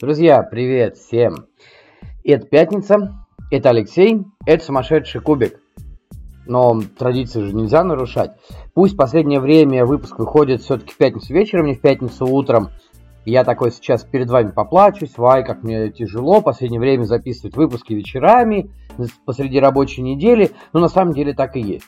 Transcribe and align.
Друзья, 0.00 0.44
привет 0.44 0.96
всем! 0.96 1.46
Это 2.22 2.46
пятница, 2.46 3.26
это 3.50 3.70
Алексей, 3.70 4.22
это 4.46 4.64
сумасшедший 4.64 5.20
кубик. 5.20 5.60
Но 6.46 6.80
традиции 6.96 7.42
же 7.42 7.52
нельзя 7.52 7.82
нарушать. 7.82 8.30
Пусть 8.74 8.94
в 8.94 8.96
последнее 8.96 9.40
время 9.40 9.84
выпуск 9.84 10.20
выходит 10.20 10.62
все-таки 10.62 10.92
в 10.92 10.96
пятницу 10.96 11.34
вечером, 11.34 11.66
не 11.66 11.74
в 11.74 11.80
пятницу 11.80 12.26
утром. 12.26 12.68
Я 13.24 13.42
такой 13.42 13.72
сейчас 13.72 14.04
перед 14.04 14.30
вами 14.30 14.52
поплачусь, 14.52 15.18
вай, 15.18 15.44
как 15.44 15.64
мне 15.64 15.90
тяжело 15.90 16.40
в 16.40 16.44
последнее 16.44 16.80
время 16.80 17.02
записывать 17.02 17.56
выпуски 17.56 17.92
вечерами, 17.92 18.70
посреди 19.26 19.58
рабочей 19.58 20.02
недели, 20.02 20.52
но 20.72 20.78
на 20.78 20.88
самом 20.88 21.12
деле 21.12 21.34
так 21.34 21.56
и 21.56 21.60
есть. 21.60 21.86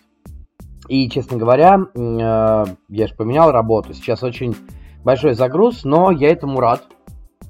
И, 0.88 1.08
честно 1.08 1.38
говоря, 1.38 1.79
э, 1.95 2.64
я 2.88 3.06
же 3.06 3.14
поменял 3.14 3.52
работу, 3.52 3.95
сейчас 3.95 4.24
очень 4.24 4.56
большой 5.04 5.34
загруз, 5.34 5.84
но 5.84 6.11
я 6.11 6.30
этому 6.30 6.58
рад, 6.58 6.88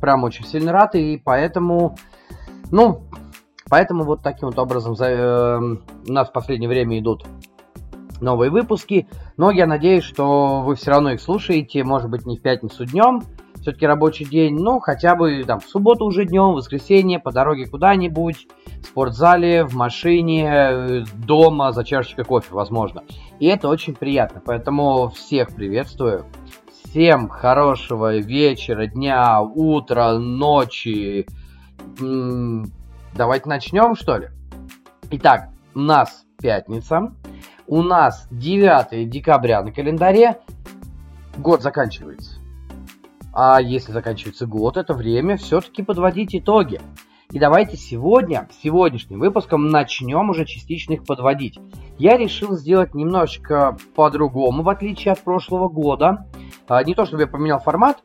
прям 0.00 0.24
очень 0.24 0.44
сильно 0.44 0.72
рад, 0.72 0.94
и 0.94 1.20
поэтому, 1.22 1.96
ну, 2.70 3.04
поэтому 3.68 4.04
вот 4.04 4.22
таким 4.22 4.48
вот 4.48 4.58
образом 4.58 4.96
за, 4.96 5.06
э, 5.06 5.58
у 5.58 6.12
нас 6.12 6.28
в 6.28 6.32
последнее 6.32 6.68
время 6.68 6.98
идут 6.98 7.24
новые 8.20 8.50
выпуски, 8.50 9.08
но 9.36 9.50
я 9.50 9.66
надеюсь, 9.66 10.04
что 10.04 10.62
вы 10.62 10.74
все 10.74 10.90
равно 10.90 11.12
их 11.12 11.20
слушаете, 11.20 11.84
может 11.84 12.10
быть, 12.10 12.26
не 12.26 12.36
в 12.36 12.42
пятницу 12.42 12.84
днем, 12.84 13.22
все-таки 13.60 13.86
рабочий 13.86 14.24
день, 14.24 14.56
но 14.56 14.80
хотя 14.80 15.14
бы 15.14 15.44
там 15.44 15.60
в 15.60 15.66
субботу 15.66 16.06
уже 16.06 16.24
днем, 16.24 16.52
в 16.52 16.54
воскресенье, 16.54 17.18
по 17.18 17.30
дороге 17.30 17.66
куда-нибудь, 17.66 18.48
в 18.82 18.86
спортзале, 18.86 19.64
в 19.64 19.74
машине, 19.74 20.50
э, 20.50 21.04
дома, 21.14 21.72
за 21.72 21.84
чашечкой 21.84 22.24
кофе, 22.24 22.48
возможно. 22.52 23.02
И 23.38 23.46
это 23.46 23.68
очень 23.68 23.94
приятно, 23.94 24.40
поэтому 24.44 25.10
всех 25.10 25.54
приветствую. 25.54 26.24
Всем 26.90 27.28
хорошего 27.28 28.16
вечера, 28.16 28.86
дня, 28.86 29.40
утра, 29.40 30.18
ночи. 30.18 31.24
Давайте 33.14 33.48
начнем, 33.48 33.94
что 33.94 34.16
ли? 34.16 34.30
Итак, 35.12 35.50
у 35.76 35.78
нас 35.78 36.24
пятница. 36.42 37.14
У 37.68 37.82
нас 37.82 38.26
9 38.32 39.08
декабря 39.08 39.62
на 39.62 39.70
календаре. 39.70 40.40
Год 41.38 41.62
заканчивается. 41.62 42.40
А 43.32 43.60
если 43.60 43.92
заканчивается 43.92 44.46
год, 44.46 44.76
это 44.76 44.92
время 44.92 45.36
все-таки 45.36 45.84
подводить 45.84 46.34
итоги. 46.34 46.80
И 47.30 47.38
давайте 47.38 47.76
сегодня, 47.76 48.48
сегодняшним 48.60 49.20
выпуском, 49.20 49.68
начнем 49.68 50.30
уже 50.30 50.44
частично 50.44 50.94
их 50.94 51.04
подводить. 51.04 51.56
Я 51.98 52.16
решил 52.16 52.56
сделать 52.56 52.94
немножечко 52.94 53.76
по-другому, 53.94 54.64
в 54.64 54.68
отличие 54.68 55.12
от 55.12 55.20
прошлого 55.20 55.68
года. 55.68 56.26
А, 56.70 56.84
не 56.84 56.94
то, 56.94 57.04
чтобы 57.04 57.22
я 57.22 57.26
поменял 57.26 57.58
формат, 57.58 57.98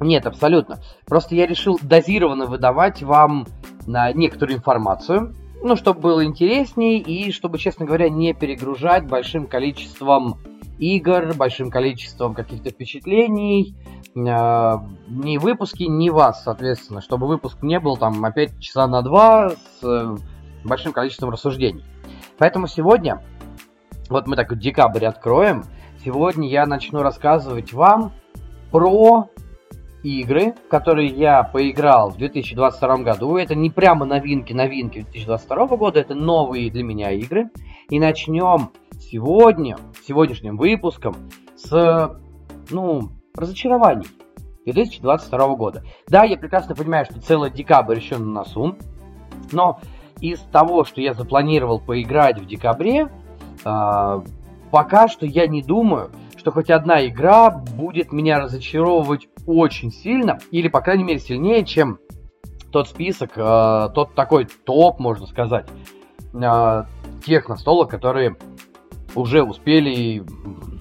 нет, 0.00 0.26
абсолютно. 0.26 0.80
Просто 1.06 1.36
я 1.36 1.46
решил 1.46 1.78
дозированно 1.80 2.46
выдавать 2.46 3.00
вам 3.04 3.46
на 3.86 4.12
некоторую 4.12 4.58
информацию, 4.58 5.36
ну, 5.62 5.76
чтобы 5.76 6.00
было 6.00 6.24
интересней 6.24 6.98
и 6.98 7.30
чтобы, 7.30 7.58
честно 7.58 7.86
говоря, 7.86 8.08
не 8.10 8.34
перегружать 8.34 9.06
большим 9.06 9.46
количеством 9.46 10.38
игр, 10.80 11.32
большим 11.36 11.70
количеством 11.70 12.34
каких-то 12.34 12.70
впечатлений, 12.70 13.76
э, 14.16 14.18
ни 14.18 15.38
выпуски, 15.38 15.84
ни 15.84 16.10
вас, 16.10 16.42
соответственно, 16.42 17.00
чтобы 17.00 17.28
выпуск 17.28 17.62
не 17.62 17.78
был 17.78 17.96
там 17.96 18.24
опять 18.24 18.58
часа 18.58 18.88
на 18.88 19.00
два 19.02 19.50
с 19.50 19.84
э, 19.84 20.16
большим 20.64 20.92
количеством 20.92 21.30
рассуждений. 21.30 21.84
Поэтому 22.36 22.66
сегодня, 22.66 23.22
вот 24.10 24.26
мы 24.26 24.34
так 24.34 24.58
декабрь 24.58 25.06
откроем, 25.06 25.62
Сегодня 26.06 26.48
я 26.48 26.66
начну 26.66 27.02
рассказывать 27.02 27.72
вам 27.72 28.12
про 28.70 29.28
игры, 30.04 30.52
в 30.52 30.68
которые 30.68 31.08
я 31.08 31.42
поиграл 31.42 32.10
в 32.10 32.16
2022 32.16 32.98
году. 32.98 33.36
Это 33.36 33.56
не 33.56 33.70
прямо 33.70 34.06
новинки, 34.06 34.52
новинки 34.52 35.00
2022 35.00 35.66
года, 35.76 35.98
это 35.98 36.14
новые 36.14 36.70
для 36.70 36.84
меня 36.84 37.10
игры. 37.10 37.50
И 37.90 37.98
начнем 37.98 38.70
сегодня, 39.00 39.78
сегодняшним 40.06 40.56
выпуском 40.56 41.16
с, 41.56 42.16
ну, 42.70 43.10
разочарований 43.34 44.06
2022 44.64 45.56
года. 45.56 45.82
Да, 46.06 46.22
я 46.22 46.36
прекрасно 46.36 46.76
понимаю, 46.76 47.06
что 47.06 47.20
целый 47.20 47.50
декабрь 47.50 47.98
еще 47.98 48.16
на 48.16 48.26
носу, 48.26 48.76
но 49.50 49.80
из 50.20 50.38
того, 50.52 50.84
что 50.84 51.00
я 51.00 51.14
запланировал 51.14 51.80
поиграть 51.80 52.38
в 52.38 52.46
декабре, 52.46 53.08
а, 53.64 54.22
пока 54.76 55.08
что 55.08 55.24
я 55.24 55.46
не 55.46 55.62
думаю, 55.62 56.10
что 56.36 56.52
хоть 56.52 56.68
одна 56.68 57.06
игра 57.06 57.48
будет 57.48 58.12
меня 58.12 58.38
разочаровывать 58.38 59.26
очень 59.46 59.90
сильно, 59.90 60.38
или, 60.50 60.68
по 60.68 60.82
крайней 60.82 61.02
мере, 61.02 61.18
сильнее, 61.18 61.64
чем 61.64 61.98
тот 62.72 62.86
список, 62.86 63.30
э, 63.36 63.88
тот 63.94 64.14
такой 64.14 64.46
топ, 64.66 64.98
можно 64.98 65.26
сказать, 65.26 65.66
э, 66.34 66.84
тех 67.24 67.48
настолок, 67.48 67.88
которые 67.88 68.36
уже 69.14 69.42
успели 69.42 70.22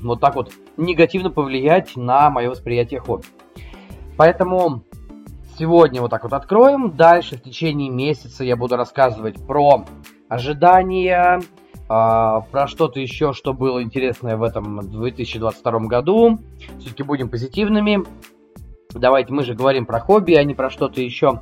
вот 0.03 0.19
так 0.19 0.35
вот 0.35 0.51
негативно 0.75 1.29
повлиять 1.29 1.95
на 1.95 2.29
мое 2.29 2.49
восприятие 2.49 2.99
хобби. 2.99 3.27
Поэтому 4.17 4.83
сегодня 5.57 6.01
вот 6.01 6.11
так 6.11 6.23
вот 6.23 6.33
откроем. 6.33 6.97
Дальше 6.97 7.37
в 7.37 7.41
течение 7.41 7.89
месяца 7.89 8.43
я 8.43 8.57
буду 8.57 8.75
рассказывать 8.75 9.37
про 9.47 9.85
ожидания, 10.27 11.39
а, 11.87 12.41
про 12.41 12.67
что-то 12.67 12.99
еще, 12.99 13.33
что 13.33 13.53
было 13.53 13.83
интересное 13.83 14.37
в 14.37 14.43
этом 14.43 14.79
2022 14.89 15.79
году. 15.81 16.39
Все-таки 16.79 17.03
будем 17.03 17.29
позитивными. 17.29 18.03
Давайте, 18.93 19.33
мы 19.33 19.43
же 19.43 19.53
говорим 19.53 19.85
про 19.85 19.99
хобби, 19.99 20.33
а 20.33 20.43
не 20.43 20.55
про 20.55 20.69
что-то 20.69 21.01
еще. 21.01 21.41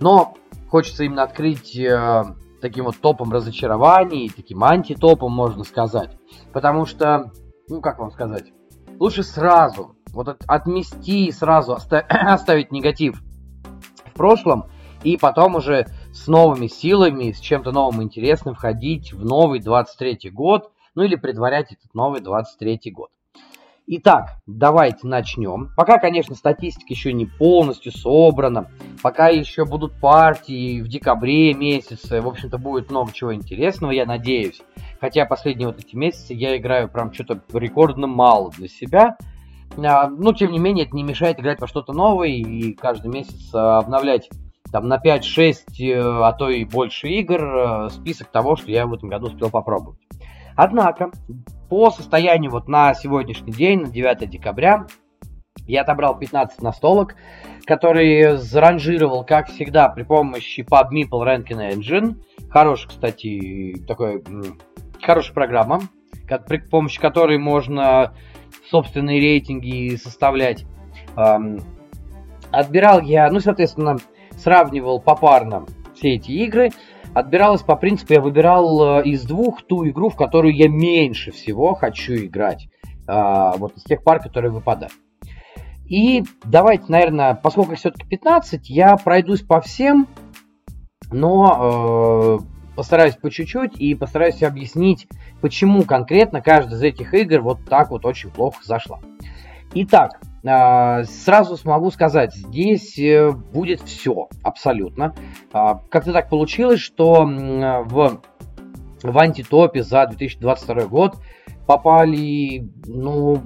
Но 0.00 0.34
хочется 0.68 1.04
именно 1.04 1.22
открыть 1.22 1.76
э, 1.76 2.24
таким 2.60 2.86
вот 2.86 2.96
топом 2.98 3.32
разочарований, 3.32 4.30
таким 4.34 4.64
антитопом, 4.64 5.32
можно 5.32 5.64
сказать. 5.64 6.18
Потому 6.52 6.86
что, 6.86 7.30
ну 7.68 7.80
как 7.80 7.98
вам 7.98 8.10
сказать, 8.10 8.52
лучше 8.98 9.22
сразу, 9.22 9.94
вот 10.12 10.28
от, 10.28 10.42
отмести 10.46 11.30
сразу, 11.32 11.74
оста- 11.74 12.06
оставить 12.08 12.72
негатив 12.72 13.22
в 14.06 14.12
прошлом, 14.14 14.66
и 15.02 15.16
потом 15.16 15.56
уже 15.56 15.86
с 16.12 16.26
новыми 16.26 16.66
силами, 16.66 17.32
с 17.32 17.40
чем-то 17.40 17.72
новым 17.72 18.02
интересным 18.02 18.54
входить 18.54 19.12
в 19.12 19.24
новый 19.24 19.60
23 19.60 20.30
год, 20.30 20.70
ну 20.94 21.02
или 21.02 21.16
предварять 21.16 21.72
этот 21.72 21.94
новый 21.94 22.20
23 22.20 22.90
год. 22.92 23.10
Итак, 23.86 24.36
давайте 24.46 25.08
начнем. 25.08 25.70
Пока, 25.76 25.98
конечно, 25.98 26.36
статистика 26.36 26.86
еще 26.92 27.12
не 27.12 27.26
полностью 27.26 27.90
собрана, 27.90 28.70
пока 29.02 29.28
еще 29.28 29.64
будут 29.64 29.98
партии 30.00 30.80
в 30.80 30.88
декабре 30.88 31.52
месяце, 31.52 32.20
в 32.20 32.28
общем-то 32.28 32.58
будет 32.58 32.90
много 32.90 33.12
чего 33.12 33.34
интересного, 33.34 33.90
я 33.90 34.06
надеюсь. 34.06 34.62
Хотя 35.00 35.26
последние 35.26 35.66
вот 35.66 35.80
эти 35.80 35.96
месяцы 35.96 36.32
я 36.32 36.56
играю 36.56 36.88
прям 36.88 37.12
что-то 37.12 37.42
рекордно 37.52 38.06
мало 38.06 38.52
для 38.52 38.68
себя. 38.68 39.16
А, 39.76 40.08
но, 40.08 40.32
тем 40.32 40.52
не 40.52 40.60
менее, 40.60 40.86
это 40.86 40.94
не 40.94 41.02
мешает 41.02 41.40
играть 41.40 41.60
во 41.60 41.66
что-то 41.66 41.92
новое 41.92 42.28
и 42.28 42.74
каждый 42.74 43.10
месяц 43.10 43.52
а, 43.52 43.78
обновлять 43.78 44.30
там 44.72 44.88
на 44.88 44.98
5-6, 44.98 45.54
э, 45.80 46.00
а 46.00 46.32
то 46.32 46.48
и 46.48 46.64
больше 46.64 47.08
игр 47.08 47.40
э, 47.44 47.90
список 47.90 48.28
того, 48.28 48.56
что 48.56 48.70
я 48.70 48.86
в 48.86 48.94
этом 48.94 49.10
году 49.10 49.26
успел 49.26 49.50
попробовать. 49.50 50.00
Однако, 50.56 51.10
по 51.68 51.90
состоянию 51.90 52.50
вот 52.50 52.68
на 52.68 52.94
сегодняшний 52.94 53.52
день, 53.52 53.82
на 53.82 53.88
9 53.88 54.28
декабря, 54.30 54.86
я 55.66 55.82
отобрал 55.82 56.18
15 56.18 56.62
настолок, 56.62 57.14
которые 57.66 58.38
заранжировал, 58.38 59.24
как 59.24 59.48
всегда, 59.48 59.88
при 59.88 60.02
помощи 60.02 60.60
PubMeeple 60.60 61.10
Ranking 61.10 61.74
Engine. 61.74 62.22
Хорошая, 62.50 62.88
кстати, 62.88 63.82
такой, 63.86 64.24
хорошая 65.00 65.34
программа, 65.34 65.82
при 66.48 66.58
помощи 66.58 67.00
которой 67.00 67.38
можно 67.38 68.14
собственные 68.70 69.20
рейтинги 69.20 69.94
составлять. 69.96 70.64
Отбирал 72.50 73.00
я, 73.00 73.30
ну, 73.30 73.40
соответственно, 73.40 73.96
сравнивал 74.42 75.00
попарно 75.00 75.66
все 75.94 76.14
эти 76.14 76.32
игры. 76.32 76.70
Отбиралось 77.14 77.62
по 77.62 77.76
принципу, 77.76 78.14
я 78.14 78.20
выбирал 78.20 79.00
э, 79.00 79.04
из 79.04 79.24
двух 79.24 79.62
ту 79.62 79.86
игру, 79.88 80.08
в 80.08 80.16
которую 80.16 80.54
я 80.54 80.68
меньше 80.68 81.30
всего 81.30 81.74
хочу 81.74 82.14
играть. 82.14 82.68
А, 83.06 83.56
вот 83.56 83.76
из 83.76 83.84
тех 83.84 84.02
пар, 84.02 84.20
которые 84.20 84.50
выпадают. 84.50 84.92
И 85.86 86.24
давайте, 86.44 86.84
наверное, 86.88 87.34
поскольку 87.34 87.74
все-таки 87.74 88.06
15, 88.08 88.70
я 88.70 88.96
пройдусь 88.96 89.42
по 89.42 89.60
всем, 89.60 90.08
но 91.10 92.38
э, 92.40 92.74
постараюсь 92.76 93.16
по 93.16 93.30
чуть-чуть 93.30 93.78
и 93.78 93.94
постараюсь 93.94 94.42
объяснить, 94.42 95.08
почему 95.40 95.82
конкретно 95.82 96.40
каждая 96.40 96.76
из 96.76 96.82
этих 96.82 97.12
игр 97.12 97.40
вот 97.40 97.64
так 97.68 97.90
вот 97.90 98.06
очень 98.06 98.30
плохо 98.30 98.60
зашла. 98.62 99.00
Итак, 99.74 100.20
сразу 100.44 101.56
смогу 101.56 101.90
сказать, 101.92 102.34
здесь 102.34 102.98
э, 102.98 103.30
будет 103.30 103.80
все 103.82 104.28
абсолютно. 104.42 105.14
А, 105.52 105.80
как-то 105.88 106.12
так 106.12 106.28
получилось, 106.28 106.80
что 106.80 107.24
в, 107.24 108.22
в 109.02 109.18
антитопе 109.18 109.84
за 109.84 110.06
2022 110.06 110.86
год 110.86 111.16
попали, 111.66 112.68
ну, 112.86 113.40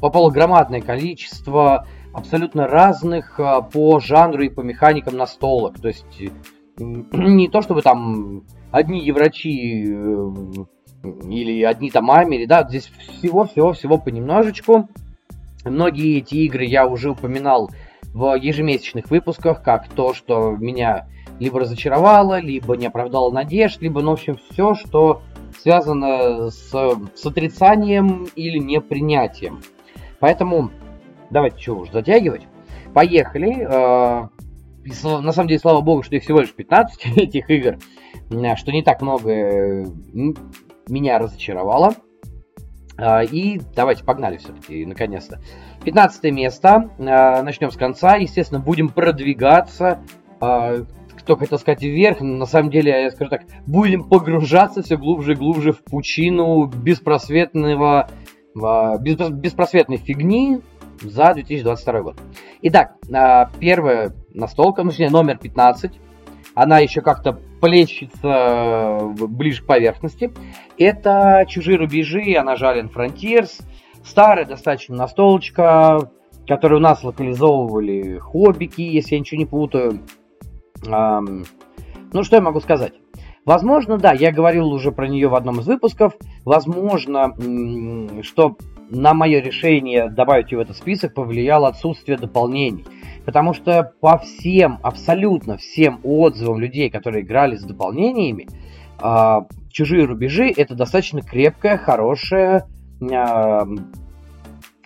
попало 0.00 0.30
громадное 0.30 0.82
количество 0.82 1.86
абсолютно 2.12 2.66
разных 2.66 3.40
а, 3.40 3.62
по 3.62 3.98
жанру 4.00 4.42
и 4.42 4.50
по 4.50 4.60
механикам 4.60 5.16
настолок. 5.16 5.80
То 5.80 5.88
есть 5.88 6.20
не 6.78 7.48
то 7.48 7.62
чтобы 7.62 7.82
там 7.82 8.44
одни 8.70 9.04
еврачи 9.04 9.86
э, 9.88 11.06
или 11.28 11.62
одни 11.62 11.90
там 11.90 12.10
Амери, 12.10 12.46
да, 12.46 12.66
здесь 12.68 12.86
всего-всего-всего 12.86 13.98
понемножечку. 13.98 14.88
Многие 15.64 16.18
эти 16.18 16.36
игры 16.36 16.64
я 16.64 16.86
уже 16.86 17.10
упоминал 17.10 17.70
в 18.12 18.34
ежемесячных 18.34 19.10
выпусках, 19.10 19.62
как 19.62 19.88
то, 19.88 20.12
что 20.12 20.50
меня 20.50 21.06
либо 21.38 21.60
разочаровало, 21.60 22.40
либо 22.40 22.76
не 22.76 22.86
оправдало 22.86 23.30
надежд, 23.30 23.80
либо, 23.80 24.00
ну, 24.00 24.10
в 24.10 24.14
общем, 24.14 24.38
все, 24.50 24.74
что 24.74 25.22
связано 25.60 26.50
с, 26.50 26.70
с 26.70 27.26
отрицанием 27.26 28.28
или 28.36 28.58
непринятием. 28.58 29.60
Поэтому 30.20 30.70
давайте 31.30 31.58
чего 31.60 31.80
уж 31.80 31.90
затягивать. 31.90 32.42
Поехали. 32.94 33.66
Э, 33.68 34.28
на 35.02 35.32
самом 35.32 35.48
деле, 35.48 35.60
слава 35.60 35.80
богу, 35.80 36.02
что 36.02 36.16
их 36.16 36.22
всего 36.22 36.40
лишь 36.40 36.52
15 36.52 37.06
этих 37.16 37.50
игр, 37.50 37.78
что 38.56 38.72
не 38.72 38.82
так 38.82 39.00
много 39.00 39.86
меня 40.88 41.18
разочаровало. 41.18 41.94
А, 43.04 43.24
и 43.24 43.60
давайте, 43.74 44.04
погнали 44.04 44.36
все-таки, 44.36 44.86
наконец-то. 44.86 45.40
15 45.84 46.32
место. 46.32 46.90
А, 47.00 47.42
начнем 47.42 47.72
с 47.72 47.76
конца. 47.76 48.14
Естественно, 48.14 48.60
будем 48.60 48.90
продвигаться. 48.90 49.98
А, 50.40 50.84
кто 51.18 51.36
хотел 51.36 51.58
сказать 51.58 51.82
вверх, 51.82 52.20
на 52.20 52.46
самом 52.46 52.70
деле, 52.70 53.02
я 53.02 53.10
скажу 53.10 53.28
так, 53.30 53.42
будем 53.66 54.08
погружаться 54.08 54.82
все 54.82 54.96
глубже 54.96 55.32
и 55.32 55.36
глубже 55.36 55.72
в 55.72 55.82
пучину 55.82 56.66
беспросветного, 56.66 58.08
беспросветной 58.54 59.96
фигни 59.96 60.60
за 61.00 61.34
2022 61.34 62.02
год. 62.02 62.20
Итак, 62.62 62.96
первая 63.58 64.12
настолка, 64.32 64.84
ну, 64.84 64.90
точнее, 64.90 65.10
номер 65.10 65.38
15. 65.38 65.92
Она 66.54 66.78
еще 66.78 67.00
как-то 67.00 67.40
плещется 67.62 68.18
э, 68.24 69.26
ближе 69.28 69.62
к 69.62 69.66
поверхности. 69.66 70.32
Это 70.76 71.46
«Чужие 71.48 71.78
рубежи», 71.78 72.34
она 72.36 72.56
же 72.56 72.66
Alien 72.66 72.92
Frontiers. 72.92 73.62
Старая 74.04 74.44
достаточно 74.44 74.96
настолочка, 74.96 76.10
которую 76.48 76.80
у 76.80 76.82
нас 76.82 77.04
локализовывали 77.04 78.18
хоббики, 78.18 78.80
если 78.80 79.14
я 79.14 79.20
ничего 79.20 79.38
не 79.38 79.46
путаю. 79.46 80.00
Ну, 80.84 82.24
что 82.24 82.36
я 82.36 82.42
могу 82.42 82.58
сказать? 82.60 82.94
Возможно, 83.44 83.96
да, 83.96 84.12
я 84.12 84.32
говорил 84.32 84.66
уже 84.72 84.90
про 84.90 85.06
нее 85.06 85.28
в 85.28 85.36
одном 85.36 85.60
из 85.60 85.66
выпусков. 85.68 86.14
Возможно, 86.44 87.32
что 88.22 88.56
на 88.90 89.14
мое 89.14 89.40
решение 89.40 90.10
добавить 90.10 90.50
ее 90.50 90.58
в 90.58 90.62
этот 90.62 90.76
список 90.76 91.14
повлияло 91.14 91.68
отсутствие 91.68 92.18
дополнений. 92.18 92.84
Потому 93.24 93.54
что 93.54 93.92
по 94.00 94.18
всем, 94.18 94.78
абсолютно 94.82 95.56
всем 95.56 96.00
отзывам 96.02 96.58
людей, 96.58 96.90
которые 96.90 97.22
играли 97.22 97.56
с 97.56 97.62
дополнениями, 97.62 98.48
а, 99.00 99.46
чужие 99.70 100.04
рубежи 100.04 100.52
это 100.56 100.74
достаточно 100.74 101.22
крепкая, 101.22 101.76
хорошая, 101.76 102.66
а, 103.12 103.66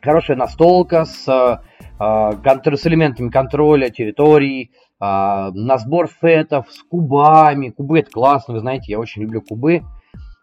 хорошая 0.03 0.37
настолка 0.37 1.05
с, 1.05 1.29
а, 1.29 2.33
с 2.33 2.87
элементами 2.87 3.31
контроля 3.31 3.91
территорий, 3.91 4.71
на 4.99 5.77
сбор 5.77 6.09
фетов, 6.09 6.69
с 6.71 6.83
кубами. 6.83 7.69
Кубы 7.69 7.99
это 7.99 8.11
классно, 8.11 8.55
вы 8.55 8.61
знаете, 8.61 8.93
я 8.93 8.99
очень 8.99 9.21
люблю 9.21 9.43
кубы. 9.43 9.83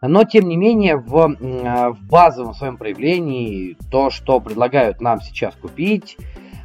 Но, 0.03 0.25
тем 0.25 0.47
не 0.47 0.57
менее, 0.57 0.97
в, 0.97 1.09
в 1.09 1.97
базовом 2.07 2.53
своем 2.53 2.77
проявлении 2.77 3.75
то, 3.89 4.11
что 4.11 4.39
предлагают 4.39 5.01
нам 5.01 5.21
сейчас 5.21 5.55
купить, 5.55 6.17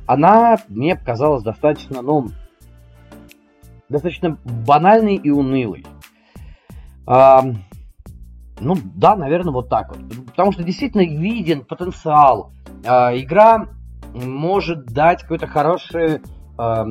она 0.09 0.57
мне 0.69 0.97
показалась 0.97 1.43
достаточно, 1.43 2.01
ну, 2.01 2.29
достаточно 3.91 4.39
банальной 4.43 5.17
и 5.17 5.31
унылой. 5.31 5.87
А, 7.07 7.43
ну 8.59 8.75
да, 8.95 9.17
наверное, 9.17 9.53
вот 9.53 9.69
так 9.69 9.95
вот. 9.95 10.27
Потому 10.29 10.53
что 10.53 10.63
действительно 10.63 11.03
виден 11.03 11.63
потенциал. 11.63 12.53
А, 12.87 13.15
игра 13.15 13.67
может 14.15 14.87
дать 14.87 15.23
какое-то 15.23 15.47
хорошее, 15.47 16.23
а, 16.57 16.87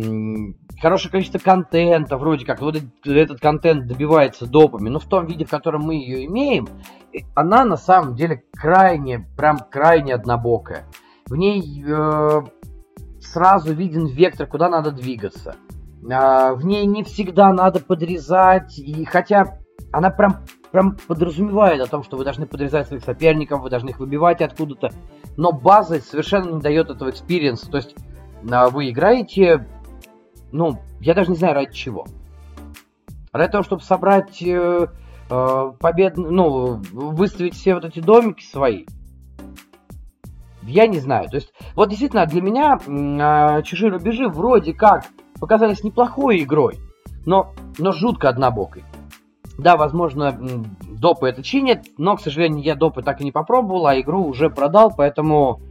хорошее 0.79 1.11
количество 1.11 1.39
контента, 1.39 2.17
вроде 2.17 2.45
как. 2.45 2.61
Вот 2.61 2.79
этот 3.03 3.39
контент 3.39 3.87
добивается 3.87 4.45
допами, 4.45 4.89
но 4.89 4.99
в 4.99 5.05
том 5.05 5.25
виде, 5.25 5.43
в 5.43 5.49
котором 5.49 5.81
мы 5.81 5.95
ее 5.95 6.27
имеем, 6.27 6.67
она 7.33 7.65
на 7.65 7.77
самом 7.77 8.15
деле 8.15 8.43
крайне, 8.53 9.27
прям 9.35 9.57
крайне 9.57 10.13
однобокая. 10.13 10.85
В 11.25 11.35
ней 11.35 11.83
э, 11.83 12.41
сразу 13.31 13.73
виден 13.73 14.05
вектор, 14.05 14.47
куда 14.47 14.69
надо 14.69 14.91
двигаться. 14.91 15.55
А, 16.09 16.53
в 16.53 16.65
ней 16.65 16.85
не 16.85 17.03
всегда 17.03 17.51
надо 17.51 17.79
подрезать, 17.79 18.77
и 18.79 19.05
хотя 19.05 19.59
она 19.91 20.09
прям, 20.09 20.45
прям 20.71 20.97
подразумевает 21.07 21.81
о 21.81 21.87
том, 21.87 22.03
что 22.03 22.17
вы 22.17 22.23
должны 22.23 22.45
подрезать 22.45 22.87
своих 22.87 23.03
соперников, 23.03 23.61
вы 23.61 23.69
должны 23.69 23.89
их 23.89 23.99
выбивать 23.99 24.41
откуда-то, 24.41 24.91
но 25.35 25.51
база 25.51 25.99
совершенно 25.99 26.55
не 26.55 26.61
дает 26.61 26.89
этого 26.89 27.09
experience 27.09 27.59
а. 27.59 27.69
То 27.69 27.77
есть 27.77 27.95
а, 28.49 28.69
вы 28.69 28.89
играете, 28.89 29.67
ну, 30.51 30.79
я 30.99 31.13
даже 31.13 31.31
не 31.31 31.37
знаю 31.37 31.55
ради 31.55 31.73
чего. 31.73 32.05
Ради 33.33 33.51
того, 33.51 33.63
чтобы 33.63 33.83
собрать 33.83 34.41
э, 34.41 34.87
э, 35.29 35.71
побед, 35.79 36.17
ну, 36.17 36.81
выставить 36.91 37.53
все 37.53 37.75
вот 37.75 37.85
эти 37.85 37.99
домики 37.99 38.43
свои– 38.43 38.85
я 40.67 40.87
не 40.87 40.99
знаю. 40.99 41.29
То 41.29 41.35
есть, 41.37 41.53
вот 41.75 41.89
действительно, 41.89 42.25
для 42.25 42.41
меня 42.41 42.77
э, 42.77 43.63
«Чужие 43.63 43.91
рубежи» 43.91 44.27
вроде 44.27 44.73
как 44.73 45.05
показались 45.39 45.83
неплохой 45.83 46.43
игрой, 46.43 46.79
но, 47.25 47.53
но 47.77 47.91
жутко 47.91 48.29
однобокой. 48.29 48.83
Да, 49.57 49.75
возможно, 49.75 50.37
допы 50.87 51.27
это 51.27 51.41
чинят, 51.41 51.85
но, 51.97 52.15
к 52.15 52.21
сожалению, 52.21 52.63
я 52.63 52.75
допы 52.75 53.01
так 53.01 53.21
и 53.21 53.23
не 53.23 53.31
попробовал, 53.31 53.87
а 53.87 53.99
игру 53.99 54.23
уже 54.23 54.51
продал, 54.51 54.93
поэтому, 54.95 55.61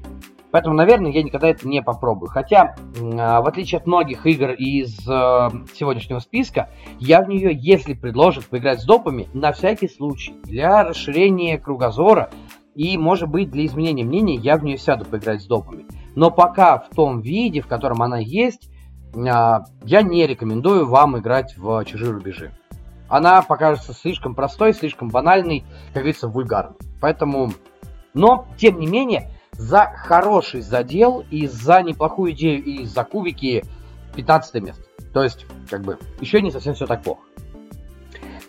поэтому 0.51 0.75
наверное, 0.75 1.13
я 1.13 1.23
никогда 1.23 1.49
это 1.49 1.69
не 1.69 1.83
попробую. 1.83 2.29
Хотя, 2.29 2.75
э, 2.75 3.01
в 3.01 3.47
отличие 3.47 3.79
от 3.79 3.87
многих 3.87 4.27
игр 4.27 4.51
из 4.51 4.99
э, 5.09 5.51
сегодняшнего 5.75 6.19
списка, 6.19 6.69
я 6.99 7.23
в 7.23 7.29
нее, 7.29 7.51
если 7.53 7.95
предложат 7.95 8.47
поиграть 8.47 8.81
с 8.81 8.85
допами, 8.85 9.29
на 9.35 9.53
всякий 9.53 9.89
случай, 9.89 10.35
для 10.43 10.83
расширения 10.83 11.57
кругозора, 11.57 12.31
и, 12.77 12.99
может 12.99 13.31
быть, 13.31 13.51
для 13.51 13.65
изменения 13.65 14.05
мнения 14.05 14.37
я 14.37 14.59
в 14.59 14.65
нее 14.65 14.77
сяду 14.77 15.07
поиграть 15.07 15.43
с 15.43 15.47
допами. 15.47 15.87
Но 16.15 16.31
пока 16.31 16.79
в 16.79 16.91
том 16.91 17.23
виде, 17.23 17.63
в 17.63 17.67
котором 17.67 18.03
она 18.03 18.19
есть, 18.19 18.71
а, 19.17 19.65
я 19.83 20.03
не 20.03 20.27
рекомендую 20.27 20.87
вам 20.87 21.19
играть 21.19 21.57
в 21.57 21.83
чужие 21.87 22.13
рубежи. 22.13 22.53
Она 23.09 23.41
покажется 23.41 23.95
слишком 23.95 24.35
простой, 24.35 24.75
слишком 24.75 25.09
банальной, 25.09 25.65
как 25.95 26.03
говорится, 26.03 26.29
вульгарной. 26.29 26.77
Поэтому, 27.01 27.53
но, 28.13 28.47
тем 28.59 28.79
не 28.79 28.87
менее, 28.87 29.31
за 29.53 29.87
хороший 29.97 30.61
задел 30.61 31.25
и 31.31 31.47
за 31.47 31.83
неплохую 31.83 32.33
идею 32.33 32.63
и 32.63 32.85
за 32.85 33.05
кубики 33.05 33.65
15 34.17 34.63
место. 34.63 34.83
То 35.15 35.23
есть, 35.23 35.47
как 35.71 35.83
бы, 35.83 35.99
еще 36.21 36.43
не 36.43 36.51
совсем 36.51 36.75
все 36.75 36.87
так 36.87 37.03
плохо. 37.03 37.23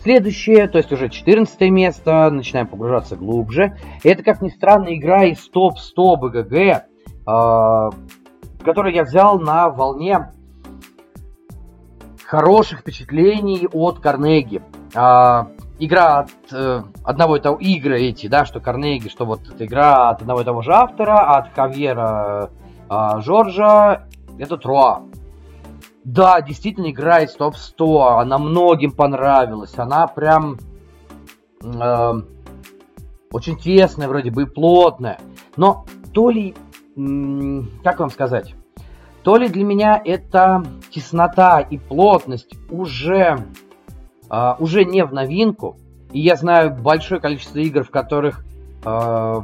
Следующее, 0.07 0.69
то 0.69 0.77
есть 0.77 0.89
уже 0.93 1.09
14 1.09 1.59
место, 1.69 2.29
начинаем 2.29 2.65
погружаться 2.67 3.17
глубже. 3.17 3.77
Это, 4.05 4.23
как 4.23 4.41
ни 4.41 4.47
странно, 4.47 4.95
игра 4.95 5.25
из 5.25 5.49
топ-100 5.49 6.15
БГГ, 6.15 6.53
э, 6.53 6.83
которую 8.63 8.95
я 8.95 9.03
взял 9.03 9.37
на 9.37 9.67
волне 9.67 10.31
хороших 12.23 12.79
впечатлений 12.79 13.67
от 13.73 13.99
Карнеги. 13.99 14.61
Э, 14.95 15.47
игра 15.77 16.19
от 16.19 16.31
э, 16.53 16.83
одного 17.03 17.35
и 17.35 17.41
того, 17.41 17.57
игры 17.57 17.99
эти, 17.99 18.27
да, 18.27 18.45
что 18.45 18.61
Карнеги, 18.61 19.09
что 19.09 19.25
вот 19.25 19.41
эта 19.53 19.65
игра 19.65 20.09
от 20.09 20.21
одного 20.21 20.39
и 20.39 20.45
того 20.45 20.61
же 20.61 20.71
автора, 20.71 21.35
от 21.35 21.53
Хавьера 21.53 22.49
э, 22.89 22.95
Жоржа, 23.19 24.07
это 24.39 24.55
Троа. 24.55 25.03
Да, 26.07 26.39
действительно, 26.39 26.89
игра 26.89 27.19
из 27.19 27.33
топ-100. 27.33 28.21
Она 28.21 28.37
многим 28.37 28.93
понравилась. 28.93 29.77
Она 29.77 30.07
прям 30.07 30.57
э, 31.61 32.13
очень 33.33 33.57
тесная 33.57 34.07
вроде 34.07 34.31
бы 34.31 34.43
и 34.43 34.45
плотная. 34.45 35.19
Но 35.57 35.85
то 36.13 36.29
ли, 36.29 36.55
как 37.83 37.99
вам 37.99 38.09
сказать, 38.09 38.55
то 39.21 39.35
ли 39.35 39.49
для 39.49 39.65
меня 39.65 40.01
эта 40.01 40.63
теснота 40.91 41.59
и 41.59 41.77
плотность 41.77 42.55
уже, 42.69 43.45
э, 44.29 44.53
уже 44.59 44.85
не 44.85 45.03
в 45.03 45.11
новинку. 45.13 45.75
И 46.13 46.21
я 46.21 46.37
знаю 46.37 46.73
большое 46.73 47.19
количество 47.19 47.59
игр, 47.59 47.83
в 47.83 47.91
которых 47.91 48.45
э, 48.85 49.41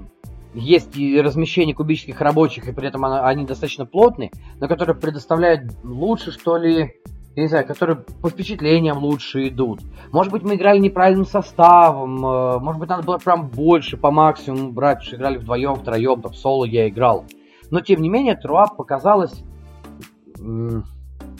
есть 0.53 0.95
и 0.97 1.19
размещение 1.19 1.75
кубических 1.75 2.19
рабочих, 2.21 2.67
и 2.67 2.71
при 2.71 2.87
этом 2.87 3.05
они 3.05 3.45
достаточно 3.45 3.85
плотные, 3.85 4.31
но 4.59 4.67
которые 4.67 4.95
предоставляют 4.95 5.71
лучше, 5.83 6.31
что 6.31 6.57
ли, 6.57 6.93
я 7.35 7.41
не 7.41 7.47
знаю, 7.47 7.65
которые 7.65 7.97
по 8.21 8.29
впечатлениям 8.29 8.97
лучше 8.97 9.47
идут. 9.47 9.81
Может 10.11 10.31
быть, 10.31 10.43
мы 10.43 10.55
играли 10.55 10.79
неправильным 10.79 11.25
составом, 11.25 12.25
э, 12.25 12.59
может 12.59 12.79
быть, 12.79 12.89
надо 12.89 13.03
было 13.03 13.17
прям 13.17 13.49
больше 13.49 13.97
по 13.97 14.11
максимуму 14.11 14.71
брать, 14.71 14.97
потому 14.97 15.07
что 15.07 15.15
играли 15.15 15.37
вдвоем, 15.37 15.75
втроем, 15.75 16.21
там, 16.21 16.33
соло 16.33 16.65
я 16.65 16.87
играл. 16.87 17.25
Но, 17.71 17.81
тем 17.81 18.01
не 18.01 18.09
менее, 18.09 18.35
Труап 18.35 18.75
показалась 18.77 19.43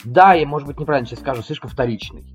да, 0.05 0.33
я, 0.33 0.47
может 0.47 0.67
быть, 0.67 0.79
неправильно 0.79 1.07
сейчас 1.07 1.19
скажу, 1.19 1.41
слишком 1.41 1.69
вторичной. 1.69 2.25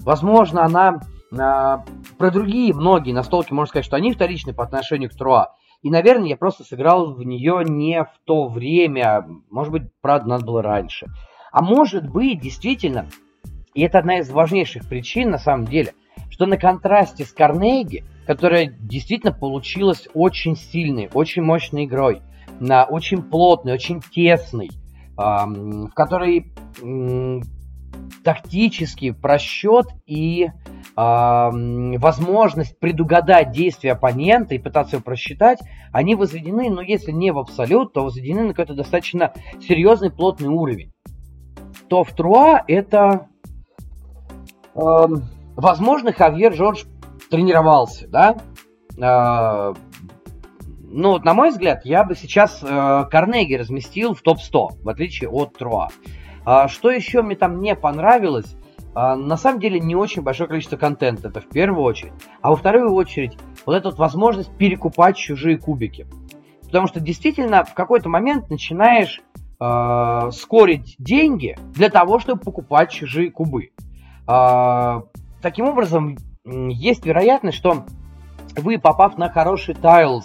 Возможно, 0.00 0.64
она 0.64 1.00
а, 1.36 1.84
про 2.18 2.30
другие 2.30 2.74
многие 2.74 3.12
настолки, 3.12 3.52
можно 3.52 3.70
сказать, 3.70 3.86
что 3.86 3.96
они 3.96 4.12
вторичны 4.12 4.52
по 4.52 4.64
отношению 4.64 5.10
к 5.10 5.14
Труа. 5.14 5.54
И, 5.84 5.90
наверное, 5.90 6.30
я 6.30 6.36
просто 6.38 6.64
сыграл 6.64 7.12
в 7.12 7.22
нее 7.22 7.62
не 7.62 8.02
в 8.02 8.12
то 8.24 8.48
время. 8.48 9.26
Может 9.50 9.70
быть, 9.70 9.82
правда, 10.00 10.30
надо 10.30 10.46
было 10.46 10.62
раньше. 10.62 11.08
А 11.52 11.62
может 11.62 12.08
быть, 12.10 12.40
действительно, 12.40 13.06
и 13.74 13.82
это 13.82 13.98
одна 13.98 14.20
из 14.20 14.30
важнейших 14.30 14.88
причин 14.88 15.30
на 15.30 15.36
самом 15.36 15.66
деле, 15.66 15.92
что 16.30 16.46
на 16.46 16.56
контрасте 16.56 17.26
с 17.26 17.32
Карнеги, 17.32 18.02
которая 18.26 18.74
действительно 18.80 19.32
получилась 19.32 20.08
очень 20.14 20.56
сильной, 20.56 21.10
очень 21.12 21.42
мощной 21.42 21.84
игрой, 21.84 22.22
на 22.60 22.84
очень 22.84 23.22
плотной, 23.22 23.74
очень 23.74 24.00
тесной, 24.00 24.70
в 25.18 25.90
которой 25.94 26.46
тактический 28.22 29.12
просчет 29.12 29.86
и 30.06 30.48
возможность 30.96 32.78
предугадать 32.78 33.50
действия 33.50 33.92
оппонента 33.92 34.54
и 34.54 34.58
пытаться 34.58 34.94
его 34.94 35.02
просчитать, 35.02 35.58
они 35.92 36.14
возведены, 36.14 36.70
ну 36.70 36.82
если 36.82 37.10
не 37.10 37.32
в 37.32 37.38
абсолют, 37.38 37.92
то 37.92 38.04
возведены 38.04 38.44
на 38.44 38.48
какой-то 38.50 38.74
достаточно 38.74 39.32
серьезный 39.60 40.12
плотный 40.12 40.48
уровень. 40.48 40.92
То 41.88 42.04
в 42.04 42.12
Труа 42.12 42.62
это 42.68 43.28
э, 44.76 44.80
возможно, 45.56 46.12
Хавьер 46.12 46.54
Жорж 46.54 46.84
тренировался, 47.30 48.06
да? 48.08 48.36
Э, 48.96 49.74
ну, 50.96 51.10
вот, 51.10 51.24
на 51.24 51.34
мой 51.34 51.50
взгляд, 51.50 51.84
я 51.84 52.04
бы 52.04 52.14
сейчас 52.14 52.62
э, 52.62 53.04
Карнеги 53.10 53.54
разместил 53.54 54.14
в 54.14 54.22
топ-100, 54.22 54.82
в 54.84 54.88
отличие 54.88 55.28
от 55.28 55.58
Труа. 55.58 55.88
А, 56.44 56.68
что 56.68 56.90
еще 56.90 57.22
мне 57.22 57.36
там 57.36 57.60
не 57.60 57.74
понравилось? 57.74 58.56
А, 58.94 59.16
на 59.16 59.36
самом 59.36 59.60
деле 59.60 59.80
не 59.80 59.96
очень 59.96 60.22
большое 60.22 60.48
количество 60.48 60.76
контента, 60.76 61.28
это 61.28 61.40
в 61.40 61.48
первую 61.48 61.82
очередь. 61.82 62.12
А 62.42 62.50
во 62.50 62.56
вторую 62.56 62.92
очередь, 62.92 63.36
вот 63.66 63.74
эта 63.74 63.88
вот 63.90 63.98
возможность 63.98 64.56
перекупать 64.56 65.16
чужие 65.16 65.58
кубики. 65.58 66.06
Потому 66.62 66.86
что 66.86 67.00
действительно 67.00 67.64
в 67.64 67.74
какой-то 67.74 68.08
момент 68.08 68.50
начинаешь 68.50 69.22
э, 69.60 70.30
скорить 70.32 70.96
деньги 70.98 71.56
для 71.74 71.88
того, 71.88 72.18
чтобы 72.18 72.40
покупать 72.40 72.90
чужие 72.90 73.30
кубы. 73.30 73.70
Э, 74.28 75.02
таким 75.40 75.66
образом, 75.66 76.16
есть 76.44 77.06
вероятность, 77.06 77.56
что 77.56 77.84
вы, 78.56 78.78
попав 78.78 79.18
на 79.18 79.30
хороший 79.30 79.74
тайл, 79.74 80.22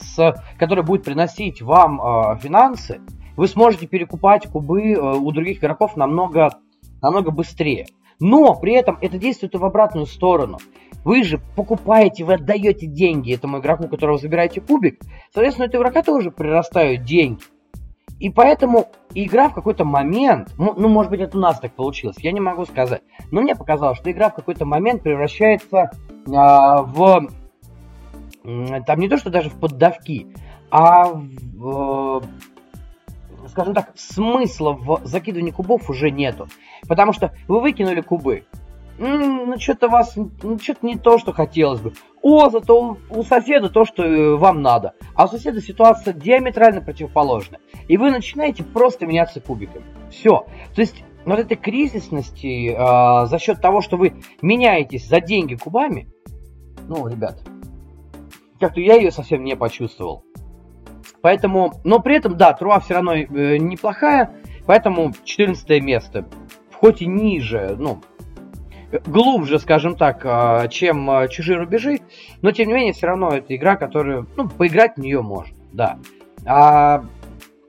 который 0.57 0.83
будет 0.83 1.03
приносить 1.03 1.61
вам 1.61 2.01
э, 2.01 2.37
финансы, 2.39 2.99
вы 3.39 3.47
сможете 3.47 3.87
перекупать 3.87 4.47
кубы 4.47 4.91
э, 4.91 4.99
у 4.99 5.31
других 5.31 5.59
игроков 5.59 5.95
намного, 5.95 6.59
намного 7.01 7.31
быстрее. 7.31 7.87
Но 8.19 8.53
при 8.55 8.73
этом 8.73 8.97
это 8.99 9.17
действует 9.17 9.55
и 9.55 9.57
в 9.57 9.63
обратную 9.63 10.07
сторону. 10.07 10.57
Вы 11.05 11.23
же 11.23 11.39
покупаете, 11.55 12.25
вы 12.25 12.33
отдаете 12.33 12.85
деньги 12.85 13.33
этому 13.33 13.59
игроку, 13.59 13.87
которого 13.87 14.17
забираете 14.17 14.59
кубик. 14.59 14.99
Соответственно, 15.33 15.67
у 15.67 15.69
этого 15.69 15.83
игрока 15.83 16.03
тоже 16.03 16.31
прирастают 16.31 17.05
деньги. 17.05 17.39
И 18.19 18.29
поэтому 18.29 18.87
игра 19.13 19.47
в 19.47 19.53
какой-то 19.53 19.85
момент, 19.85 20.53
ну, 20.57 20.89
может 20.89 21.09
быть, 21.09 21.21
это 21.21 21.37
у 21.37 21.39
нас 21.39 21.61
так 21.61 21.71
получилось, 21.71 22.17
я 22.19 22.33
не 22.33 22.41
могу 22.41 22.65
сказать, 22.65 23.03
но 23.31 23.39
мне 23.39 23.55
показалось, 23.55 23.99
что 23.99 24.11
игра 24.11 24.29
в 24.29 24.35
какой-то 24.35 24.65
момент 24.65 25.01
превращается 25.01 25.91
а, 26.27 26.81
в, 26.81 27.29
там 28.43 28.99
не 28.99 29.07
то, 29.07 29.15
что 29.15 29.29
даже 29.29 29.49
в 29.49 29.57
поддавки, 29.57 30.27
а 30.69 31.05
в, 31.05 32.21
скажем 33.49 33.73
так, 33.73 33.91
смысла 33.95 34.73
в 34.73 35.01
закидывании 35.05 35.51
кубов 35.51 35.89
уже 35.89 36.11
нету. 36.11 36.47
Потому 36.87 37.13
что 37.13 37.33
вы 37.47 37.59
выкинули 37.61 38.01
кубы. 38.01 38.45
Ну, 38.97 39.57
что-то 39.57 39.87
вас, 39.87 40.15
ну, 40.15 40.59
что-то 40.59 40.85
не 40.85 40.97
то, 40.97 41.17
что 41.17 41.31
хотелось 41.31 41.79
бы. 41.79 41.93
О, 42.21 42.49
зато 42.49 42.97
у, 43.09 43.23
соседа 43.23 43.69
то, 43.69 43.85
что 43.85 44.03
э, 44.03 44.35
вам 44.35 44.61
надо. 44.61 44.93
А 45.15 45.25
у 45.25 45.27
соседа 45.29 45.61
ситуация 45.61 46.13
диаметрально 46.13 46.81
противоположная. 46.81 47.61
И 47.87 47.95
вы 47.95 48.11
начинаете 48.11 48.63
просто 48.65 49.05
меняться 49.05 49.39
кубиками. 49.39 49.85
Все. 50.11 50.45
То 50.75 50.81
есть 50.81 51.03
вот 51.25 51.39
этой 51.39 51.55
кризисности 51.55 52.71
э, 52.71 53.25
за 53.27 53.39
счет 53.39 53.61
того, 53.61 53.79
что 53.79 53.95
вы 53.95 54.21
меняетесь 54.41 55.07
за 55.07 55.21
деньги 55.21 55.55
кубами, 55.55 56.11
ну, 56.89 57.07
ребят, 57.07 57.41
как-то 58.59 58.81
я 58.81 58.95
ее 58.95 59.11
совсем 59.11 59.43
не 59.45 59.55
почувствовал. 59.55 60.25
Поэтому, 61.21 61.73
но 61.83 61.99
при 61.99 62.15
этом, 62.15 62.37
да, 62.37 62.53
Труа 62.53 62.79
все 62.79 62.95
равно 62.95 63.15
э, 63.15 63.57
неплохая, 63.57 64.31
поэтому 64.65 65.13
14 65.23 65.83
место. 65.83 66.25
Хоть 66.73 67.01
и 67.01 67.07
ниже, 67.07 67.75
ну, 67.77 68.01
глубже, 69.05 69.59
скажем 69.59 69.95
так, 69.95 70.21
э, 70.23 70.67
чем 70.69 71.09
э, 71.11 71.27
чужие 71.27 71.57
рубежи, 71.57 71.99
но 72.41 72.51
тем 72.51 72.69
не 72.69 72.73
менее, 72.73 72.93
все 72.93 73.07
равно 73.07 73.29
это 73.29 73.55
игра, 73.55 73.75
которую, 73.75 74.27
ну, 74.37 74.47
поиграть 74.47 74.95
в 74.95 74.99
нее 74.99 75.21
можно, 75.21 75.55
да. 75.73 75.99
А, 76.45 77.03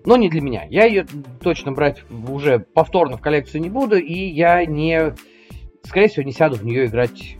но 0.04 0.16
не 0.16 0.28
для 0.28 0.40
меня. 0.40 0.64
Я 0.70 0.86
ее 0.86 1.06
точно 1.42 1.72
брать 1.72 2.04
уже 2.28 2.60
повторно 2.60 3.16
в 3.16 3.20
коллекцию 3.20 3.62
не 3.62 3.70
буду, 3.70 3.98
и 3.98 4.14
я 4.14 4.64
не, 4.64 5.14
скорее 5.82 6.08
всего, 6.08 6.22
не 6.22 6.32
сяду 6.32 6.56
в 6.56 6.64
нее 6.64 6.86
играть 6.86 7.36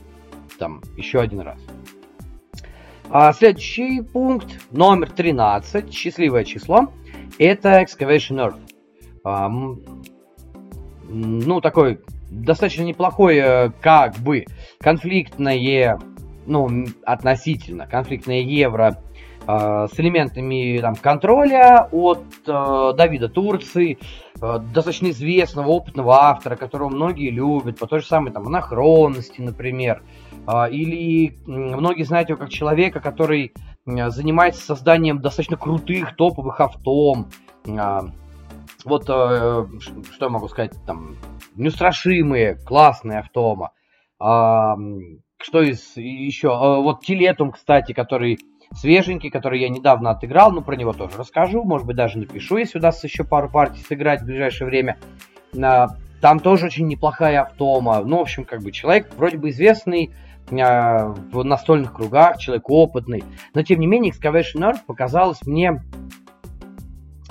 там 0.59 0.83
еще 0.97 1.21
один 1.21 1.41
раз. 1.41 1.59
А 3.13 3.33
следующий 3.33 4.03
пункт, 4.03 4.61
номер 4.71 5.11
13, 5.11 5.93
счастливое 5.93 6.45
число, 6.45 6.93
это 7.41 7.83
Excavation 7.83 8.37
Earth. 8.37 8.61
А, 9.25 9.51
ну, 11.09 11.61
такой 11.61 11.99
достаточно 12.31 12.85
неплохой, 12.85 13.37
э, 13.39 13.71
как 13.81 14.15
бы, 14.19 14.45
конфликтное, 14.79 15.99
ну, 16.47 16.87
относительно 17.05 17.89
конфликтное 17.89 18.43
евро 18.43 19.03
э, 19.45 19.89
с 19.93 19.99
элементами 19.99 20.79
там, 20.79 20.95
контроля 20.95 21.89
от 21.91 22.23
э, 22.47 22.93
Давида 22.97 23.29
Турции, 23.29 23.99
э, 24.41 24.59
достаточно 24.73 25.11
известного, 25.11 25.67
опытного 25.67 26.15
автора, 26.15 26.55
которого 26.55 26.89
многие 26.89 27.31
любят, 27.31 27.81
по 27.81 27.89
той 27.89 28.03
же 28.03 28.07
самой 28.07 28.31
там 28.31 28.47
анахронности, 28.47 29.41
например. 29.41 30.01
А, 30.01 30.30
или 30.71 31.37
многие 31.47 32.05
знают 32.05 32.29
его 32.29 32.39
как 32.39 32.51
человека, 32.51 33.01
который 33.01 33.53
занимается 33.85 34.65
созданием 34.65 35.21
достаточно 35.21 35.57
крутых 35.57 36.17
топовых 36.17 36.61
автом. 36.61 37.29
А, 37.69 38.05
вот 38.85 39.05
э, 39.09 39.67
что 39.79 40.25
я 40.25 40.29
могу 40.29 40.49
сказать, 40.49 40.73
там, 40.87 41.17
неустрашимые, 41.57 42.57
классные 42.57 43.21
автома. 43.21 43.73
А, 44.19 44.77
что 45.39 45.63
из 45.63 45.97
еще? 45.97 46.49
Вот 46.49 47.03
Тилетум, 47.03 47.53
кстати, 47.53 47.93
который 47.93 48.39
свеженький, 48.73 49.31
который 49.31 49.61
я 49.61 49.69
недавно 49.69 50.11
отыграл, 50.11 50.53
ну, 50.53 50.63
про 50.63 50.77
него 50.77 50.93
тоже 50.93 51.19
расскажу, 51.19 51.65
может 51.65 51.87
быть, 51.87 51.97
даже 51.97 52.19
напишу, 52.19 52.59
если 52.59 52.79
удастся 52.79 53.07
еще 53.07 53.25
пару 53.25 53.51
партий 53.51 53.83
сыграть 53.83 54.23
в 54.23 54.27
ближайшее 54.27 54.69
время. 54.69 54.99
Там 55.53 56.39
тоже 56.39 56.67
очень 56.67 56.87
неплохая 56.87 57.43
автома. 57.43 58.03
Ну, 58.05 58.19
в 58.19 58.21
общем, 58.21 58.45
как 58.45 58.63
бы 58.63 58.73
человек 58.73 59.11
вроде 59.17 59.39
бы 59.39 59.49
известный, 59.51 60.13
в 60.51 61.45
настольных 61.45 61.93
кругах, 61.95 62.39
человек 62.39 62.69
опытный. 62.69 63.25
Но, 63.55 63.63
тем 63.63 63.81
не 63.81 63.87
менее, 63.87 64.13
Excavation 64.13 64.61
Earth 64.61 64.81
показалась 64.87 65.41
мне, 65.47 65.83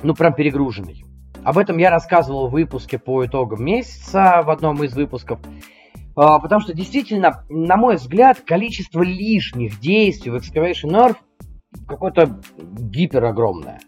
ну, 0.04 0.14
прям 0.14 0.34
перегруженной. 0.34 1.04
Об 1.44 1.58
этом 1.58 1.78
я 1.78 1.90
рассказывал 1.90 2.48
в 2.48 2.52
выпуске 2.52 3.00
по 3.00 3.26
итогам 3.26 3.64
месяца, 3.64 4.42
в 4.44 4.50
одном 4.50 4.84
из 4.84 4.94
выпусков. 4.94 5.40
А, 6.16 6.40
потому 6.40 6.62
что, 6.62 6.74
действительно, 6.74 7.46
на 7.50 7.78
мой 7.78 7.96
взгляд, 7.96 8.42
количество 8.42 9.02
лишних 9.02 9.80
действий 9.80 10.32
в 10.32 10.36
Excavation 10.36 10.92
Earth 10.92 11.18
какое-то 11.88 12.40
гиперогромное. 12.58 13.80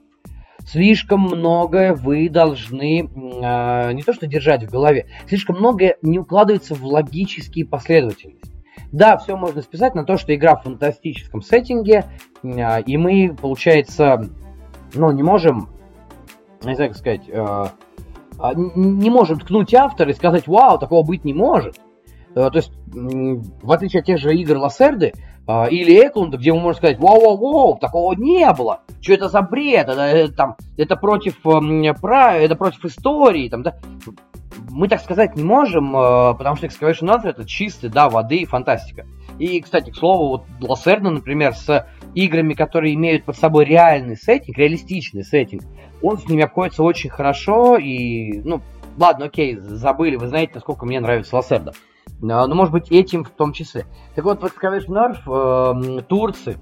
Слишком 0.66 1.22
многое 1.22 1.94
вы 1.94 2.30
должны 2.30 3.02
э, 3.02 3.94
не 3.94 4.04
то 4.04 4.14
что 4.14 4.28
держать 4.28 4.64
в 4.64 4.70
голове, 4.70 5.08
слишком 5.28 5.58
многое 5.58 5.98
не 6.02 6.20
укладывается 6.20 6.76
в 6.76 6.86
логические 6.86 7.66
последовательности. 7.66 8.51
Да, 8.92 9.18
все 9.18 9.38
можно 9.38 9.62
списать 9.62 9.96
на 9.96 10.04
то, 10.04 10.18
что 10.18 10.36
игра 10.36 10.56
в 10.56 10.64
фантастическом 10.64 11.42
сеттинге, 11.42 12.06
а, 12.44 12.80
и 12.80 12.98
мы, 12.98 13.36
получается, 13.40 14.30
ну, 14.94 15.12
не 15.12 15.24
можем, 15.24 15.70
не 16.64 16.76
знаю, 16.76 16.92
как 16.92 16.98
сказать, 16.98 17.30
э, 17.30 17.66
а, 18.40 18.54
не 18.54 19.10
можем 19.10 19.40
ткнуть 19.40 19.74
автора 19.74 20.12
и 20.12 20.16
сказать, 20.16 20.48
вау, 20.48 20.78
такого 20.78 21.06
быть 21.06 21.24
не 21.24 21.34
может. 21.34 21.80
Э, 22.36 22.50
то 22.50 22.58
есть, 22.58 22.74
в 22.92 23.72
отличие 23.72 24.02
от 24.02 24.06
тех 24.06 24.20
же 24.20 24.36
игр 24.36 24.58
Лассерды 24.58 25.14
э, 25.48 25.70
или 25.70 26.06
Эклунда, 26.06 26.38
где 26.38 26.52
мы 26.52 26.60
можем 26.60 26.78
сказать, 26.78 27.00
вау-вау-вау, 27.00 27.78
такого 27.80 28.14
не 28.14 28.52
было. 28.52 28.82
Что 29.00 29.14
это 29.14 29.30
за 29.30 29.42
бред? 29.42 29.88
Это, 29.88 30.02
это, 30.02 30.34
там, 30.34 30.56
это 30.76 30.98
против, 30.98 31.40
это 31.46 32.56
против 32.56 32.84
истории. 32.84 33.48
Там, 33.48 33.64
да? 33.64 33.76
Мы 34.70 34.88
так 34.88 35.02
сказать 35.02 35.36
не 35.36 35.44
можем, 35.44 35.96
э, 35.96 36.34
потому 36.36 36.56
что 36.56 36.68
Excavation 36.68 37.10
Earth 37.10 37.26
это 37.26 37.46
чистый, 37.46 37.90
да, 37.90 38.10
воды 38.10 38.38
и 38.38 38.46
фантастика. 38.46 39.06
И, 39.40 39.60
кстати, 39.62 39.92
к 39.92 39.96
слову, 39.96 40.28
вот 40.30 40.46
Лассерна, 40.60 41.10
например, 41.10 41.54
с 41.54 41.88
играми, 42.14 42.54
которые 42.54 42.94
имеют 42.96 43.26
под 43.26 43.38
собой 43.38 43.66
реальный 43.66 44.18
сеттинг, 44.18 44.58
реалистичный 44.58 45.24
сеттинг, 45.24 45.64
он 46.02 46.18
с 46.18 46.28
ними 46.28 46.44
обходится 46.44 46.84
очень 46.84 47.10
хорошо, 47.10 47.78
и, 47.78 48.42
ну, 48.44 48.62
ладно, 48.98 49.26
окей, 49.26 49.56
забыли, 49.58 50.16
вы 50.16 50.28
знаете, 50.28 50.54
насколько 50.56 50.86
мне 50.86 51.00
нравится 51.00 51.36
Лассерда. 51.36 51.74
Но, 52.20 52.48
может 52.54 52.72
быть, 52.72 52.92
этим 52.92 53.24
в 53.24 53.30
том 53.30 53.52
числе. 53.54 53.86
Так 54.16 54.26
вот, 54.26 54.42
в 54.42 54.46
Excavation 54.46 54.90
Nerf 54.90 55.98
э, 55.98 56.02
турцы 56.04 56.58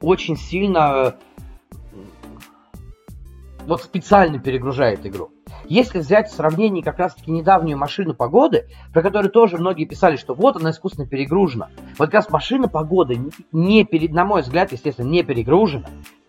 очень 0.00 0.36
сильно 0.36 1.16
вот 3.70 3.82
специально 3.82 4.40
перегружает 4.40 5.06
игру. 5.06 5.30
Если 5.64 6.00
взять 6.00 6.28
в 6.28 6.34
сравнении 6.34 6.82
как 6.82 6.98
раз-таки 6.98 7.30
недавнюю 7.30 7.78
машину 7.78 8.14
погоды, 8.14 8.66
про 8.92 9.00
которую 9.00 9.30
тоже 9.30 9.58
многие 9.58 9.84
писали, 9.84 10.16
что 10.16 10.34
вот 10.34 10.56
она 10.56 10.70
искусственно 10.70 11.06
перегружена. 11.06 11.68
Вот 11.96 12.06
как 12.06 12.14
раз 12.14 12.30
машина 12.30 12.68
погоды, 12.68 13.20
не 13.52 13.84
перед, 13.84 14.12
на 14.12 14.24
мой 14.24 14.42
взгляд, 14.42 14.72
естественно, 14.72 15.08
не 15.08 15.22
перегружена. 15.22 15.86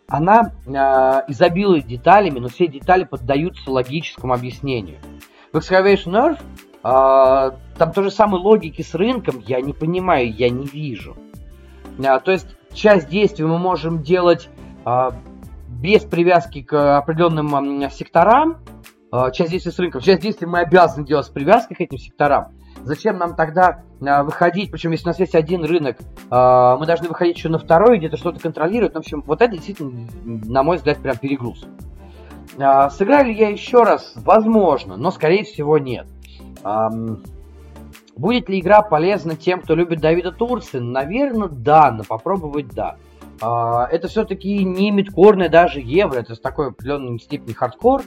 Она 0.07 0.53
э, 0.67 1.31
изобилует 1.31 1.87
деталями, 1.87 2.37
но 2.37 2.47
все 2.47 2.67
детали 2.67 3.05
поддаются 3.05 3.71
логическому 3.71 4.35
объяснению. 4.35 4.99
В 5.51 5.57
Excavation 5.57 6.37
Earth 6.37 6.41
э, 6.83 7.57
там 7.75 7.91
той 7.91 8.03
же 8.03 8.11
самой 8.11 8.39
логики 8.39 8.83
с 8.83 8.93
рынком 8.93 9.41
я 9.47 9.61
не 9.61 9.73
понимаю, 9.73 10.31
я 10.31 10.51
не 10.51 10.67
вижу. 10.67 11.17
Э, 11.97 12.19
то 12.19 12.31
есть 12.31 12.55
часть 12.71 13.09
действий 13.09 13.45
мы 13.45 13.57
можем 13.57 14.03
делать 14.03 14.47
э, 14.85 15.11
без 15.81 16.03
привязки 16.03 16.61
к 16.61 16.97
определенным 16.97 17.89
секторам, 17.89 18.59
а, 19.11 19.31
часть 19.31 19.51
действий 19.51 19.71
с 19.71 19.79
рынком, 19.79 19.99
часть 20.01 20.21
действий 20.21 20.45
мы 20.45 20.59
обязаны 20.59 21.05
делать 21.05 21.25
с 21.25 21.29
привязкой 21.29 21.75
к 21.75 21.81
этим 21.81 21.97
секторам. 21.97 22.53
Зачем 22.83 23.17
нам 23.17 23.35
тогда 23.35 23.83
а, 23.99 24.23
выходить, 24.23 24.71
причем 24.71 24.91
если 24.91 25.05
у 25.05 25.09
нас 25.09 25.19
есть 25.19 25.33
один 25.33 25.65
рынок, 25.65 25.97
а, 26.29 26.77
мы 26.77 26.85
должны 26.85 27.07
выходить 27.07 27.37
еще 27.37 27.49
на 27.49 27.57
второй, 27.57 27.97
где-то 27.97 28.15
что-то 28.15 28.39
контролировать. 28.39 28.93
В 28.93 28.97
общем, 28.99 29.23
вот 29.25 29.41
это 29.41 29.53
действительно, 29.53 30.07
на 30.23 30.61
мой 30.61 30.77
взгляд, 30.77 30.99
прям 30.99 31.17
перегруз. 31.17 31.65
Сыграю 32.51 33.25
ли 33.27 33.33
я 33.33 33.49
еще 33.49 33.83
раз? 33.83 34.13
Возможно, 34.17 34.97
но 34.97 35.09
скорее 35.09 35.43
всего 35.43 35.77
нет. 35.77 36.05
Будет 38.17 38.49
ли 38.49 38.59
игра 38.59 38.81
полезна 38.81 39.35
тем, 39.37 39.61
кто 39.61 39.73
любит 39.73 40.01
Давида 40.01 40.33
Турции? 40.33 40.79
Наверное, 40.79 41.47
да, 41.47 41.91
но 41.91 42.03
попробовать 42.03 42.67
да. 42.67 42.97
Это 43.41 44.07
все-таки 44.07 44.63
не 44.63 44.91
мидкорное 44.91 45.49
даже 45.49 45.79
евро, 45.79 46.19
это 46.19 46.35
с 46.35 46.39
такой 46.39 46.67
определенной 46.67 47.19
степени 47.19 47.53
хардкор. 47.53 48.03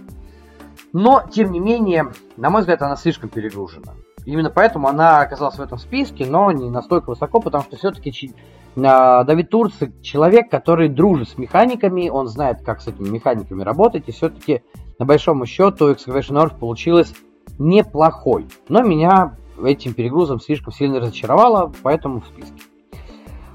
Но, 0.93 1.25
тем 1.31 1.51
не 1.51 1.59
менее, 1.59 2.13
на 2.37 2.51
мой 2.51 2.61
взгляд, 2.61 2.83
она 2.83 2.97
слишком 2.97 3.29
перегружена. 3.29 3.95
Именно 4.25 4.51
поэтому 4.51 4.89
она 4.89 5.21
оказалась 5.21 5.57
в 5.57 5.61
этом 5.61 5.79
списке, 5.79 6.25
но 6.25 6.51
не 6.53 6.71
настолько 6.71 7.11
высоко, 7.11 7.41
потому 7.41 7.65
что 7.65 7.77
все-таки 7.77 8.33
а, 8.77 9.25
Давид 9.25 9.51
Турцик 9.51 10.01
человек, 10.03 10.51
который 10.51 10.89
дружит 10.89 11.29
с 11.29 11.39
механиками, 11.39 12.09
он 12.09 12.29
знает, 12.29 12.63
как 12.65 12.81
с 12.81 12.87
этими 12.87 13.09
механиками 13.09 13.63
работать, 13.63 14.05
и 14.07 14.13
все-таки, 14.13 14.63
на 14.99 15.05
большому 15.05 15.47
счету, 15.47 15.91
Excavation 15.91 16.43
Earth 16.43 16.59
получилось 16.59 17.13
неплохой. 17.59 18.47
Но 18.69 18.83
меня 18.83 19.37
этим 19.63 19.95
перегрузом 19.95 20.41
слишком 20.41 20.73
сильно 20.73 21.01
разочаровало, 21.01 21.73
поэтому 21.83 22.21
в 22.21 22.27
списке. 22.27 22.63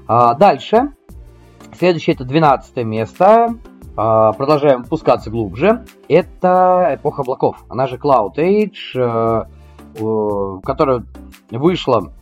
А, 0.06 0.34
дальше. 0.34 0.92
Следующее 1.80 2.12
это 2.14 2.26
12 2.26 2.76
место. 2.84 3.54
А, 3.96 4.34
продолжаем 4.34 4.84
пускаться 4.84 5.30
глубже. 5.30 5.86
Это 6.08 6.90
эпоха 6.92 7.22
облаков, 7.22 7.56
она 7.70 7.86
же 7.86 7.96
Cloud 7.96 8.34
Age, 8.36 9.46
э, 9.98 10.60
которая 10.62 11.04
вышла 11.50 12.12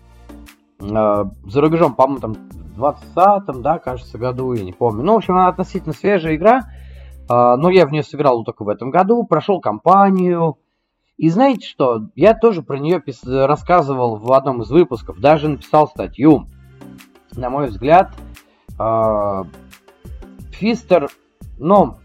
э, 0.79 0.85
за 0.85 1.61
рубежом, 1.61 1.97
по-моему, 1.97 2.21
там 2.21 2.35
в 2.35 2.75
20 2.77 3.61
да, 3.61 3.81
кажется, 3.81 4.17
году, 4.17 4.53
я 4.53 4.63
не 4.63 4.73
помню. 4.73 5.03
Ну, 5.03 5.15
в 5.15 5.17
общем, 5.17 5.35
она 5.35 5.49
относительно 5.49 5.93
свежая 5.93 6.37
игра, 6.37 6.61
а, 7.29 7.57
но 7.57 7.69
я 7.69 7.85
в 7.85 7.91
нее 7.91 8.05
сыграл 8.05 8.45
только 8.45 8.63
в 8.63 8.69
этом 8.69 8.91
году, 8.93 9.25
прошел 9.25 9.61
кампанию. 9.61 10.57
И 11.17 11.29
знаете 11.31 11.67
что, 11.67 12.03
я 12.15 12.35
тоже 12.35 12.63
про 12.63 12.79
нее 12.79 13.03
рассказывал 13.45 14.19
в 14.19 14.33
одном 14.35 14.63
из 14.63 14.71
выпусков, 14.71 15.19
даже 15.19 15.49
написал 15.49 15.89
статью. 15.89 16.47
На 17.35 17.51
мой 17.51 17.67
взгляд, 17.67 18.13
а, 18.79 19.45
Фистер 20.53 21.09
но 21.59 21.99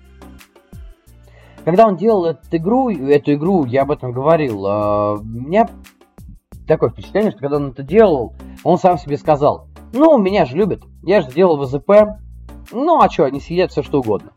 когда 1.64 1.88
он 1.88 1.96
делал 1.96 2.26
эту 2.26 2.58
игру, 2.58 2.90
эту 2.90 3.34
игру, 3.34 3.66
я 3.66 3.84
об 3.84 3.92
этом 3.92 4.12
говорил, 4.12 4.66
э, 4.66 5.18
у 5.20 5.24
меня 5.24 5.70
такое 6.68 6.90
впечатление, 6.90 7.32
что 7.32 7.40
когда 7.40 7.58
он 7.58 7.70
это 7.70 7.84
делал, 7.84 8.34
он 8.64 8.78
сам 8.78 8.98
себе 8.98 9.18
сказал, 9.18 9.68
ну, 9.94 10.18
меня 10.18 10.46
же 10.46 10.58
любят, 10.58 10.84
я 11.04 11.22
же 11.22 11.30
сделал 11.30 11.58
ВЗП, 11.58 12.20
ну, 12.72 13.02
а 13.02 13.10
что, 13.10 13.26
они 13.26 13.40
сидят 13.40 13.72
все 13.72 13.82
что 13.82 14.00
угодно. 14.00 14.32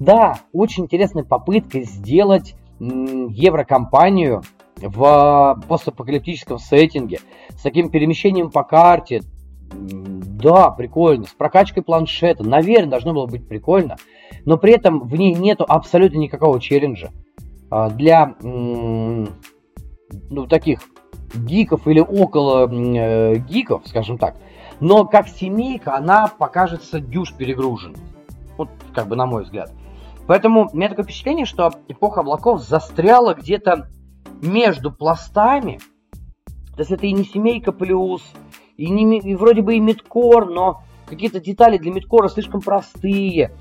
Да, 0.00 0.40
очень 0.52 0.84
интересная 0.84 1.24
попытка 1.24 1.82
сделать 1.82 2.54
еврокомпанию 2.80 4.42
в 4.76 5.60
постапокалиптическом 5.68 6.58
сеттинге, 6.58 7.18
с 7.50 7.62
таким 7.62 7.90
перемещением 7.90 8.50
по 8.50 8.62
карте. 8.62 9.22
Да, 9.70 10.70
прикольно, 10.70 11.24
с 11.24 11.32
прокачкой 11.32 11.82
планшета, 11.82 12.44
наверное, 12.44 12.90
должно 12.90 13.12
было 13.12 13.26
быть 13.26 13.46
прикольно 13.46 13.96
но 14.44 14.56
при 14.56 14.72
этом 14.72 15.00
в 15.00 15.14
ней 15.14 15.34
нету 15.34 15.64
абсолютно 15.68 16.16
никакого 16.18 16.60
челленджа 16.60 17.10
а, 17.70 17.90
для 17.90 18.34
ну, 18.40 19.26
таких 20.48 20.80
гиков 21.34 21.86
или 21.86 22.00
около 22.00 22.66
э, 22.66 23.36
гиков, 23.36 23.82
скажем 23.84 24.16
так. 24.16 24.36
Но 24.80 25.04
как 25.04 25.28
семейка 25.28 25.94
она 25.94 26.28
покажется 26.28 27.00
дюж 27.00 27.34
перегруженной. 27.34 27.98
Вот 28.56 28.70
как 28.94 29.08
бы 29.08 29.16
на 29.16 29.26
мой 29.26 29.44
взгляд. 29.44 29.70
Поэтому 30.26 30.70
у 30.72 30.76
меня 30.76 30.88
такое 30.88 31.04
впечатление, 31.04 31.44
что 31.44 31.70
эпоха 31.88 32.20
облаков 32.20 32.62
застряла 32.62 33.34
где-то 33.34 33.88
между 34.40 34.90
пластами. 34.90 35.78
То 36.46 36.78
есть 36.78 36.90
это 36.90 37.06
и 37.06 37.12
не 37.12 37.24
семейка 37.24 37.72
плюс, 37.72 38.22
и, 38.78 38.88
не, 38.88 39.18
и 39.18 39.34
вроде 39.34 39.60
бы 39.60 39.74
и 39.74 39.80
мидкор, 39.80 40.48
но 40.48 40.82
какие-то 41.06 41.40
детали 41.40 41.76
для 41.76 41.92
мидкора 41.92 42.28
слишком 42.28 42.62
простые. 42.62 43.52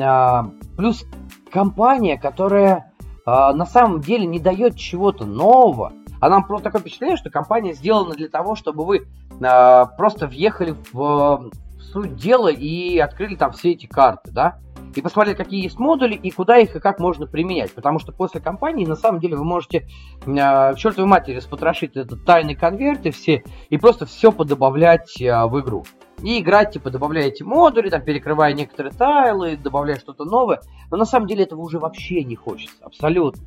А, 0.00 0.50
плюс 0.76 1.06
компания, 1.50 2.18
которая 2.18 2.92
а, 3.24 3.54
на 3.54 3.66
самом 3.66 4.00
деле 4.00 4.26
не 4.26 4.40
дает 4.40 4.76
чего-то 4.76 5.24
нового. 5.24 5.92
А 6.20 6.28
нам 6.28 6.44
просто 6.46 6.64
такое 6.64 6.80
впечатление, 6.80 7.16
что 7.16 7.30
компания 7.30 7.72
сделана 7.72 8.14
для 8.14 8.28
того, 8.28 8.56
чтобы 8.56 8.84
вы 8.84 9.06
а, 9.40 9.86
просто 9.86 10.26
въехали 10.26 10.74
в, 10.92 11.50
в 11.76 11.80
суть 11.80 12.16
дела 12.16 12.48
и 12.48 12.98
открыли 12.98 13.36
там 13.36 13.52
все 13.52 13.72
эти 13.72 13.86
карты, 13.86 14.32
да? 14.32 14.58
И 14.94 15.00
посмотрели, 15.00 15.36
какие 15.36 15.62
есть 15.62 15.78
модули 15.78 16.14
и 16.14 16.30
куда 16.30 16.58
их 16.58 16.76
и 16.76 16.80
как 16.80 16.98
можно 16.98 17.26
применять. 17.26 17.72
Потому 17.74 17.98
что 17.98 18.12
после 18.12 18.40
компании, 18.40 18.86
на 18.86 18.96
самом 18.96 19.20
деле, 19.20 19.36
вы 19.36 19.44
можете 19.44 19.78
э, 19.78 19.84
к 20.26 20.76
чертовой 20.76 21.08
матери 21.08 21.40
спотрошить 21.40 21.96
этот 21.96 22.24
тайный 22.24 22.54
конверт 22.54 23.04
и 23.06 23.10
все, 23.10 23.42
и 23.70 23.78
просто 23.78 24.06
все 24.06 24.30
подобавлять 24.32 25.20
э, 25.20 25.46
в 25.46 25.60
игру 25.60 25.84
и 26.22 26.40
играть, 26.40 26.72
типа, 26.72 26.90
добавляя 26.90 27.26
эти 27.26 27.42
модули, 27.42 27.90
там, 27.90 28.02
перекрывая 28.02 28.54
некоторые 28.54 28.92
тайлы, 28.92 29.56
добавляя 29.56 29.98
что-то 29.98 30.24
новое. 30.24 30.60
Но 30.90 30.96
на 30.96 31.04
самом 31.04 31.26
деле 31.26 31.44
этого 31.44 31.60
уже 31.60 31.78
вообще 31.78 32.24
не 32.24 32.36
хочется, 32.36 32.76
абсолютно. 32.82 33.42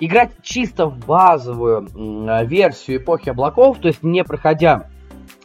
Играть 0.00 0.32
чисто 0.42 0.86
в 0.86 0.98
базовую 1.06 1.88
версию 2.46 2.98
эпохи 2.98 3.30
облаков, 3.30 3.78
то 3.78 3.88
есть 3.88 4.02
не 4.02 4.24
проходя 4.24 4.90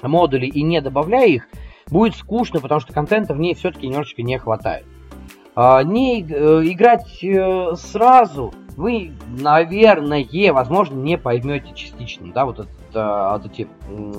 модули 0.02 0.48
и 0.48 0.64
не 0.64 0.82
добавляя 0.82 1.28
их, 1.28 1.48
будет 1.88 2.16
скучно, 2.16 2.60
потому 2.60 2.82
что 2.82 2.94
контента 2.94 3.34
в 3.34 3.40
ней 3.40 3.56
все-таки 3.56 3.88
немножечко 3.88 4.22
не 4.22 4.38
хватает. 4.38 4.86
А, 5.62 5.84
не 5.84 6.22
э, 6.22 6.62
играть 6.72 7.22
э, 7.22 7.76
сразу 7.76 8.54
вы, 8.78 9.12
наверное, 9.28 10.22
возможно, 10.54 10.96
не 10.96 11.18
поймете 11.18 11.74
частично, 11.76 12.32
да, 12.32 12.46
вот, 12.46 12.60
это, 12.60 13.32
вот 13.34 13.46
эти 13.46 13.68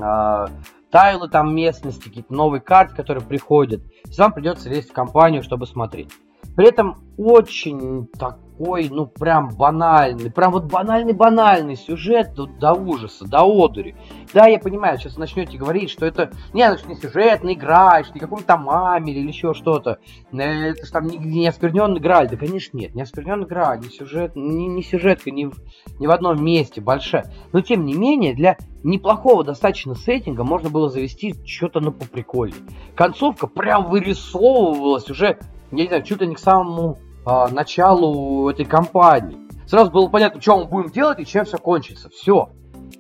а, 0.03 0.51
тайлы 0.91 1.31
там 1.31 1.57
местности, 1.57 2.09
какие-то 2.09 2.35
новые 2.35 2.61
карты, 2.61 2.95
которые 2.95 3.25
приходят. 3.25 3.81
Вам 4.19 4.35
придется 4.35 4.69
лезть 4.69 4.91
в 4.91 4.93
компанию, 4.93 5.43
чтобы 5.43 5.67
смотреть. 5.67 6.11
При 6.57 6.69
этом 6.69 7.03
очень 7.17 8.07
такой, 8.19 8.89
ну, 8.89 9.07
прям 9.07 9.51
банальный, 9.51 10.31
прям 10.31 10.53
вот 10.53 10.65
банальный-банальный 10.65 11.77
сюжет 11.77 12.33
до, 12.35 12.47
до 12.47 12.73
ужаса, 12.73 13.27
до 13.27 13.45
одури. 13.45 13.95
Да, 14.33 14.47
я 14.47 14.59
понимаю, 14.59 14.99
сейчас 14.99 15.19
начнете 15.19 15.59
говорить, 15.59 15.91
что 15.91 16.07
это 16.07 16.31
не, 16.55 16.67
значит, 16.67 16.89
не 16.89 16.97
сюжетная 16.97 17.55
игра, 17.55 18.03
что 18.05 18.15
не 18.15 18.21
каком-то 18.21 18.45
там 18.45 19.05
или 19.05 19.27
еще 19.27 19.53
что-то. 19.53 19.99
Э, 20.33 20.71
это 20.71 20.87
же 20.87 20.93
там 20.93 21.07
не, 21.07 21.19
не 21.19 21.49
оскверненный 21.49 22.01
граль. 22.01 22.29
Да, 22.29 22.37
конечно, 22.37 22.77
нет, 22.79 22.95
не 22.95 23.03
оскверненный 23.03 23.47
граль, 23.47 23.81
не 23.81 23.91
сюжет, 23.91 24.35
не, 24.35 24.67
не 24.67 24.83
сюжетка, 24.83 25.31
ни 25.31 25.51
ни 25.99 26.07
в 26.07 26.11
одном 26.11 26.43
месте 26.43 26.81
большая. 26.81 27.31
Но, 27.53 27.61
тем 27.61 27.85
не 27.85 27.95
менее, 27.95 28.35
для 28.35 28.57
неплохого 28.83 29.45
достаточно 29.45 29.95
сеттинга 29.95 30.45
можно 30.45 30.71
было 30.71 30.89
завести 30.89 31.35
что-то 31.45 31.81
ну 31.81 31.93
поприкольнее. 31.93 32.63
Концовка 32.97 33.47
прям 33.47 33.91
вырисовывалась 33.91 35.11
уже 35.11 35.39
не 35.71 35.87
знаю, 35.87 36.03
чуть 36.03 36.21
ли 36.21 36.27
не 36.27 36.35
к 36.35 36.39
самому 36.39 36.99
а, 37.25 37.49
началу 37.49 38.49
этой 38.49 38.65
кампании. 38.65 39.39
Сразу 39.67 39.91
было 39.91 40.09
понятно, 40.09 40.41
что 40.41 40.59
мы 40.59 40.65
будем 40.65 40.91
делать 40.91 41.21
и 41.21 41.27
чем 41.27 41.45
все 41.45 41.59
кончится. 41.59 42.09
Все. 42.11 42.51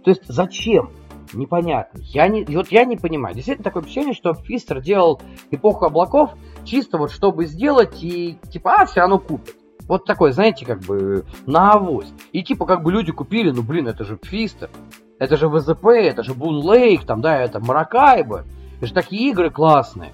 То 0.04 0.10
есть 0.10 0.22
зачем? 0.26 0.90
Непонятно. 1.32 2.00
Я 2.02 2.28
не, 2.28 2.44
вот 2.44 2.68
я 2.68 2.84
не 2.84 2.96
понимаю. 2.96 3.34
Действительно 3.34 3.64
такое 3.64 3.82
ощущение, 3.82 4.14
что 4.14 4.34
Фистер 4.34 4.80
делал 4.80 5.20
эпоху 5.50 5.84
облаков 5.84 6.30
чисто 6.64 6.98
вот 6.98 7.10
чтобы 7.10 7.46
сделать 7.46 8.02
и 8.02 8.38
типа, 8.50 8.74
а, 8.78 8.86
все 8.86 9.00
равно 9.00 9.18
купят. 9.18 9.54
Вот 9.86 10.04
такой, 10.04 10.32
знаете, 10.32 10.64
как 10.64 10.80
бы 10.80 11.24
на 11.46 11.72
авось. 11.72 12.12
И 12.32 12.42
типа 12.42 12.66
как 12.66 12.82
бы 12.82 12.92
люди 12.92 13.10
купили, 13.10 13.50
ну 13.50 13.62
блин, 13.62 13.88
это 13.88 14.04
же 14.04 14.16
Твистер, 14.16 14.70
это 15.18 15.36
же 15.36 15.48
ВЗП, 15.48 15.86
это 15.86 16.22
же 16.22 16.34
Бун 16.34 16.64
Лейк, 16.64 17.04
там, 17.04 17.20
да, 17.20 17.38
это 17.38 17.60
Маракайба. 17.60 18.44
Это 18.78 18.86
же 18.86 18.94
такие 18.94 19.30
игры 19.30 19.50
классные. 19.50 20.12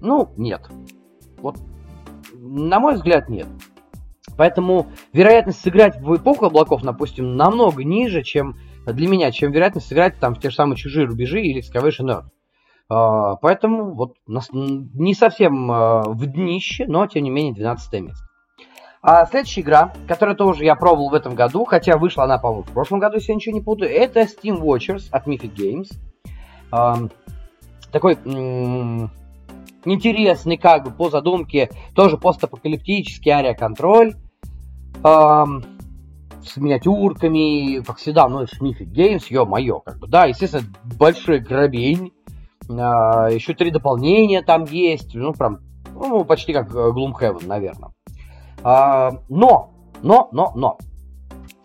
Ну, 0.00 0.30
нет. 0.36 0.62
Вот, 1.38 1.56
на 2.44 2.78
мой 2.78 2.94
взгляд, 2.94 3.28
нет. 3.28 3.46
Поэтому 4.36 4.88
вероятность 5.12 5.60
сыграть 5.60 6.00
в 6.00 6.16
эпоху 6.16 6.46
облаков, 6.46 6.82
допустим, 6.82 7.36
намного 7.36 7.84
ниже, 7.84 8.22
чем 8.22 8.56
для 8.86 9.08
меня, 9.08 9.32
чем 9.32 9.52
вероятность 9.52 9.86
сыграть 9.86 10.18
там 10.18 10.34
в 10.34 10.40
те 10.40 10.50
же 10.50 10.56
самые 10.56 10.76
чужие 10.76 11.06
рубежи 11.06 11.40
или 11.42 11.62
Excavation 11.62 12.06
Earth. 12.08 12.24
А, 12.88 13.36
поэтому 13.36 13.94
вот 13.94 14.16
не 14.26 15.14
совсем 15.14 15.70
а, 15.70 16.02
в 16.02 16.26
днище, 16.26 16.84
но 16.86 17.06
тем 17.06 17.24
не 17.24 17.30
менее 17.30 17.54
12 17.54 18.00
место. 18.02 18.24
А 19.02 19.26
следующая 19.26 19.60
игра, 19.60 19.92
которую 20.08 20.36
тоже 20.36 20.64
я 20.64 20.74
пробовал 20.74 21.10
в 21.10 21.14
этом 21.14 21.34
году, 21.34 21.64
хотя 21.64 21.96
вышла 21.98 22.24
она, 22.24 22.38
по-моему, 22.38 22.62
в 22.64 22.72
прошлом 22.72 23.00
году, 23.00 23.16
если 23.16 23.32
я 23.32 23.36
ничего 23.36 23.54
не 23.54 23.60
путаю, 23.60 23.90
это 23.90 24.20
Steam 24.20 24.60
Watchers 24.60 25.08
от 25.10 25.26
Mythic 25.26 25.54
Games. 25.54 27.10
Такой 27.92 28.16
интересный, 29.84 30.56
как 30.56 30.84
бы, 30.84 30.90
по 30.90 31.10
задумке, 31.10 31.70
тоже 31.94 32.18
постапокалиптический 32.18 33.32
ариоконтроль 33.32 34.14
с 35.02 36.56
миниатюрками, 36.56 37.82
как 37.82 37.96
всегда, 37.96 38.28
ну, 38.28 38.40
это 38.40 38.56
Mythic 38.56 38.92
Games, 38.92 39.24
ё-моё, 39.28 39.80
как 39.80 39.98
бы, 39.98 40.06
да, 40.06 40.26
естественно, 40.26 40.64
большой 40.98 41.40
грабень, 41.40 42.12
а, 42.68 43.28
еще 43.30 43.54
три 43.54 43.70
дополнения 43.70 44.42
там 44.42 44.64
есть, 44.64 45.14
ну, 45.14 45.32
прям, 45.32 45.60
ну, 45.94 46.24
почти 46.24 46.52
как 46.52 46.74
э, 46.74 46.90
Gloomhaven, 46.90 47.46
наверное. 47.46 47.90
А, 48.62 49.10
но, 49.28 49.70
но, 50.02 50.28
но, 50.32 50.52
но, 50.54 50.78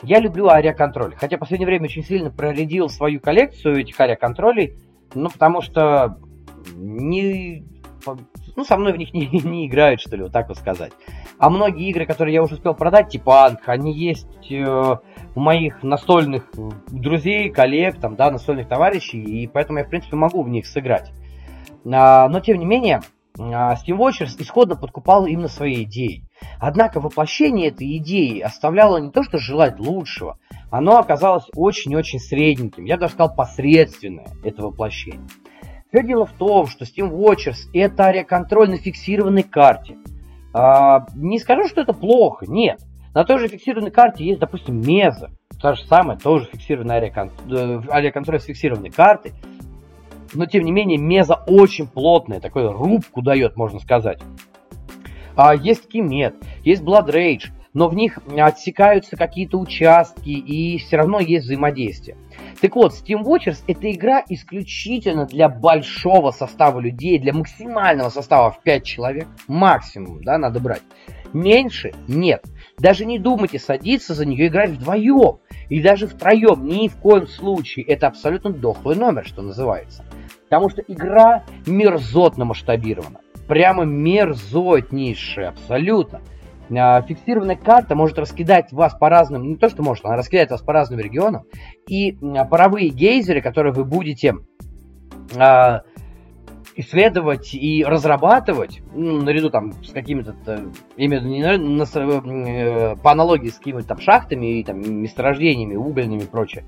я 0.01 0.19
люблю 0.19 0.49
ариоконтроль, 0.49 1.15
хотя 1.15 1.37
в 1.37 1.39
последнее 1.39 1.67
время 1.67 1.85
очень 1.85 2.03
сильно 2.03 2.31
проредил 2.31 2.89
свою 2.89 3.19
коллекцию 3.19 3.81
этих 3.81 3.99
ариоконтролей, 3.99 4.77
ну, 5.13 5.29
потому 5.29 5.61
что 5.61 6.17
не, 6.75 7.65
ну, 8.55 8.63
со 8.63 8.77
мной 8.77 8.93
в 8.93 8.97
них 8.97 9.13
не, 9.13 9.27
не 9.43 9.67
играют, 9.67 10.01
что 10.01 10.15
ли, 10.15 10.23
вот 10.23 10.31
так 10.31 10.47
вот 10.49 10.57
сказать. 10.57 10.91
А 11.37 11.49
многие 11.49 11.89
игры, 11.89 12.05
которые 12.05 12.33
я 12.33 12.43
уже 12.43 12.55
успел 12.55 12.73
продать, 12.73 13.09
типа 13.09 13.45
Анг, 13.45 13.61
они 13.67 13.93
есть 13.93 14.51
э, 14.51 14.95
у 15.35 15.39
моих 15.39 15.83
настольных 15.83 16.51
друзей, 16.87 17.49
коллег, 17.49 17.99
там, 17.99 18.15
да, 18.15 18.31
настольных 18.31 18.67
товарищей, 18.67 19.21
и 19.21 19.47
поэтому 19.47 19.79
я, 19.79 19.85
в 19.85 19.89
принципе, 19.89 20.15
могу 20.15 20.43
в 20.43 20.49
них 20.49 20.67
сыграть. 20.67 21.11
А, 21.85 22.27
но, 22.27 22.39
тем 22.39 22.59
не 22.59 22.65
менее, 22.65 23.01
а, 23.37 23.75
Steam 23.75 23.97
Watchers 23.97 24.35
исходно 24.39 24.75
подкупал 24.75 25.25
именно 25.25 25.47
своей 25.47 25.83
идеей. 25.83 26.25
Однако 26.59 26.99
воплощение 26.99 27.69
этой 27.69 27.97
идеи 27.97 28.39
оставляло 28.39 28.97
не 28.97 29.11
то, 29.11 29.23
что 29.23 29.37
желать 29.37 29.79
лучшего, 29.79 30.37
оно 30.71 30.97
оказалось 30.97 31.45
очень-очень 31.55 32.19
средненьким, 32.19 32.85
я 32.85 32.97
даже 32.97 33.13
сказал 33.13 33.35
посредственное, 33.35 34.27
это 34.43 34.63
воплощение. 34.63 35.27
Все 35.89 36.03
дело 36.03 36.25
в 36.25 36.33
том, 36.33 36.67
что 36.67 36.85
Steam 36.85 37.11
Watchers 37.11 37.67
это 37.73 38.05
ариоконтроль 38.05 38.69
на 38.69 38.77
фиксированной 38.77 39.41
карте. 39.41 39.97
А, 40.53 41.07
не 41.15 41.39
скажу, 41.39 41.67
что 41.67 41.81
это 41.81 41.93
плохо, 41.93 42.45
нет. 42.47 42.79
На 43.15 43.23
той 43.23 43.39
же 43.39 43.47
фиксированной 43.47 43.89
карте 43.89 44.23
есть, 44.23 44.39
допустим, 44.39 44.79
меза. 44.79 45.31
Та 45.59 45.73
же 45.73 45.83
самая, 45.87 46.17
тоже 46.17 46.45
фиксированная 46.45 46.97
ариоконтроль, 46.97 47.57
э, 47.57 47.81
ариоконтроль 47.89 48.39
с 48.39 48.45
фиксированной 48.45 48.91
картой. 48.91 49.33
Но, 50.35 50.45
тем 50.45 50.63
не 50.63 50.71
менее, 50.71 50.99
меза 50.99 51.43
очень 51.47 51.87
плотная, 51.87 52.39
такой 52.39 52.71
рубку 52.71 53.23
дает, 53.23 53.57
можно 53.57 53.79
сказать. 53.79 54.21
А, 55.35 55.55
есть 55.55 55.87
Кимет, 55.87 56.35
есть 56.63 56.83
Blood 56.83 57.07
Rage, 57.07 57.49
но 57.73 57.87
в 57.87 57.95
них 57.95 58.19
отсекаются 58.37 59.15
какие-то 59.15 59.57
участки, 59.59 60.29
и 60.29 60.77
все 60.77 60.97
равно 60.97 61.19
есть 61.19 61.45
взаимодействие. 61.45 62.17
Так 62.61 62.75
вот, 62.75 62.93
Steam 62.93 63.23
Watchers 63.23 63.63
это 63.67 63.91
игра 63.91 64.23
исключительно 64.27 65.25
для 65.25 65.49
большого 65.49 66.31
состава 66.31 66.79
людей, 66.79 67.19
для 67.19 67.33
максимального 67.33 68.09
состава 68.09 68.51
в 68.51 68.61
5 68.63 68.83
человек, 68.83 69.27
максимум, 69.47 70.23
да, 70.23 70.37
надо 70.37 70.59
брать. 70.59 70.81
Меньше 71.33 71.93
нет. 72.07 72.43
Даже 72.79 73.05
не 73.05 73.19
думайте 73.19 73.59
садиться 73.59 74.13
за 74.13 74.25
нее 74.25 74.47
играть 74.47 74.71
вдвоем. 74.71 75.39
И 75.69 75.81
даже 75.81 76.07
втроем, 76.07 76.65
ни 76.65 76.87
в 76.87 76.95
коем 76.95 77.27
случае. 77.27 77.85
Это 77.85 78.07
абсолютно 78.07 78.49
дохлый 78.49 78.95
номер, 78.95 79.25
что 79.25 79.43
называется. 79.43 80.03
Потому 80.45 80.69
что 80.69 80.81
игра 80.87 81.43
мерзотно 81.67 82.45
масштабирована. 82.45 83.19
Прямо 83.47 83.83
мерзотнейшая, 83.83 85.49
абсолютно. 85.49 86.21
А, 86.75 87.01
фиксированная 87.01 87.55
карта 87.55 87.95
может 87.95 88.19
раскидать 88.19 88.71
вас 88.71 88.93
по 88.93 89.09
разным, 89.09 89.43
не 89.43 89.55
то 89.55 89.69
что 89.69 89.81
может, 89.81 90.05
она 90.05 90.15
раскидает 90.15 90.51
вас 90.51 90.61
по 90.61 90.73
разным 90.73 90.99
регионам, 90.99 91.43
и 91.87 92.17
а, 92.21 92.45
паровые 92.45 92.89
гейзеры, 92.89 93.41
которые 93.41 93.73
вы 93.73 93.85
будете 93.85 94.35
а, 95.35 95.81
исследовать 96.75 97.53
и 97.53 97.83
разрабатывать, 97.83 98.81
ну, 98.93 99.21
наряду 99.21 99.49
там 99.49 99.73
с 99.83 99.91
какими-то, 99.91 100.35
именно 100.95 101.27
не 101.27 101.41
на, 101.41 101.57
на, 101.57 101.83
э, 101.83 102.95
по 102.95 103.11
аналогии 103.11 103.49
с 103.49 103.57
какими-то 103.57 103.87
там 103.87 103.99
шахтами 103.99 104.59
и 104.59 104.63
там 104.63 104.79
месторождениями, 104.79 105.75
угольными 105.75 106.21
и 106.21 106.27
прочее, 106.27 106.63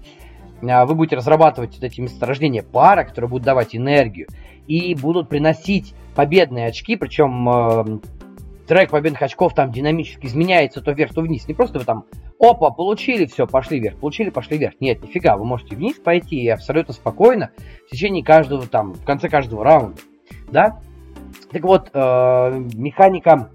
вы 0.62 0.96
будете 0.96 1.16
разрабатывать 1.16 1.76
вот 1.76 1.84
эти 1.84 2.02
месторождения 2.02 2.62
пара, 2.62 3.04
которые 3.04 3.30
будут 3.30 3.46
давать 3.46 3.76
энергию, 3.76 4.28
и 4.68 4.94
будут 4.96 5.30
приносить 5.30 5.94
победные 6.14 6.68
очки, 6.68 6.98
причем 6.98 8.02
трек 8.72 8.90
победных 8.90 9.22
очков 9.22 9.54
там 9.54 9.70
динамически 9.70 10.28
изменяется 10.28 10.80
то 10.80 10.94
вверх, 10.94 11.14
то 11.14 11.20
вниз. 11.20 11.46
Не 11.46 11.54
просто 11.54 11.78
вы 11.78 11.84
там, 11.84 12.06
опа, 12.40 12.70
получили, 12.70 13.26
все, 13.26 13.46
пошли 13.46 13.82
вверх, 13.82 13.98
получили, 13.98 14.30
пошли 14.30 14.58
вверх. 14.58 14.76
Нет, 14.80 15.04
нифига, 15.04 15.36
вы 15.36 15.44
можете 15.44 15.76
вниз 15.76 16.00
пойти 16.00 16.38
и 16.38 16.48
абсолютно 16.48 16.94
спокойно 16.94 17.52
в 17.86 17.92
течение 17.92 18.24
каждого 18.24 18.66
там, 18.66 18.94
в 18.94 19.04
конце 19.04 19.28
каждого 19.28 19.66
раунда. 19.66 20.00
Да? 20.54 20.80
Так 21.52 21.64
вот, 21.64 21.90
э, 21.92 22.00
механика 22.74 23.50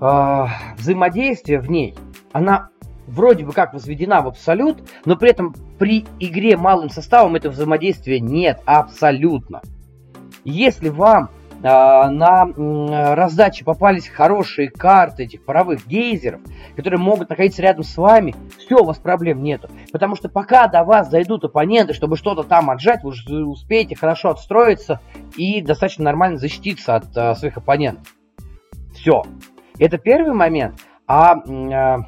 э, 0.00 0.44
взаимодействия 0.78 1.58
в 1.58 1.68
ней, 1.68 1.96
она 2.30 2.68
вроде 3.08 3.44
бы 3.44 3.50
как 3.50 3.74
возведена 3.74 4.22
в 4.22 4.28
абсолют, 4.28 4.88
но 5.04 5.16
при 5.16 5.30
этом 5.30 5.52
при 5.80 6.04
игре 6.20 6.56
малым 6.56 6.90
составом 6.90 7.34
этого 7.34 7.50
взаимодействия 7.50 8.20
нет 8.20 8.62
абсолютно. 8.66 9.62
Если 10.44 10.90
вам 10.90 11.30
на 11.62 13.14
раздаче 13.14 13.64
попались 13.64 14.08
хорошие 14.08 14.70
карты 14.70 15.24
этих 15.24 15.44
паровых 15.44 15.86
гейзеров, 15.86 16.40
которые 16.76 17.00
могут 17.00 17.30
находиться 17.30 17.62
рядом 17.62 17.82
с 17.82 17.96
вами, 17.96 18.34
все, 18.58 18.76
у 18.76 18.84
вас 18.84 18.98
проблем 18.98 19.42
нету. 19.42 19.68
Потому 19.92 20.16
что 20.16 20.28
пока 20.28 20.66
до 20.68 20.84
вас 20.84 21.10
зайдут 21.10 21.44
оппоненты, 21.44 21.94
чтобы 21.94 22.16
что-то 22.16 22.42
там 22.42 22.70
отжать, 22.70 23.02
вы 23.02 23.10
уже 23.10 23.44
успеете 23.44 23.96
хорошо 23.96 24.30
отстроиться 24.30 25.00
и 25.36 25.60
достаточно 25.60 26.04
нормально 26.04 26.38
защититься 26.38 26.96
от 26.96 27.16
а, 27.16 27.34
своих 27.34 27.56
оппонентов. 27.56 28.14
Все. 28.94 29.22
Это 29.78 29.98
первый 29.98 30.32
момент. 30.32 30.80
А, 31.06 31.34
а, 31.34 31.98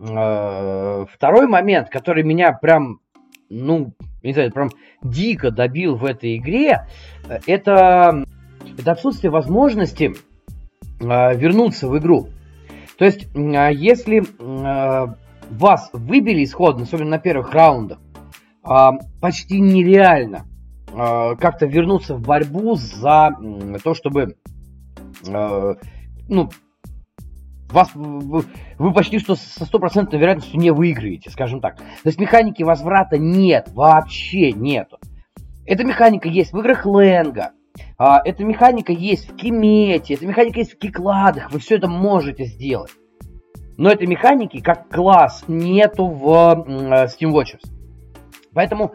а 0.00 1.06
второй 1.12 1.46
момент, 1.46 1.90
который 1.90 2.22
меня 2.22 2.52
прям, 2.52 3.00
ну, 3.48 3.92
не 4.22 4.32
знаю, 4.32 4.52
прям 4.52 4.70
дико 5.02 5.50
добил 5.50 5.96
в 5.96 6.04
этой 6.04 6.36
игре, 6.36 6.86
это 7.46 8.24
это 8.78 8.92
отсутствие 8.92 9.30
возможности 9.30 10.14
э, 11.00 11.36
вернуться 11.36 11.88
в 11.88 11.98
игру. 11.98 12.28
То 12.98 13.04
есть, 13.04 13.28
э, 13.34 13.70
если 13.72 14.22
э, 14.22 15.14
вас 15.50 15.90
выбили 15.92 16.44
исходно, 16.44 16.84
особенно 16.84 17.10
на 17.10 17.18
первых 17.18 17.52
раундах, 17.52 17.98
почти 19.22 19.58
нереально 19.58 20.44
как-то 20.86 21.64
вернуться 21.64 22.14
в 22.14 22.20
борьбу 22.20 22.74
за 22.74 23.30
то, 23.82 23.94
чтобы 23.94 24.36
ну, 25.24 26.50
вас, 27.70 27.90
вы 27.94 28.92
почти 28.92 29.18
что 29.18 29.34
со 29.34 29.64
стопроцентной 29.64 30.18
вероятностью 30.18 30.60
не 30.60 30.72
выиграете, 30.72 31.30
скажем 31.30 31.60
так. 31.62 31.76
То 31.78 31.84
есть 32.04 32.20
механики 32.20 32.62
возврата 32.62 33.16
нет, 33.16 33.70
вообще 33.72 34.52
нету. 34.52 34.98
Эта 35.64 35.82
механика 35.82 36.28
есть 36.28 36.52
в 36.52 36.58
играх 36.58 36.84
Ленга, 36.84 37.52
а, 37.98 38.20
эта 38.24 38.44
механика 38.44 38.92
есть 38.92 39.30
в 39.30 39.36
Кимете, 39.36 40.14
эта 40.14 40.26
механика 40.26 40.60
есть 40.60 40.74
в 40.74 40.78
Кикладах, 40.78 41.52
вы 41.52 41.58
все 41.58 41.76
это 41.76 41.88
можете 41.88 42.44
сделать. 42.44 42.90
Но 43.76 43.90
этой 43.90 44.06
механики 44.06 44.60
как 44.60 44.88
класс 44.88 45.44
нету 45.48 46.06
в 46.06 46.64
э, 46.66 47.06
Steam 47.06 47.32
Watchers. 47.32 47.66
Поэтому, 48.52 48.92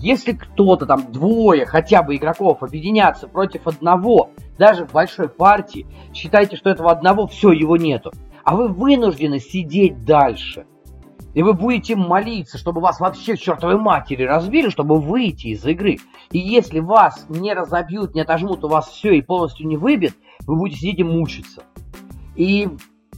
если 0.00 0.32
кто-то 0.32 0.84
там, 0.84 1.12
двое 1.12 1.64
хотя 1.64 2.02
бы 2.02 2.16
игроков 2.16 2.62
объединятся 2.62 3.28
против 3.28 3.68
одного, 3.68 4.30
даже 4.58 4.84
в 4.84 4.92
большой 4.92 5.28
партии, 5.28 5.86
считайте, 6.12 6.56
что 6.56 6.70
этого 6.70 6.90
одного, 6.90 7.28
все, 7.28 7.52
его 7.52 7.76
нету. 7.76 8.12
А 8.44 8.56
вы 8.56 8.68
вынуждены 8.68 9.38
сидеть 9.38 10.04
дальше. 10.04 10.66
И 11.34 11.42
вы 11.42 11.54
будете 11.54 11.96
молиться, 11.96 12.58
чтобы 12.58 12.80
вас 12.80 13.00
вообще 13.00 13.36
чертовой 13.36 13.78
матери 13.78 14.24
разбили, 14.24 14.68
чтобы 14.68 15.00
выйти 15.00 15.48
из 15.48 15.64
игры. 15.64 15.96
И 16.32 16.38
если 16.38 16.80
вас 16.80 17.26
не 17.28 17.52
разобьют, 17.52 18.14
не 18.14 18.22
отожмут, 18.22 18.64
у 18.64 18.68
вас 18.68 18.88
все 18.88 19.12
и 19.12 19.22
полностью 19.22 19.66
не 19.66 19.76
выбит, 19.76 20.14
вы 20.46 20.56
будете 20.56 20.80
сидеть 20.80 21.00
и 21.00 21.04
мучиться. 21.04 21.62
И, 22.34 22.68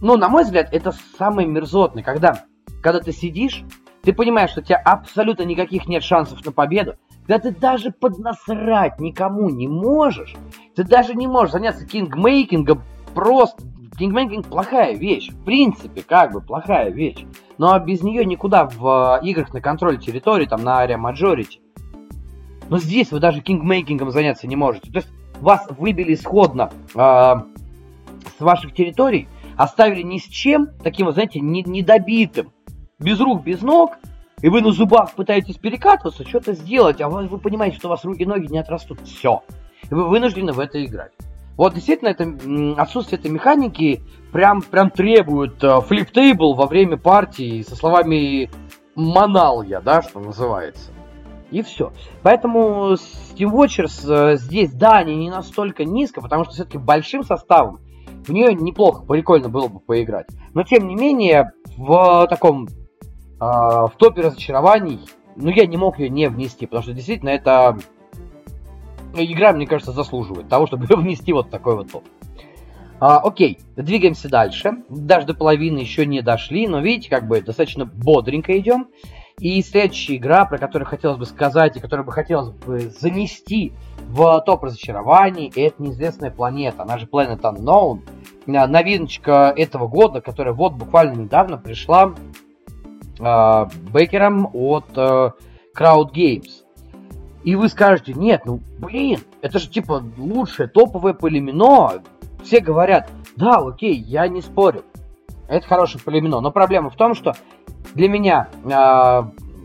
ну, 0.00 0.16
на 0.16 0.28
мой 0.28 0.44
взгляд, 0.44 0.68
это 0.72 0.92
самое 1.16 1.46
мерзотное, 1.46 2.02
когда, 2.02 2.44
когда 2.82 3.00
ты 3.00 3.12
сидишь, 3.12 3.64
ты 4.02 4.12
понимаешь, 4.12 4.50
что 4.50 4.60
у 4.60 4.64
тебя 4.64 4.78
абсолютно 4.78 5.44
никаких 5.44 5.86
нет 5.86 6.02
шансов 6.02 6.44
на 6.44 6.52
победу, 6.52 6.96
когда 7.26 7.50
ты 7.50 7.54
даже 7.58 7.90
поднасрать 7.90 9.00
никому 9.00 9.48
не 9.48 9.66
можешь, 9.66 10.34
ты 10.74 10.84
даже 10.84 11.14
не 11.14 11.26
можешь 11.26 11.52
заняться 11.52 11.86
kingmaking 11.86 12.66
ом 12.66 12.82
просто. 13.14 13.62
Kingmaking 13.98 14.48
плохая 14.48 14.94
вещь, 14.94 15.30
в 15.30 15.44
принципе, 15.44 16.02
как 16.02 16.32
бы 16.32 16.40
плохая 16.40 16.90
вещь. 16.90 17.24
Но 17.58 17.78
без 17.78 18.02
нее 18.02 18.24
никуда 18.24 18.66
в 18.66 19.20
э, 19.22 19.24
играх 19.24 19.54
на 19.54 19.60
контроль 19.60 19.98
территории, 19.98 20.46
там 20.46 20.64
на 20.64 20.84
area 20.84 20.98
majority. 20.98 21.60
Но 22.68 22.78
здесь 22.78 23.10
вы 23.12 23.20
даже 23.20 23.40
kingmaking 23.40 23.98
ом 23.98 24.10
заняться 24.10 24.46
не 24.46 24.56
можете. 24.56 24.90
То 24.90 24.98
есть 24.98 25.08
вас 25.40 25.66
выбили 25.70 26.14
исходно 26.14 26.70
э, 26.94 26.98
с 26.98 28.40
ваших 28.40 28.74
территорий, 28.74 29.28
оставили 29.56 30.02
ни 30.02 30.18
с 30.18 30.24
чем, 30.24 30.68
таким, 30.82 31.10
знаете, 31.12 31.40
недобитым, 31.40 32.52
без 32.98 33.20
рук, 33.20 33.42
без 33.44 33.62
ног, 33.62 33.92
и 34.40 34.48
вы 34.48 34.60
на 34.60 34.72
зубах 34.72 35.12
пытаетесь 35.12 35.56
перекатываться, 35.56 36.26
что-то 36.26 36.54
сделать, 36.54 37.00
а 37.00 37.08
вы, 37.08 37.28
вы 37.28 37.38
понимаете, 37.38 37.76
что 37.76 37.88
у 37.88 37.90
вас 37.90 38.04
руки 38.04 38.22
и 38.22 38.26
ноги 38.26 38.46
не 38.46 38.58
отрастут. 38.58 39.00
Все. 39.02 39.42
И 39.90 39.94
вы 39.94 40.08
вынуждены 40.08 40.52
в 40.52 40.60
это 40.60 40.84
играть. 40.84 41.12
Вот 41.56 41.74
действительно, 41.74 42.08
это, 42.08 42.24
отсутствие 42.80 43.18
этой 43.18 43.30
механики 43.30 44.02
прям, 44.32 44.60
прям 44.60 44.90
требует 44.90 45.60
флип-тейбл 45.60 46.54
во 46.54 46.66
время 46.66 46.96
партии 46.96 47.62
со 47.62 47.76
словами 47.76 48.50
«манал 48.96 49.62
я», 49.62 49.80
да, 49.80 50.02
что 50.02 50.18
называется. 50.18 50.90
И 51.50 51.62
все. 51.62 51.92
Поэтому 52.22 52.94
Steam 52.94 53.52
Watchers 53.52 54.04
э, 54.08 54.36
здесь, 54.36 54.72
да, 54.72 54.98
они 54.98 55.14
не 55.14 55.30
настолько 55.30 55.84
низко, 55.84 56.20
потому 56.20 56.44
что 56.44 56.54
все-таки 56.54 56.78
большим 56.78 57.22
составом 57.22 57.80
в 58.26 58.32
нее 58.32 58.54
неплохо, 58.54 59.04
прикольно 59.04 59.48
было 59.48 59.68
бы 59.68 59.80
поиграть. 59.80 60.26
Но 60.54 60.62
тем 60.62 60.88
не 60.88 60.94
менее, 60.94 61.52
в 61.76 62.26
таком, 62.28 62.66
э, 62.66 62.70
в 63.40 63.92
топе 63.98 64.22
разочарований, 64.22 65.00
ну 65.36 65.50
я 65.50 65.66
не 65.66 65.76
мог 65.76 65.98
ее 65.98 66.08
не 66.08 66.28
внести, 66.28 66.66
потому 66.66 66.82
что 66.82 66.92
действительно 66.92 67.30
это 67.30 67.76
игра, 69.14 69.52
мне 69.52 69.66
кажется, 69.66 69.92
заслуживает 69.92 70.48
того, 70.48 70.66
чтобы 70.66 70.86
внести 70.86 71.32
вот 71.32 71.50
такой 71.50 71.76
вот 71.76 71.92
топ. 71.92 72.04
А, 73.00 73.18
окей, 73.18 73.58
двигаемся 73.76 74.28
дальше. 74.28 74.72
Даже 74.88 75.26
до 75.26 75.34
половины 75.34 75.78
еще 75.78 76.06
не 76.06 76.22
дошли, 76.22 76.66
но 76.66 76.80
видите, 76.80 77.10
как 77.10 77.26
бы 77.28 77.40
достаточно 77.40 77.84
бодренько 77.84 78.56
идем. 78.58 78.88
И 79.40 79.60
следующая 79.62 80.16
игра, 80.16 80.44
про 80.44 80.58
которую 80.58 80.88
хотелось 80.88 81.18
бы 81.18 81.26
сказать 81.26 81.76
и 81.76 81.80
которую 81.80 82.06
бы 82.06 82.12
хотелось 82.12 82.50
бы 82.50 82.80
занести 82.80 83.72
в 84.08 84.40
топ 84.42 84.62
разочарований, 84.62 85.52
это 85.56 85.82
неизвестная 85.82 86.30
планета, 86.30 86.82
она 86.82 86.98
же 86.98 87.06
Planet 87.06 87.40
Unknown. 87.40 88.02
А, 88.46 88.66
новиночка 88.66 89.52
этого 89.56 89.88
года, 89.88 90.20
которая 90.20 90.54
вот 90.54 90.74
буквально 90.74 91.22
недавно 91.22 91.58
пришла 91.58 92.14
э, 93.18 93.66
бекером 93.92 94.50
от 94.52 94.86
э, 94.96 95.30
Crowd 95.76 96.12
Games. 96.14 96.64
И 97.42 97.56
вы 97.56 97.68
скажете, 97.68 98.14
нет, 98.14 98.42
ну 98.46 98.60
блин, 98.78 99.20
это 99.42 99.58
же 99.58 99.68
типа 99.68 100.02
лучшее 100.16 100.68
топовое 100.68 101.12
полимино. 101.12 102.02
Все 102.42 102.60
говорят, 102.60 103.10
да, 103.36 103.56
окей, 103.56 103.96
я 103.96 104.28
не 104.28 104.42
спорю. 104.42 104.84
Это 105.48 105.66
хорошее 105.66 106.02
полимино. 106.02 106.40
Но 106.40 106.50
проблема 106.50 106.88
в 106.90 106.96
том, 106.96 107.14
что 107.14 107.34
для 107.94 108.08
меня 108.08 108.48
э, 108.64 108.68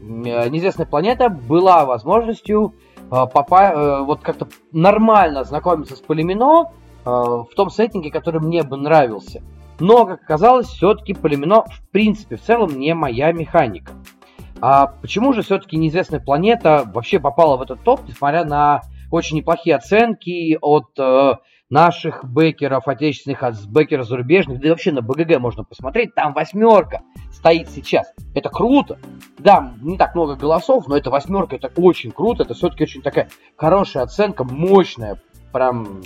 неизвестная 0.03 0.85
планета 0.85 1.29
была 1.29 1.85
возможностью 1.85 2.73
э, 2.97 3.05
попа- 3.09 3.73
э, 3.73 4.03
вот 4.03 4.21
как-то 4.21 4.47
нормально 4.71 5.43
знакомиться 5.43 5.95
с 5.95 5.99
полимино 5.99 6.71
э, 7.05 7.09
в 7.09 7.49
том 7.55 7.69
сеттинге, 7.69 8.11
который 8.11 8.39
мне 8.41 8.63
бы 8.63 8.77
нравился. 8.77 9.41
Но, 9.79 10.05
как 10.05 10.21
оказалось, 10.21 10.67
все-таки 10.67 11.13
полимино 11.13 11.63
в 11.63 11.89
принципе 11.91 12.35
в 12.35 12.41
целом 12.41 12.79
не 12.79 12.93
моя 12.93 13.31
механика. 13.31 13.93
А 14.61 14.87
почему 14.87 15.33
же 15.33 15.41
все-таки 15.41 15.77
неизвестная 15.77 16.19
планета 16.19 16.83
вообще 16.93 17.19
попала 17.19 17.55
в 17.57 17.61
этот 17.61 17.81
топ, 17.83 18.01
несмотря 18.07 18.43
на 18.43 18.81
очень 19.09 19.37
неплохие 19.37 19.75
оценки 19.75 20.57
от 20.61 20.89
э, 20.99 21.35
наших 21.69 22.23
бекеров 22.23 22.87
отечественных, 22.87 23.43
от 23.43 23.55
бекеров 23.65 24.07
зарубежных, 24.07 24.59
да 24.59 24.67
и 24.67 24.69
вообще 24.71 24.91
на 24.91 25.01
БГГ 25.01 25.39
можно 25.39 25.63
посмотреть, 25.63 26.15
там 26.15 26.33
восьмерка 26.33 27.01
стоит 27.31 27.69
сейчас. 27.69 28.11
Это 28.33 28.49
круто. 28.49 28.97
Да, 29.37 29.73
не 29.81 29.97
так 29.97 30.15
много 30.15 30.35
голосов, 30.35 30.87
но 30.87 30.97
это 30.97 31.09
восьмерка, 31.11 31.55
это 31.55 31.71
очень 31.75 32.11
круто, 32.11 32.43
это 32.43 32.53
все-таки 32.53 32.83
очень 32.83 33.01
такая 33.01 33.29
хорошая 33.55 34.03
оценка, 34.03 34.43
мощная, 34.43 35.21
прям, 35.53 36.01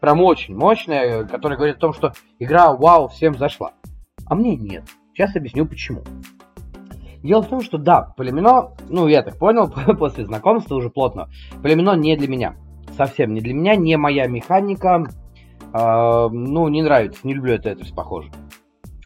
прям 0.00 0.20
очень 0.20 0.54
мощная, 0.54 1.24
которая 1.24 1.56
говорит 1.56 1.76
о 1.76 1.80
том, 1.80 1.94
что 1.94 2.12
игра, 2.38 2.72
вау, 2.74 3.08
всем 3.08 3.36
зашла. 3.36 3.72
А 4.26 4.34
мне 4.34 4.56
нет. 4.56 4.84
Сейчас 5.14 5.34
объясню 5.34 5.66
почему. 5.66 6.02
Дело 7.22 7.42
в 7.42 7.48
том, 7.48 7.62
что 7.62 7.78
да, 7.78 8.12
Полимино, 8.16 8.72
ну 8.88 9.08
я 9.08 9.22
так 9.22 9.38
понял, 9.38 9.72
после 9.98 10.24
знакомства 10.26 10.76
уже 10.76 10.90
плотно, 10.90 11.28
Полимино 11.62 11.96
не 11.96 12.16
для 12.16 12.28
меня. 12.28 12.56
Совсем 12.98 13.32
не 13.32 13.40
для 13.40 13.54
меня, 13.54 13.76
не 13.76 13.96
моя 13.96 14.26
механика. 14.26 15.06
Э, 15.72 16.28
ну, 16.28 16.66
не 16.66 16.82
нравится, 16.82 17.20
не 17.22 17.32
люблю 17.32 17.54
это, 17.54 17.68
это 17.70 17.84
похоже. 17.94 18.32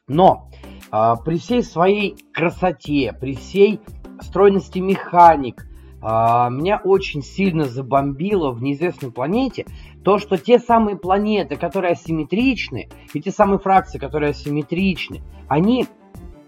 Но 0.08 0.48
э, 0.90 1.12
при 1.26 1.36
всей 1.36 1.62
своей 1.62 2.16
красоте, 2.32 3.12
при 3.12 3.34
всей 3.34 3.80
стройности 4.22 4.78
механик, 4.78 5.66
э, 5.66 6.06
меня 6.06 6.80
очень 6.82 7.20
сильно 7.22 7.64
забомбило 7.64 8.50
в 8.50 8.62
неизвестной 8.62 9.12
планете 9.12 9.66
то, 10.02 10.16
что 10.18 10.38
те 10.38 10.58
самые 10.58 10.96
планеты, 10.96 11.56
которые 11.56 11.92
асимметричны, 11.92 12.88
и 13.12 13.20
те 13.20 13.30
самые 13.30 13.58
фракции, 13.58 13.98
которые 13.98 14.30
асимметричны, 14.30 15.20
они 15.48 15.86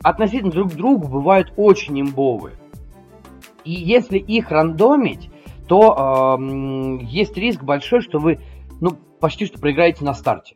относительно 0.03 0.51
друг 0.51 0.73
к 0.73 0.77
другу 0.77 1.09
бывают 1.09 1.53
очень 1.59 2.01
имбовые. 2.01 2.57
И 3.67 3.73
если 3.73 4.17
их 4.17 4.51
рандомить, 4.51 5.29
то 5.67 6.37
э, 6.39 7.05
есть 7.05 7.37
риск 7.37 7.63
большой, 7.63 8.01
что 8.01 8.19
вы 8.19 8.41
ну, 8.81 8.99
почти 9.21 9.47
что 9.47 9.59
проиграете 9.59 10.05
на 10.05 10.15
старте. 10.15 10.55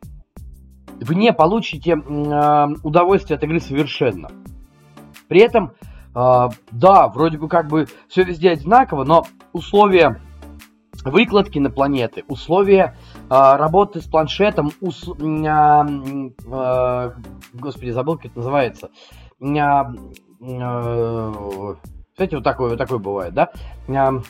Вы 1.01 1.15
не 1.15 1.33
получите 1.33 1.91
э, 1.91 2.67
удовольствие 2.83 3.37
от 3.37 3.43
игры 3.43 3.59
совершенно. 3.59 4.29
При 5.27 5.41
этом, 5.41 5.73
э, 6.15 6.49
да, 6.71 7.07
вроде 7.07 7.37
бы 7.37 7.47
как 7.47 7.67
бы 7.67 7.87
все 8.07 8.23
везде 8.23 8.51
одинаково, 8.51 9.03
но 9.03 9.25
условия 9.53 10.21
выкладки 11.03 11.59
на 11.59 11.69
планеты, 11.69 12.23
условия 12.27 12.97
э, 13.13 13.27
работы 13.29 14.01
с 14.01 14.05
планшетом, 14.05 14.71
ус, 14.81 15.07
э, 15.07 15.11
э, 16.45 17.11
господи, 17.53 17.89
забыл, 17.91 18.17
как 18.17 18.25
это 18.25 18.37
называется, 18.37 18.89
а, 19.41 19.93
а, 20.41 21.75
знаете, 22.15 22.35
вот 22.35 22.43
такое, 22.43 22.69
вот 22.69 22.77
такое 22.77 22.99
бывает, 22.99 23.33
да? 23.33 23.51
А, 23.87 24.21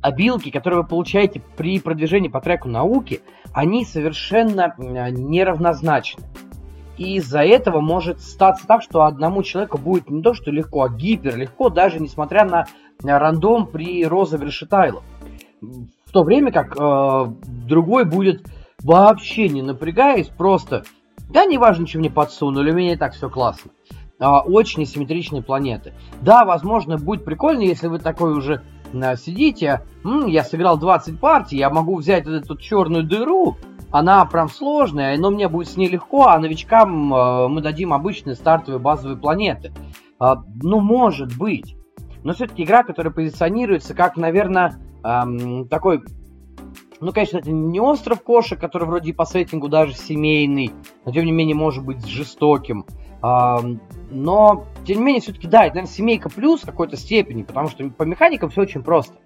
обилки, 0.00 0.50
которые 0.50 0.82
вы 0.82 0.86
получаете 0.86 1.42
при 1.56 1.80
продвижении 1.80 2.28
по 2.28 2.40
треку 2.40 2.68
науки, 2.68 3.20
они 3.52 3.84
совершенно 3.84 4.74
неравнозначны. 4.78 6.24
И 6.96 7.16
из-за 7.16 7.44
этого 7.44 7.80
может 7.80 8.20
статься 8.20 8.66
так, 8.66 8.82
что 8.82 9.04
одному 9.04 9.42
человеку 9.42 9.78
будет 9.78 10.10
не 10.10 10.22
то, 10.22 10.34
что 10.34 10.50
легко, 10.50 10.82
а 10.82 10.88
гипер 10.88 11.36
легко, 11.36 11.68
даже 11.68 12.00
несмотря 12.00 12.44
на 12.44 12.66
рандом 13.18 13.66
при 13.66 14.04
розыгрыше 14.04 14.66
тайлов. 14.66 15.04
В 15.60 16.12
то 16.12 16.24
время 16.24 16.50
как 16.50 16.76
э, 16.76 17.26
другой 17.66 18.04
будет 18.04 18.46
вообще 18.82 19.48
не 19.48 19.62
напрягаясь, 19.62 20.28
просто, 20.28 20.84
да, 21.30 21.44
не 21.44 21.58
важно, 21.58 21.86
что 21.86 21.98
мне 21.98 22.10
подсунули, 22.10 22.70
у 22.70 22.74
меня 22.74 22.94
и 22.94 22.96
так 22.96 23.12
все 23.12 23.28
классно 23.28 23.70
а, 24.20 24.40
очень 24.40 24.82
асимметричные 24.82 25.42
планеты. 25.42 25.92
Да, 26.20 26.44
возможно, 26.44 26.98
будет 26.98 27.24
прикольно, 27.24 27.62
если 27.62 27.86
вы 27.86 27.98
такой 27.98 28.32
уже 28.32 28.62
сидите, 29.16 29.82
М, 30.04 30.26
я 30.26 30.44
сыграл 30.44 30.78
20 30.78 31.20
партий, 31.20 31.56
я 31.56 31.70
могу 31.70 31.96
взять 31.96 32.26
вот 32.26 32.34
эту 32.34 32.56
черную 32.56 33.04
дыру, 33.04 33.56
она 33.90 34.24
прям 34.26 34.48
сложная, 34.48 35.16
но 35.18 35.30
мне 35.30 35.48
будет 35.48 35.68
с 35.68 35.76
ней 35.76 35.88
легко, 35.88 36.26
а 36.26 36.38
новичкам 36.38 37.12
э, 37.12 37.48
мы 37.48 37.60
дадим 37.62 37.92
обычные 37.92 38.36
стартовые 38.36 38.80
базовые 38.80 39.18
планеты. 39.18 39.72
Э, 40.20 40.34
ну, 40.62 40.80
может 40.80 41.36
быть. 41.36 41.76
Но 42.22 42.32
все-таки 42.32 42.64
игра, 42.64 42.82
которая 42.82 43.12
позиционируется 43.12 43.94
как, 43.94 44.16
наверное, 44.16 44.78
эм, 45.04 45.68
такой... 45.68 46.02
Ну, 47.00 47.12
конечно, 47.12 47.38
это 47.38 47.50
не 47.52 47.80
остров 47.80 48.22
кошек, 48.22 48.60
который 48.60 48.88
вроде 48.88 49.14
по 49.14 49.24
сеттингу 49.24 49.68
даже 49.68 49.94
семейный, 49.94 50.72
но 51.04 51.12
тем 51.12 51.24
не 51.24 51.32
менее 51.32 51.54
может 51.54 51.84
быть 51.84 52.04
жестоким. 52.04 52.84
Но, 53.20 54.64
тем 54.86 54.98
не 54.98 55.04
менее, 55.04 55.20
все-таки, 55.20 55.48
да, 55.48 55.64
это, 55.64 55.76
наверное, 55.76 55.94
семейка 55.94 56.30
плюс 56.30 56.62
в 56.62 56.66
какой-то 56.66 56.96
степени, 56.96 57.42
потому 57.42 57.68
что 57.68 57.88
по 57.90 58.04
механикам 58.04 58.50
все 58.50 58.62
очень 58.62 58.82
просто. 58.82 59.16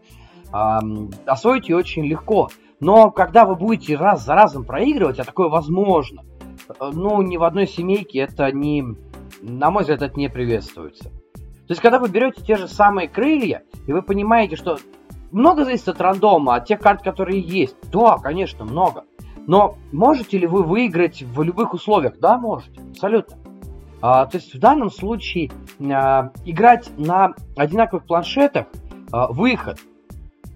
Освоить 1.27 1.69
ее 1.69 1.77
очень 1.77 2.05
легко. 2.05 2.49
Но 2.81 3.11
когда 3.11 3.45
вы 3.45 3.55
будете 3.55 3.97
раз 3.97 4.25
за 4.25 4.35
разом 4.35 4.65
проигрывать, 4.65 5.21
а 5.21 5.25
такое 5.25 5.49
возможно, 5.49 6.25
э, 6.69 6.91
ну, 6.93 7.23
ни 7.23 7.37
в 7.37 7.45
одной 7.45 7.69
семейке 7.69 8.19
это 8.19 8.51
не, 8.51 8.85
на 9.41 9.71
мой 9.71 9.83
взгляд, 9.83 10.03
это 10.03 10.19
не 10.19 10.29
приветствуется. 10.29 11.05
То 11.05 11.69
есть, 11.69 11.81
когда 11.81 12.01
вы 12.01 12.09
берете 12.09 12.43
те 12.43 12.57
же 12.57 12.67
самые 12.67 13.09
крылья, 13.09 13.63
и 13.87 13.93
вы 13.93 14.03
понимаете, 14.03 14.57
что 14.57 14.79
много 15.31 15.65
зависит 15.65 15.89
от 15.89 16.01
рандома, 16.01 16.57
от 16.57 16.67
тех 16.67 16.81
карт, 16.81 17.03
которые 17.03 17.41
есть. 17.41 17.77
Да, 17.93 18.19
конечно, 18.19 18.65
много. 18.65 19.05
Но 19.47 19.77
можете 19.93 20.39
ли 20.39 20.49
вы 20.49 20.65
выиграть 20.65 21.23
в 21.23 21.41
любых 21.43 21.75
условиях? 21.75 22.19
Да, 22.19 22.37
можете, 22.37 22.81
абсолютно. 22.91 23.37
А, 24.03 24.27
то 24.27 24.37
есть 24.37 24.53
в 24.53 24.59
данном 24.59 24.91
случае 24.91 25.51
а, 25.81 26.33
играть 26.45 26.91
на 26.99 27.35
одинаковых 27.57 28.05
планшетах 28.05 28.67
а, 29.13 29.29
выход 29.33 29.79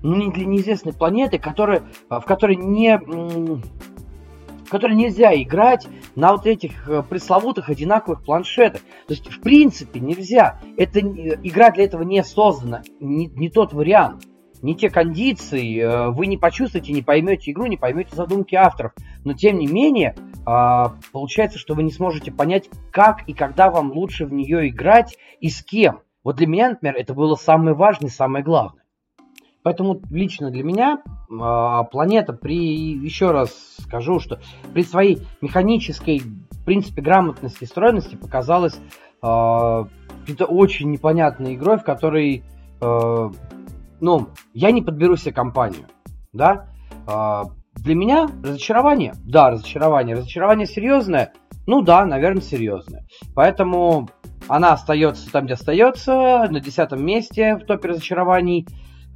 ну, 0.03 0.17
не 0.17 0.33
для 0.33 0.45
неизвестной 0.47 0.93
планеты, 0.93 1.39
которая, 1.39 1.83
в 2.11 2.21
которой 2.23 2.57
не 2.57 2.99
в 2.99 4.69
которой 4.69 4.97
нельзя 4.97 5.33
играть 5.41 5.87
на 6.17 6.33
вот 6.33 6.45
этих 6.45 6.89
э, 6.89 7.05
пресловутых 7.05 7.69
одинаковых 7.69 8.25
планшетах. 8.25 8.81
То 9.07 9.15
есть, 9.15 9.29
в 9.31 9.41
принципе, 9.41 10.01
нельзя. 10.01 10.61
Это, 10.77 10.99
игра 10.99 11.71
для 11.71 11.85
этого 11.85 12.03
не 12.03 12.25
создана. 12.25 12.83
Не, 12.99 13.27
не 13.27 13.49
тот 13.49 13.73
вариант 13.73 14.25
не 14.63 14.75
те 14.75 14.91
кондиции, 14.91 15.81
э, 15.81 16.11
вы 16.11 16.27
не 16.27 16.37
почувствуете, 16.37 16.93
не 16.93 17.03
поймете 17.03 17.51
игру, 17.51 17.67
не 17.67 17.77
поймете 17.77 18.15
задумки 18.15 18.55
авторов. 18.55 18.93
Но 19.25 19.35
тем 19.35 19.59
не 19.59 19.67
менее, 19.67 20.15
а, 20.45 20.95
получается, 21.13 21.59
что 21.59 21.75
вы 21.75 21.83
не 21.83 21.91
сможете 21.91 22.33
понять, 22.33 22.71
как 22.93 23.29
и 23.29 23.33
когда 23.33 23.71
вам 23.71 23.93
лучше 23.93 24.27
в 24.27 24.33
нее 24.33 24.69
играть 24.69 25.17
и 25.41 25.49
с 25.49 25.63
кем. 25.63 26.01
Вот 26.23 26.37
для 26.37 26.47
меня, 26.47 26.71
например, 26.71 26.97
это 26.97 27.15
было 27.15 27.35
самое 27.35 27.75
важное, 27.75 28.11
самое 28.11 28.45
главное. 28.45 28.83
Поэтому 29.63 30.01
лично 30.11 30.51
для 30.53 30.63
меня 30.63 31.03
а, 31.41 31.83
планета 31.85 32.33
при, 32.33 32.57
еще 32.57 33.33
раз 33.33 33.51
скажу, 33.81 34.21
что 34.21 34.41
при 34.73 34.83
своей 34.85 35.19
механической, 35.41 36.21
в 36.21 36.65
принципе, 36.65 37.03
грамотности 37.03 37.65
и 37.65 37.67
стройности 37.67 38.15
показалась 38.15 38.79
э, 39.23 39.27
очень 39.27 40.91
непонятной 40.91 41.57
игрой, 41.57 41.79
в 41.79 41.85
которой 41.85 42.45
ну, 44.01 44.29
я 44.55 44.71
не 44.71 44.83
подберу 44.83 45.17
себе 45.17 45.33
компанию, 45.33 45.87
да. 46.33 46.69
А, 47.07 47.45
для 47.75 47.95
меня 47.95 48.29
разочарование, 48.43 49.15
да, 49.25 49.51
разочарование. 49.51 50.17
Разочарование 50.17 50.67
серьезное, 50.67 51.33
ну 51.67 51.83
да, 51.83 52.05
наверное, 52.05 52.43
серьезное. 52.43 53.07
Поэтому 53.35 54.09
она 54.49 54.73
остается 54.73 55.31
там, 55.31 55.45
где 55.45 55.55
остается, 55.55 56.47
на 56.49 56.61
десятом 56.61 57.05
месте 57.05 57.57
в 57.57 57.65
топе 57.65 57.89
разочарований. 57.89 58.67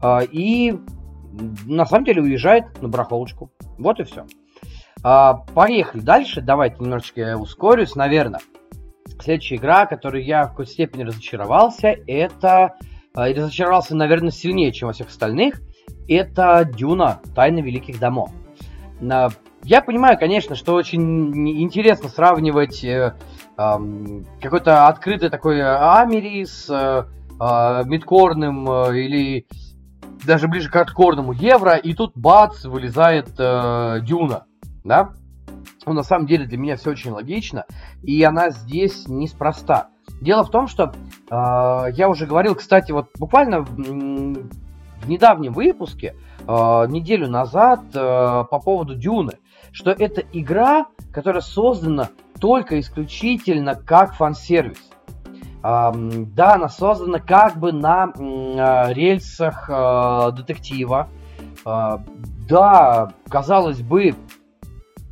А, 0.03 0.21
и 0.21 0.75
на 1.67 1.87
самом 1.87 2.05
деле 2.05 2.23
уезжает 2.23 2.81
на 2.83 2.89
барахолочку. 2.89 3.53
Вот 3.79 4.01
и 4.01 4.05
все. 4.05 4.27
А, 5.03 5.35
поехали 5.55 6.01
дальше. 6.01 6.41
Давайте 6.41 6.77
немножечко 6.81 7.37
ускорюсь, 7.37 7.95
наверное. 7.95 8.41
Следующая 9.21 9.57
игра, 9.57 9.87
которую 9.87 10.25
я 10.25 10.45
в 10.45 10.51
какой-то 10.51 10.73
степени 10.73 11.03
разочаровался, 11.03 11.95
это 12.07 12.75
и 13.15 13.33
разочаровался, 13.35 13.97
наверное, 13.97 14.31
сильнее, 14.31 14.73
чем 14.73 14.89
во 14.89 14.93
всех 14.93 15.09
остальных, 15.09 15.61
это 16.09 16.65
Дюна 16.65 17.21
«Тайны 17.35 17.61
великих 17.61 17.99
домов». 17.99 18.31
Я 19.63 19.83
понимаю, 19.83 20.19
конечно, 20.19 20.55
что 20.55 20.75
очень 20.75 21.61
интересно 21.63 22.09
сравнивать 22.09 22.83
э, 22.83 23.15
какой-то 24.41 24.87
открытый 24.89 25.29
такой 25.29 25.61
Амери 25.61 26.45
с 26.45 26.71
э, 26.71 27.05
а, 27.39 27.83
мидкорным 27.85 28.71
э, 28.71 28.99
или 28.99 29.47
даже 30.25 30.49
ближе 30.49 30.71
к 30.71 30.73
хардкорному 30.73 31.33
Евро, 31.33 31.77
и 31.77 31.93
тут 31.93 32.13
бац, 32.15 32.65
вылезает 32.65 33.35
Дюна, 33.35 34.45
да? 34.85 35.11
Ну, 35.87 35.93
на 35.93 36.03
самом 36.03 36.27
деле 36.27 36.47
для 36.47 36.59
меня 36.59 36.77
все 36.77 36.91
очень 36.91 37.11
логично, 37.11 37.65
и 38.03 38.23
она 38.23 38.51
здесь 38.51 39.09
неспроста. 39.09 39.89
Дело 40.21 40.45
в 40.45 40.51
том, 40.51 40.69
что 40.69 40.93
э, 41.31 41.93
я 41.95 42.09
уже 42.09 42.27
говорил, 42.27 42.55
кстати, 42.55 42.93
вот 42.93 43.09
буквально 43.19 43.63
в, 43.63 45.09
недавнем 45.09 45.53
выпуске, 45.55 46.15
э, 46.41 46.87
неделю 46.89 47.29
назад, 47.29 47.81
э, 47.95 48.45
по 48.51 48.59
поводу 48.59 48.95
Дюны, 48.95 49.39
что 49.73 49.93
это 49.93 50.23
игра, 50.33 50.87
которая 51.13 51.41
создана 51.41 52.11
только 52.39 52.79
исключительно 52.81 53.75
как 53.75 54.15
фан-сервис. 54.15 54.91
Э, 55.63 55.91
да, 55.95 56.55
она 56.55 56.69
создана 56.69 57.19
как 57.19 57.57
бы 57.57 57.73
на 57.73 58.13
э, 58.15 58.93
рельсах 58.93 59.71
э, 59.71 60.33
детектива. 60.33 61.09
Э, 61.65 61.97
да, 62.47 63.13
казалось 63.31 63.81
бы, 63.81 64.15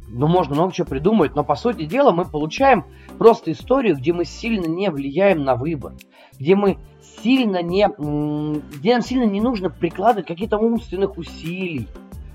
ну, 0.09 0.27
можно 0.27 0.55
много 0.55 0.73
чего 0.73 0.87
придумать, 0.87 1.35
но, 1.35 1.45
по 1.45 1.55
сути 1.55 1.85
дела, 1.85 2.13
мы 2.13 2.27
получаем 2.27 2.85
просто 3.19 3.53
историю, 3.53 3.97
где 3.97 4.13
мы 4.13 4.25
сильно 4.25 4.67
не 4.67 4.91
влияем 4.91 5.45
на 5.45 5.57
выбор, 5.57 5.93
где 6.39 6.55
мы 6.55 6.79
сильно 7.23 7.63
не, 7.63 7.89
где 8.79 8.93
нам 8.93 9.03
сильно 9.03 9.25
не 9.25 9.41
нужно 9.41 9.71
прикладывать 9.71 10.27
какие-то 10.27 10.59
умственных 10.59 11.19
усилий. 11.19 11.89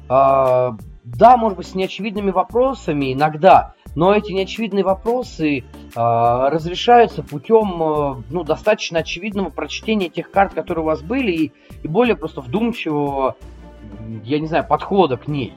А, 0.10 0.76
да, 1.04 1.38
может 1.38 1.58
быть, 1.58 1.68
с 1.68 1.76
неочевидными 1.76 2.32
вопросами 2.32 3.14
иногда, 3.14 3.74
но 3.96 4.14
эти 4.14 4.32
неочевидные 4.32 4.84
вопросы 4.84 5.64
а, 5.96 6.50
разрешаются 6.50 7.24
путем 7.24 7.82
а, 7.82 8.24
ну, 8.30 8.44
достаточно 8.44 9.00
очевидного 9.00 9.50
прочтения 9.50 10.10
тех 10.10 10.32
карт, 10.32 10.54
которые 10.54 10.84
у 10.84 10.88
вас 10.88 11.02
были, 11.02 11.32
и, 11.32 11.52
и 11.84 11.88
более 11.88 12.16
просто 12.16 12.42
вдумчивого, 12.42 13.36
я 14.24 14.40
не 14.40 14.48
знаю, 14.48 14.66
подхода 14.68 15.18
к 15.18 15.28
ней. 15.28 15.54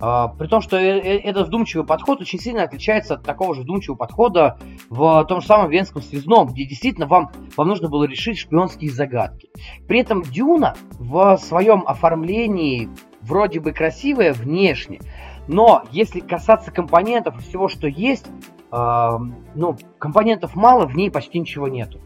А, 0.00 0.28
при 0.28 0.46
том, 0.46 0.62
что 0.62 0.78
э, 0.78 0.98
э, 0.98 1.18
этот 1.18 1.48
вдумчивый 1.48 1.86
подход 1.86 2.20
очень 2.22 2.38
сильно 2.38 2.62
отличается 2.62 3.14
от 3.14 3.22
такого 3.22 3.54
же 3.54 3.62
вдумчивого 3.62 3.98
подхода 3.98 4.58
в 4.88 5.24
том 5.26 5.42
же 5.42 5.46
самом 5.46 5.70
Венском 5.70 6.00
связном, 6.00 6.48
где 6.48 6.64
действительно 6.64 7.06
вам, 7.06 7.30
вам 7.56 7.68
нужно 7.68 7.88
было 7.88 8.04
решить 8.04 8.38
шпионские 8.38 8.90
загадки. 8.90 9.50
При 9.86 10.00
этом 10.00 10.22
Дюна 10.22 10.74
в 10.98 11.36
своем 11.36 11.84
оформлении 11.86 12.88
вроде 13.20 13.60
бы 13.60 13.72
красивая 13.72 14.32
внешне, 14.32 15.00
но 15.48 15.84
если 15.90 16.20
касаться 16.20 16.70
компонентов 16.70 17.36
и 17.36 17.42
всего, 17.42 17.68
что 17.68 17.86
есть, 17.86 18.26
э, 18.72 19.10
ну, 19.54 19.76
компонентов 19.98 20.54
мало, 20.54 20.86
в 20.86 20.96
ней 20.96 21.10
почти 21.10 21.38
ничего 21.38 21.68
нету. 21.68 22.00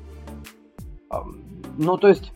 Э, 1.13 1.19
ну, 1.79 1.97
то 1.97 2.09
есть, 2.09 2.33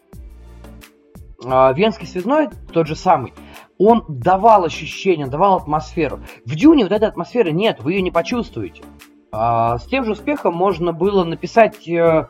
э, 1.45 1.75
Венский 1.75 2.07
связной, 2.07 2.49
тот 2.73 2.87
же 2.87 2.95
самый, 2.95 3.33
он 3.79 4.05
давал 4.09 4.65
ощущение, 4.65 5.27
давал 5.27 5.57
атмосферу. 5.57 6.21
В 6.45 6.55
Дюне 6.55 6.85
вот 6.85 6.93
этой 6.93 7.09
атмосферы 7.09 7.53
нет, 7.53 7.81
вы 7.81 7.95
ее 7.95 8.03
не 8.03 8.11
почувствуете. 8.11 8.83
А, 9.31 9.79
с 9.79 9.85
тем 9.87 10.05
же 10.05 10.13
успехом 10.13 10.55
можно 10.55 10.93
было 10.93 11.25
написать 11.25 11.87
э, 11.87 12.29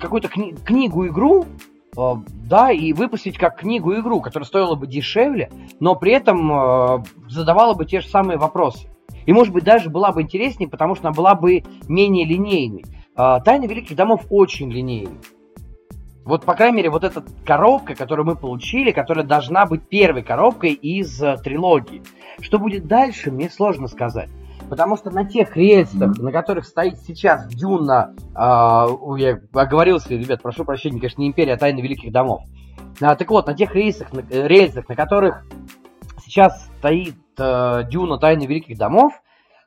какую-то 0.00 0.28
кни- 0.28 0.56
книгу-игру, 0.64 1.46
э, 1.96 2.12
да, 2.48 2.72
и 2.72 2.92
выпустить 2.92 3.38
как 3.38 3.60
книгу-игру, 3.60 4.20
которая 4.20 4.46
стоила 4.46 4.74
бы 4.74 4.86
дешевле, 4.86 5.50
но 5.78 5.94
при 5.94 6.12
этом 6.12 6.52
э, 6.52 7.04
задавала 7.28 7.74
бы 7.74 7.86
те 7.86 8.00
же 8.00 8.08
самые 8.08 8.38
вопросы. 8.38 8.88
И, 9.24 9.32
может 9.32 9.52
быть, 9.52 9.64
даже 9.64 9.88
была 9.88 10.10
бы 10.10 10.22
интереснее, 10.22 10.68
потому 10.68 10.96
что 10.96 11.08
она 11.08 11.14
была 11.14 11.36
бы 11.36 11.62
менее 11.88 12.26
линейной. 12.26 12.84
Э, 13.16 13.38
Тайна 13.44 13.66
Великих 13.66 13.96
Домов 13.96 14.26
очень 14.28 14.70
линейная. 14.70 15.18
Вот, 16.24 16.44
по 16.44 16.54
крайней 16.54 16.76
мере, 16.78 16.90
вот 16.90 17.02
эта 17.04 17.24
коробка, 17.44 17.94
которую 17.94 18.26
мы 18.26 18.36
получили, 18.36 18.92
которая 18.92 19.24
должна 19.24 19.66
быть 19.66 19.88
первой 19.88 20.22
коробкой 20.22 20.72
из 20.72 21.20
э, 21.20 21.36
трилогии. 21.42 22.02
Что 22.40 22.58
будет 22.58 22.86
дальше, 22.86 23.30
мне 23.32 23.50
сложно 23.50 23.88
сказать. 23.88 24.30
Потому 24.70 24.96
что 24.96 25.10
на 25.10 25.24
тех 25.24 25.56
рельсах, 25.56 26.16
на 26.18 26.30
которых 26.30 26.64
стоит 26.64 26.98
сейчас 27.00 27.48
Дюна, 27.48 28.14
э, 28.34 29.18
я 29.18 29.40
оговорился, 29.52 30.10
ребят, 30.10 30.42
прошу 30.42 30.64
прощения, 30.64 31.00
конечно, 31.00 31.20
не 31.20 31.28
Империя, 31.28 31.54
а 31.54 31.58
Тайны 31.58 31.80
Великих 31.80 32.12
Домов. 32.12 32.42
А, 33.00 33.16
так 33.16 33.28
вот, 33.30 33.46
на 33.48 33.54
тех 33.54 33.74
рельсах, 33.74 34.12
на, 34.12 34.20
э, 34.20 34.46
рельсах, 34.46 34.88
на 34.88 34.94
которых 34.94 35.44
сейчас 36.24 36.68
стоит 36.78 37.16
э, 37.38 37.82
Дюна 37.90 38.18
Тайны 38.18 38.44
Великих 38.44 38.78
Домов, 38.78 39.12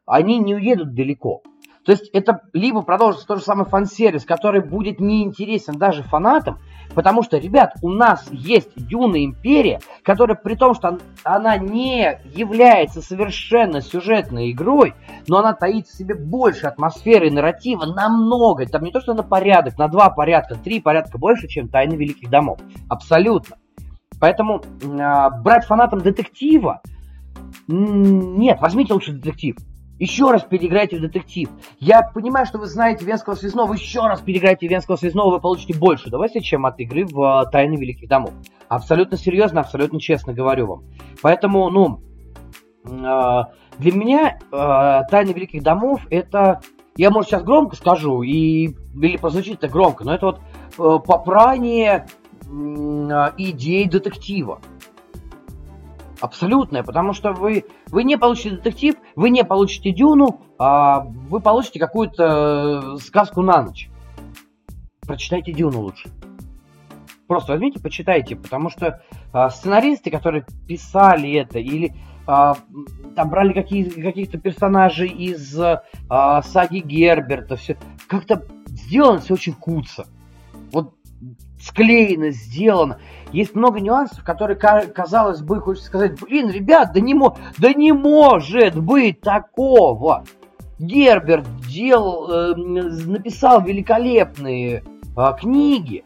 они 0.05 0.39
не 0.39 0.55
уедут 0.55 0.93
далеко. 0.93 1.41
То 1.85 1.91
есть 1.91 2.09
это 2.13 2.41
либо 2.51 2.81
продолжится 2.81 3.27
тот 3.27 3.39
же 3.39 3.43
самый 3.43 3.65
фан-сервис, 3.65 4.25
который 4.25 4.61
будет 4.61 4.99
неинтересен 4.99 5.77
даже 5.77 6.01
фанатам, 6.01 6.57
потому 6.95 7.21
что, 7.21 7.37
ребят, 7.37 7.75
у 7.83 7.89
нас 7.89 8.27
есть 8.31 8.71
Дюна 8.75 9.23
Империя, 9.23 9.79
которая 10.03 10.35
при 10.35 10.55
том, 10.55 10.73
что 10.73 10.97
она 11.23 11.57
не 11.57 12.19
является 12.33 13.03
совершенно 13.03 13.81
сюжетной 13.81 14.51
игрой, 14.51 14.95
но 15.27 15.37
она 15.37 15.53
таит 15.53 15.87
в 15.87 15.95
себе 15.95 16.15
больше 16.15 16.65
атмосферы 16.65 17.27
и 17.27 17.31
нарратива 17.31 17.85
намного. 17.85 18.65
Там 18.65 18.83
не 18.83 18.91
то, 18.91 18.99
что 18.99 19.13
на 19.13 19.23
порядок, 19.23 19.77
на 19.77 19.87
два 19.87 20.09
порядка, 20.09 20.55
три 20.55 20.81
порядка 20.81 21.19
больше, 21.19 21.47
чем 21.47 21.67
Тайны 21.67 21.93
Великих 21.93 22.31
Домов. 22.31 22.59
Абсолютно. 22.89 23.57
Поэтому 24.19 24.61
э, 24.61 25.29
брать 25.41 25.65
фанатам 25.65 25.99
детектива, 25.99 26.81
нет, 27.67 28.59
возьмите 28.59 28.93
лучше 28.93 29.11
детектив. 29.11 29.55
Еще 29.97 30.29
раз 30.29 30.43
переиграйте 30.43 30.97
в 30.97 31.01
детектив. 31.01 31.49
Я 31.79 32.01
понимаю, 32.01 32.45
что 32.45 32.57
вы 32.57 32.65
знаете 32.65 33.05
Венского 33.05 33.35
связного. 33.35 33.73
Еще 33.73 34.01
раз 34.01 34.19
переиграйте 34.19 34.67
Венского 34.67 34.97
связного, 34.97 35.31
вы 35.31 35.39
получите 35.39 35.77
больше 35.77 36.09
удовольствия, 36.09 36.41
чем 36.41 36.65
от 36.65 36.79
игры 36.79 37.05
в 37.05 37.17
uh, 37.17 37.49
Тайны 37.49 37.75
Великих 37.75 38.09
Домов. 38.09 38.33
Абсолютно 38.67 39.17
серьезно, 39.17 39.61
абсолютно 39.61 39.99
честно 40.01 40.33
говорю 40.33 40.67
вам. 40.67 40.83
Поэтому, 41.21 41.69
ну, 41.69 42.01
uh, 42.83 43.43
для 43.77 43.91
меня 43.93 44.37
uh, 44.51 45.03
Тайны 45.09 45.31
Великих 45.31 45.63
Домов 45.63 46.01
это... 46.09 46.59
Я, 46.97 47.09
может, 47.09 47.29
сейчас 47.29 47.43
громко 47.43 47.75
скажу, 47.75 48.21
и, 48.21 48.69
или 48.95 49.17
прозвучит 49.17 49.55
это 49.55 49.67
громко, 49.67 50.05
но 50.05 50.13
это 50.13 50.37
вот 50.77 51.05
попрание 51.05 52.05
идей 53.37 53.89
детектива. 53.89 54.61
Абсолютная, 56.21 56.83
потому 56.83 57.13
что 57.13 57.33
вы, 57.33 57.65
вы 57.87 58.03
не 58.03 58.17
получите 58.17 58.51
детектив, 58.51 58.95
вы 59.15 59.29
не 59.29 59.43
получите 59.43 59.91
Дюну, 59.91 60.41
а 60.57 61.01
вы 61.01 61.39
получите 61.41 61.79
какую-то 61.79 62.97
сказку 62.97 63.41
на 63.41 63.63
ночь. 63.63 63.89
Прочитайте 65.05 65.51
Дюну 65.51 65.81
лучше. 65.81 66.09
Просто 67.27 67.53
возьмите, 67.53 67.79
почитайте, 67.79 68.35
потому 68.35 68.69
что 68.69 69.01
а, 69.33 69.49
сценаристы, 69.49 70.11
которые 70.11 70.45
писали 70.67 71.33
это, 71.33 71.57
или 71.59 71.93
а, 72.27 72.55
там 73.15 73.29
брали 73.29 73.53
какие, 73.53 73.89
каких-то 73.89 74.37
персонажей 74.37 75.09
из 75.09 75.59
а, 75.59 76.41
саги 76.43 76.79
Герберта, 76.79 77.55
все 77.55 77.77
как-то 78.07 78.45
сделано 78.67 79.19
все 79.19 79.33
очень 79.33 79.53
куца. 79.53 80.05
Склеено, 81.65 82.29
сделано. 82.29 82.99
Есть 83.31 83.55
много 83.55 83.79
нюансов, 83.79 84.23
которые, 84.23 84.55
казалось 84.55 85.41
бы, 85.41 85.59
хочется 85.61 85.87
сказать, 85.87 86.21
блин, 86.21 86.51
ребят, 86.51 86.91
да 86.93 86.99
не, 86.99 87.15
мо 87.15 87.37
да 87.57 87.73
не 87.73 87.91
может 87.91 88.79
быть 88.79 89.19
такого. 89.21 90.25
Герберт 90.77 91.47
делал, 91.67 92.29
э, 92.29 92.55
написал 92.55 93.63
великолепные 93.63 94.83
э, 95.17 95.21
книги, 95.39 96.03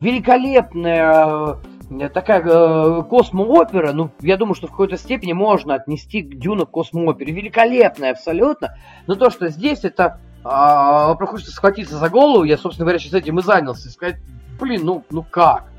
великолепная 0.00 1.58
э, 1.90 2.08
такая 2.08 2.42
э, 2.44 3.02
космоопера, 3.08 3.92
ну, 3.92 4.10
я 4.20 4.36
думаю, 4.36 4.56
что 4.56 4.66
в 4.66 4.70
какой-то 4.70 4.96
степени 4.96 5.32
можно 5.32 5.74
отнести 5.74 6.22
к 6.22 6.34
Дюну 6.40 6.66
к 6.66 6.72
космоопере. 6.72 7.32
Великолепная 7.32 8.10
абсолютно, 8.10 8.76
но 9.06 9.14
то, 9.14 9.30
что 9.30 9.48
здесь 9.48 9.84
это 9.84 10.18
а, 10.44 11.14
хочется 11.16 11.52
схватиться 11.52 11.96
за 11.96 12.10
голову, 12.10 12.44
я, 12.44 12.58
собственно 12.58 12.84
говоря, 12.84 12.98
сейчас 12.98 13.14
этим 13.14 13.38
и 13.38 13.42
занялся, 13.42 13.88
и 13.88 13.90
сказать, 13.90 14.16
блин, 14.60 14.82
ну, 14.84 15.04
ну 15.10 15.22
как? 15.22 15.72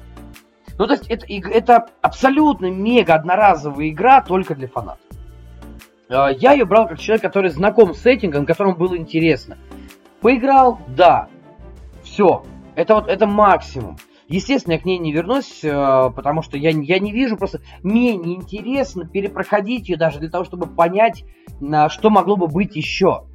Ну, 0.78 0.88
то 0.88 0.94
есть 0.94 1.08
это, 1.08 1.26
это 1.30 1.88
абсолютно 2.02 2.72
мега 2.72 3.14
одноразовая 3.14 3.90
игра 3.90 4.22
только 4.22 4.56
для 4.56 4.68
фанатов. 4.68 5.00
А, 6.10 6.30
я 6.30 6.54
ее 6.54 6.66
брал 6.66 6.88
как 6.88 7.00
человек, 7.00 7.22
который 7.22 7.52
знаком 7.52 7.94
с 7.94 8.00
сеттингом, 8.00 8.46
которому 8.46 8.76
было 8.76 8.98
интересно. 8.98 9.58
Поиграл, 10.22 10.80
да, 10.88 11.28
все, 12.04 12.44
это 12.76 12.96
вот 12.96 13.08
это 13.08 13.28
максимум. 13.28 13.98
Естественно, 14.28 14.74
я 14.74 14.80
к 14.80 14.86
ней 14.86 14.98
не 14.98 15.14
вернусь, 15.14 15.64
э, 15.64 16.10
потому 16.16 16.42
что 16.42 16.58
я, 16.58 16.72
я 16.72 16.98
не 16.98 17.12
вижу, 17.12 17.38
просто 17.38 17.62
мне 17.84 18.16
неинтересно 18.16 19.06
перепроходить 19.06 19.88
ее 19.88 19.98
даже 19.98 20.20
для 20.20 20.30
того, 20.30 20.44
чтобы 20.44 20.66
понять, 20.66 21.24
что 21.90 22.10
могло 22.10 22.36
бы 22.36 22.48
быть 22.48 22.76
еще. 22.76 23.26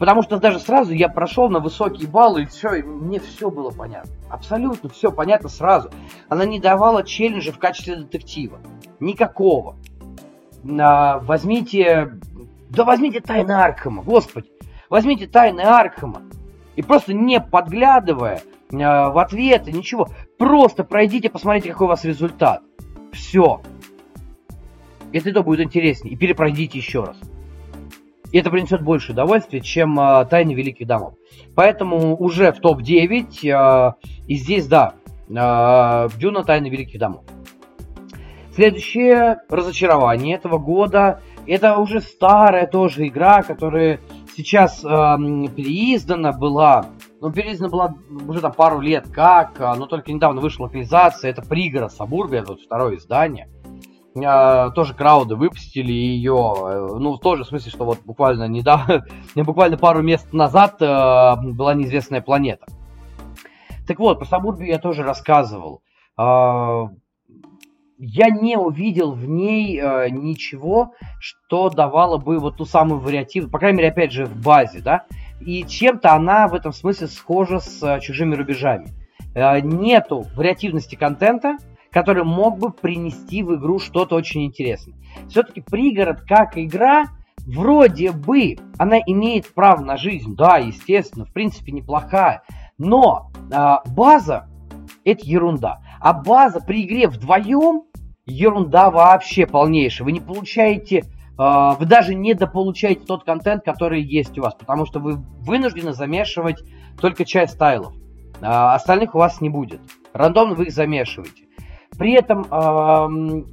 Потому 0.00 0.22
что 0.22 0.38
даже 0.38 0.58
сразу 0.60 0.94
я 0.94 1.10
прошел 1.10 1.50
на 1.50 1.60
высокие 1.60 2.08
баллы, 2.08 2.44
и 2.44 2.46
все, 2.46 2.72
и 2.76 2.82
мне 2.82 3.20
все 3.20 3.50
было 3.50 3.70
понятно. 3.70 4.10
Абсолютно 4.30 4.88
все 4.88 5.12
понятно 5.12 5.50
сразу. 5.50 5.90
Она 6.30 6.46
не 6.46 6.58
давала 6.58 7.02
челленджа 7.04 7.52
в 7.52 7.58
качестве 7.58 7.96
детектива. 7.96 8.60
Никакого. 8.98 9.76
А, 10.66 11.18
возьмите... 11.18 12.18
Да 12.70 12.84
возьмите 12.84 13.20
Тайны 13.20 13.52
Аркхема, 13.52 14.02
господи. 14.02 14.50
Возьмите 14.88 15.26
Тайны 15.26 15.60
Аркхема. 15.60 16.22
И 16.76 16.82
просто 16.82 17.12
не 17.12 17.38
подглядывая 17.38 18.40
э, 18.72 18.76
в 18.78 19.18
ответы, 19.18 19.70
ничего. 19.70 20.08
Просто 20.38 20.82
пройдите, 20.82 21.28
посмотрите, 21.28 21.72
какой 21.72 21.88
у 21.88 21.90
вас 21.90 22.06
результат. 22.06 22.62
Все. 23.12 23.60
Это 25.12 25.28
и 25.28 25.32
то 25.32 25.42
будет 25.42 25.60
интереснее. 25.60 26.14
И 26.14 26.16
перепройдите 26.16 26.78
еще 26.78 27.04
раз. 27.04 27.18
И 28.32 28.38
это 28.38 28.50
принесет 28.50 28.82
больше 28.82 29.12
удовольствия, 29.12 29.60
чем 29.60 29.98
э, 29.98 30.24
Тайны 30.26 30.52
Великих 30.52 30.86
Домов. 30.86 31.14
Поэтому 31.56 32.16
уже 32.16 32.52
в 32.52 32.60
топ-9. 32.60 33.48
Э, 33.50 33.92
и 34.26 34.34
здесь, 34.36 34.66
да, 34.68 34.94
э, 35.28 36.08
Дюна 36.16 36.44
Тайны 36.44 36.68
Великих 36.68 37.00
Домов. 37.00 37.24
Следующее 38.54 39.38
разочарование 39.48 40.36
этого 40.36 40.58
года. 40.58 41.20
Это 41.46 41.78
уже 41.78 42.00
старая 42.00 42.66
тоже 42.66 43.08
игра, 43.08 43.42
которая 43.42 43.98
сейчас 44.36 44.84
э, 44.84 44.88
переиздана 44.88 46.32
была. 46.32 46.86
Ну, 47.20 47.32
переиздана 47.32 47.68
была 47.70 47.94
уже 48.28 48.40
там 48.40 48.52
пару 48.52 48.80
лет 48.80 49.08
как, 49.12 49.58
но 49.58 49.86
только 49.86 50.12
недавно 50.12 50.40
вышла 50.40 50.64
локализация. 50.64 51.30
Это 51.30 51.42
пригород 51.42 51.92
Сабурбия, 51.92 52.40
это 52.42 52.52
вот 52.52 52.60
второе 52.60 52.96
издание. 52.96 53.48
А, 53.48 53.59
тоже 54.14 54.94
крауды 54.94 55.36
выпустили 55.36 55.92
ее, 55.92 56.54
э, 56.56 56.88
ну, 56.98 57.14
в 57.14 57.20
том 57.20 57.36
же 57.36 57.44
смысле, 57.44 57.70
что 57.70 57.84
вот 57.84 58.00
буквально 58.04 58.48
недавно, 58.48 59.04
буквально 59.36 59.76
пару 59.76 60.02
месяцев 60.02 60.32
назад 60.32 60.82
э, 60.82 61.36
была 61.42 61.74
неизвестная 61.74 62.20
планета. 62.20 62.66
Так 63.86 63.98
вот, 63.98 64.18
про 64.18 64.26
Сабурбию 64.26 64.68
я 64.68 64.78
тоже 64.78 65.02
рассказывал. 65.02 65.82
Э, 66.18 66.88
я 67.98 68.30
не 68.30 68.56
увидел 68.56 69.12
в 69.12 69.26
ней 69.28 69.78
э, 69.80 70.08
ничего, 70.10 70.92
что 71.20 71.70
давало 71.70 72.18
бы 72.18 72.38
вот 72.38 72.56
ту 72.56 72.64
самую 72.64 73.00
вариативную, 73.00 73.52
по 73.52 73.58
крайней 73.58 73.78
мере, 73.78 73.90
опять 73.90 74.12
же, 74.12 74.24
в 74.24 74.42
базе, 74.42 74.80
да, 74.80 75.04
и 75.40 75.64
чем-то 75.64 76.12
она 76.14 76.48
в 76.48 76.54
этом 76.54 76.72
смысле 76.72 77.06
схожа 77.06 77.60
с 77.60 78.00
чужими 78.00 78.34
рубежами. 78.34 78.88
Нету 79.32 80.26
вариативности 80.34 80.96
контента, 80.96 81.56
который 81.92 82.24
мог 82.24 82.58
бы 82.58 82.70
принести 82.70 83.42
в 83.42 83.54
игру 83.56 83.78
что-то 83.78 84.16
очень 84.16 84.44
интересное. 84.44 84.94
Все-таки 85.28 85.60
пригород 85.60 86.22
как 86.22 86.56
игра, 86.56 87.06
вроде 87.46 88.12
бы, 88.12 88.56
она 88.78 88.98
имеет 88.98 89.52
право 89.54 89.82
на 89.82 89.96
жизнь, 89.96 90.36
да, 90.36 90.58
естественно, 90.58 91.24
в 91.24 91.32
принципе 91.32 91.72
неплохая, 91.72 92.42
но 92.78 93.30
э, 93.52 93.76
база 93.90 94.48
это 95.04 95.24
ерунда. 95.24 95.80
А 96.00 96.12
база 96.12 96.60
при 96.60 96.84
игре 96.84 97.08
вдвоем 97.08 97.82
ерунда 98.26 98.90
вообще 98.90 99.46
полнейшая. 99.46 100.04
Вы 100.04 100.12
не 100.12 100.20
получаете, 100.20 100.98
э, 100.98 101.04
вы 101.36 101.86
даже 101.86 102.14
не 102.14 102.34
дополучаете 102.34 103.04
тот 103.04 103.24
контент, 103.24 103.64
который 103.64 104.02
есть 104.02 104.38
у 104.38 104.42
вас, 104.42 104.54
потому 104.54 104.86
что 104.86 105.00
вы 105.00 105.16
вынуждены 105.16 105.92
замешивать 105.92 106.62
только 107.00 107.24
часть 107.24 107.54
стайлов. 107.54 107.94
Э, 108.40 108.46
остальных 108.74 109.14
у 109.14 109.18
вас 109.18 109.40
не 109.40 109.50
будет. 109.50 109.80
Рандомно 110.12 110.54
вы 110.54 110.66
их 110.66 110.72
замешиваете. 110.72 111.44
При 112.00 112.14
этом 112.14 112.44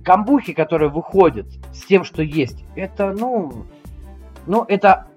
камбухи, 0.06 0.54
которые 0.54 0.89
выходят 0.89 1.48
с 1.74 1.84
тем, 1.86 2.06
что 2.06 2.24
есть, 2.24 2.64
это, 2.78 3.12
ну, 3.12 3.66
ну, 4.45 4.64
это, 4.66 5.08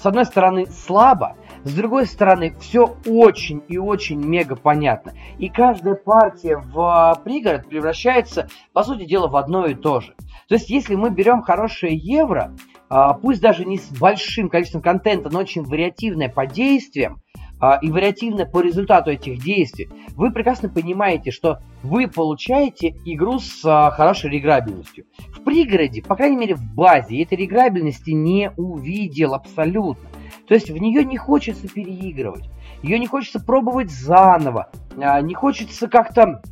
с 0.00 0.06
одной 0.06 0.24
стороны, 0.24 0.64
слабо, 0.64 1.36
с 1.64 1.74
другой 1.74 2.06
стороны, 2.06 2.56
все 2.60 2.96
очень 3.06 3.62
и 3.68 3.76
очень 3.76 4.24
мега 4.24 4.56
понятно. 4.56 5.12
И 5.36 5.50
каждая 5.50 5.96
партия 5.96 6.56
в 6.56 7.20
пригород 7.24 7.68
превращается, 7.68 8.48
по 8.72 8.82
сути 8.82 9.04
дела, 9.04 9.28
в 9.28 9.36
одно 9.36 9.66
и 9.66 9.74
то 9.74 10.00
же. 10.00 10.14
То 10.48 10.54
есть, 10.54 10.70
если 10.70 10.94
мы 10.94 11.10
берем 11.10 11.42
хорошее 11.42 11.94
евро, 11.94 12.54
а, 12.88 13.12
пусть 13.12 13.42
даже 13.42 13.66
не 13.66 13.76
с 13.76 13.90
большим 13.90 14.48
количеством 14.48 14.80
контента, 14.80 15.28
но 15.30 15.40
очень 15.40 15.62
вариативное 15.62 16.30
по 16.30 16.46
действиям, 16.46 17.20
а, 17.34 17.47
и 17.82 17.90
вариативно 17.90 18.46
по 18.46 18.60
результату 18.60 19.10
этих 19.10 19.42
действий, 19.42 19.88
вы 20.14 20.30
прекрасно 20.30 20.68
понимаете, 20.68 21.30
что 21.30 21.58
вы 21.82 22.06
получаете 22.06 22.94
игру 23.04 23.40
с 23.40 23.64
а, 23.64 23.90
хорошей 23.90 24.30
реграбельностью. 24.30 25.06
В 25.32 25.42
пригороде, 25.42 26.02
по 26.02 26.14
крайней 26.14 26.36
мере 26.36 26.54
в 26.54 26.62
базе, 26.74 27.22
этой 27.22 27.36
реграбельности 27.36 28.10
не 28.10 28.52
увидел 28.56 29.34
абсолютно. 29.34 30.08
То 30.46 30.54
есть 30.54 30.70
в 30.70 30.76
нее 30.76 31.04
не 31.04 31.16
хочется 31.16 31.68
переигрывать, 31.68 32.48
ее 32.82 32.98
не 32.98 33.06
хочется 33.06 33.40
пробовать 33.40 33.90
заново, 33.90 34.70
а, 34.96 35.20
не 35.20 35.34
хочется 35.34 35.88
как-то 35.88 36.42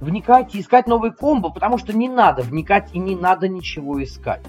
вникать 0.00 0.54
и 0.54 0.60
искать 0.60 0.86
новый 0.86 1.10
комбо, 1.10 1.48
потому 1.50 1.78
что 1.78 1.96
не 1.96 2.08
надо 2.08 2.42
вникать 2.42 2.90
и 2.92 2.98
не 2.98 3.16
надо 3.16 3.48
ничего 3.48 4.02
искать. 4.02 4.42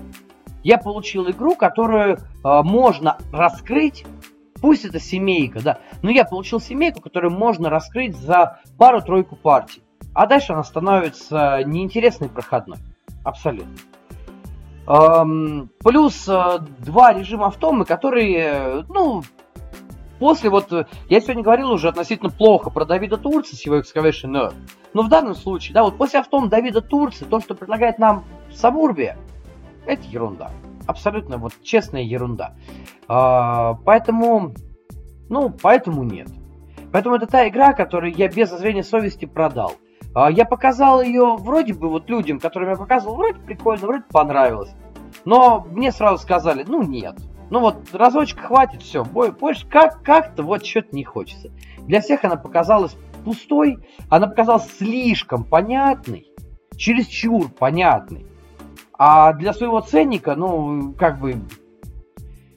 Я 0.62 0.78
получил 0.78 1.30
игру, 1.30 1.56
которую 1.56 2.20
можно 2.44 3.18
раскрыть 3.32 4.06
Пусть 4.64 4.86
это 4.86 4.98
семейка, 4.98 5.62
да. 5.62 5.80
Но 6.04 6.10
я 6.10 6.24
получил 6.24 6.62
семейку, 6.62 7.02
которую 7.02 7.34
можно 7.34 7.70
раскрыть 7.70 8.16
за 8.16 8.62
пару-тройку 8.78 9.36
партий. 9.36 9.84
А 10.14 10.26
дальше 10.26 10.54
она 10.54 10.64
становится 10.64 11.64
неинтересной 11.66 12.30
проходной. 12.30 12.78
Абсолютно. 13.26 13.76
Эм, 14.88 15.70
плюс 15.84 16.30
э, 16.30 16.60
два 16.80 17.12
режима 17.12 17.48
автомы, 17.48 17.84
которые, 17.84 18.86
ну, 18.88 19.24
после 20.18 20.50
вот, 20.50 20.72
я 21.10 21.20
сегодня 21.20 21.44
говорил 21.44 21.70
уже 21.70 21.90
относительно 21.90 22.30
плохо 22.30 22.70
про 22.70 22.86
Давида 22.86 23.18
Турца 23.18 23.58
с 23.58 23.66
его 23.66 23.80
Excavation 23.80 24.32
Earth. 24.32 24.56
Но 24.94 25.02
в 25.02 25.10
данном 25.10 25.36
случае, 25.36 25.74
да, 25.74 25.84
вот 25.84 25.98
после 25.98 26.22
автом 26.22 26.48
Давида 26.48 26.80
Турца, 26.80 27.26
то, 27.26 27.42
что 27.42 27.54
предлагает 27.54 28.00
нам 28.00 28.24
Сабурбия, 28.54 29.18
это 29.86 30.04
ерунда 30.08 30.52
абсолютно 30.88 31.38
вот 31.38 31.54
честная 31.64 32.04
ерунда. 32.04 32.54
А, 33.08 33.76
поэтому, 33.86 34.54
ну, 35.30 35.50
поэтому 35.62 36.04
нет. 36.04 36.30
Поэтому 36.92 37.16
это 37.16 37.28
та 37.28 37.48
игра, 37.48 37.74
которую 37.74 38.14
я 38.14 38.28
без 38.28 38.50
зазрения 38.50 38.84
совести 38.84 39.26
продал. 39.26 39.74
А, 40.14 40.30
я 40.30 40.46
показал 40.46 41.02
ее 41.02 41.36
вроде 41.38 41.74
бы 41.74 41.90
вот 41.90 42.10
людям, 42.10 42.40
которым 42.40 42.70
я 42.70 42.76
показывал, 42.76 43.16
вроде 43.16 43.40
прикольно, 43.40 43.88
вроде 43.88 44.04
понравилось. 44.12 44.72
Но 45.26 45.66
мне 45.70 45.92
сразу 45.92 46.22
сказали, 46.22 46.64
ну 46.68 46.84
нет. 46.84 47.16
Ну 47.50 47.60
вот 47.60 47.94
разочек 47.94 48.40
хватит, 48.40 48.82
все, 48.82 49.04
больше 49.04 49.68
как, 49.68 50.02
как-то 50.02 50.44
вот 50.44 50.66
что-то 50.66 50.96
не 50.96 51.04
хочется. 51.04 51.52
Для 51.80 52.02
всех 52.02 52.24
она 52.24 52.36
показалась 52.36 52.96
пустой, 53.24 53.78
она 54.10 54.28
показалась 54.28 54.68
слишком 54.78 55.44
понятной. 55.44 56.28
чересчур 56.76 57.50
понятный. 57.50 58.26
А 58.98 59.34
для 59.34 59.54
своего 59.54 59.82
ценника, 59.82 60.36
ну, 60.36 60.94
как 60.98 61.20
бы, 61.20 61.42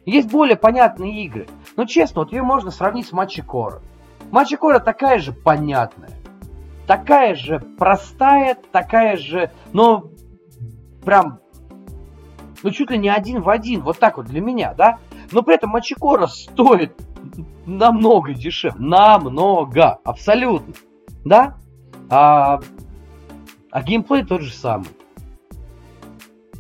есть 0.06 0.30
более 0.30 0.56
понятные 0.56 1.24
игры. 1.24 1.46
Но 1.76 1.84
честно, 1.84 2.22
вот 2.22 2.32
ее 2.32 2.42
можно 2.42 2.70
сравнить 2.70 3.06
с 3.06 3.12
Матчи 3.12 3.42
Кора. 3.42 3.80
Матчи 4.30 4.56
Кора 4.56 4.78
такая 4.78 5.18
же 5.18 5.32
понятная. 5.32 6.10
Такая 6.86 7.34
же 7.34 7.58
простая, 7.58 8.56
такая 8.70 9.16
же, 9.16 9.50
ну, 9.72 10.12
прям, 11.04 11.40
ну, 12.62 12.70
чуть 12.70 12.90
ли 12.90 12.98
не 12.98 13.08
один 13.08 13.42
в 13.42 13.48
один. 13.48 13.82
Вот 13.82 13.98
так 13.98 14.16
вот 14.16 14.26
для 14.26 14.40
меня, 14.40 14.72
да? 14.74 14.98
Но 15.32 15.42
при 15.42 15.56
этом 15.56 15.70
Мачикора 15.70 16.26
стоит 16.26 16.92
намного 17.66 18.34
дешевле. 18.34 18.78
Намного. 18.78 19.98
Абсолютно. 20.04 20.74
Да? 21.24 21.56
А, 22.08 22.60
а 23.70 23.82
геймплей 23.82 24.24
тот 24.24 24.42
же 24.42 24.52
самый. 24.52 24.88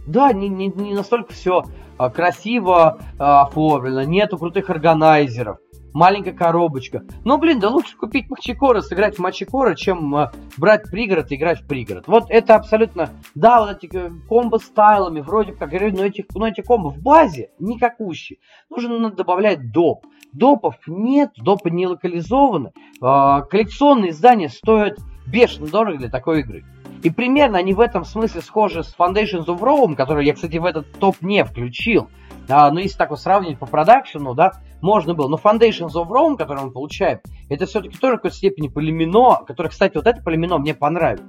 Да, 0.06 0.32
не, 0.32 0.48
не, 0.48 0.68
не 0.68 0.94
настолько 0.94 1.32
все 1.32 1.64
красиво 2.10 2.98
а, 3.18 3.42
оформлено, 3.42 4.02
нету 4.02 4.38
крутых 4.38 4.70
органайзеров, 4.70 5.58
маленькая 5.92 6.32
коробочка. 6.32 7.04
Но, 7.24 7.38
блин, 7.38 7.58
да 7.58 7.68
лучше 7.68 7.96
купить 7.96 8.28
Мачикора, 8.28 8.80
сыграть 8.80 9.16
в 9.16 9.18
Мачикора, 9.20 9.74
чем 9.74 10.14
а, 10.14 10.32
брать 10.58 10.90
пригород 10.90 11.32
и 11.32 11.36
играть 11.36 11.60
в 11.60 11.66
пригород. 11.66 12.06
Вот 12.06 12.26
это 12.28 12.54
абсолютно, 12.54 13.10
да, 13.34 13.60
вот 13.60 13.82
эти 13.82 13.94
э, 13.94 14.10
комбо 14.28 14.58
стайлами, 14.58 15.20
вроде 15.20 15.52
как, 15.52 15.72
но 15.72 16.04
эти, 16.04 16.26
но 16.34 16.46
эти 16.46 16.60
комбо 16.60 16.90
в 16.90 16.98
базе 16.98 17.50
никакущие. 17.58 18.38
Нужно 18.70 19.10
добавлять 19.10 19.72
доп. 19.72 20.06
Допов 20.32 20.74
нет, 20.86 21.30
допы 21.36 21.70
не 21.70 21.86
локализованы. 21.86 22.72
Коллекционные 23.00 24.10
издания 24.10 24.50
стоят 24.50 24.98
бешено 25.26 25.66
дорого 25.66 25.98
для 25.98 26.08
такой 26.08 26.40
игры. 26.40 26.64
И 27.06 27.10
примерно 27.10 27.58
они 27.58 27.72
в 27.72 27.78
этом 27.78 28.04
смысле 28.04 28.40
схожи 28.40 28.82
с 28.82 28.92
Foundations 28.98 29.44
of 29.44 29.60
Rome, 29.60 29.94
который 29.94 30.26
я, 30.26 30.34
кстати, 30.34 30.56
в 30.56 30.64
этот 30.64 30.90
топ 30.98 31.22
не 31.22 31.44
включил. 31.44 32.08
А, 32.48 32.68
но 32.72 32.80
если 32.80 32.98
так 32.98 33.10
вот 33.10 33.20
сравнить 33.20 33.60
по 33.60 33.66
продакшену, 33.66 34.34
да, 34.34 34.54
можно 34.82 35.14
было. 35.14 35.28
Но 35.28 35.36
Foundations 35.36 35.92
of 35.94 36.08
Rome, 36.08 36.36
который 36.36 36.64
он 36.64 36.72
получает, 36.72 37.22
это 37.48 37.66
все-таки 37.66 37.96
тоже 37.96 38.14
в 38.14 38.16
какой-то 38.16 38.36
степени 38.36 38.66
полимино, 38.66 39.36
которое, 39.46 39.68
кстати, 39.68 39.94
вот 39.94 40.08
это 40.08 40.20
полимино 40.20 40.58
мне 40.58 40.74
понравится. 40.74 41.28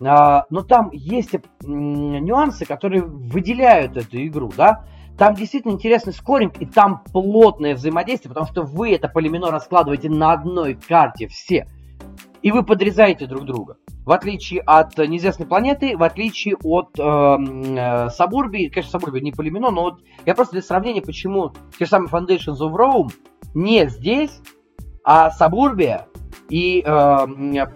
А, 0.00 0.44
но 0.48 0.62
там 0.62 0.90
есть 0.92 1.34
нюансы, 1.64 2.64
которые 2.64 3.02
выделяют 3.02 3.96
эту 3.96 4.24
игру, 4.24 4.52
да. 4.56 4.84
Там 5.18 5.34
действительно 5.34 5.72
интересный 5.72 6.12
скоринг, 6.12 6.62
и 6.62 6.66
там 6.66 7.02
плотное 7.12 7.74
взаимодействие, 7.74 8.28
потому 8.28 8.46
что 8.46 8.62
вы 8.62 8.94
это 8.94 9.08
полимино 9.08 9.50
раскладываете 9.50 10.08
на 10.08 10.34
одной 10.34 10.74
карте 10.74 11.26
все. 11.26 11.66
И 12.42 12.52
вы 12.52 12.62
подрезаете 12.62 13.26
друг 13.26 13.44
друга. 13.44 13.76
В 14.04 14.12
отличие 14.12 14.60
от 14.60 14.98
неизвестной 14.98 15.46
планеты, 15.46 15.96
в 15.96 16.02
отличие 16.02 16.56
от 16.62 16.98
э, 16.98 17.02
э, 17.02 18.08
Сабурби, 18.10 18.68
конечно, 18.68 18.98
Сабурби 18.98 19.20
не 19.20 19.32
полимено, 19.32 19.70
но 19.70 19.82
вот 19.82 20.02
я 20.26 20.34
просто 20.34 20.52
для 20.52 20.62
сравнения, 20.62 21.00
почему 21.00 21.52
те 21.78 21.86
же 21.86 21.90
самые 21.90 22.10
Foundations 22.10 22.58
of 22.60 22.74
Rome 22.74 23.10
не 23.54 23.88
здесь, 23.88 24.40
а 25.04 25.30
Сабурбия 25.30 26.06
и 26.48 26.82
э, 26.84 27.26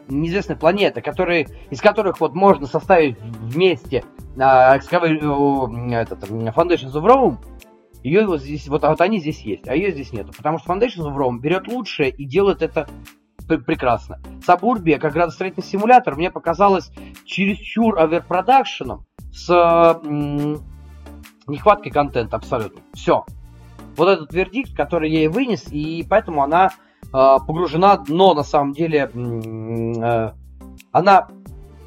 неизвестная 0.08 0.56
планета, 0.56 1.00
которые, 1.00 1.48
из 1.70 1.80
которых 1.80 2.20
вот 2.20 2.34
можно 2.34 2.66
составить 2.66 3.18
вместе 3.20 4.04
э, 4.36 4.40
э, 4.40 4.76
этот, 4.76 6.24
Foundations 6.24 6.92
of 6.92 7.04
Rome, 7.04 7.36
ее 8.02 8.26
вот 8.26 8.40
здесь, 8.40 8.68
вот, 8.68 8.82
вот 8.82 9.00
они 9.00 9.18
здесь 9.18 9.40
есть, 9.40 9.66
а 9.66 9.74
ее 9.74 9.92
здесь 9.92 10.12
нету. 10.12 10.32
Потому 10.36 10.58
что 10.58 10.72
Foundations 10.72 11.06
of 11.06 11.16
Rome 11.16 11.38
берет 11.40 11.68
лучшее 11.68 12.10
и 12.10 12.24
делает 12.24 12.62
это 12.62 12.88
прекрасно. 13.48 14.20
Сабурбия, 14.44 14.98
как 14.98 15.14
градостроительный 15.14 15.66
симулятор, 15.66 16.16
мне 16.16 16.30
показалось 16.30 16.90
чересчур 17.24 17.98
оверпродакшеном 17.98 19.06
с 19.32 19.48
нехваткой 21.46 21.90
контента 21.92 22.36
абсолютно. 22.36 22.82
Все. 22.92 23.24
Вот 23.96 24.08
этот 24.08 24.32
вердикт, 24.32 24.76
который 24.76 25.10
я 25.10 25.24
и 25.24 25.28
вынес, 25.28 25.66
и 25.70 26.06
поэтому 26.08 26.42
она 26.42 26.70
э, 27.02 27.10
погружена, 27.12 28.04
но 28.06 28.34
на 28.34 28.44
самом 28.44 28.72
деле 28.72 29.10
э, 29.12 30.32
она 30.92 31.28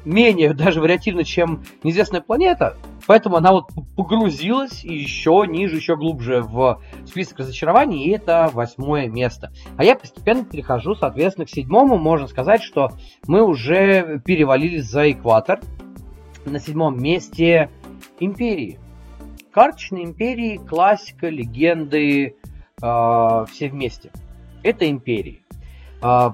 менее 0.04 0.52
даже 0.54 0.80
вариативна, 0.80 1.24
чем 1.24 1.64
неизвестная 1.82 2.20
планета, 2.20 2.76
Поэтому 3.06 3.36
она 3.36 3.52
вот 3.52 3.70
погрузилась 3.96 4.84
еще 4.84 5.44
ниже, 5.48 5.76
еще 5.76 5.96
глубже 5.96 6.42
в 6.42 6.80
список 7.06 7.40
разочарований, 7.40 8.04
и 8.04 8.10
это 8.10 8.50
восьмое 8.52 9.08
место. 9.08 9.52
А 9.76 9.84
я 9.84 9.96
постепенно 9.96 10.44
перехожу, 10.44 10.94
соответственно, 10.94 11.46
к 11.46 11.50
седьмому. 11.50 11.98
Можно 11.98 12.28
сказать, 12.28 12.62
что 12.62 12.90
мы 13.26 13.42
уже 13.42 14.20
перевалились 14.24 14.84
за 14.84 15.10
экватор. 15.10 15.60
На 16.44 16.58
седьмом 16.58 17.00
месте 17.00 17.70
Империи. 18.18 18.78
Карточные 19.52 20.04
империи, 20.04 20.56
классика, 20.56 21.28
легенды, 21.28 22.36
э, 22.82 23.44
все 23.50 23.68
вместе. 23.68 24.10
Это 24.62 24.88
империи. 24.88 25.44
Э, 26.02 26.30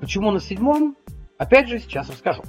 почему 0.00 0.30
на 0.30 0.40
седьмом? 0.40 0.96
Опять 1.38 1.68
же, 1.68 1.78
сейчас 1.78 2.10
расскажу. 2.10 2.42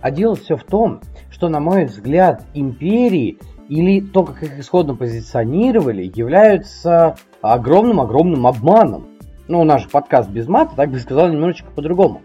А 0.00 0.10
дело 0.10 0.36
все 0.36 0.56
в 0.56 0.64
том, 0.64 1.00
что, 1.30 1.48
на 1.48 1.60
мой 1.60 1.84
взгляд, 1.84 2.44
империи 2.54 3.38
или 3.68 4.00
то, 4.00 4.24
как 4.24 4.42
их 4.42 4.58
исходно 4.58 4.94
позиционировали, 4.94 6.10
являются 6.14 7.16
огромным-огромным 7.42 8.46
обманом. 8.46 9.08
Ну, 9.46 9.60
у 9.60 9.78
же 9.78 9.88
подкаст 9.88 10.30
без 10.30 10.46
мата, 10.46 10.74
так 10.76 10.90
бы 10.90 10.98
сказал 10.98 11.28
немножечко 11.28 11.70
по-другому. 11.70 12.22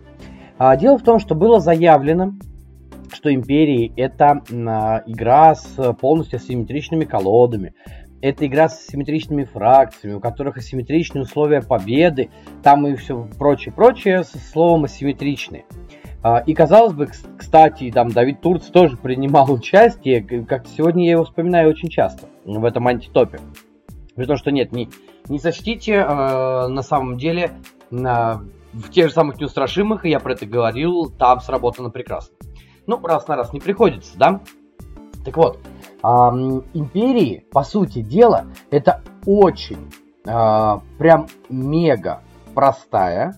А 0.57 0.75
дело 0.77 0.97
в 0.97 1.03
том, 1.03 1.19
что 1.19 1.35
было 1.35 1.59
заявлено, 1.59 2.33
что 3.11 3.33
империи 3.33 3.93
это 3.95 4.41
а, 4.51 5.03
игра 5.05 5.55
с 5.55 5.93
полностью 5.93 6.37
асимметричными 6.37 7.05
колодами, 7.05 7.73
это 8.21 8.47
игра 8.47 8.69
с 8.69 8.87
асимметричными 8.87 9.43
фракциями, 9.43 10.15
у 10.15 10.19
которых 10.21 10.57
асимметричные 10.57 11.23
условия 11.23 11.61
победы, 11.61 12.29
там 12.61 12.87
и 12.87 12.95
все 12.95 13.27
прочее-прочее 13.37 14.23
со 14.23 14.37
словом 14.37 14.85
асимметричные. 14.85 15.65
А, 16.23 16.39
и 16.39 16.53
казалось 16.53 16.93
бы, 16.93 17.09
кстати, 17.37 17.91
там 17.91 18.09
Давид 18.09 18.39
Турц 18.39 18.67
тоже 18.67 18.95
принимал 18.95 19.51
участие, 19.51 20.21
как 20.45 20.65
сегодня 20.67 21.05
я 21.05 21.11
его 21.11 21.25
вспоминаю 21.25 21.69
очень 21.69 21.89
часто 21.89 22.27
в 22.45 22.63
этом 22.63 22.87
антитопе. 22.87 23.39
При 24.15 24.25
том, 24.25 24.37
что 24.37 24.51
нет, 24.51 24.71
не, 24.71 24.89
не 25.27 25.37
сочтите, 25.37 25.93
э, 25.95 26.67
на 26.67 26.81
самом 26.81 27.17
деле, 27.17 27.51
э, 27.91 27.95
в 27.95 28.89
тех 28.89 29.07
же 29.07 29.13
самых 29.13 29.39
неустрашимых, 29.39 30.05
я 30.05 30.19
про 30.19 30.33
это 30.33 30.45
говорил, 30.45 31.09
там 31.09 31.41
сработано 31.41 31.89
прекрасно. 31.89 32.35
Ну, 32.87 32.99
раз 33.05 33.27
на 33.27 33.35
раз 33.35 33.53
не 33.53 33.59
приходится, 33.59 34.17
да? 34.17 34.41
Так 35.25 35.35
вот, 35.35 35.57
э, 35.57 36.07
империи, 36.07 37.45
по 37.51 37.63
сути 37.63 38.01
дела, 38.01 38.45
это 38.71 39.01
очень, 39.25 39.91
э, 40.25 40.79
прям 40.97 41.27
мега 41.49 42.21
простая, 42.53 43.35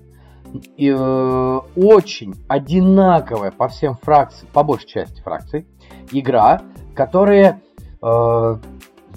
э, 0.77 1.59
очень 1.75 2.35
одинаковая 2.47 3.51
по 3.51 3.67
всем 3.67 3.95
фракциям, 3.95 4.49
по 4.53 4.63
большей 4.63 4.87
части 4.87 5.21
фракций, 5.21 5.67
игра, 6.11 6.61
которая 6.95 7.61
э, 8.01 8.57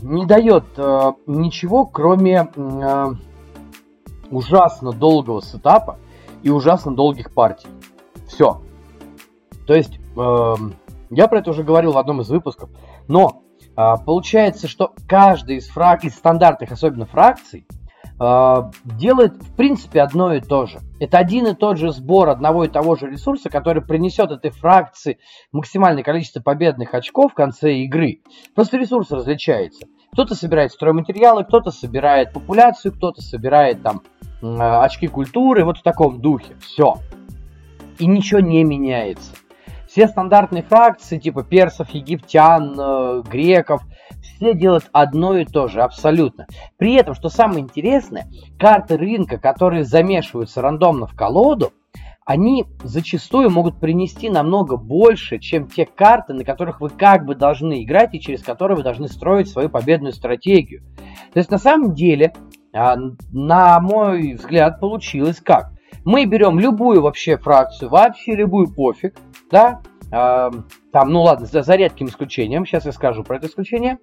не 0.02 0.26
дает 0.26 0.64
э, 0.76 1.12
ничего, 1.26 1.86
кроме 1.86 2.48
э, 2.54 3.06
ужасно 4.30 4.92
долгого 4.92 5.42
сетапа 5.42 5.98
и 6.42 6.50
ужасно 6.50 6.94
долгих 6.94 7.32
партий. 7.32 7.68
Все. 8.26 8.60
То 9.66 9.74
есть, 9.74 9.98
э, 10.16 10.54
я 11.10 11.28
про 11.28 11.38
это 11.38 11.50
уже 11.50 11.62
говорил 11.62 11.92
в 11.92 11.98
одном 11.98 12.20
из 12.20 12.28
выпусков, 12.28 12.70
но 13.06 13.42
э, 13.76 13.94
получается, 14.04 14.68
что 14.68 14.92
каждый 15.06 15.56
из 15.56 15.68
фракций, 15.68 16.10
из 16.10 16.16
стандартных 16.16 16.72
особенно 16.72 17.06
фракций, 17.06 17.66
делает 18.18 19.34
в 19.34 19.54
принципе 19.54 20.02
одно 20.02 20.34
и 20.34 20.40
то 20.40 20.66
же. 20.66 20.80
Это 20.98 21.18
один 21.18 21.46
и 21.46 21.54
тот 21.54 21.78
же 21.78 21.92
сбор 21.92 22.30
одного 22.30 22.64
и 22.64 22.68
того 22.68 22.96
же 22.96 23.08
ресурса, 23.08 23.48
который 23.48 23.80
принесет 23.80 24.32
этой 24.32 24.50
фракции 24.50 25.18
максимальное 25.52 26.02
количество 26.02 26.40
победных 26.40 26.94
очков 26.94 27.30
в 27.30 27.34
конце 27.36 27.74
игры. 27.74 28.22
Просто 28.56 28.76
ресурс 28.76 29.12
различается. 29.12 29.86
Кто-то 30.12 30.34
собирает 30.34 30.72
стройматериалы, 30.72 31.44
кто-то 31.44 31.70
собирает 31.70 32.32
популяцию, 32.32 32.92
кто-то 32.92 33.22
собирает 33.22 33.82
там 33.82 34.02
очки 34.40 35.06
культуры, 35.06 35.64
вот 35.64 35.78
в 35.78 35.82
таком 35.82 36.20
духе. 36.20 36.56
Все. 36.60 36.96
И 38.00 38.06
ничего 38.06 38.40
не 38.40 38.64
меняется. 38.64 39.30
Все 39.86 40.06
стандартные 40.08 40.62
фракции, 40.62 41.18
типа 41.18 41.44
персов, 41.44 41.90
египтян, 41.90 42.74
э, 42.78 43.22
греков, 43.22 43.82
все 44.38 44.54
делают 44.54 44.88
одно 44.92 45.36
и 45.36 45.44
то 45.44 45.66
же, 45.66 45.82
абсолютно. 45.82 46.46
При 46.76 46.94
этом, 46.94 47.14
что 47.14 47.28
самое 47.28 47.60
интересное, 47.60 48.28
карты 48.58 48.96
рынка, 48.96 49.38
которые 49.38 49.84
замешиваются 49.84 50.62
рандомно 50.62 51.06
в 51.06 51.14
колоду, 51.14 51.72
они 52.24 52.66
зачастую 52.84 53.50
могут 53.50 53.80
принести 53.80 54.28
намного 54.28 54.76
больше, 54.76 55.38
чем 55.38 55.66
те 55.66 55.86
карты, 55.86 56.34
на 56.34 56.44
которых 56.44 56.80
вы 56.80 56.90
как 56.90 57.24
бы 57.24 57.34
должны 57.34 57.82
играть 57.82 58.14
и 58.14 58.20
через 58.20 58.42
которые 58.42 58.76
вы 58.76 58.82
должны 58.82 59.08
строить 59.08 59.48
свою 59.48 59.70
победную 59.70 60.12
стратегию. 60.12 60.82
То 61.32 61.38
есть 61.38 61.50
на 61.50 61.58
самом 61.58 61.94
деле, 61.94 62.34
а, 62.74 62.96
на 63.32 63.80
мой 63.80 64.34
взгляд, 64.34 64.78
получилось 64.78 65.40
как? 65.40 65.72
Мы 66.04 66.26
берем 66.26 66.60
любую 66.60 67.00
вообще 67.00 67.38
фракцию, 67.38 67.88
вообще 67.88 68.36
любую 68.36 68.72
пофиг, 68.72 69.16
да, 69.50 69.80
там, 70.10 71.10
ну 71.10 71.22
ладно, 71.22 71.46
за, 71.46 71.62
за 71.62 71.74
редким 71.74 72.06
исключением, 72.06 72.64
сейчас 72.64 72.86
я 72.86 72.92
скажу 72.92 73.24
про 73.24 73.36
это 73.36 73.46
исключение, 73.46 73.98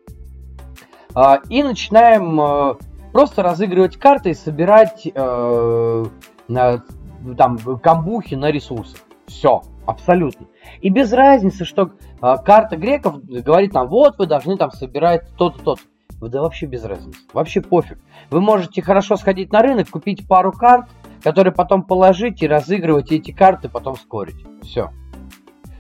и 1.49 1.63
начинаем 1.63 2.39
э, 2.41 2.76
просто 3.13 3.43
разыгрывать 3.43 3.97
карты 3.97 4.32
и 4.32 4.34
собирать 4.34 5.07
э, 5.13 6.05
там 6.47 7.57
камбухи 7.82 8.36
на 8.36 8.51
ресурсах. 8.51 8.99
Все, 9.28 9.61
абсолютно. 9.86 10.47
И 10.82 10.89
без 10.89 11.13
разницы, 11.13 11.63
что 11.63 11.91
э, 12.22 12.36
карта 12.43 12.76
греков 12.76 13.24
говорит 13.24 13.72
там, 13.72 13.88
вот 13.88 14.18
вы 14.18 14.28
должны 14.28 14.57
там 14.57 14.72
собирать 14.72 15.24
то-то, 15.38 15.59
то-то. 15.63 15.82
Да 16.28 16.41
вообще 16.41 16.66
без 16.66 16.84
разницы. 16.84 17.20
Вообще 17.34 17.61
пофиг. 17.61 17.99
Вы 18.30 18.41
можете 18.41 18.82
хорошо 18.82 19.16
сходить 19.16 19.51
на 19.51 19.61
рынок, 19.61 19.89
купить 19.89 20.28
пару 20.28 20.51
карт, 20.51 20.89
которые 21.24 21.53
потом 21.53 21.84
положить 21.84 22.41
и 22.41 22.47
разыгрывать 22.47 23.11
эти 23.11 23.32
карты, 23.32 23.70
потом 23.70 23.95
скорить. 23.95 24.45
Все. 24.63 24.91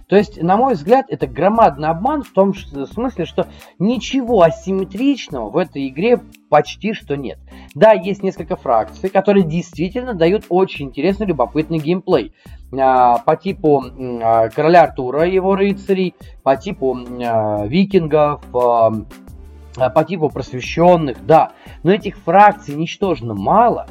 То 0.07 0.15
есть, 0.15 0.41
на 0.41 0.55
мой 0.55 0.75
взгляд, 0.75 1.07
это 1.09 1.25
громадный 1.25 1.89
обман 1.89 2.23
в 2.23 2.31
том 2.31 2.53
смысле, 2.53 3.25
что 3.25 3.47
ничего 3.79 4.43
асимметричного 4.43 5.49
в 5.49 5.57
этой 5.57 5.87
игре 5.87 6.19
почти 6.49 6.93
что 6.93 7.17
нет. 7.17 7.39
Да, 7.73 7.93
есть 7.93 8.21
несколько 8.21 8.55
фракций, 8.55 9.09
которые 9.09 9.43
действительно 9.43 10.13
дают 10.13 10.45
очень 10.49 10.87
интересный, 10.87 11.25
любопытный 11.25 11.79
геймплей. 11.79 12.33
А, 12.77 13.17
по 13.19 13.35
типу 13.35 13.83
а, 14.21 14.49
Короля 14.49 14.83
Артура 14.83 15.27
его 15.27 15.55
рыцарей, 15.55 16.15
по 16.43 16.55
типу 16.55 16.97
а, 16.97 17.65
викингов, 17.65 18.43
по 18.51 20.03
типу 20.07 20.29
просвещенных, 20.29 21.25
да. 21.25 21.51
Но 21.83 21.91
этих 21.91 22.17
фракций 22.17 22.75
ничтожно 22.75 23.33
мало. 23.33 23.87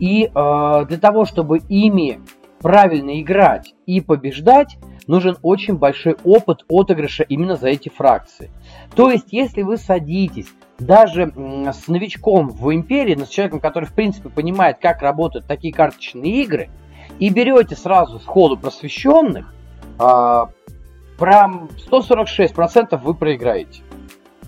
И 0.00 0.28
для 0.32 0.98
того, 1.00 1.24
чтобы 1.24 1.58
ими 1.68 2.18
правильно 2.60 3.20
играть 3.20 3.74
и 3.86 4.00
побеждать, 4.00 4.76
нужен 5.06 5.36
очень 5.42 5.76
большой 5.76 6.16
опыт 6.24 6.64
отыгрыша 6.68 7.24
именно 7.24 7.56
за 7.56 7.68
эти 7.68 7.88
фракции. 7.88 8.50
То 8.94 9.10
есть, 9.10 9.32
если 9.32 9.62
вы 9.62 9.76
садитесь 9.76 10.48
даже 10.78 11.32
с 11.72 11.88
новичком 11.88 12.48
в 12.48 12.74
Империи, 12.74 13.14
но 13.14 13.26
с 13.26 13.28
человеком, 13.28 13.60
который, 13.60 13.84
в 13.84 13.92
принципе, 13.92 14.28
понимает, 14.28 14.78
как 14.80 15.02
работают 15.02 15.46
такие 15.46 15.72
карточные 15.72 16.42
игры, 16.42 16.70
и 17.18 17.28
берете 17.30 17.76
сразу 17.76 18.18
сходу 18.18 18.56
просвещенных, 18.56 19.54
э, 20.00 20.40
прям 21.18 21.68
146% 21.78 23.02
вы 23.02 23.14
проиграете. 23.14 23.82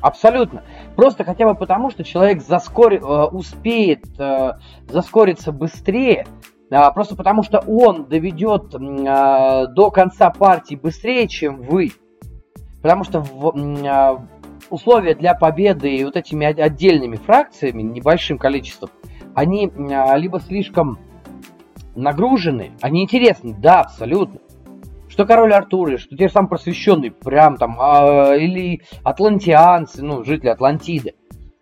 Абсолютно. 0.00 0.62
Просто 0.94 1.24
хотя 1.24 1.46
бы 1.46 1.54
потому, 1.54 1.90
что 1.90 2.04
человек 2.04 2.42
заскори, 2.42 2.98
э, 2.98 3.00
успеет 3.00 4.04
э, 4.18 4.52
заскориться 4.88 5.52
быстрее, 5.52 6.26
а, 6.26 6.45
просто 6.90 7.14
потому 7.14 7.42
что 7.42 7.60
он 7.60 8.06
доведет 8.06 8.74
а, 8.74 9.66
до 9.66 9.90
конца 9.90 10.30
партии 10.30 10.74
быстрее, 10.74 11.28
чем 11.28 11.62
вы. 11.62 11.92
Потому 12.82 13.04
что 13.04 13.24
а, 13.88 14.26
условия 14.70 15.14
для 15.14 15.34
победы 15.34 16.04
вот 16.04 16.16
этими 16.16 16.46
отдельными 16.46 17.16
фракциями, 17.16 17.82
небольшим 17.82 18.38
количеством, 18.38 18.90
они 19.34 19.70
либо 20.16 20.40
слишком 20.40 20.98
нагружены, 21.94 22.72
они 22.80 23.02
интересны, 23.02 23.54
да, 23.58 23.82
абсолютно. 23.82 24.40
Что 25.08 25.24
король 25.24 25.52
Артур, 25.52 25.98
что 25.98 26.16
те 26.16 26.26
же 26.26 26.32
самые 26.32 26.48
просвещенные, 26.50 27.10
прям 27.10 27.56
там, 27.56 27.74
или 27.74 28.82
атлантианцы, 29.02 30.02
ну, 30.02 30.24
жители 30.24 30.48
Атлантиды. 30.48 31.14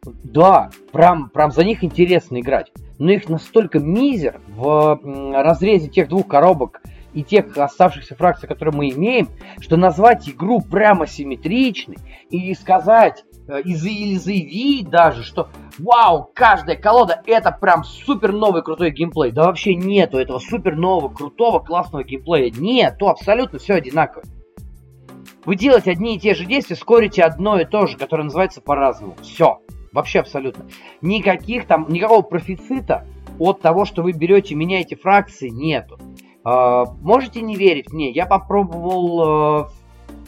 Да, 0.04 0.70
прям, 0.92 1.28
прям 1.30 1.50
за 1.50 1.64
них 1.64 1.84
интересно 1.84 2.40
играть 2.40 2.72
но 2.98 3.12
их 3.12 3.28
настолько 3.28 3.78
мизер 3.78 4.40
в 4.48 5.00
разрезе 5.32 5.88
тех 5.88 6.08
двух 6.08 6.28
коробок 6.28 6.80
и 7.12 7.22
тех 7.22 7.56
оставшихся 7.56 8.16
фракций, 8.16 8.48
которые 8.48 8.74
мы 8.74 8.90
имеем, 8.90 9.28
что 9.60 9.76
назвать 9.76 10.28
игру 10.28 10.60
прямо 10.60 11.06
симметричной 11.06 11.96
и 12.30 12.52
сказать 12.54 13.24
э, 13.48 13.62
и 13.62 13.74
заявить 14.16 14.90
даже, 14.90 15.22
что 15.22 15.48
вау, 15.78 16.30
каждая 16.34 16.76
колода 16.76 17.22
это 17.26 17.52
прям 17.52 17.84
супер 17.84 18.32
новый 18.32 18.62
крутой 18.62 18.90
геймплей. 18.90 19.30
Да 19.30 19.44
вообще 19.44 19.74
нету 19.74 20.18
этого 20.18 20.40
супер 20.40 20.76
нового, 20.76 21.08
крутого, 21.08 21.60
классного 21.60 22.02
геймплея. 22.02 22.50
Нету, 22.50 23.08
абсолютно 23.08 23.58
все 23.58 23.74
одинаково. 23.74 24.24
Вы 25.44 25.56
делаете 25.56 25.92
одни 25.92 26.16
и 26.16 26.18
те 26.18 26.34
же 26.34 26.46
действия, 26.46 26.74
скорите 26.74 27.22
одно 27.22 27.60
и 27.60 27.64
то 27.64 27.86
же, 27.86 27.96
которое 27.96 28.24
называется 28.24 28.60
по-разному. 28.60 29.14
Все. 29.22 29.60
Вообще 29.94 30.18
абсолютно. 30.18 30.66
Никаких 31.02 31.66
там, 31.68 31.86
никакого 31.88 32.22
профицита 32.22 33.06
от 33.38 33.60
того, 33.60 33.84
что 33.84 34.02
вы 34.02 34.10
берете, 34.10 34.56
меняете 34.56 34.96
фракции, 34.96 35.48
нету. 35.48 35.98
Э, 36.44 36.84
можете 37.00 37.40
не 37.40 37.54
верить 37.54 37.92
мне, 37.92 38.10
я 38.10 38.26
попробовал 38.26 39.62
э, 39.62 39.68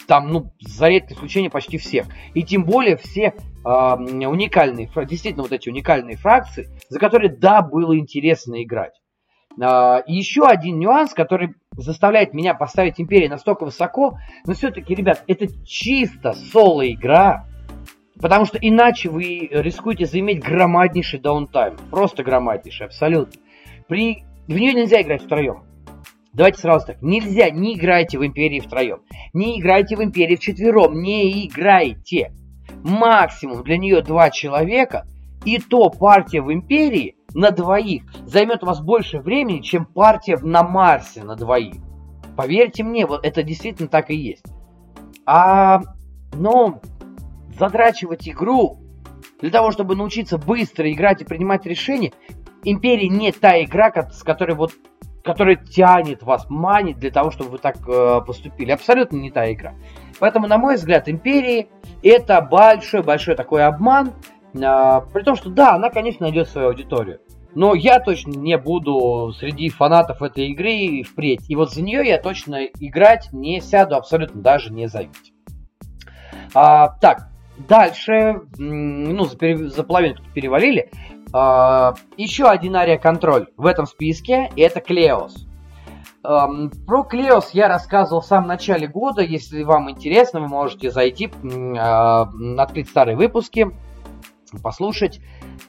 там, 0.07 0.29
ну, 0.29 0.53
за 0.61 0.87
редкое 0.87 1.15
исключение 1.15 1.51
почти 1.51 1.79
всех. 1.79 2.07
И 2.35 2.45
тем 2.45 2.63
более 2.63 2.97
все 2.97 3.35
э, 3.35 3.69
уникальные, 3.69 4.89
действительно 5.05 5.43
вот 5.43 5.53
эти 5.53 5.69
уникальные 5.69 6.17
фракции, 6.17 6.69
за 6.89 7.01
которые, 7.01 7.37
да, 7.37 7.61
было 7.61 7.99
интересно 7.99 8.63
играть. 8.63 8.95
И 9.59 10.13
еще 10.13 10.47
один 10.47 10.79
нюанс, 10.79 11.15
который 11.15 11.55
заставляет 11.73 12.35
меня 12.35 12.53
поставить 12.53 13.01
Империю 13.01 13.31
настолько 13.31 13.65
высоко, 13.65 14.19
но 14.45 14.53
все-таки, 14.53 14.95
ребят, 14.95 15.25
это 15.29 15.47
чисто 15.65 16.35
соло-игра, 16.35 17.47
Потому 18.21 18.47
что 18.47 18.59
иначе 18.59 19.11
вы 19.11 19.49
рискуете 19.51 20.07
заиметь 20.07 20.43
громаднейший 20.43 21.21
даунтайм. 21.21 21.77
Просто 21.91 22.23
громаднейший, 22.23 22.87
абсолютно. 22.87 23.41
При... 23.89 24.25
В 24.47 24.53
нее 24.53 24.73
нельзя 24.73 25.03
играть 25.03 25.23
втроем. 25.23 25.65
Давайте 26.33 26.61
сразу 26.61 26.87
так. 26.87 27.03
Нельзя, 27.03 27.51
не 27.51 27.75
играйте 27.75 28.19
в 28.19 28.25
Империи 28.25 28.61
втроем. 28.61 29.01
Не 29.33 29.59
играйте 29.59 29.97
в 29.97 30.03
Империи 30.03 30.37
вчетвером. 30.37 31.01
Не 31.01 31.47
играйте. 31.47 32.33
Максимум 32.85 33.65
для 33.65 33.79
нее 33.79 34.03
два 34.03 34.31
человека. 34.31 35.07
И 35.45 35.59
то 35.59 35.91
партия 35.91 36.43
в 36.43 36.53
Империи 36.53 37.17
на 37.35 37.51
двоих 37.51 38.03
займет 38.27 38.63
у 38.63 38.67
вас 38.67 38.81
больше 38.81 39.19
времени, 39.19 39.61
чем 39.61 39.85
партия 39.85 40.39
на 40.41 40.63
Марсе 40.63 41.23
на 41.23 41.37
двоих. 41.37 41.77
Поверьте 42.37 42.83
мне, 42.83 43.07
вот 43.07 43.25
это 43.25 43.43
действительно 43.43 43.89
так 43.89 44.11
и 44.11 44.17
есть. 44.17 44.45
А, 45.25 45.81
но 46.35 46.81
задрачивать 47.59 48.29
игру 48.29 48.79
для 49.41 49.51
того, 49.51 49.71
чтобы 49.71 49.97
научиться 49.97 50.39
быстро 50.39 50.91
играть 50.91 51.23
и 51.23 51.25
принимать 51.25 51.67
решения, 51.67 52.13
Империя 52.65 53.09
не 53.09 53.31
та 53.31 53.63
игра, 53.63 53.93
с 54.11 54.23
которой 54.23 54.57
вот 54.57 54.73
которая 55.27 55.57
тянет 55.57 56.23
вас, 56.23 56.47
манит 56.49 56.99
для 56.99 57.11
того, 57.11 57.33
чтобы 57.33 57.51
вы 57.51 57.59
так 57.59 57.77
э, 57.89 58.21
поступили. 58.25 58.71
Абсолютно 58.71 59.17
не 59.17 59.33
та 59.33 59.53
игра. 59.53 59.75
Поэтому, 60.21 60.47
на 60.47 60.57
мой 60.57 60.77
взгляд, 60.77 61.09
Империи 61.09 61.69
это 62.03 62.41
большой-большой 62.41 63.35
такой 63.35 63.65
обман. 63.65 64.13
Э, 64.55 65.01
при 65.13 65.23
том, 65.25 65.35
что 65.35 65.51
да, 65.51 65.75
она, 65.75 65.91
конечно, 65.91 66.27
найдет 66.27 66.49
свою 66.49 66.69
аудиторию. 66.69 67.21
Но 67.57 67.75
я 67.75 67.99
точно 67.99 68.33
не 68.33 68.57
буду 68.57 69.33
среди 69.33 69.69
фанатов 69.69 70.23
этой 70.23 70.49
игры 70.49 71.03
впредь. 71.03 71.51
И 71.51 71.57
вот 71.57 71.73
за 71.73 71.83
нее 71.83 72.07
я 72.07 72.21
точно 72.21 72.65
играть 72.65 73.31
не 73.33 73.61
сяду, 73.61 73.97
абсолютно 73.97 74.41
даже 74.41 74.73
не 74.73 74.87
зайдите. 74.87 75.33
А, 76.55 76.89
так, 77.01 77.31
Дальше, 77.59 78.43
ну, 78.59 79.25
за, 79.25 79.37
пере, 79.37 79.69
за 79.69 79.83
половину 79.83 80.17
перевалили. 80.35 80.91
А, 81.33 81.95
еще 82.17 82.45
один 82.45 82.77
ария-контроль 82.77 83.49
в 83.57 83.67
этом 83.67 83.87
списке, 83.87 84.51
и 84.57 84.61
это 84.61 84.81
Клеос. 84.81 85.47
Про 86.23 87.05
Клеос 87.05 87.51
я 87.53 87.69
рассказывал 87.69 88.21
в 88.21 88.27
самом 88.27 88.49
начале 88.49 88.89
года. 88.89 89.23
Если 89.23 89.63
вам 89.63 89.91
интересно, 89.91 90.41
вы 90.41 90.49
можете 90.49 90.91
зайти, 90.91 91.31
а, 91.79 92.29
открыть 92.59 92.89
старые 92.89 93.17
выпуски, 93.17 93.71
послушать. 94.63 95.21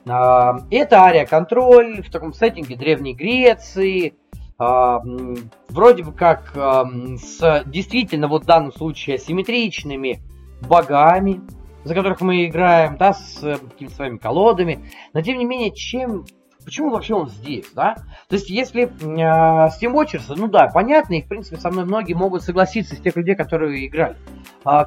А, 0.07 0.57
это 0.69 1.03
ария-контроль 1.03 2.01
в 2.01 2.11
таком 2.11 2.33
сеттинге 2.33 2.75
Древней 2.75 3.13
Греции. 3.13 4.15
Вроде 4.59 6.03
бы 6.03 6.11
как 6.13 6.51
с 6.55 7.63
действительно 7.67 8.27
вот 8.27 8.41
в 8.41 8.47
данном 8.47 8.73
случае 8.73 9.17
асимметричными 9.17 10.19
богами, 10.67 11.41
за 11.83 11.95
которых 11.95 12.21
мы 12.21 12.45
играем, 12.45 12.97
да, 12.97 13.13
с 13.13 13.43
э, 13.43 13.57
какими-то 13.57 13.95
своими 13.95 14.17
колодами. 14.17 14.89
Но 15.13 15.21
тем 15.21 15.37
не 15.37 15.45
менее, 15.45 15.71
чем 15.73 16.25
почему 16.65 16.89
вообще 16.89 17.13
он 17.13 17.29
здесь, 17.29 17.67
да? 17.73 17.95
То 18.27 18.35
есть, 18.35 18.49
если 18.49 18.83
э, 18.83 18.87
Steam 18.89 19.93
Watchers, 19.93 20.33
ну 20.35 20.47
да, 20.47 20.67
понятно, 20.67 21.13
и 21.13 21.21
в 21.21 21.27
принципе 21.27 21.57
со 21.57 21.69
мной 21.71 21.85
многие 21.85 22.13
могут 22.13 22.43
согласиться 22.43 22.95
с 22.95 22.99
тех 22.99 23.15
людей, 23.15 23.35
которые 23.35 23.87
играли. 23.87 24.17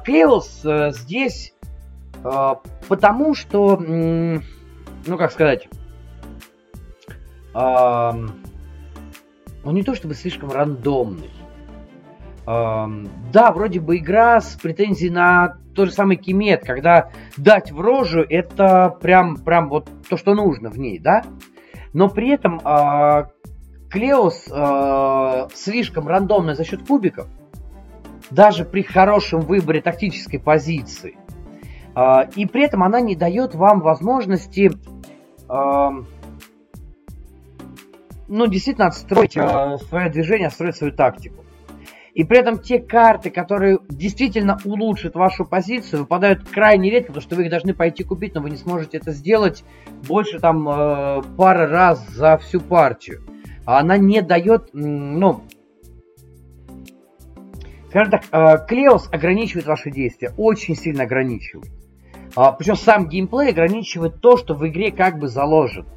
Клеус 0.03 0.61
э, 0.63 0.91
здесь 0.91 1.53
э, 2.23 2.55
потому, 2.87 3.33
что, 3.33 3.81
э, 3.81 4.39
ну 5.07 5.17
как 5.17 5.31
сказать, 5.31 5.67
э, 7.55 7.57
он 9.63 9.75
не 9.75 9.83
то 9.83 9.95
чтобы 9.95 10.13
слишком 10.13 10.51
рандомный. 10.51 11.29
Э, 12.51 12.87
да, 13.31 13.51
вроде 13.51 13.79
бы 13.79 13.97
игра 13.97 14.41
с 14.41 14.55
претензией 14.55 15.11
на 15.11 15.57
тот 15.73 15.89
же 15.89 15.93
самый 15.93 16.17
Кимет, 16.17 16.63
когда 16.65 17.09
дать 17.37 17.71
в 17.71 17.79
рожу, 17.79 18.25
это 18.27 18.89
прям, 19.01 19.37
прям 19.37 19.69
вот 19.69 19.89
то, 20.09 20.17
что 20.17 20.33
нужно 20.33 20.69
в 20.69 20.77
ней, 20.77 20.99
да? 20.99 21.23
Но 21.93 22.09
при 22.09 22.29
этом 22.29 22.59
э, 22.59 23.25
Клеос 23.89 24.47
э, 24.51 25.47
слишком 25.53 26.07
рандомный 26.07 26.55
за 26.55 26.65
счет 26.65 26.85
кубиков. 26.85 27.27
даже 28.29 28.65
при 28.65 28.81
хорошем 28.81 29.41
выборе 29.41 29.81
тактической 29.81 30.39
позиции. 30.39 31.17
А, 31.93 32.21
и 32.35 32.45
при 32.45 32.63
этом 32.63 32.81
она 32.83 33.01
не 33.01 33.15
дает 33.15 33.55
вам 33.55 33.81
возможности 33.81 34.71
ну, 38.29 38.47
действительно 38.47 38.87
отстроить 38.87 39.35
э, 39.35 39.77
свое 39.89 40.09
движение, 40.09 40.47
отстроить 40.47 40.77
свою 40.77 40.93
тактику. 40.93 41.40
И 42.13 42.23
при 42.23 42.39
этом 42.39 42.59
те 42.59 42.79
карты, 42.79 43.29
которые 43.29 43.79
действительно 43.89 44.59
улучшат 44.65 45.15
вашу 45.15 45.45
позицию, 45.45 46.01
выпадают 46.01 46.47
крайне 46.49 46.89
редко, 46.89 47.07
потому 47.07 47.21
что 47.21 47.35
вы 47.35 47.45
их 47.45 47.49
должны 47.49 47.73
пойти 47.73 48.03
купить, 48.03 48.35
но 48.35 48.41
вы 48.41 48.49
не 48.49 48.57
сможете 48.57 48.97
это 48.97 49.11
сделать 49.11 49.63
больше 50.07 50.39
там 50.39 50.67
э, 50.67 51.21
пары 51.37 51.67
раз 51.67 52.05
за 52.09 52.37
всю 52.37 52.59
партию. 52.59 53.21
А 53.65 53.79
она 53.79 53.97
не 53.97 54.21
дает, 54.21 54.69
ну, 54.73 55.43
скажем 57.89 58.11
так, 58.11 58.23
э, 58.31 58.65
Клеос 58.67 59.07
ограничивает 59.11 59.67
ваши 59.67 59.89
действия, 59.89 60.33
очень 60.35 60.75
сильно 60.75 61.03
ограничивает. 61.03 61.71
А, 62.35 62.51
причем 62.53 62.75
сам 62.75 63.07
геймплей 63.07 63.49
ограничивает 63.49 64.21
то, 64.21 64.37
что 64.37 64.53
в 64.53 64.67
игре 64.67 64.91
как 64.91 65.19
бы 65.19 65.27
заложено. 65.27 65.87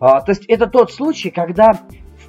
А, 0.00 0.20
то 0.20 0.32
есть 0.32 0.44
это 0.46 0.66
тот 0.66 0.92
случай, 0.92 1.30
когда 1.30 1.80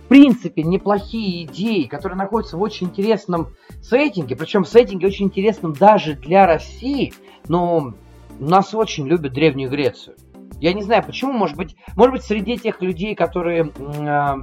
в 0.07 0.09
принципе 0.09 0.63
неплохие 0.63 1.43
идеи, 1.43 1.83
которые 1.83 2.17
находятся 2.17 2.55
в 2.55 2.61
очень 2.61 2.87
интересном 2.87 3.49
сеттинге, 3.81 4.37
причем 4.37 4.63
сеттинге 4.63 5.07
очень 5.07 5.25
интересном 5.25 5.73
даже 5.73 6.15
для 6.15 6.47
России, 6.47 7.13
но 7.49 7.93
нас 8.39 8.73
очень 8.73 9.05
любят 9.05 9.33
Древнюю 9.33 9.69
Грецию. 9.69 10.15
Я 10.61 10.71
не 10.71 10.81
знаю 10.81 11.03
почему, 11.05 11.33
может 11.33 11.57
быть, 11.57 11.75
может 11.97 12.13
быть 12.13 12.23
среди 12.23 12.57
тех 12.57 12.81
людей, 12.81 13.15
которые 13.15 13.65
э, 13.65 14.35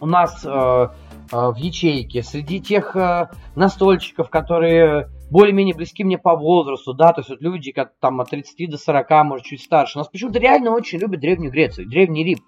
у 0.00 0.06
нас 0.06 0.40
э, 0.44 0.48
э, 0.48 0.88
в 1.32 1.56
ячейке, 1.56 2.22
среди 2.22 2.60
тех 2.60 2.94
э, 2.94 3.28
настольщиков, 3.56 4.30
которые 4.30 5.08
более-менее 5.32 5.74
близки 5.74 6.04
мне 6.04 6.16
по 6.16 6.36
возрасту, 6.36 6.94
да, 6.94 7.12
то 7.12 7.22
есть 7.22 7.30
вот 7.30 7.40
люди 7.40 7.72
как 7.72 7.94
там 7.98 8.20
от 8.20 8.30
30 8.30 8.70
до 8.70 8.78
40, 8.78 9.10
может 9.24 9.46
чуть 9.46 9.62
старше, 9.62 9.98
нас 9.98 10.06
почему-то 10.06 10.38
реально 10.38 10.70
очень 10.70 11.00
любят 11.00 11.18
Древнюю 11.18 11.50
Грецию, 11.50 11.88
Древний 11.88 12.22
Рим. 12.22 12.38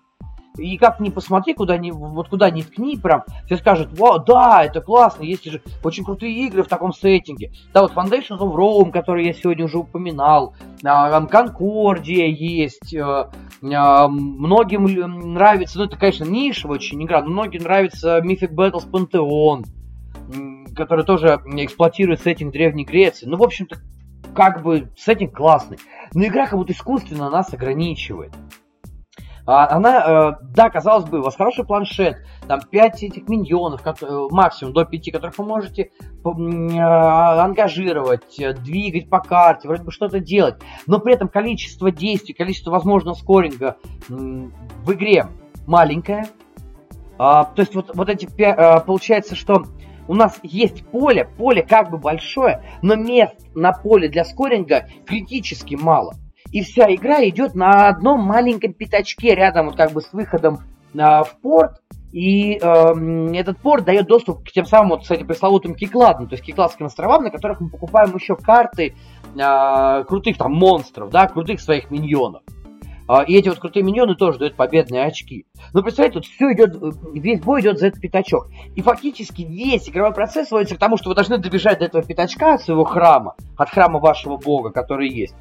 И 0.58 0.76
как 0.76 1.00
ни 1.00 1.08
посмотри, 1.08 1.54
куда 1.54 1.78
ни, 1.78 1.90
вот 1.90 2.28
куда 2.28 2.50
ни 2.50 2.62
ткни, 2.62 2.98
прям 2.98 3.24
все 3.46 3.56
скажут, 3.56 3.98
вау, 3.98 4.18
да, 4.18 4.64
это 4.64 4.80
классно, 4.80 5.22
есть 5.22 5.44
же 5.44 5.62
очень 5.82 6.04
крутые 6.04 6.46
игры 6.46 6.62
в 6.62 6.68
таком 6.68 6.92
сеттинге. 6.92 7.52
Да, 7.72 7.82
вот 7.82 7.92
Foundations 7.92 8.38
of 8.38 8.54
Rome, 8.54 8.92
который 8.92 9.24
я 9.26 9.32
сегодня 9.32 9.64
уже 9.64 9.78
упоминал, 9.78 10.54
там 10.82 11.26
Конкордия 11.28 12.26
есть, 12.26 12.92
э, 12.92 13.00
э, 13.62 14.06
многим 14.08 14.84
нравится, 15.32 15.78
ну 15.78 15.84
это, 15.84 15.96
конечно, 15.96 16.24
нишевая 16.24 16.76
очень 16.76 17.02
игра, 17.02 17.22
но 17.22 17.30
многим 17.30 17.62
нравится 17.62 18.18
Mythic 18.18 18.54
Battles 18.54 18.90
Pantheon, 18.90 19.64
который 20.74 21.04
тоже 21.04 21.40
эксплуатирует 21.46 22.20
сеттинг 22.20 22.52
Древней 22.52 22.84
Греции. 22.84 23.26
Ну, 23.26 23.36
в 23.36 23.42
общем-то, 23.42 23.78
как 24.34 24.62
бы 24.62 24.90
сеттинг 24.96 25.34
классный. 25.34 25.78
Но 26.14 26.24
игра 26.24 26.46
как 26.46 26.58
будто 26.58 26.72
искусственно 26.72 27.30
нас 27.30 27.52
ограничивает. 27.52 28.32
А, 29.44 29.68
она, 29.74 30.04
э, 30.06 30.44
да, 30.54 30.70
казалось 30.70 31.04
бы, 31.08 31.18
у 31.18 31.22
вас 31.22 31.34
хороший 31.34 31.64
планшет, 31.64 32.18
там 32.46 32.60
5 32.60 33.02
этих 33.02 33.28
миньонов, 33.28 33.80
э, 33.84 34.28
максимум 34.30 34.72
до 34.72 34.84
5, 34.84 35.10
которых 35.10 35.36
вы 35.36 35.44
можете 35.44 35.82
э, 35.82 36.28
ангажировать, 36.78 38.40
двигать 38.62 39.10
по 39.10 39.18
карте, 39.18 39.66
вроде 39.66 39.82
бы 39.82 39.90
что-то 39.90 40.20
делать, 40.20 40.56
но 40.86 41.00
при 41.00 41.14
этом 41.14 41.28
количество 41.28 41.90
действий, 41.90 42.34
количество 42.34 42.70
возможного 42.70 43.14
скоринга 43.14 43.76
в 44.08 44.92
игре 44.92 45.26
маленькое. 45.66 46.26
А, 47.18 47.44
то 47.44 47.62
есть 47.62 47.74
вот, 47.74 47.90
вот 47.94 48.08
эти, 48.08 48.26
получается, 48.86 49.34
что 49.34 49.64
у 50.06 50.14
нас 50.14 50.38
есть 50.42 50.86
поле, 50.86 51.24
поле 51.24 51.62
как 51.62 51.90
бы 51.90 51.98
большое, 51.98 52.64
но 52.80 52.94
мест 52.94 53.34
на 53.54 53.72
поле 53.72 54.08
для 54.08 54.24
скоринга 54.24 54.88
критически 55.04 55.74
мало. 55.74 56.14
И 56.52 56.62
вся 56.62 56.94
игра 56.94 57.26
идет 57.26 57.54
на 57.54 57.88
одном 57.88 58.20
маленьком 58.20 58.74
пятачке 58.74 59.34
рядом 59.34 59.66
вот 59.66 59.76
как 59.76 59.92
бы 59.92 60.02
с 60.02 60.12
выходом 60.12 60.60
э, 60.94 60.98
в 60.98 61.36
порт. 61.42 61.80
И 62.12 62.58
э, 62.60 63.34
этот 63.34 63.58
порт 63.58 63.86
дает 63.86 64.06
доступ 64.06 64.46
к 64.46 64.52
тем 64.52 64.66
самым, 64.66 64.90
вот, 64.90 65.02
кстати, 65.02 65.22
пресловутым 65.22 65.74
кикладам, 65.74 66.28
то 66.28 66.34
есть 66.34 66.44
кикладским 66.44 66.86
островам, 66.86 67.24
на 67.24 67.30
которых 67.30 67.60
мы 67.60 67.70
покупаем 67.70 68.14
еще 68.14 68.36
карты 68.36 68.94
э, 69.34 70.04
крутых 70.04 70.36
там 70.36 70.52
монстров, 70.52 71.08
да, 71.08 71.26
крутых 71.26 71.58
своих 71.58 71.90
миньонов. 71.90 72.42
А, 73.08 73.22
и 73.22 73.34
эти 73.34 73.48
вот 73.48 73.58
крутые 73.58 73.82
миньоны 73.82 74.14
тоже 74.14 74.38
дают 74.38 74.54
победные 74.54 75.04
очки. 75.04 75.46
Но 75.72 75.82
представьте, 75.82 76.14
тут 76.14 76.26
все 76.26 76.52
идет, 76.52 76.76
весь 77.12 77.40
бой 77.40 77.60
идет 77.60 77.78
за 77.78 77.88
этот 77.88 78.00
пятачок. 78.00 78.48
И 78.74 78.82
фактически 78.82 79.42
весь 79.42 79.88
игровой 79.88 80.14
процесс 80.14 80.48
сводится 80.48 80.76
к 80.76 80.78
тому, 80.78 80.96
что 80.96 81.08
вы 81.08 81.14
должны 81.14 81.38
добежать 81.38 81.80
до 81.80 81.86
этого 81.86 82.02
пятачка 82.02 82.54
от 82.54 82.62
своего 82.62 82.84
храма, 82.84 83.34
от 83.56 83.70
храма 83.70 83.98
вашего 83.98 84.36
бога, 84.36 84.70
который 84.70 85.08
есть. 85.08 85.34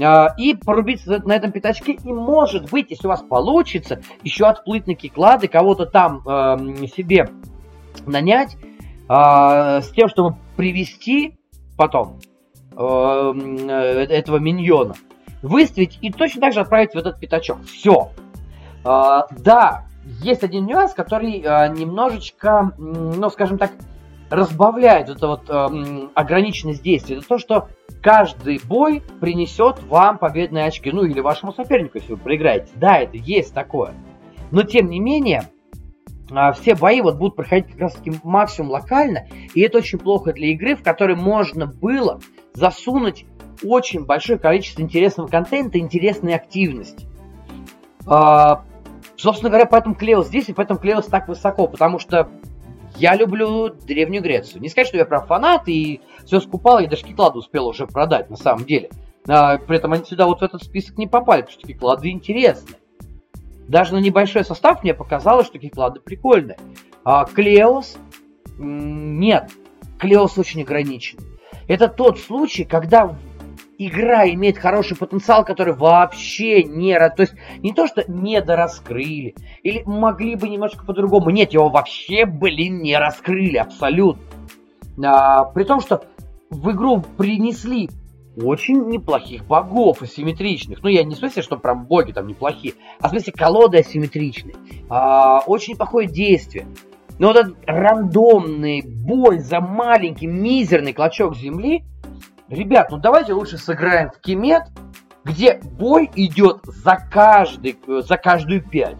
А, 0.00 0.34
и 0.36 0.54
порубиться 0.54 1.20
на 1.24 1.32
этом 1.34 1.52
пятачке. 1.52 1.92
И 1.92 2.12
может 2.12 2.70
быть, 2.70 2.90
если 2.90 3.06
у 3.06 3.10
вас 3.10 3.22
получится, 3.22 4.00
еще 4.22 4.46
отплыть 4.46 4.86
на 4.86 4.94
киклады, 4.94 5.48
кого-то 5.48 5.86
там 5.86 6.22
э, 6.26 6.86
себе 6.86 7.30
нанять, 8.06 8.56
э, 9.08 9.80
с 9.80 9.90
тем, 9.90 10.08
чтобы 10.08 10.36
привести 10.56 11.38
потом 11.76 12.20
э, 12.76 12.82
этого 14.10 14.38
миньона 14.38 14.94
выставить 15.42 15.98
и 16.00 16.10
точно 16.10 16.40
так 16.42 16.52
же 16.52 16.60
отправить 16.60 16.92
в 16.92 16.96
этот 16.96 17.18
пятачок. 17.20 17.62
Все. 17.64 18.10
А, 18.84 19.26
да, 19.30 19.84
есть 20.22 20.42
один 20.42 20.66
нюанс, 20.66 20.94
который 20.94 21.42
а, 21.44 21.68
немножечко, 21.68 22.72
ну, 22.78 23.28
скажем 23.30 23.58
так, 23.58 23.72
разбавляет 24.30 25.08
это 25.08 25.26
вот 25.28 25.42
а, 25.48 25.70
ограниченность 26.14 26.82
действия. 26.82 27.16
Это 27.16 27.28
то, 27.28 27.38
что 27.38 27.68
каждый 28.02 28.60
бой 28.64 29.02
принесет 29.20 29.82
вам 29.84 30.18
победные 30.18 30.66
очки. 30.66 30.90
Ну, 30.90 31.04
или 31.04 31.20
вашему 31.20 31.52
сопернику, 31.52 31.98
если 31.98 32.12
вы 32.12 32.18
проиграете. 32.18 32.68
Да, 32.74 32.98
это 32.98 33.16
есть 33.16 33.54
такое. 33.54 33.94
Но, 34.50 34.62
тем 34.62 34.88
не 34.88 35.00
менее, 35.00 35.48
а, 36.30 36.52
все 36.52 36.74
бои 36.74 37.00
вот 37.00 37.16
будут 37.16 37.36
проходить 37.36 37.72
как 37.72 37.80
раз 37.80 37.94
таки 37.94 38.12
максимум 38.22 38.70
локально, 38.70 39.26
и 39.54 39.60
это 39.60 39.78
очень 39.78 39.98
плохо 39.98 40.32
для 40.32 40.48
игры, 40.48 40.76
в 40.76 40.82
которой 40.82 41.16
можно 41.16 41.66
было 41.66 42.20
засунуть 42.54 43.26
очень 43.64 44.04
большое 44.04 44.38
количество 44.38 44.82
интересного 44.82 45.26
контента, 45.26 45.78
интересной 45.78 46.34
активности. 46.34 47.06
А, 48.06 48.64
собственно 49.16 49.50
говоря, 49.50 49.66
поэтому 49.66 49.94
Клеос 49.94 50.28
здесь, 50.28 50.48
и 50.48 50.52
поэтому 50.52 50.78
Клеос 50.78 51.06
так 51.06 51.28
высоко, 51.28 51.66
потому 51.66 51.98
что 51.98 52.28
я 52.98 53.14
люблю 53.14 53.68
Древнюю 53.68 54.22
Грецию. 54.22 54.60
Не 54.60 54.68
сказать, 54.68 54.88
что 54.88 54.96
я 54.96 55.04
прям 55.04 55.26
фанат 55.26 55.68
и 55.68 56.00
все 56.24 56.40
скупал, 56.40 56.80
я 56.80 56.88
даже 56.88 57.04
Кикладу 57.04 57.38
успел 57.38 57.66
уже 57.66 57.86
продать 57.86 58.30
на 58.30 58.36
самом 58.36 58.64
деле. 58.64 58.90
А, 59.28 59.58
при 59.58 59.76
этом 59.76 59.92
они 59.92 60.04
сюда 60.04 60.26
вот 60.26 60.40
в 60.40 60.42
этот 60.42 60.62
список 60.62 60.98
не 60.98 61.06
попали, 61.06 61.42
потому 61.42 61.58
что 61.58 61.66
Киклады 61.66 62.10
интересны. 62.10 62.76
Даже 63.68 63.94
на 63.94 63.98
небольшой 63.98 64.44
состав 64.44 64.82
мне 64.82 64.94
показалось, 64.94 65.46
что 65.46 65.58
Киклады 65.58 66.00
прикольные. 66.00 66.58
А 67.04 67.24
Клеос 67.24 67.96
нет. 68.58 69.50
Клеос 69.98 70.38
очень 70.38 70.62
ограничен. 70.62 71.18
Это 71.66 71.88
тот 71.88 72.18
случай, 72.18 72.64
когда 72.64 73.16
игра 73.78 74.28
имеет 74.28 74.58
хороший 74.58 74.96
потенциал, 74.96 75.44
который 75.44 75.74
вообще 75.74 76.64
не... 76.64 76.98
То 77.10 77.22
есть 77.22 77.34
не 77.62 77.72
то, 77.72 77.86
что 77.86 78.04
недораскрыли, 78.08 79.34
или 79.62 79.82
могли 79.86 80.34
бы 80.34 80.48
немножко 80.48 80.84
по-другому. 80.84 81.30
Нет, 81.30 81.52
его 81.52 81.68
вообще, 81.68 82.26
блин, 82.26 82.82
не 82.82 82.98
раскрыли 82.98 83.56
абсолютно. 83.56 84.22
А, 85.02 85.44
при 85.44 85.64
том, 85.64 85.80
что 85.80 86.02
в 86.50 86.70
игру 86.72 87.02
принесли 87.16 87.88
очень 88.36 88.88
неплохих 88.88 89.44
богов 89.46 90.02
асимметричных. 90.02 90.82
Ну, 90.82 90.88
я 90.88 91.04
не 91.04 91.14
в 91.14 91.18
смысле, 91.18 91.42
что 91.42 91.56
прям 91.56 91.86
боги 91.86 92.12
там 92.12 92.26
неплохие, 92.26 92.74
а 93.00 93.08
в 93.08 93.10
смысле 93.10 93.32
колоды 93.32 93.78
асимметричные. 93.78 94.56
А, 94.88 95.40
очень 95.46 95.74
неплохое 95.74 96.08
действие. 96.08 96.66
Но 97.18 97.28
вот 97.28 97.36
этот 97.36 97.56
рандомный 97.66 98.82
бой 98.82 99.38
за 99.38 99.60
маленький 99.60 100.26
мизерный 100.26 100.92
клочок 100.92 101.36
земли– 101.36 101.84
ребят, 102.48 102.90
ну 102.90 102.98
давайте 102.98 103.32
лучше 103.32 103.58
сыграем 103.58 104.10
в 104.10 104.20
Кемет, 104.20 104.64
где 105.24 105.60
бой 105.62 106.10
идет 106.14 106.60
за, 106.64 106.96
каждый, 106.96 107.78
за 107.86 108.16
каждую 108.16 108.62
пять. 108.62 108.98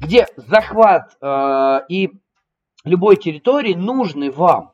Где 0.00 0.26
захват 0.36 1.16
э, 1.20 1.80
и 1.88 2.10
любой 2.84 3.16
территории 3.16 3.74
нужны 3.74 4.30
вам. 4.30 4.72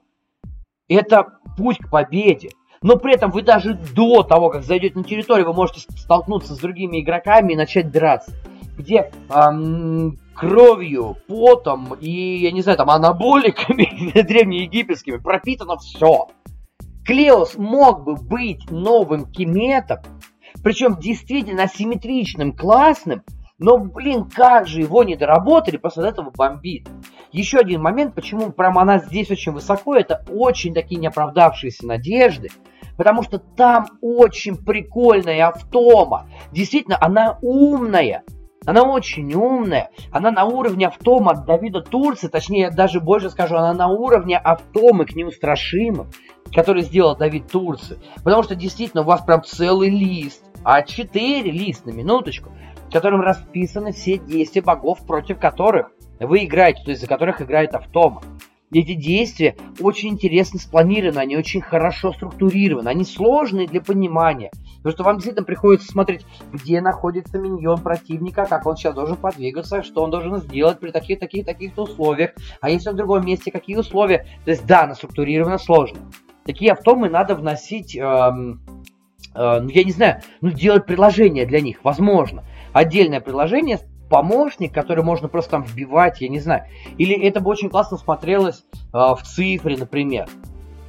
Это 0.89 1.39
путь 1.57 1.79
к 1.79 1.91
победе. 1.91 2.51
Но 2.83 2.97
при 2.97 3.15
этом 3.15 3.31
вы 3.31 3.43
даже 3.43 3.75
до 3.75 4.23
того, 4.23 4.49
как 4.49 4.63
зайдете 4.63 4.99
на 4.99 5.05
территорию, 5.05 5.47
вы 5.47 5.53
можете 5.53 5.81
столкнуться 5.97 6.55
с 6.55 6.59
другими 6.59 7.03
игроками 7.03 7.53
и 7.53 7.57
начать 7.57 7.91
драться. 7.91 8.33
Где 8.79 9.13
эм, 9.29 10.19
кровью, 10.35 11.19
потом 11.29 11.95
и, 12.01 12.39
я 12.39 12.51
не 12.51 12.63
знаю, 12.63 12.79
там 12.79 12.89
анаболиками 12.89 14.13
древнеегипетскими 14.23 15.19
пропитано 15.19 15.77
все. 15.77 16.29
Клеос 17.05 17.57
мог 17.57 18.05
бы 18.05 18.14
быть 18.14 18.70
новым 18.70 19.26
Кеметом, 19.30 19.98
причем 20.62 20.96
действительно 20.98 21.64
асимметричным, 21.64 22.53
классным, 22.53 23.22
но, 23.59 23.76
блин, 23.78 24.24
как 24.24 24.66
же 24.66 24.80
его 24.80 25.05
не 25.05 25.16
доработали, 25.16 25.76
после 25.76 26.09
этого 26.09 26.30
бомбит. 26.30 26.88
еще 27.30 27.59
один 27.59 27.82
момент, 27.82 28.14
почему 28.14 28.53
прям 28.53 28.78
она 28.78 28.98
здесь 28.98 29.30
очень 29.30 29.53
высоко, 29.53 29.94
это 29.94 30.24
очень 30.30 30.72
такие 30.72 31.01
неоправдавшиеся 31.01 31.86
надежды, 31.86 32.48
потому 32.96 33.22
что 33.22 33.38
там 33.38 33.86
очень 34.01 34.57
прикольная 34.57 35.48
автома. 35.48 36.26
Действительно, 36.53 36.96
она 37.01 37.38
умная, 37.42 38.24
она 38.67 38.83
очень 38.83 39.33
умная, 39.33 39.91
она 40.11 40.31
на 40.31 40.45
уровне 40.45 40.87
автома 40.87 41.33
от 41.33 41.47
Давида 41.47 41.81
Турции, 41.81 42.29
точнее, 42.29 42.71
даже 42.71 43.01
больше 43.01 43.31
скажу, 43.31 43.57
она 43.57 43.73
на 43.73 43.89
уровне 43.89 44.37
автомы 44.37 45.07
к 45.07 45.15
неустрашимым, 45.15 46.09
который 46.55 46.83
сделал 46.83 47.17
Давид 47.17 47.49
Турции. 47.49 47.99
Потому 48.23 48.43
что 48.43 48.55
действительно 48.55 49.03
у 49.03 49.07
вас 49.07 49.23
прям 49.23 49.43
целый 49.43 49.89
лист, 49.89 50.45
а 50.63 50.83
4 50.83 51.51
лист 51.51 51.87
на 51.87 51.91
минуточку, 51.91 52.51
в 52.89 52.93
котором 52.93 53.23
расписаны 53.23 53.93
все 53.93 54.19
действия 54.19 54.63
богов, 54.63 55.07
против 55.07 55.39
которых 55.39 55.91
вы 56.19 56.45
играете, 56.45 56.83
то 56.85 56.91
есть 56.91 57.01
за 57.01 57.07
которых 57.07 57.41
играет 57.41 57.75
автома. 57.75 58.23
Эти 58.73 58.95
действия 58.95 59.57
очень 59.81 60.11
интересно 60.11 60.61
спланированы, 60.61 61.19
они 61.19 61.37
очень 61.37 61.61
хорошо 61.61 62.13
структурированы, 62.13 62.89
они 62.89 63.05
сложные 63.05 63.67
для 63.67 63.81
понимания. 63.81 64.53
Потому 64.83 64.93
что 64.93 65.05
вам 65.05 65.16
действительно 65.16 65.45
приходится 65.45 65.89
смотреть, 65.89 66.24
где 66.53 66.81
находится 66.81 67.39
миньон 67.39 67.81
противника, 67.81 68.47
как 68.47 68.66
он 68.66 68.76
сейчас 68.76 68.95
должен 68.95 69.16
подвигаться, 69.16 69.83
что 69.83 70.03
он 70.03 70.11
должен 70.11 70.39
сделать 70.39 70.81
при 70.81 70.91
таких, 70.91 71.18
таких, 71.20 71.45
таких 71.45 71.76
условиях. 71.76 72.31
А 72.61 72.70
если 72.70 72.91
в 72.91 72.97
другом 72.97 73.26
месте, 73.26 73.51
какие 73.51 73.76
условия. 73.76 74.26
То 74.45 74.51
есть 74.51 74.66
да, 74.66 74.85
она 74.85 74.95
структурирована 74.95 75.59
сложно. 75.59 75.99
Такие 76.45 76.72
автомы 76.72 77.11
надо 77.11 77.35
вносить, 77.35 77.95
эм, 77.95 78.62
э, 79.35 79.61
ну 79.61 79.68
я 79.68 79.85
не 79.85 79.93
знаю, 79.93 80.22
ну 80.41 80.51
делать 80.51 80.87
приложение 80.87 81.45
для 81.45 81.61
них, 81.61 81.78
возможно. 81.85 82.45
Отдельное 82.72 83.20
приложение 83.20 83.78
помощник, 84.09 84.72
который 84.74 85.05
можно 85.05 85.28
просто 85.28 85.53
там 85.53 85.62
вбивать, 85.62 86.20
я 86.20 86.28
не 86.28 86.41
знаю. 86.41 86.64
Или 86.99 87.14
это 87.14 87.41
бы 87.41 87.51
очень 87.51 87.68
классно 87.68 87.99
смотрелось 87.99 88.64
э, 88.74 88.78
в 88.93 89.20
цифре, 89.22 89.76
например. 89.76 90.26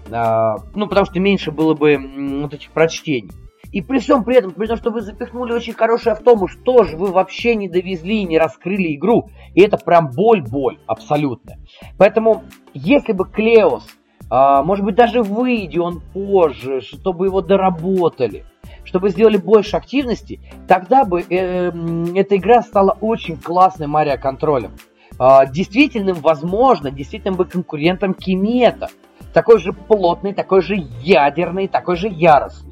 Э, 0.09 0.55
ну, 0.73 0.87
потому 0.87 1.05
что 1.05 1.19
меньше 1.19 1.51
было 1.51 1.73
бы 1.73 1.93
м, 1.93 2.41
вот 2.43 2.53
этих 2.53 2.71
прочтений. 2.71 3.31
И 3.71 3.81
при 3.81 3.99
всем 3.99 4.23
при 4.23 4.37
этом, 4.37 4.51
при 4.51 4.67
том, 4.67 4.77
что 4.77 4.91
вы 4.91 5.01
запихнули 5.01 5.53
очень 5.53 5.73
хороший 5.73 6.11
автому, 6.11 6.47
что 6.47 6.83
же 6.83 6.97
вы 6.97 7.11
вообще 7.11 7.55
не 7.55 7.69
довезли 7.69 8.21
и 8.21 8.25
не 8.25 8.37
раскрыли 8.37 8.95
игру. 8.95 9.29
И 9.53 9.61
это 9.61 9.77
прям 9.77 10.09
боль-боль 10.09 10.79
абсолютно. 10.87 11.55
Поэтому, 11.97 12.43
если 12.73 13.13
бы 13.13 13.25
Клеос, 13.25 13.87
а, 14.29 14.63
может 14.63 14.85
быть, 14.85 14.95
даже 14.95 15.23
выйдя 15.23 15.81
он 15.81 16.01
позже, 16.13 16.81
чтобы 16.81 17.27
его 17.27 17.41
доработали, 17.41 18.45
чтобы 18.83 19.09
сделали 19.09 19.37
больше 19.37 19.77
активности, 19.77 20.39
тогда 20.67 21.05
бы 21.05 21.21
э, 21.21 21.71
эта 22.15 22.37
игра 22.37 22.61
стала 22.61 22.97
очень 23.01 23.37
классной 23.37 23.87
Мария 23.87 24.17
контролем. 24.17 24.71
Э, 25.19 25.39
действительным, 25.49 26.15
возможно, 26.15 26.91
действительным 26.91 27.35
бы 27.35 27.45
конкурентом 27.45 28.13
Кимета. 28.13 28.89
Такой 29.33 29.59
же 29.59 29.73
плотный, 29.73 30.33
такой 30.33 30.61
же 30.61 30.75
ядерный, 31.01 31.67
такой 31.67 31.95
же 31.95 32.07
яростный. 32.07 32.70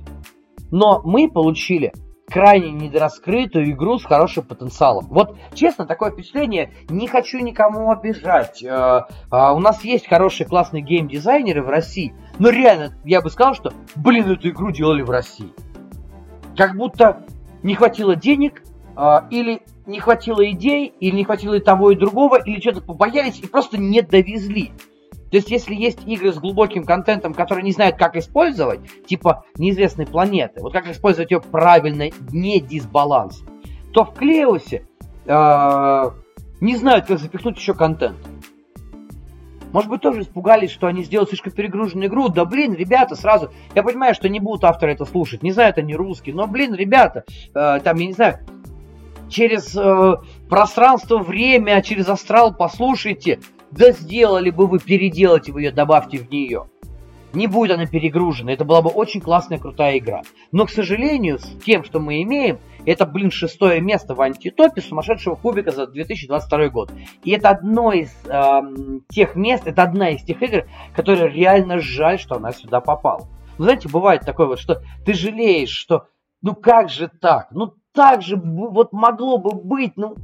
Но 0.72 1.02
мы 1.04 1.30
получили 1.30 1.94
крайне 2.30 2.72
недораскрытую 2.72 3.72
игру 3.72 3.98
с 3.98 4.06
хорошим 4.06 4.44
потенциалом. 4.44 5.08
Вот, 5.10 5.36
честно, 5.54 5.86
такое 5.86 6.12
впечатление, 6.12 6.72
не 6.90 7.08
хочу 7.08 7.40
никому 7.40 7.92
обижать. 7.92 8.64
Э, 8.64 8.68
э, 9.32 9.52
у 9.52 9.60
нас 9.60 9.84
есть 9.84 10.08
хорошие, 10.08 10.48
классные 10.48 10.84
геймдизайнеры 10.84 11.64
в 11.64 11.70
России, 11.70 12.14
но 12.38 12.50
реально, 12.50 12.94
я 13.04 13.22
бы 13.22 13.30
сказал, 13.30 13.56
что, 13.56 13.74
блин, 13.96 14.32
эту 14.32 14.50
игру 14.50 14.72
делали 14.72 15.02
в 15.02 15.10
России. 15.10 15.52
Как 16.56 16.76
будто 16.76 17.26
не 17.64 17.76
хватило 17.76 18.16
денег, 18.16 18.64
э, 18.96 19.20
или 19.32 19.64
не 19.88 20.00
хватило 20.00 20.48
идей, 20.52 20.94
или 21.00 21.16
не 21.16 21.24
хватило 21.24 21.56
и 21.56 21.60
того, 21.60 21.92
и 21.92 21.96
другого, 21.96 22.38
или 22.38 22.60
что-то 22.62 22.82
побоялись 22.82 23.40
и 23.40 23.48
просто 23.48 23.78
не 23.78 24.02
довезли. 24.02 24.72
То 25.32 25.38
есть, 25.38 25.52
если 25.52 25.76
есть 25.76 26.08
игры 26.08 26.34
с 26.34 26.38
глубоким 26.38 26.86
контентом, 26.86 27.34
которые 27.34 27.64
не 27.64 27.72
знают, 27.72 27.98
как 27.98 28.16
использовать, 28.16 28.80
типа 29.06 29.46
неизвестной 29.58 30.08
планеты, 30.08 30.62
вот 30.62 30.74
как 30.74 30.88
использовать 30.88 31.32
ее 31.32 31.40
правильно, 31.40 32.10
не 32.32 32.60
дисбаланс, 32.60 33.44
то 33.94 34.06
в 34.06 34.14
Клеусе 34.14 34.88
э, 35.26 36.04
не 36.62 36.76
знают, 36.76 37.06
как 37.06 37.20
запихнуть 37.20 37.58
еще 37.58 37.74
контент. 37.74 38.18
Может 39.72 39.90
быть, 39.90 40.02
тоже 40.02 40.22
испугались, 40.22 40.72
что 40.72 40.88
они 40.88 41.04
сделают 41.04 41.30
слишком 41.30 41.54
перегруженную 41.54 42.10
игру. 42.10 42.30
Да 42.30 42.46
блин, 42.46 42.74
ребята, 42.74 43.16
сразу. 43.16 43.52
Я 43.76 43.84
понимаю, 43.84 44.16
что 44.16 44.28
не 44.28 44.40
будут 44.40 44.64
авторы 44.64 44.94
это 44.94 45.06
слушать. 45.06 45.44
Не 45.44 45.52
знаю, 45.52 45.70
это 45.70 45.84
не 45.84 45.96
русский. 45.96 46.34
Но, 46.34 46.48
блин, 46.48 46.74
ребята, 46.74 47.24
э, 47.54 47.80
там, 47.84 47.98
я 47.98 48.08
не 48.08 48.14
знаю, 48.14 48.40
через 49.30 49.76
э, 49.76 50.16
пространство, 50.50 51.20
время, 51.20 51.82
через 51.84 52.10
астрал 52.10 52.54
послушайте. 52.54 53.40
Да 53.72 53.92
сделали 53.92 54.50
бы 54.50 54.68
вы, 54.68 54.80
переделайте 54.80 55.52
вы 55.52 55.64
ее, 55.64 55.72
добавьте 55.72 56.18
в 56.18 56.30
нее. 56.30 56.70
Не 57.34 57.46
будет 57.46 57.72
она 57.72 57.86
перегружена. 57.86 58.52
Это 58.52 58.66
была 58.66 58.82
бы 58.82 58.90
очень 58.90 59.22
классная, 59.22 59.60
крутая 59.60 60.00
игра. 60.00 60.24
Но, 60.52 60.66
к 60.66 60.72
сожалению, 60.72 61.38
с 61.38 61.46
тем, 61.64 61.84
что 61.84 62.00
мы 62.00 62.24
имеем, 62.24 62.58
это, 62.86 63.06
блин, 63.06 63.30
шестое 63.30 63.82
место 63.82 64.16
в 64.16 64.22
антитопе 64.22 64.82
сумасшедшего 64.82 65.36
кубика 65.36 65.70
за 65.70 65.86
2022 65.86 66.70
год. 66.70 66.92
И 67.24 67.32
это 67.32 67.50
одно 67.50 67.92
из 67.94 68.12
э, 68.26 68.62
тех 69.10 69.36
мест, 69.36 69.68
это 69.68 69.84
одна 69.84 70.10
из 70.10 70.24
тех 70.24 70.42
игр, 70.42 70.66
которые 70.96 71.30
реально 71.30 71.80
жаль, 71.80 72.18
что 72.18 72.38
она 72.38 72.52
сюда 72.52 72.82
попала. 72.82 73.28
Ну, 73.60 73.66
знаете, 73.66 73.90
бывает 73.90 74.22
такое 74.26 74.48
вот, 74.48 74.60
что 74.60 74.82
ты 75.06 75.14
жалеешь, 75.14 75.70
что 75.70 76.08
ну 76.42 76.56
как 76.56 76.90
же 76.90 77.10
так? 77.10 77.50
Ну 77.52 77.74
так 77.94 78.22
же 78.22 78.36
вот 78.38 78.94
могло 78.94 79.38
бы 79.38 79.52
быть, 79.52 79.94
ну, 79.96 80.16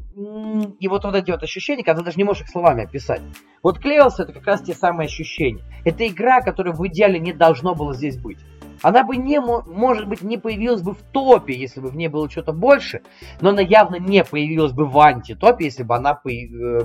и 0.80 0.88
вот, 0.88 1.04
вот 1.04 1.16
эти 1.16 1.32
вот 1.32 1.44
ощущения, 1.44 1.84
когда 1.84 2.00
ты 2.00 2.06
даже 2.06 2.18
не 2.18 2.24
можешь 2.24 2.44
их 2.44 2.50
словами 2.50 2.84
описать. 2.84 3.22
Вот 3.64 3.80
Клеос 3.80 4.20
это 4.20 4.34
как 4.34 4.46
раз 4.46 4.62
те 4.62 4.74
самые 4.74 5.06
ощущения. 5.06 5.64
Это 5.84 6.08
игра, 6.08 6.42
которая 6.42 6.74
в 6.74 6.88
идеале 6.88 7.20
не 7.20 7.34
должно 7.34 7.74
было 7.76 7.94
здесь 7.94 8.18
быть. 8.18 8.38
Она 8.82 9.04
бы 9.04 9.18
не, 9.18 9.40
может 9.40 10.08
быть, 10.08 10.22
не 10.22 10.38
появилась 10.38 10.82
бы 10.82 10.94
в 10.94 11.02
топе, 11.02 11.54
если 11.54 11.80
бы 11.80 11.90
в 11.90 11.96
ней 11.96 12.08
было 12.08 12.30
что-то 12.30 12.54
больше, 12.54 13.02
но 13.42 13.50
она 13.50 13.62
явно 13.62 13.96
не 13.96 14.24
появилась 14.24 14.74
бы 14.74 14.86
в 14.86 15.00
антитопе, 15.00 15.66
если 15.66 15.84
бы 15.84 15.96
она 15.96 16.14
по, 16.14 16.30
э, 16.30 16.82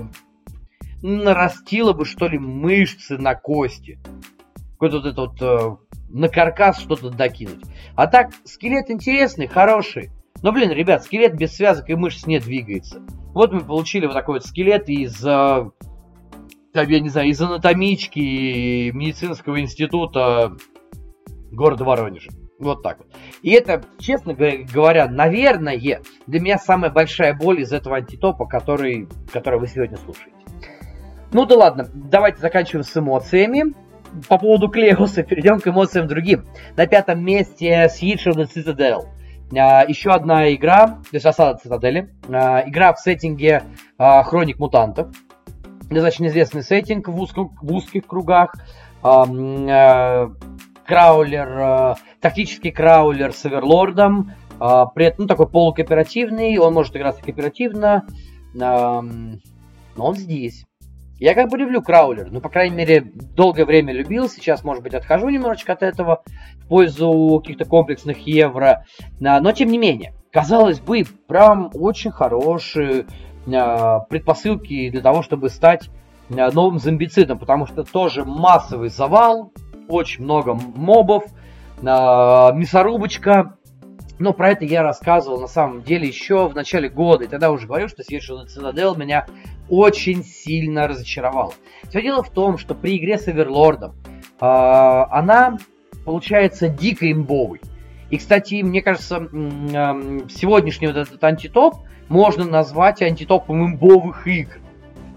нарастила 1.01 1.93
бы, 1.93 2.05
что 2.05 2.27
ли, 2.27 2.39
мышцы 2.39 3.17
на 3.17 3.35
кости. 3.35 3.99
Какой-то 4.73 4.97
вот 4.97 5.05
этот 5.05 5.17
вот 5.17 5.41
э, 5.41 5.77
на 6.09 6.27
каркас 6.29 6.79
что-то 6.79 7.11
докинуть. 7.11 7.63
А 7.95 8.07
так, 8.07 8.31
скелет 8.45 8.89
интересный, 8.89 9.47
хороший. 9.47 10.11
Но, 10.41 10.51
блин, 10.51 10.71
ребят, 10.71 11.03
скелет 11.03 11.35
без 11.35 11.55
связок 11.55 11.89
и 11.89 11.95
мышц 11.95 12.25
не 12.25 12.39
двигается. 12.39 13.01
Вот 13.33 13.51
мы 13.51 13.61
получили 13.61 14.05
вот 14.05 14.13
такой 14.13 14.35
вот 14.35 14.45
скелет 14.45 14.89
из, 14.89 15.23
э, 15.25 15.69
я 16.73 16.99
не 16.99 17.09
знаю, 17.09 17.29
из 17.29 17.41
анатомички 17.41 18.91
медицинского 18.91 19.61
института 19.61 20.53
города 21.51 21.83
Воронежа. 21.83 22.31
Вот 22.59 22.83
так 22.83 22.99
вот. 22.99 23.07
И 23.41 23.51
это, 23.51 23.83
честно 23.97 24.33
говоря, 24.33 25.07
наверное, 25.07 25.79
для 26.27 26.39
меня 26.39 26.57
самая 26.59 26.91
большая 26.91 27.33
боль 27.33 27.61
из 27.61 27.71
этого 27.71 27.97
антитопа, 27.97 28.45
который, 28.45 29.07
который 29.31 29.59
вы 29.59 29.67
сегодня 29.67 29.97
слушаете. 29.97 30.31
Ну 31.33 31.45
да 31.45 31.55
ладно, 31.55 31.89
давайте 31.93 32.39
заканчиваем 32.39 32.83
с 32.83 32.95
эмоциями. 32.95 33.73
По 34.27 34.37
поводу 34.37 34.67
Клеоса 34.67 35.23
перейдем 35.23 35.59
к 35.59 35.67
эмоциям 35.67 36.05
другим. 36.05 36.45
На 36.75 36.85
пятом 36.85 37.23
месте 37.23 37.89
Siege 37.89 38.27
of 38.27 38.35
the 38.35 38.47
Citadel. 38.53 39.05
А, 39.05 39.20
еще 39.51 40.11
одна 40.11 40.53
игра, 40.53 40.87
то 40.87 41.13
есть 41.13 41.25
осада 41.25 41.57
цитадели. 41.57 42.09
А, 42.29 42.63
игра 42.67 42.93
в 42.93 42.99
сеттинге 42.99 43.63
а, 43.97 44.23
Хроник 44.23 44.59
мутантов. 44.59 45.09
Достаточно 45.89 46.27
известный 46.27 46.63
сеттинг 46.63 47.09
в, 47.09 47.19
узком, 47.19 47.57
в 47.61 47.73
узких 47.73 48.07
кругах. 48.07 48.53
Краулер, 50.85 51.97
тактический 52.21 52.71
краулер 52.71 53.33
с 53.33 53.45
оверлордом. 53.45 54.31
При 54.59 55.05
этом 55.05 55.23
ну, 55.23 55.27
такой 55.27 55.49
полукооперативный. 55.49 56.57
Он 56.59 56.73
может 56.73 56.95
играться 56.95 57.21
кооперативно. 57.21 58.05
Но 58.53 59.03
он 59.97 60.15
здесь. 60.15 60.65
Я 61.21 61.35
как 61.35 61.51
бы 61.51 61.57
люблю 61.59 61.83
краулер, 61.83 62.31
ну, 62.31 62.41
по 62.41 62.49
крайней 62.49 62.75
мере, 62.75 63.01
долгое 63.35 63.65
время 63.65 63.93
любил, 63.93 64.27
сейчас, 64.27 64.63
может 64.63 64.81
быть, 64.81 64.95
отхожу 64.95 65.29
немножечко 65.29 65.73
от 65.73 65.83
этого 65.83 66.23
в 66.55 66.67
пользу 66.67 67.39
каких-то 67.43 67.65
комплексных 67.65 68.25
евро, 68.25 68.85
но 69.19 69.51
тем 69.51 69.69
не 69.69 69.77
менее, 69.77 70.15
казалось 70.31 70.79
бы, 70.79 71.03
прям 71.27 71.69
очень 71.75 72.09
хорошие 72.09 73.05
а, 73.53 73.99
предпосылки 73.99 74.89
для 74.89 75.01
того, 75.01 75.21
чтобы 75.21 75.49
стать 75.49 75.91
а, 76.31 76.49
новым 76.51 76.79
зомбицидом, 76.79 77.37
потому 77.37 77.67
что 77.67 77.83
тоже 77.83 78.25
массовый 78.25 78.89
завал, 78.89 79.53
очень 79.87 80.23
много 80.23 80.55
мобов, 80.55 81.25
а, 81.83 82.51
мясорубочка, 82.51 83.59
но 84.21 84.33
про 84.33 84.51
это 84.51 84.65
я 84.65 84.83
рассказывал 84.83 85.41
на 85.41 85.47
самом 85.47 85.81
деле 85.81 86.07
еще 86.07 86.47
в 86.47 86.53
начале 86.53 86.89
года. 86.89 87.23
И 87.23 87.27
тогда 87.27 87.51
уже 87.51 87.65
говорил, 87.65 87.89
что 87.89 88.03
Свиршил 88.03 88.45
Цитадел 88.45 88.95
меня 88.95 89.25
очень 89.67 90.23
сильно 90.23 90.87
разочаровала. 90.87 91.53
Все 91.89 92.03
дело 92.03 92.21
в 92.21 92.29
том, 92.29 92.59
что 92.59 92.75
при 92.75 92.97
игре 92.97 93.17
с 93.17 93.27
Оверлордом 93.27 93.95
э, 94.39 94.45
она 94.45 95.57
получается 96.05 96.69
дико 96.69 97.11
имбовой. 97.11 97.61
И, 98.11 98.17
кстати, 98.17 98.61
мне 98.61 98.83
кажется, 98.83 99.17
э, 99.17 100.29
сегодняшний 100.29 100.87
вот 100.87 100.97
этот 100.97 101.23
антитоп 101.23 101.77
можно 102.07 102.45
назвать 102.45 103.01
антитопом 103.01 103.65
имбовых 103.65 104.27
игр. 104.27 104.59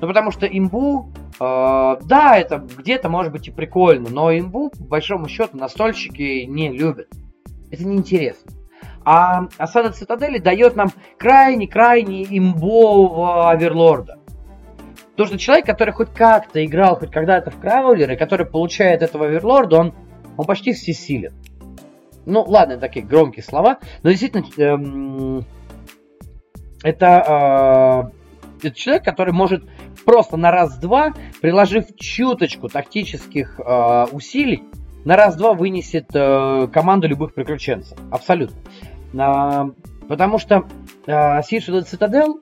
Ну, 0.00 0.08
потому 0.08 0.30
что 0.30 0.46
имбу, 0.46 1.12
э, 1.38 1.96
да, 2.04 2.38
это 2.38 2.66
где-то 2.78 3.10
может 3.10 3.32
быть 3.32 3.48
и 3.48 3.50
прикольно, 3.50 4.08
но 4.08 4.34
имбу, 4.34 4.70
по 4.70 4.84
большому 4.84 5.28
счету, 5.28 5.58
настольщики 5.58 6.44
не 6.46 6.70
любят. 6.70 7.08
Это 7.70 7.84
неинтересно. 7.84 8.53
А 9.04 9.48
осада 9.58 9.90
цитадели 9.92 10.38
дает 10.38 10.76
нам 10.76 10.88
крайне-крайне 11.18 12.24
имбового 12.24 13.50
оверлорда. 13.50 14.18
Потому 15.12 15.28
что 15.28 15.38
человек, 15.38 15.66
который 15.66 15.92
хоть 15.92 16.12
как-то 16.12 16.64
играл 16.64 16.98
хоть 16.98 17.10
когда-то 17.10 17.50
в 17.50 17.60
краулеры, 17.60 18.16
который 18.16 18.46
получает 18.46 19.02
этого 19.02 19.26
оверлорда, 19.26 19.78
он, 19.78 19.94
он 20.36 20.46
почти 20.46 20.72
всесилен. 20.72 21.32
Ну, 22.26 22.42
ладно, 22.42 22.78
такие 22.78 23.04
громкие 23.04 23.44
слова, 23.44 23.78
но 24.02 24.10
действительно, 24.10 24.44
эм, 24.56 25.44
это, 26.82 28.10
э, 28.62 28.66
это 28.66 28.76
человек, 28.76 29.04
который 29.04 29.32
может 29.32 29.64
просто 30.04 30.36
на 30.36 30.50
раз-два, 30.50 31.12
приложив 31.40 31.94
чуточку 31.96 32.68
тактических 32.68 33.60
э, 33.60 34.06
усилий, 34.10 34.64
на 35.04 35.16
раз-два 35.16 35.52
вынесет 35.52 36.06
э, 36.14 36.66
команду 36.72 37.06
любых 37.08 37.34
приключенцев. 37.34 37.98
Абсолютно. 38.10 38.56
А, 39.18 39.70
потому 40.08 40.38
что 40.38 40.66
а, 41.06 41.40
Siege 41.40 41.68
of 41.68 41.80
the 41.80 41.86
Citadel 41.90 42.40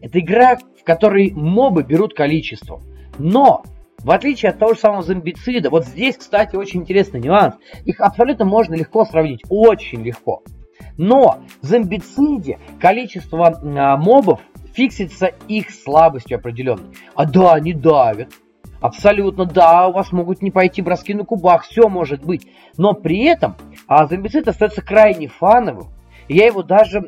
это 0.00 0.18
игра, 0.18 0.56
в 0.56 0.84
которой 0.84 1.32
мобы 1.32 1.82
берут 1.84 2.14
количество. 2.14 2.80
Но, 3.18 3.62
в 3.98 4.10
отличие 4.10 4.50
от 4.50 4.58
того 4.58 4.74
же 4.74 4.80
самого 4.80 5.02
зомбицида, 5.02 5.70
вот 5.70 5.86
здесь, 5.86 6.16
кстати, 6.16 6.56
очень 6.56 6.80
интересный 6.80 7.20
нюанс. 7.20 7.54
Их 7.84 8.00
абсолютно 8.00 8.44
можно 8.44 8.74
легко 8.74 9.04
сравнить. 9.04 9.42
Очень 9.48 10.02
легко. 10.02 10.42
Но 10.98 11.42
в 11.60 11.66
зомбициде 11.66 12.58
количество 12.80 13.48
а, 13.48 13.96
мобов 13.96 14.40
фиксится 14.74 15.26
их 15.48 15.70
слабостью 15.70 16.38
определенной. 16.38 16.94
А 17.14 17.26
да, 17.26 17.54
они 17.54 17.72
давят. 17.72 18.32
Абсолютно, 18.80 19.44
да, 19.44 19.86
у 19.86 19.92
вас 19.92 20.10
могут 20.10 20.42
не 20.42 20.50
пойти 20.50 20.82
броски 20.82 21.14
на 21.14 21.24
кубах, 21.24 21.62
все 21.62 21.88
может 21.88 22.24
быть. 22.24 22.48
Но 22.76 22.94
при 22.94 23.24
этом 23.26 23.54
а 23.86 24.06
зомбицид 24.06 24.48
остается 24.48 24.82
крайне 24.82 25.28
фановым, 25.28 25.88
я 26.28 26.46
его 26.46 26.62
даже 26.62 26.98
э, 26.98 27.02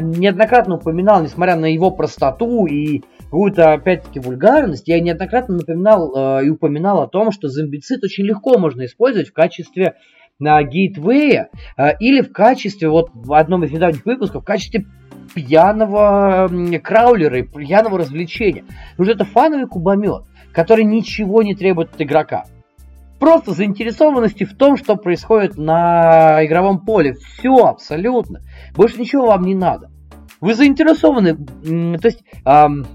неоднократно 0.00 0.76
упоминал, 0.76 1.22
несмотря 1.22 1.56
на 1.56 1.66
его 1.66 1.90
простоту 1.90 2.66
и 2.66 3.02
какую-то, 3.24 3.72
опять-таки, 3.72 4.20
вульгарность, 4.20 4.88
я 4.88 5.00
неоднократно 5.00 5.56
напоминал 5.56 6.40
э, 6.40 6.46
и 6.46 6.50
упоминал 6.50 7.02
о 7.02 7.06
том, 7.06 7.30
что 7.30 7.48
зомбицид 7.48 8.02
очень 8.02 8.24
легко 8.24 8.58
можно 8.58 8.84
использовать 8.84 9.28
в 9.28 9.32
качестве 9.32 9.94
на 10.38 10.62
гейтвея 10.62 11.50
э, 11.76 11.96
или 12.00 12.22
в 12.22 12.32
качестве, 12.32 12.88
вот 12.88 13.10
в 13.14 13.32
одном 13.34 13.64
из 13.64 13.72
недавних 13.72 14.04
выпусков, 14.04 14.42
в 14.42 14.46
качестве 14.46 14.86
пьяного 15.34 16.50
краулера 16.82 17.38
и 17.38 17.42
пьяного 17.42 17.98
развлечения. 17.98 18.64
Потому 18.96 19.04
что 19.04 19.14
это 19.14 19.24
фановый 19.24 19.66
кубомет, 19.66 20.24
который 20.52 20.84
ничего 20.84 21.42
не 21.42 21.54
требует 21.54 21.94
от 21.94 22.02
игрока 22.02 22.44
просто 23.20 23.52
заинтересованности 23.52 24.44
в 24.44 24.56
том, 24.56 24.76
что 24.76 24.96
происходит 24.96 25.56
на 25.56 26.44
игровом 26.44 26.84
поле. 26.84 27.12
Все, 27.12 27.54
абсолютно. 27.66 28.40
Больше 28.74 28.98
ничего 28.98 29.26
вам 29.26 29.44
не 29.44 29.54
надо. 29.54 29.90
Вы 30.40 30.54
заинтересованы, 30.54 31.36
то 31.98 32.08
есть 32.08 32.24
эм, 32.46 32.86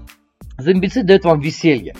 зомбицид 0.58 1.06
дает 1.06 1.24
вам 1.24 1.40
веселье. 1.40 1.94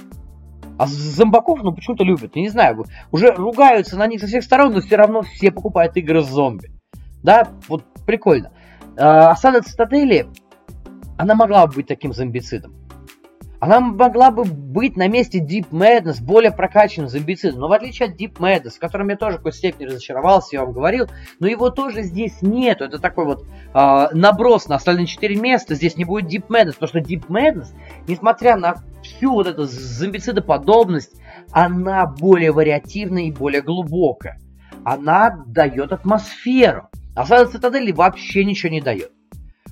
А 0.79 0.87
зомбаков, 0.87 1.62
ну, 1.62 1.72
почему-то 1.72 2.05
любят. 2.05 2.33
Я 2.35 2.43
не 2.43 2.49
знаю, 2.49 2.85
уже 3.11 3.31
ругаются 3.31 3.97
на 3.97 4.07
них 4.07 4.20
со 4.20 4.27
всех 4.27 4.43
сторон, 4.43 4.74
но 4.74 4.81
все 4.81 4.97
равно 4.97 5.22
все 5.22 5.51
покупают 5.51 5.97
игры 5.97 6.22
с 6.22 6.27
зомби. 6.27 6.70
Да, 7.22 7.49
вот 7.68 7.85
прикольно. 8.07 8.53
Э, 8.97 9.31
осада 9.31 9.62
цитадели, 9.62 10.27
она 11.16 11.35
могла 11.35 11.66
бы 11.66 11.77
быть 11.77 11.87
таким 11.87 12.12
зомбицидом. 12.12 12.74
Она 13.59 13.81
могла 13.81 14.31
бы 14.31 14.45
быть 14.45 14.97
на 14.97 15.09
месте 15.09 15.41
Deep 15.41 15.71
Madness, 15.71 16.23
более 16.23 16.53
прокачанным 16.53 17.09
зомбицидом. 17.09 17.61
Но 17.61 17.69
в 17.69 17.73
отличие 17.73 18.09
от 18.09 18.21
Deep 18.21 18.35
Madness, 18.35 18.77
в 18.77 18.79
котором 18.79 19.09
я 19.09 19.17
тоже 19.17 19.35
в 19.35 19.37
какой-то 19.39 19.57
степени 19.57 19.87
разочаровался, 19.87 20.57
я 20.57 20.65
вам 20.65 20.73
говорил, 20.73 21.07
но 21.39 21.47
его 21.47 21.71
тоже 21.71 22.03
здесь 22.03 22.43
нету. 22.43 22.85
Это 22.85 22.99
такой 22.99 23.25
вот 23.25 23.47
э, 23.75 24.07
наброс 24.13 24.69
на 24.69 24.77
остальные 24.77 25.07
четыре 25.07 25.37
места. 25.37 25.75
Здесь 25.75 25.97
не 25.97 26.05
будет 26.05 26.33
Deep 26.33 26.49
Madness, 26.49 26.75
потому 26.79 26.89
что 26.89 26.99
Deep 26.99 27.27
Madness, 27.29 27.69
несмотря 28.07 28.57
на 28.57 28.77
всю 29.03 29.33
вот 29.33 29.47
эту 29.47 29.65
зомбицидоподобность, 29.65 31.15
она 31.51 32.07
более 32.07 32.53
вариативная 32.53 33.25
и 33.25 33.33
более 33.33 33.63
глубокая. 33.63 34.39
Она 34.85 35.45
дает 35.47 35.93
атмосферу. 35.93 36.89
А 37.15 37.23
Осада 37.23 37.51
Цитадели 37.51 37.93
вообще 37.93 38.45
ничего 38.45 38.71
не 38.71 38.83
дает. 38.83 39.13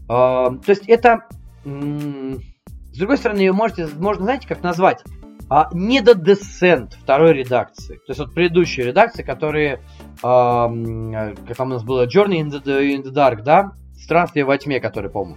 Э, 0.04 0.06
то 0.08 0.68
есть 0.68 0.88
это... 0.88 1.26
М- 1.66 2.40
с 2.94 2.98
другой 2.98 3.18
стороны, 3.18 3.40
ее 3.40 3.52
можете, 3.52 3.88
можно, 3.98 4.24
знаете, 4.24 4.46
как 4.46 4.62
назвать? 4.62 5.02
А, 5.50 5.68
недодесцент 5.72 6.94
второй 6.94 7.32
редакции. 7.32 7.96
То 7.96 8.10
есть 8.10 8.20
вот 8.20 8.32
предыдущие 8.32 8.86
редакции, 8.86 9.24
которые, 9.24 9.80
а, 10.22 10.68
как 11.46 11.56
там 11.56 11.68
у 11.68 11.74
нас 11.74 11.82
было, 11.82 12.06
Journey 12.06 12.40
in 12.40 12.50
the, 12.50 12.62
in 12.62 13.02
the 13.02 13.12
Dark, 13.12 13.42
да? 13.42 13.72
Странствие 13.96 14.44
во 14.44 14.56
тьме, 14.56 14.78
который, 14.80 15.10
помню. 15.10 15.36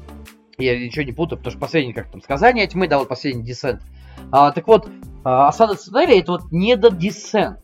Я 0.60 0.80
ничего 0.80 1.04
не 1.04 1.12
путаю, 1.12 1.40
потому 1.40 1.52
что 1.52 1.60
последний, 1.60 1.94
как 1.94 2.12
там, 2.12 2.22
сказание 2.22 2.68
тьмы, 2.68 2.88
да, 2.88 3.00
вот 3.00 3.08
последний 3.08 3.44
десент. 3.44 3.82
А, 4.32 4.52
так 4.52 4.68
вот, 4.68 4.88
а, 5.24 5.48
осада 5.48 5.76
цитадели 5.76 6.20
это 6.20 6.34
вот 6.34 6.52
недодесцент. 6.52 7.60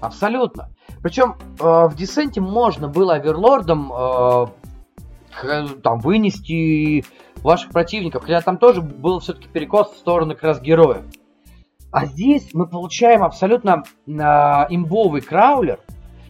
Абсолютно. 0.00 0.70
Причем 1.02 1.36
э, 1.58 1.62
в 1.62 1.94
десенте 1.96 2.40
можно 2.40 2.88
было 2.88 3.14
оверлордом 3.14 3.92
э, 3.92 4.46
там 5.82 5.98
вынести 5.98 7.04
ваших 7.44 7.70
противников, 7.70 8.22
хотя 8.22 8.40
там 8.40 8.58
тоже 8.58 8.80
был 8.80 9.20
все-таки 9.20 9.46
перекос 9.46 9.92
в 9.92 9.98
сторону 9.98 10.34
как 10.34 10.42
раз 10.42 10.60
героя. 10.60 11.02
А 11.92 12.06
здесь 12.06 12.52
мы 12.54 12.66
получаем 12.66 13.22
абсолютно 13.22 13.84
э, 14.06 14.10
имбовый 14.10 15.20
краулер, 15.20 15.78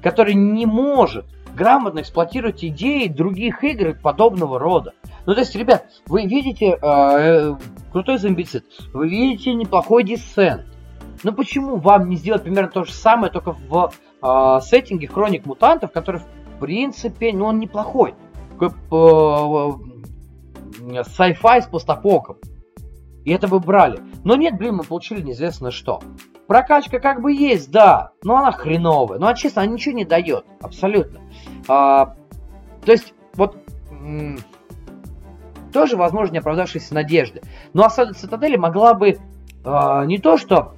который 0.03 0.35
не 0.35 0.67
может 0.67 1.25
грамотно 1.57 2.01
эксплуатировать 2.01 2.63
идеи 2.65 3.07
других 3.07 3.63
игр 3.65 3.95
подобного 3.95 4.59
рода. 4.59 4.93
Ну, 5.25 5.35
то 5.35 5.41
есть, 5.41 5.55
ребят, 5.55 5.87
вы 6.07 6.27
видите 6.27 6.79
э, 6.83 7.57
крутой 7.93 8.19
зомбицид, 8.19 8.67
вы 8.93 9.09
видите 9.09 9.55
неплохой 9.55 10.05
десент. 10.05 10.67
Но 11.23 11.33
почему 11.33 11.77
вам 11.77 12.11
не 12.11 12.17
сделать 12.17 12.43
примерно 12.43 12.71
то 12.71 12.85
же 12.85 12.93
самое, 12.93 13.33
только 13.33 13.53
в 13.53 13.93
э, 14.21 14.61
сеттинге 14.63 15.07
Хроник 15.07 15.47
Мутантов, 15.47 15.93
который, 15.93 16.21
в 16.21 16.59
принципе, 16.61 17.33
ну, 17.33 17.47
он 17.47 17.59
неплохой. 17.61 18.15
Э, 18.61 19.73
sci-fi 20.91 21.63
с 21.63 21.67
постапоком. 21.67 22.39
И 23.25 23.31
это 23.33 23.49
бы 23.49 23.59
брали. 23.59 24.01
Но 24.25 24.37
нет, 24.37 24.57
блин, 24.57 24.77
мы 24.77 24.85
получили 24.85 25.21
неизвестно 25.23 25.71
что. 25.71 26.01
Прокачка 26.47 26.99
как 27.01 27.23
бы 27.23 27.33
есть, 27.33 27.71
да, 27.71 28.13
но 28.23 28.37
она 28.37 28.53
хреновая. 28.53 29.19
Ну, 29.19 29.27
а 29.27 29.35
честно, 29.35 29.63
она 29.63 29.73
ничего 29.73 29.95
не 29.95 30.05
дает. 30.05 30.45
Абсолютно. 30.61 31.21
А, 31.69 32.17
то 32.85 32.93
есть, 32.93 33.15
вот... 33.35 33.57
М- 33.91 34.39
тоже, 35.73 35.97
возможно, 35.97 36.35
не 36.35 36.39
оправдавшиеся 36.39 36.95
надежды. 36.95 37.43
Но 37.73 37.85
осада 37.85 38.15
цитадели 38.15 38.57
могла 38.57 38.95
бы 38.95 39.09
э, 39.09 39.17
не 40.07 40.19
то 40.19 40.37
что 40.37 40.75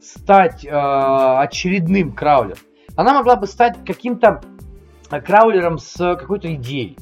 стать 0.00 0.64
э, 0.64 0.70
очередным 0.70 2.12
краулером, 2.12 2.58
она 2.94 3.14
могла 3.14 3.34
бы 3.34 3.48
стать 3.48 3.84
каким-то 3.84 4.40
краулером 5.10 5.78
с 5.78 5.96
какой-то 6.16 6.54
идеей 6.54 6.96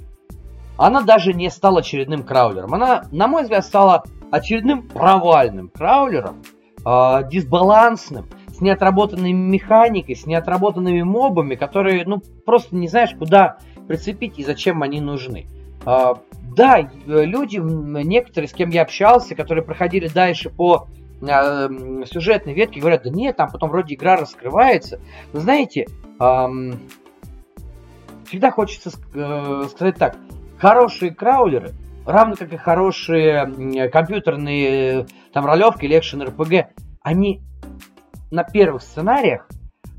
она 0.76 1.02
даже 1.02 1.32
не 1.32 1.50
стала 1.50 1.80
очередным 1.80 2.22
краулером. 2.22 2.74
Она, 2.74 3.04
на 3.10 3.28
мой 3.28 3.42
взгляд, 3.42 3.64
стала 3.64 4.04
очередным 4.30 4.82
провальным 4.82 5.68
краулером, 5.68 6.42
э, 6.84 7.28
дисбалансным, 7.30 8.26
с 8.48 8.60
неотработанной 8.60 9.32
механикой, 9.32 10.16
с 10.16 10.26
неотработанными 10.26 11.02
мобами, 11.02 11.54
которые, 11.54 12.04
ну, 12.06 12.22
просто 12.44 12.74
не 12.74 12.88
знаешь, 12.88 13.14
куда 13.18 13.58
прицепить 13.86 14.38
и 14.38 14.44
зачем 14.44 14.82
они 14.82 15.00
нужны. 15.00 15.46
Э, 15.84 16.14
да, 16.56 16.88
люди, 17.06 17.58
некоторые, 17.58 18.48
с 18.48 18.52
кем 18.52 18.70
я 18.70 18.82
общался, 18.82 19.34
которые 19.34 19.64
проходили 19.64 20.08
дальше 20.08 20.50
по 20.50 20.88
э, 21.20 21.68
сюжетной 22.06 22.54
ветке, 22.54 22.80
говорят, 22.80 23.02
да 23.04 23.10
нет, 23.10 23.36
там 23.36 23.50
потом 23.50 23.70
вроде 23.70 23.94
игра 23.94 24.16
раскрывается. 24.16 25.00
Но 25.32 25.40
знаете, 25.40 25.86
э, 26.18 26.46
всегда 28.26 28.50
хочется 28.50 28.90
э, 29.14 29.64
сказать 29.70 29.96
так, 29.96 30.16
хорошие 30.58 31.14
краулеры, 31.14 31.72
равно 32.06 32.36
как 32.36 32.52
и 32.52 32.56
хорошие 32.56 33.90
компьютерные 33.90 35.06
там 35.32 35.44
ролевки 35.46 35.84
или 35.84 35.96
РПГ, 35.96 36.70
они 37.02 37.42
на 38.30 38.44
первых 38.44 38.82
сценариях 38.82 39.48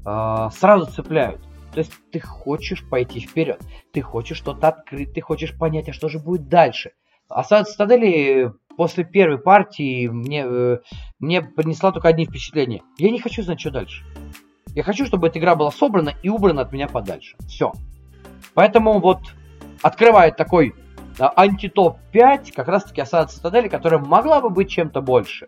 э, 0.06 0.50
сразу 0.52 0.92
цепляют. 0.92 1.42
То 1.74 1.80
есть 1.80 1.94
ты 2.12 2.20
хочешь 2.20 2.84
пойти 2.90 3.20
вперед, 3.20 3.62
ты 3.94 4.02
хочешь 4.02 4.38
что-то 4.38 4.70
открыть, 4.70 5.14
ты 5.14 5.22
хочешь 5.22 5.58
понять, 5.58 5.90
а 5.90 5.94
что 5.94 6.10
же 6.10 6.20
будет 6.20 6.48
дальше. 6.48 6.92
Осада 7.30 7.66
Цитадели 7.66 8.52
после 8.78 9.04
первой 9.04 9.38
партии 9.38 10.08
мне, 10.08 10.46
э, 10.46 10.78
мне 11.20 11.42
принесла 11.42 11.92
только 11.92 12.08
одни 12.08 12.26
впечатления. 12.26 12.82
Я 12.98 13.12
не 13.12 13.20
хочу 13.20 13.44
знать, 13.44 13.60
что 13.60 13.72
дальше. 13.72 14.04
Я 14.74 14.84
хочу, 14.84 15.06
чтобы 15.06 15.28
эта 15.28 15.40
игра 15.40 15.56
была 15.56 15.72
собрана 15.72 16.14
и 16.24 16.30
убрана 16.30 16.62
от 16.62 16.72
меня 16.72 16.88
подальше. 16.88 17.36
Все. 17.48 17.74
Поэтому 18.54 19.00
вот 19.00 19.20
открывает 19.82 20.38
такой 20.38 20.76
антитоп 21.20 21.98
5, 22.12 22.52
как 22.52 22.68
раз 22.68 22.84
таки 22.84 23.02
осада 23.02 23.32
цитадели, 23.32 23.68
которая 23.68 24.00
могла 24.00 24.42
бы 24.42 24.50
быть 24.50 24.70
чем-то 24.70 25.02
больше. 25.02 25.48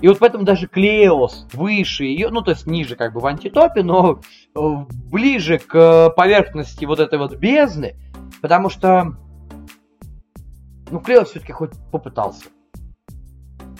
И 0.00 0.08
вот 0.08 0.18
поэтому 0.18 0.44
даже 0.44 0.66
Клеос 0.66 1.46
выше 1.52 2.04
ее, 2.04 2.30
ну 2.30 2.40
то 2.40 2.52
есть 2.52 2.66
ниже 2.66 2.96
как 2.96 3.12
бы 3.12 3.20
в 3.20 3.26
антитопе, 3.26 3.82
но 3.82 4.20
э, 4.54 4.60
ближе 5.10 5.58
к 5.58 6.10
поверхности 6.10 6.86
вот 6.86 7.00
этой 7.00 7.18
вот 7.18 7.36
бездны, 7.36 7.96
потому 8.40 8.70
что, 8.70 9.16
ну 10.90 11.00
Клеос 11.00 11.30
все-таки 11.30 11.52
хоть 11.52 11.72
попытался. 11.92 12.46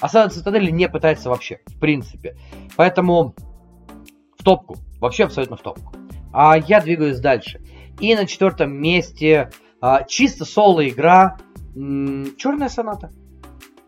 А 0.00 0.08
Сада 0.08 0.32
Цитадели 0.32 0.70
не 0.70 0.88
пытается 0.88 1.28
вообще, 1.28 1.60
в 1.66 1.78
принципе. 1.78 2.36
Поэтому 2.76 3.34
в 4.38 4.42
топку, 4.42 4.76
вообще 4.98 5.24
абсолютно 5.24 5.56
в 5.56 5.62
топку. 5.62 5.94
А 6.32 6.56
я 6.56 6.80
двигаюсь 6.80 7.20
дальше. 7.20 7.60
И 8.00 8.14
на 8.14 8.26
четвертом 8.26 8.72
месте 8.72 9.50
а, 9.80 10.04
чисто 10.04 10.44
соло 10.44 10.86
игра 10.88 11.36
Черная 11.74 12.68
соната. 12.68 13.10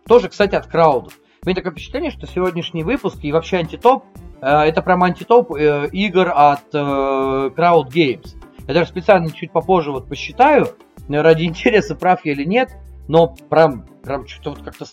Тоже, 0.06 0.28
кстати, 0.28 0.54
от 0.54 0.66
Крауду. 0.66 1.10
У 1.44 1.46
меня 1.46 1.56
такое 1.56 1.72
впечатление, 1.72 2.10
что 2.10 2.26
сегодняшний 2.26 2.84
выпуск 2.84 3.18
и 3.22 3.32
вообще 3.32 3.56
антитоп, 3.58 4.04
э, 4.40 4.46
это 4.46 4.82
прям 4.82 5.02
антитоп 5.02 5.52
э, 5.54 5.88
игр 5.90 6.30
от 6.32 6.72
э, 6.72 6.78
Crowd 6.78 7.88
Games. 7.88 8.36
Я 8.68 8.74
даже 8.74 8.90
специально 8.90 9.30
чуть 9.32 9.50
попозже 9.50 9.90
вот 9.90 10.08
посчитаю, 10.08 10.68
ради 11.08 11.44
интереса, 11.46 11.96
прав 11.96 12.24
я 12.24 12.32
или 12.32 12.44
нет, 12.44 12.70
но 13.08 13.34
прям, 13.50 13.84
прям 14.04 14.28
что-то 14.28 14.50
вот 14.50 14.62
как-то 14.62 14.86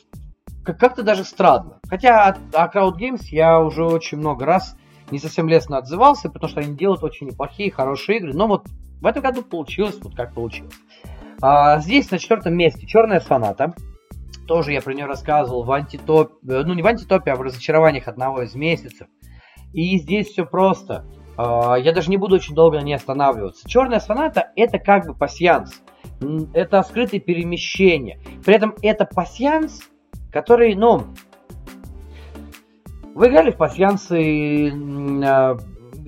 как-то 0.64 1.04
даже 1.04 1.24
странно. 1.24 1.80
Хотя 1.88 2.28
о, 2.28 2.64
о 2.64 2.68
Crowd 2.68 2.98
Games 3.00 3.26
я 3.30 3.60
уже 3.60 3.86
очень 3.86 4.18
много 4.18 4.46
раз 4.46 4.76
не 5.12 5.20
совсем 5.20 5.48
лестно 5.48 5.78
отзывался, 5.78 6.30
потому 6.30 6.50
что 6.50 6.62
они 6.62 6.76
делают 6.76 7.04
очень 7.04 7.28
неплохие, 7.28 7.72
хорошие 7.72 8.18
игры. 8.18 8.34
Но 8.34 8.48
вот 8.48 8.68
в 9.02 9.06
этом 9.06 9.24
году 9.24 9.44
получилось 9.44 9.98
вот 10.02 10.16
как 10.16 10.34
получилось. 10.34 10.74
А, 11.42 11.80
здесь 11.80 12.12
на 12.12 12.20
четвертом 12.20 12.56
месте 12.56 12.86
Черная 12.86 13.20
соната. 13.20 13.74
Тоже 14.48 14.74
я 14.74 14.82
про 14.82 14.94
нее 14.94 15.06
рассказывал 15.06 15.64
в 15.64 15.72
антитопе, 15.72 16.34
ну 16.42 16.74
не 16.74 16.82
в 16.82 16.88
антитопе, 16.88 17.32
а 17.32 17.36
в 17.36 17.42
разочарованиях 17.42 18.08
одного 18.08 18.42
из 18.42 18.56
месяцев. 18.56 19.08
И 19.74 19.98
здесь 19.98 20.30
все 20.30 20.46
просто. 20.46 21.06
А, 21.38 21.76
я 21.76 21.94
даже 21.94 22.10
не 22.10 22.18
буду 22.18 22.36
очень 22.36 22.56
долго 22.56 22.80
на 22.80 22.84
ней 22.84 22.96
останавливаться. 22.96 23.68
Черная 23.70 24.00
соната 24.00 24.52
это 24.56 24.80
как 24.80 25.06
бы 25.06 25.14
пасьянс. 25.14 25.82
Это 26.54 26.82
скрытое 26.84 27.20
перемещение. 27.20 28.20
При 28.44 28.56
этом 28.56 28.76
это 28.82 29.06
пасьянс, 29.06 29.82
который, 30.32 30.76
ну, 30.76 31.06
вы 33.16 33.28
играли 33.28 33.52
в 33.52 33.58
пассиансы 33.58 34.70
э, 34.70 35.58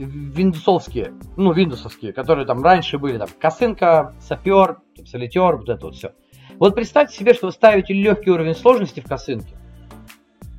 виндусовские, 0.05 1.13
ну, 1.37 1.53
виндусовские, 1.53 2.13
которые 2.13 2.45
там 2.45 2.63
раньше 2.63 2.97
были, 2.97 3.17
там, 3.17 3.29
косынка, 3.39 4.15
сапер, 4.19 4.79
солитер, 5.05 5.57
вот 5.57 5.69
это 5.69 5.85
вот 5.85 5.95
все. 5.95 6.13
Вот 6.59 6.75
представьте 6.75 7.17
себе, 7.17 7.33
что 7.33 7.47
вы 7.47 7.51
ставите 7.51 7.93
легкий 7.93 8.29
уровень 8.29 8.55
сложности 8.55 8.99
в 8.99 9.07
косынке. 9.07 9.55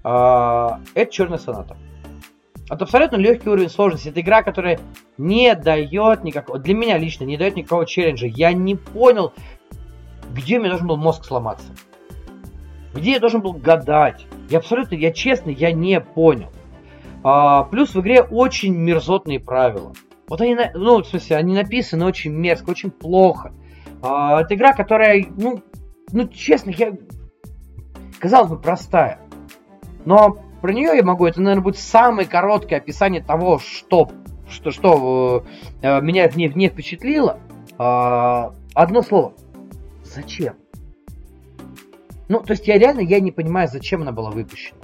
А, 0.05 0.80
это 0.95 1.12
черная 1.12 1.38
соната. 1.38 1.76
Это 2.68 2.84
абсолютно 2.84 3.16
легкий 3.16 3.49
уровень 3.49 3.68
сложности. 3.68 4.09
Это 4.09 4.20
игра, 4.20 4.43
которая 4.43 4.80
не 5.18 5.55
дает 5.55 6.24
никакого... 6.24 6.59
Для 6.59 6.74
меня 6.74 6.97
лично 6.99 7.24
не 7.24 7.36
дает 7.36 7.55
никакого 7.55 7.86
челленджа. 7.86 8.26
Я 8.26 8.53
не 8.53 8.76
понял, 8.76 9.32
где 10.32 10.59
мне 10.59 10.68
должен 10.68 10.86
был 10.86 10.97
мозг 10.97 11.24
сломаться. 11.24 11.74
Где 12.95 13.12
я 13.12 13.20
должен 13.20 13.40
был 13.40 13.53
гадать? 13.53 14.26
Я 14.49 14.59
абсолютно, 14.59 14.95
я 14.95 15.12
честно, 15.12 15.51
я 15.51 15.72
не 15.72 16.01
понял. 16.01 16.49
А, 17.24 17.64
плюс 17.64 17.94
в 17.94 18.00
игре 18.00 18.22
очень 18.22 18.74
мерзотные 18.74 19.40
правила. 19.40 19.92
Вот 20.28 20.40
они, 20.40 20.56
ну, 20.74 21.02
в 21.02 21.06
смысле, 21.06 21.36
они 21.36 21.54
написаны 21.54 22.04
очень 22.06 22.32
мерзко, 22.32 22.70
очень 22.70 22.90
плохо. 22.90 23.52
А, 24.02 24.40
это 24.40 24.54
игра, 24.54 24.72
которая, 24.72 25.24
ну, 25.36 25.62
ну, 26.12 26.28
честно, 26.28 26.70
я... 26.70 26.92
Казалось 28.18 28.50
бы, 28.50 28.58
простая. 28.58 29.18
Но 30.04 30.38
про 30.60 30.72
нее 30.72 30.96
я 30.96 31.02
могу, 31.02 31.26
это, 31.26 31.40
наверное, 31.40 31.64
будет 31.64 31.78
самое 31.78 32.26
короткое 32.26 32.76
описание 32.76 33.22
того, 33.22 33.58
что, 33.58 34.10
что, 34.48 34.70
что 34.70 35.44
э, 35.82 36.00
меня 36.00 36.28
в 36.28 36.36
ней 36.36 36.48
не 36.54 36.68
впечатлило. 36.68 37.38
Э, 37.78 38.50
одно 38.74 39.02
слово. 39.02 39.34
Зачем? 40.04 40.54
Ну, 42.28 42.40
то 42.40 42.52
есть 42.52 42.68
я 42.68 42.78
реально 42.78 43.00
я 43.00 43.18
не 43.18 43.32
понимаю, 43.32 43.68
зачем 43.68 44.02
она 44.02 44.12
была 44.12 44.30
выпущена. 44.30 44.78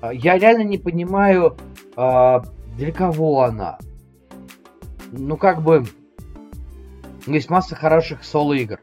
А, 0.00 0.12
я 0.12 0.38
реально 0.38 0.62
не 0.62 0.78
понимаю, 0.78 1.56
а, 1.96 2.42
для 2.76 2.92
кого 2.92 3.42
она. 3.42 3.78
Ну, 5.12 5.36
как 5.36 5.62
бы, 5.62 5.84
есть 7.26 7.50
масса 7.50 7.74
хороших 7.74 8.24
соло-игр. 8.24 8.80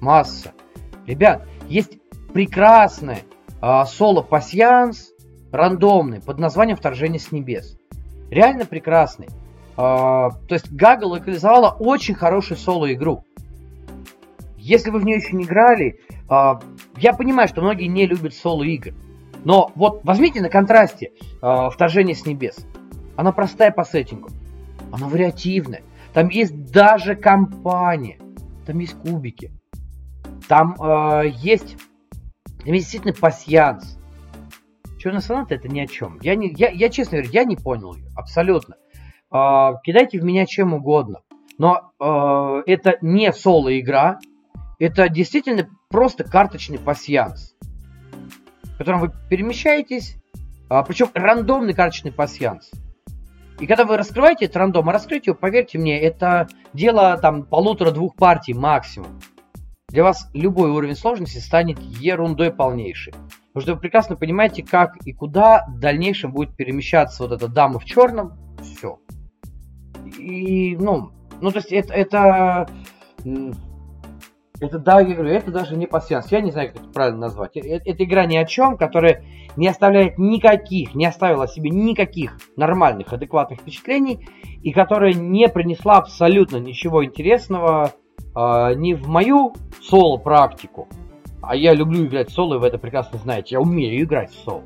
Масса. 0.00 0.52
Ребят, 1.06 1.46
есть 1.68 1.98
прекрасный 2.32 3.24
а, 3.60 3.86
соло-пассианс, 3.86 5.12
рандомный, 5.52 6.20
под 6.20 6.38
названием 6.38 6.76
«Вторжение 6.76 7.20
с 7.20 7.32
небес». 7.32 7.78
Реально 8.30 8.64
прекрасный. 8.66 9.28
то 9.76 10.32
есть 10.48 10.72
Гага 10.72 11.04
локализовала 11.04 11.76
очень 11.78 12.14
хорошую 12.14 12.58
соло-игру. 12.58 13.24
Если 14.56 14.90
вы 14.90 14.98
в 14.98 15.04
нее 15.04 15.18
еще 15.18 15.36
не 15.36 15.44
играли, 15.44 16.00
я 16.28 17.12
понимаю, 17.16 17.48
что 17.48 17.60
многие 17.60 17.86
не 17.86 18.06
любят 18.06 18.34
соло-игры. 18.34 18.94
Но 19.44 19.70
вот 19.74 20.00
возьмите 20.04 20.40
на 20.40 20.48
контрасте 20.48 21.12
э, 21.42 21.68
«Вторжение 21.70 22.14
с 22.14 22.26
небес». 22.26 22.66
Она 23.16 23.32
простая 23.32 23.70
по 23.70 23.84
сеттингу. 23.84 24.30
Она 24.90 25.06
вариативная. 25.08 25.82
Там 26.12 26.28
есть 26.28 26.70
даже 26.70 27.14
компания. 27.14 28.18
Там 28.66 28.78
есть 28.78 28.94
кубики. 28.94 29.52
Там 30.48 30.74
э, 30.80 31.28
есть, 31.28 31.76
там 32.64 32.72
есть 32.72 32.86
действительно 32.86 33.14
пасьянс. 33.14 33.98
Черная 34.98 35.20
соната 35.20 35.54
это 35.54 35.68
ни 35.68 35.80
о 35.80 35.86
чем. 35.86 36.18
Я, 36.22 36.34
не, 36.34 36.52
я, 36.56 36.70
я 36.70 36.88
честно 36.88 37.18
говорю, 37.18 37.32
я 37.32 37.44
не 37.44 37.56
понял 37.56 37.94
ее. 37.94 38.10
Абсолютно. 38.16 38.76
Э, 39.32 39.72
кидайте 39.84 40.18
в 40.18 40.24
меня 40.24 40.46
чем 40.46 40.74
угодно. 40.74 41.20
Но 41.58 41.92
э, 42.00 42.62
это 42.66 42.96
не 43.00 43.32
соло-игра. 43.32 44.18
Это 44.78 45.08
действительно 45.08 45.68
просто 45.88 46.24
карточный 46.24 46.78
пасьянс, 46.78 47.53
в 48.74 48.78
котором 48.78 49.00
вы 49.00 49.12
перемещаетесь, 49.28 50.16
а, 50.68 50.82
причем 50.82 51.08
рандомный 51.14 51.74
карточный 51.74 52.12
пасьянс. 52.12 52.70
И 53.60 53.66
когда 53.66 53.84
вы 53.84 53.96
раскрываете 53.96 54.46
этот 54.46 54.56
рандом, 54.56 54.88
а 54.88 54.92
раскрыть 54.92 55.26
его, 55.26 55.36
поверьте 55.36 55.78
мне, 55.78 56.00
это 56.00 56.48
дело 56.72 57.16
там 57.18 57.44
полутора-двух 57.44 58.16
партий 58.16 58.52
максимум. 58.52 59.20
Для 59.88 60.02
вас 60.02 60.28
любой 60.34 60.70
уровень 60.70 60.96
сложности 60.96 61.38
станет 61.38 61.78
ерундой 61.78 62.52
полнейшей. 62.52 63.12
Потому 63.52 63.62
что 63.62 63.74
вы 63.74 63.80
прекрасно 63.80 64.16
понимаете, 64.16 64.64
как 64.64 64.96
и 65.06 65.12
куда 65.12 65.64
в 65.68 65.78
дальнейшем 65.78 66.32
будет 66.32 66.56
перемещаться 66.56 67.22
вот 67.22 67.30
эта 67.30 67.46
дама 67.46 67.78
в 67.78 67.84
черном. 67.84 68.32
Все. 68.60 68.98
И, 70.18 70.76
ну, 70.76 71.12
ну, 71.40 71.50
то 71.52 71.58
есть 71.58 71.70
это, 71.70 71.94
это 71.94 72.68
это, 74.60 74.78
да, 74.78 75.00
я 75.00 75.14
говорю, 75.14 75.30
это 75.30 75.50
даже 75.50 75.76
не 75.76 75.86
пассианс. 75.86 76.30
Я 76.30 76.40
не 76.40 76.52
знаю, 76.52 76.72
как 76.72 76.82
это 76.82 76.92
правильно 76.92 77.20
назвать. 77.20 77.56
Это, 77.56 77.90
это 77.90 78.04
игра 78.04 78.24
ни 78.24 78.36
о 78.36 78.44
чем, 78.44 78.76
которая 78.76 79.24
не 79.56 79.66
оставляет 79.66 80.16
никаких, 80.16 80.94
не 80.94 81.06
оставила 81.06 81.48
себе 81.48 81.70
никаких 81.70 82.38
нормальных, 82.56 83.12
адекватных 83.12 83.60
впечатлений, 83.60 84.28
и 84.62 84.72
которая 84.72 85.12
не 85.12 85.48
принесла 85.48 85.98
абсолютно 85.98 86.58
ничего 86.58 87.04
интересного 87.04 87.92
э, 88.34 88.74
ни 88.76 88.94
в 88.94 89.08
мою 89.08 89.54
соло-практику, 89.82 90.88
а 91.42 91.56
я 91.56 91.74
люблю 91.74 92.06
играть 92.06 92.30
соло, 92.30 92.54
и 92.54 92.58
вы 92.58 92.68
это 92.68 92.78
прекрасно 92.78 93.18
знаете, 93.18 93.56
я 93.56 93.60
умею 93.60 94.02
играть 94.02 94.30
в 94.30 94.38
соло, 94.44 94.62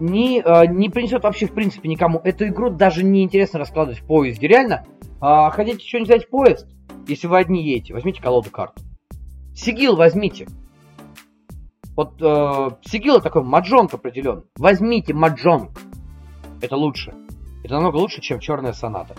не, 0.00 0.40
э, 0.40 0.66
не 0.66 0.90
принесет 0.90 1.22
вообще 1.24 1.46
в 1.46 1.52
принципе 1.52 1.88
никому. 1.88 2.20
Эту 2.22 2.46
игру 2.48 2.70
даже 2.70 3.02
не 3.02 3.22
интересно 3.22 3.58
раскладывать 3.58 4.00
в 4.00 4.06
поезде. 4.06 4.46
Реально, 4.46 4.84
э, 5.22 5.50
хотите 5.50 5.86
что-нибудь 5.86 6.08
взять 6.08 6.26
в 6.26 6.30
поезд? 6.30 6.75
Если 7.06 7.26
вы 7.26 7.38
одни 7.38 7.64
едете, 7.64 7.94
возьмите 7.94 8.20
колоду 8.20 8.50
карт. 8.50 8.74
Сигил 9.54 9.96
возьмите. 9.96 10.46
Вот 11.96 12.20
э, 12.20 12.70
Сигил 12.84 13.20
такой 13.20 13.42
маджонг 13.42 13.94
определен. 13.94 14.44
Возьмите 14.56 15.14
маджонг. 15.14 15.70
Это 16.60 16.76
лучше. 16.76 17.14
Это 17.64 17.74
намного 17.74 17.96
лучше, 17.96 18.20
чем 18.20 18.38
черная 18.38 18.72
соната. 18.72 19.14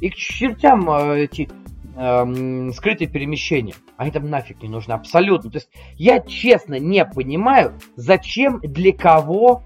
И 0.00 0.08
к 0.10 0.14
чертям 0.14 0.88
э, 0.88 1.24
эти 1.24 1.50
э, 1.96 2.70
скрытые 2.72 3.08
перемещения. 3.08 3.74
Они 3.96 4.10
там 4.10 4.30
нафиг 4.30 4.62
не 4.62 4.68
нужны. 4.68 4.92
Абсолютно. 4.92 5.50
То 5.50 5.58
есть 5.58 5.68
я 5.96 6.20
честно 6.20 6.78
не 6.78 7.04
понимаю, 7.04 7.74
зачем, 7.96 8.60
для 8.60 8.92
кого 8.92 9.62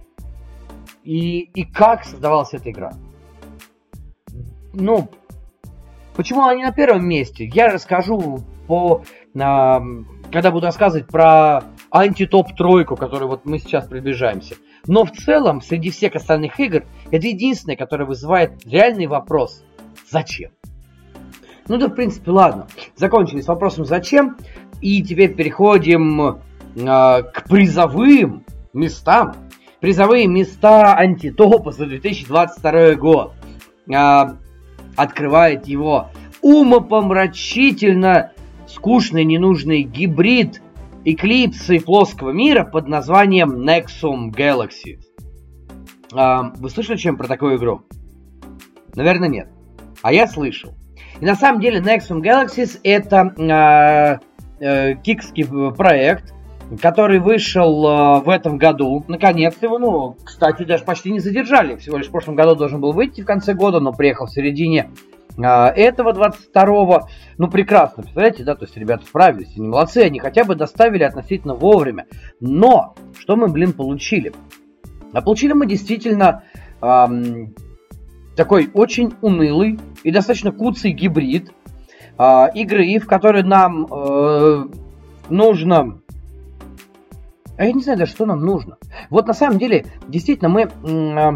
и, 1.04 1.40
и 1.40 1.64
как 1.64 2.04
создавалась 2.04 2.54
эта 2.54 2.70
игра. 2.70 2.92
Ну, 4.72 5.08
Почему 6.18 6.50
не 6.50 6.64
на 6.64 6.72
первом 6.72 7.06
месте? 7.06 7.44
Я 7.46 7.68
расскажу 7.68 8.40
по, 8.66 9.04
а, 9.40 9.80
когда 10.32 10.50
буду 10.50 10.66
рассказывать 10.66 11.06
про 11.06 11.62
антитоп 11.92 12.56
тройку, 12.56 12.96
которую 12.96 13.28
вот 13.28 13.44
мы 13.44 13.60
сейчас 13.60 13.86
приближаемся. 13.86 14.56
Но 14.88 15.04
в 15.04 15.12
целом, 15.12 15.60
среди 15.60 15.90
всех 15.90 16.16
остальных 16.16 16.58
игр, 16.58 16.82
это 17.12 17.28
единственное, 17.28 17.76
которое 17.76 18.04
вызывает 18.04 18.50
реальный 18.66 19.06
вопрос. 19.06 19.62
Зачем? 20.10 20.50
Ну 21.68 21.78
да, 21.78 21.86
в 21.86 21.94
принципе, 21.94 22.32
ладно. 22.32 22.66
Закончили 22.96 23.40
с 23.40 23.46
вопросом 23.46 23.84
«Зачем?» 23.84 24.38
И 24.80 25.04
теперь 25.04 25.36
переходим 25.36 26.20
э, 26.30 26.34
к 26.74 27.44
призовым 27.48 28.44
местам. 28.72 29.36
призовые 29.78 30.26
места 30.26 30.96
антитопа 30.96 31.70
за 31.70 31.86
2022 31.86 32.94
год. 32.96 33.34
А, 33.94 34.36
открывает 34.98 35.66
его 35.68 36.10
умопомрачительно 36.42 38.32
скучный 38.66 39.24
ненужный 39.24 39.82
гибрид 39.82 40.60
эклипсы 41.04 41.78
плоского 41.80 42.30
мира 42.30 42.64
под 42.64 42.88
названием 42.88 43.66
Nexum 43.66 44.30
Galaxy. 44.30 44.98
А, 46.12 46.52
вы 46.56 46.68
слышали 46.68 46.96
чем 46.96 47.16
про 47.16 47.28
такую 47.28 47.56
игру? 47.56 47.82
Наверное, 48.94 49.28
нет. 49.28 49.48
А 50.02 50.12
я 50.12 50.26
слышал. 50.26 50.74
И 51.20 51.24
на 51.24 51.36
самом 51.36 51.60
деле 51.60 51.78
Nexum 51.80 52.20
Galaxies 52.20 52.80
это 52.82 54.20
э, 54.60 54.64
э, 54.64 54.94
кикский 54.96 55.44
проект, 55.72 56.34
который 56.76 57.18
вышел 57.18 57.86
э, 57.86 58.20
в 58.20 58.28
этом 58.28 58.58
году. 58.58 59.04
Наконец-то 59.08 59.66
его, 59.66 59.78
ну, 59.78 60.16
кстати, 60.22 60.64
даже 60.64 60.84
почти 60.84 61.10
не 61.10 61.20
задержали. 61.20 61.76
Всего 61.76 61.96
лишь 61.96 62.08
в 62.08 62.10
прошлом 62.10 62.36
году 62.36 62.54
должен 62.54 62.80
был 62.80 62.92
выйти 62.92 63.22
в 63.22 63.26
конце 63.26 63.54
года, 63.54 63.80
но 63.80 63.92
приехал 63.92 64.26
в 64.26 64.30
середине 64.30 64.90
э, 65.36 65.42
этого 65.42 66.12
22-го. 66.12 67.08
Ну, 67.38 67.48
прекрасно, 67.48 68.02
представляете, 68.02 68.44
да, 68.44 68.54
то 68.54 68.64
есть 68.64 68.76
ребята 68.76 69.06
справились, 69.06 69.56
они 69.56 69.68
молодцы, 69.68 69.98
они 69.98 70.18
хотя 70.18 70.44
бы 70.44 70.54
доставили 70.54 71.04
относительно 71.04 71.54
вовремя. 71.54 72.06
Но, 72.40 72.94
что 73.18 73.36
мы, 73.36 73.48
блин, 73.48 73.72
получили? 73.72 74.32
А 75.12 75.22
получили 75.22 75.54
мы 75.54 75.66
действительно 75.66 76.44
эм, 76.82 77.54
такой 78.36 78.68
очень 78.74 79.14
унылый 79.22 79.78
и 80.04 80.10
достаточно 80.10 80.52
куцый 80.52 80.92
гибрид 80.92 81.50
э, 82.18 82.46
игры, 82.54 82.98
в 82.98 83.06
которой 83.06 83.42
нам 83.42 83.86
э, 83.86 84.64
нужно... 85.30 86.00
А 87.58 87.64
я 87.64 87.72
не 87.72 87.82
знаю 87.82 87.98
даже, 87.98 88.12
что 88.12 88.24
нам 88.24 88.40
нужно. 88.40 88.78
Вот 89.10 89.26
на 89.26 89.34
самом 89.34 89.58
деле, 89.58 89.86
действительно, 90.06 90.48
мы, 90.48 90.62
э, 90.62 91.32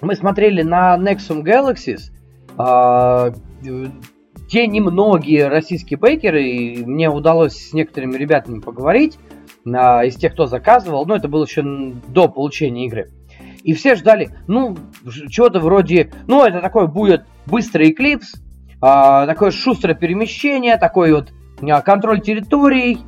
мы 0.00 0.16
смотрели 0.16 0.62
на 0.62 0.96
Nexum 0.96 1.42
Galaxies, 1.42 2.10
э, 2.58 3.32
те 4.48 4.66
немногие 4.66 5.48
российские 5.48 5.98
бейкеры, 5.98 6.42
и 6.42 6.84
мне 6.84 7.10
удалось 7.10 7.68
с 7.68 7.72
некоторыми 7.74 8.16
ребятами 8.16 8.60
поговорить, 8.60 9.18
э, 9.66 9.70
из 10.06 10.16
тех, 10.16 10.32
кто 10.32 10.46
заказывал, 10.46 11.04
но 11.04 11.16
это 11.16 11.28
было 11.28 11.44
еще 11.44 11.62
до 11.62 12.28
получения 12.28 12.86
игры. 12.86 13.12
И 13.62 13.74
все 13.74 13.96
ждали, 13.96 14.30
ну, 14.46 14.76
чего-то 15.28 15.60
вроде, 15.60 16.10
ну, 16.26 16.42
это 16.42 16.60
такой 16.60 16.88
будет 16.88 17.26
быстрый 17.44 17.90
эклипс, 17.90 18.32
а, 18.80 19.26
такое 19.26 19.50
шустрое 19.50 19.94
перемещение, 19.94 20.76
такой 20.76 21.12
вот 21.12 21.32
а, 21.62 21.80
контроль 21.82 22.20
территорий. 22.20 22.98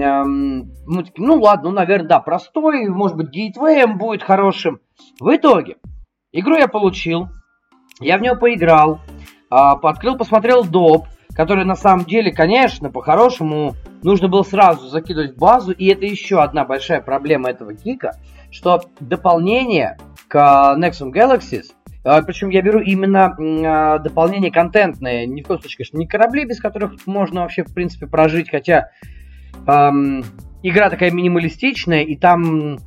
А, 0.00 0.24
ну, 0.24 1.40
ладно, 1.40 1.70
ну, 1.70 1.76
наверное, 1.76 2.08
да, 2.08 2.20
простой, 2.20 2.88
может 2.88 3.16
быть, 3.16 3.30
гейтвеем 3.30 3.98
будет 3.98 4.22
хорошим. 4.22 4.80
В 5.20 5.34
итоге, 5.34 5.76
игру 6.32 6.56
я 6.56 6.68
получил, 6.68 7.28
я 8.00 8.18
в 8.18 8.20
нее 8.20 8.36
поиграл, 8.36 9.00
а, 9.50 9.72
открыл, 9.72 10.16
посмотрел 10.16 10.64
доп, 10.64 11.06
который 11.34 11.64
на 11.64 11.76
самом 11.76 12.04
деле, 12.04 12.32
конечно, 12.32 12.90
по-хорошему 12.90 13.74
нужно 14.02 14.28
было 14.28 14.42
сразу 14.42 14.88
закидывать 14.88 15.34
в 15.34 15.38
базу, 15.38 15.72
и 15.72 15.86
это 15.86 16.04
еще 16.04 16.42
одна 16.42 16.64
большая 16.64 17.00
проблема 17.00 17.50
этого 17.50 17.74
кика– 17.74 18.12
что 18.52 18.82
дополнение 19.00 19.96
к 20.28 20.76
Nexum 20.78 21.10
Galaxies, 21.10 21.72
а, 22.04 22.22
причем 22.22 22.50
я 22.50 22.62
беру 22.62 22.80
именно 22.80 23.34
а, 23.34 23.98
дополнение 23.98 24.52
контентное, 24.52 25.26
ни 25.26 25.42
в 25.42 25.46
коем 25.46 25.60
случае, 25.60 25.78
конечно, 25.78 25.98
не 25.98 26.06
корабли, 26.06 26.44
без 26.44 26.60
которых 26.60 27.06
можно 27.06 27.40
вообще, 27.40 27.64
в 27.64 27.74
принципе, 27.74 28.06
прожить, 28.06 28.50
хотя 28.50 28.90
эм, 29.66 30.24
игра 30.62 30.90
такая 30.90 31.10
минималистичная, 31.10 32.02
и 32.02 32.16
там, 32.16 32.78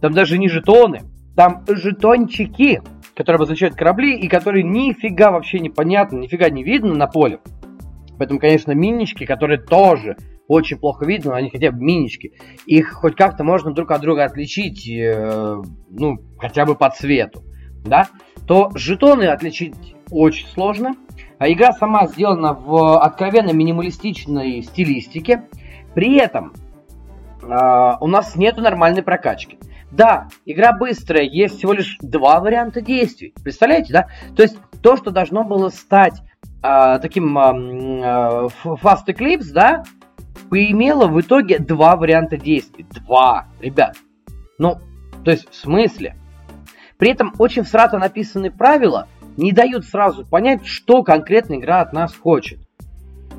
там 0.00 0.12
даже 0.12 0.38
не 0.38 0.48
жетоны, 0.48 1.02
там 1.36 1.64
жетончики, 1.68 2.82
которые 3.14 3.36
обозначают 3.36 3.74
корабли, 3.74 4.16
и 4.16 4.28
которые 4.28 4.64
нифига 4.64 5.30
вообще 5.30 5.58
непонятно, 5.58 6.18
нифига 6.18 6.50
не 6.50 6.64
видно 6.64 6.94
на 6.94 7.06
поле. 7.06 7.40
Поэтому, 8.18 8.40
конечно, 8.40 8.72
минички, 8.72 9.24
которые 9.24 9.60
тоже 9.60 10.16
очень 10.48 10.78
плохо 10.78 11.06
видно, 11.06 11.30
но 11.30 11.36
они 11.36 11.50
хотя 11.50 11.70
бы 11.70 11.82
минички. 11.82 12.32
Их 12.66 12.92
хоть 12.92 13.16
как-то 13.16 13.44
можно 13.44 13.72
друг 13.72 13.90
от 13.90 14.00
друга 14.00 14.24
отличить, 14.24 14.88
э, 14.88 15.56
ну, 15.90 16.18
хотя 16.38 16.66
бы 16.66 16.74
по 16.74 16.90
цвету, 16.90 17.42
да, 17.84 18.08
то 18.46 18.70
жетоны 18.74 19.24
отличить 19.24 19.96
очень 20.10 20.46
сложно. 20.48 20.94
А 21.38 21.50
игра 21.50 21.72
сама 21.72 22.06
сделана 22.06 22.54
в 22.54 23.00
откровенно 23.00 23.52
минималистичной 23.52 24.62
стилистике. 24.62 25.44
При 25.94 26.16
этом 26.16 26.52
э, 27.42 27.92
у 28.00 28.06
нас 28.06 28.36
нет 28.36 28.56
нормальной 28.56 29.02
прокачки. 29.02 29.58
Да, 29.90 30.28
игра 30.46 30.72
быстрая, 30.72 31.24
есть 31.24 31.58
всего 31.58 31.74
лишь 31.74 31.98
два 32.00 32.40
варианта 32.40 32.80
действий. 32.80 33.34
Представляете, 33.42 33.92
да? 33.92 34.08
То 34.34 34.42
есть 34.42 34.56
то, 34.82 34.96
что 34.96 35.10
должно 35.10 35.44
было 35.44 35.68
стать 35.68 36.22
э, 36.62 36.98
таким 37.00 37.36
э, 37.36 38.48
Fast 38.64 39.06
Eclipse, 39.06 39.52
да, 39.52 39.84
поимела 40.48 41.06
в 41.08 41.20
итоге 41.20 41.58
два 41.58 41.96
варианта 41.96 42.36
действий. 42.36 42.86
Два, 42.90 43.46
ребят. 43.60 43.96
Ну, 44.58 44.78
то 45.24 45.30
есть 45.30 45.48
в 45.50 45.54
смысле? 45.54 46.16
При 46.96 47.10
этом 47.10 47.34
очень 47.38 47.64
всрато 47.64 47.98
написанные 47.98 48.50
правила 48.50 49.08
не 49.36 49.52
дают 49.52 49.84
сразу 49.84 50.24
понять, 50.24 50.66
что 50.66 51.02
конкретно 51.02 51.54
игра 51.54 51.80
от 51.80 51.92
нас 51.92 52.14
хочет. 52.14 52.60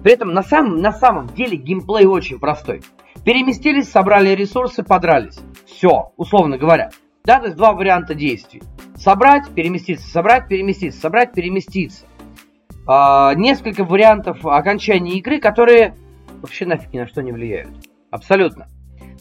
При 0.04 0.12
этом 0.12 0.34
на 0.34 0.44
самом, 0.44 0.82
на 0.82 0.92
самом 0.92 1.28
деле 1.28 1.58
геймплей 1.58 2.06
очень 2.06 2.40
простой. 2.40 2.82
Переместились, 3.24 3.90
собрали 3.90 4.36
ресурсы, 4.36 4.84
подрались. 4.84 5.40
Все, 5.66 6.12
условно 6.18 6.58
говоря. 6.58 6.92
Да, 7.24 7.40
то 7.40 7.46
есть 7.46 7.56
два 7.56 7.72
варианта 7.72 8.14
действий. 8.14 8.62
Собрать, 8.96 9.50
переместиться, 9.50 10.06
собрать, 10.10 10.50
переместиться, 10.50 11.00
собрать, 11.00 11.34
переместиться. 11.34 12.06
А, 12.86 13.34
несколько 13.34 13.86
вариантов 13.86 14.46
окончания 14.46 15.14
игры, 15.14 15.40
которые 15.40 15.96
вообще 16.42 16.66
нафиг 16.66 16.92
ни 16.92 17.00
на 17.00 17.08
что 17.08 17.24
не 17.24 17.32
влияют. 17.32 17.72
Абсолютно. 18.12 18.68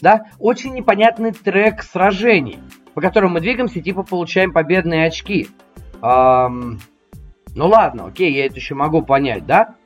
Да? 0.01 0.27
Очень 0.41 0.75
непонятный 0.75 1.31
трек 1.31 1.85
сражений, 1.85 2.59
по 2.95 3.01
которому 3.01 3.35
мы 3.35 3.41
двигаемся, 3.41 3.81
типа 3.81 4.03
получаем 4.03 4.53
победные 4.53 5.07
очки. 5.07 5.49
Эм, 6.03 6.81
ну 7.55 7.69
ладно, 7.69 8.07
окей, 8.07 8.33
я 8.33 8.47
это 8.47 8.57
еще 8.57 8.75
могу 8.75 9.03
понять, 9.03 9.47
да? 9.47 9.77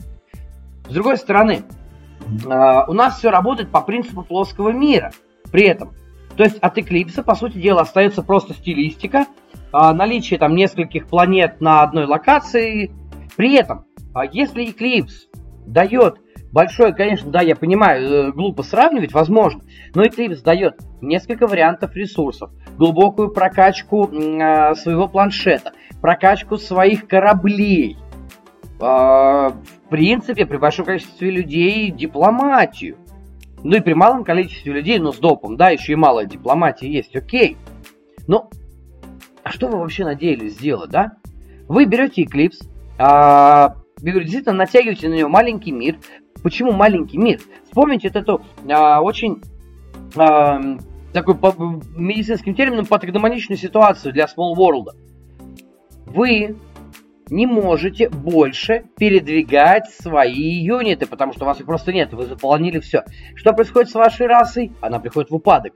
С 0.88 0.92
другой 0.92 1.16
стороны, 1.16 1.62
э, 2.20 2.84
у 2.88 2.92
нас 2.92 3.18
все 3.18 3.30
работает 3.30 3.70
по 3.70 3.80
принципу 3.80 4.22
плоского 4.22 4.70
мира. 4.70 5.12
При 5.50 5.64
этом, 5.64 5.94
то 6.36 6.44
есть 6.44 6.58
от 6.58 6.78
Эклипса, 6.78 7.22
по 7.22 7.34
сути 7.34 7.58
дела, 7.58 7.82
остается 7.82 8.22
просто 8.22 8.54
стилистика, 8.54 9.26
э, 9.72 9.92
наличие 9.92 10.38
там 10.38 10.54
нескольких 10.54 11.08
планет 11.08 11.60
на 11.60 11.82
одной 11.82 12.06
локации. 12.06 12.92
При 13.36 13.54
этом, 13.54 13.86
э, 14.14 14.20
если 14.32 14.70
Эклипс 14.70 15.28
дает 15.66 16.18
Большое, 16.52 16.94
конечно, 16.94 17.30
да, 17.30 17.42
я 17.42 17.54
понимаю, 17.54 18.08
э, 18.08 18.32
глупо 18.32 18.62
сравнивать, 18.62 19.12
возможно, 19.12 19.60
но 19.94 20.04
Eclipse 20.04 20.42
дает 20.42 20.80
несколько 21.02 21.46
вариантов 21.46 21.94
ресурсов, 21.94 22.50
глубокую 22.78 23.30
прокачку 23.30 24.06
своего 24.06 25.06
планшета, 25.06 25.72
прокачку 26.00 26.56
своих 26.56 27.08
кораблей, 27.08 27.98
в 29.86 29.88
принципе, 29.88 30.46
при 30.46 30.56
большом 30.56 30.84
количестве 30.84 31.30
людей 31.30 31.90
дипломатию. 31.90 32.96
Ну 33.62 33.76
и 33.76 33.80
при 33.80 33.94
малом 33.94 34.24
количестве 34.24 34.72
людей, 34.72 34.98
но 34.98 35.12
с 35.12 35.18
допом, 35.18 35.56
да, 35.56 35.70
еще 35.70 35.92
и 35.92 35.96
малая 35.96 36.26
дипломатия 36.26 36.90
есть, 36.90 37.16
окей. 37.16 37.56
Но 38.26 38.50
а 39.42 39.50
что 39.50 39.68
вы 39.68 39.78
вообще 39.78 40.04
надеялись 40.04 40.54
сделать, 40.54 40.90
да? 40.90 41.12
Вы 41.68 41.84
берете 41.84 42.24
Eclipse, 42.24 42.68
а, 42.98 43.76
действительно 44.00 44.54
натягиваете 44.54 45.08
на 45.08 45.14
него 45.14 45.28
маленький 45.28 45.72
мир, 45.72 45.98
Почему 46.46 46.70
маленький 46.70 47.18
мир? 47.18 47.40
Вспомните 47.64 48.08
вот 48.08 48.16
эту 48.16 48.40
а, 48.70 49.00
очень 49.00 49.42
а, 50.14 50.60
такой 51.12 51.34
по 51.34 51.52
медицинским 51.96 52.54
термином 52.54 52.86
патогномоничную 52.86 53.58
ситуацию 53.58 54.12
для 54.12 54.26
Small 54.26 54.54
World. 54.54 54.90
Вы 56.06 56.56
не 57.28 57.46
можете 57.46 58.08
больше 58.08 58.84
передвигать 58.96 59.90
свои 59.90 60.62
юниты, 60.62 61.06
потому 61.06 61.32
что 61.32 61.44
у 61.44 61.46
вас 61.46 61.60
их 61.60 61.66
просто 61.66 61.92
нет, 61.92 62.12
вы 62.12 62.26
заполнили 62.26 62.80
все. 62.80 63.04
Что 63.34 63.52
происходит 63.52 63.90
с 63.90 63.94
вашей 63.94 64.26
расой? 64.26 64.72
Она 64.80 65.00
приходит 65.00 65.30
в 65.30 65.34
упадок. 65.34 65.74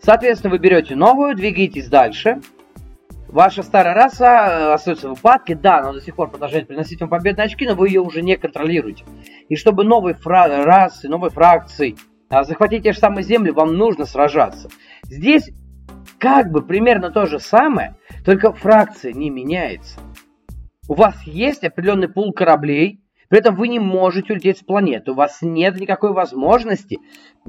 Соответственно, 0.00 0.52
вы 0.52 0.58
берете 0.58 0.96
новую, 0.96 1.34
двигаетесь 1.34 1.88
дальше, 1.88 2.40
Ваша 3.28 3.62
старая 3.62 3.94
раса 3.94 4.24
э, 4.24 4.72
остается 4.72 5.10
в 5.10 5.12
упадке, 5.12 5.54
да, 5.54 5.80
она 5.80 5.92
до 5.92 6.00
сих 6.00 6.16
пор 6.16 6.30
продолжает 6.30 6.66
приносить 6.66 6.98
вам 7.00 7.10
победные 7.10 7.44
очки, 7.44 7.66
но 7.66 7.74
вы 7.74 7.88
ее 7.88 8.00
уже 8.00 8.22
не 8.22 8.38
контролируете. 8.38 9.04
И 9.50 9.56
чтобы 9.56 9.84
новой 9.84 10.14
фра- 10.14 10.64
расы, 10.64 11.10
новой 11.10 11.28
фракции 11.28 11.94
а, 12.30 12.44
захватить 12.44 12.84
те 12.84 12.92
же 12.92 12.98
самые 12.98 13.24
земли, 13.24 13.50
вам 13.50 13.74
нужно 13.74 14.06
сражаться. 14.06 14.70
Здесь 15.02 15.50
как 16.18 16.50
бы 16.50 16.62
примерно 16.62 17.10
то 17.10 17.26
же 17.26 17.38
самое, 17.38 17.96
только 18.24 18.52
фракция 18.52 19.12
не 19.12 19.28
меняется. 19.28 20.00
У 20.88 20.94
вас 20.94 21.22
есть 21.24 21.64
определенный 21.64 22.08
пул 22.08 22.32
кораблей, 22.32 23.00
при 23.28 23.40
этом 23.40 23.54
вы 23.56 23.68
не 23.68 23.78
можете 23.78 24.32
улететь 24.32 24.58
с 24.58 24.62
планеты. 24.62 25.12
У 25.12 25.14
вас 25.14 25.42
нет 25.42 25.78
никакой 25.78 26.14
возможности 26.14 26.98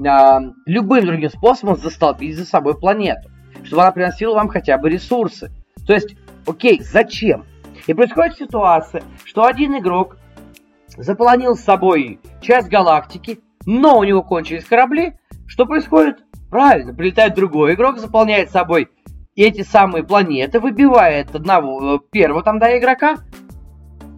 а, 0.05 0.41
любым 0.65 1.05
другим 1.05 1.29
способом 1.29 1.77
застолбить 1.77 2.35
за 2.35 2.43
собой 2.43 2.77
планету. 2.77 3.31
чтобы 3.63 3.83
она 3.83 3.91
приносила 3.91 4.35
вам 4.35 4.49
хотя 4.49 4.77
бы 4.77 4.89
ресурсы. 4.89 5.51
То 5.87 5.93
есть, 5.93 6.17
окей, 6.45 6.81
зачем? 6.81 7.45
И 7.87 7.93
происходит 7.93 8.35
ситуация, 8.35 9.03
что 9.23 9.45
один 9.45 9.77
игрок 9.77 10.17
заполонил 10.97 11.55
с 11.55 11.61
собой 11.61 12.19
часть 12.41 12.67
галактики, 12.67 13.39
но 13.65 13.99
у 13.99 14.03
него 14.03 14.21
кончились 14.21 14.65
корабли. 14.65 15.13
Что 15.47 15.65
происходит? 15.65 16.17
Правильно, 16.49 16.93
прилетает 16.93 17.35
другой 17.35 17.75
игрок, 17.75 17.99
заполняет 17.99 18.51
собой 18.51 18.89
эти 19.35 19.61
самые 19.61 20.03
планеты, 20.03 20.59
выбивает 20.59 21.35
одного, 21.35 21.95
э, 21.95 21.99
первого 22.11 22.43
там, 22.43 22.59
да, 22.59 22.77
игрока. 22.77 23.17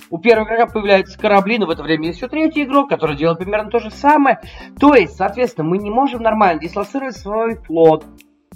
У 0.10 0.18
первого 0.18 0.46
игрока 0.46 0.68
появляются 0.68 1.18
корабли, 1.18 1.58
но 1.58 1.68
в 1.68 1.70
это 1.70 1.84
время 1.84 2.08
есть 2.08 2.18
еще 2.18 2.28
третий 2.28 2.64
игрок, 2.64 2.90
который 2.90 3.16
делает 3.16 3.40
примерно 3.40 3.70
то 3.70 3.80
же 3.80 3.92
самое. 3.92 4.42
То 4.80 4.94
есть, 4.94 5.16
соответственно, 5.16 5.70
мы 5.70 5.78
не 5.78 5.90
можем 5.90 6.22
нормально 6.22 6.62
дислоцировать 6.62 7.16
свой 7.16 7.56
флот, 7.56 8.06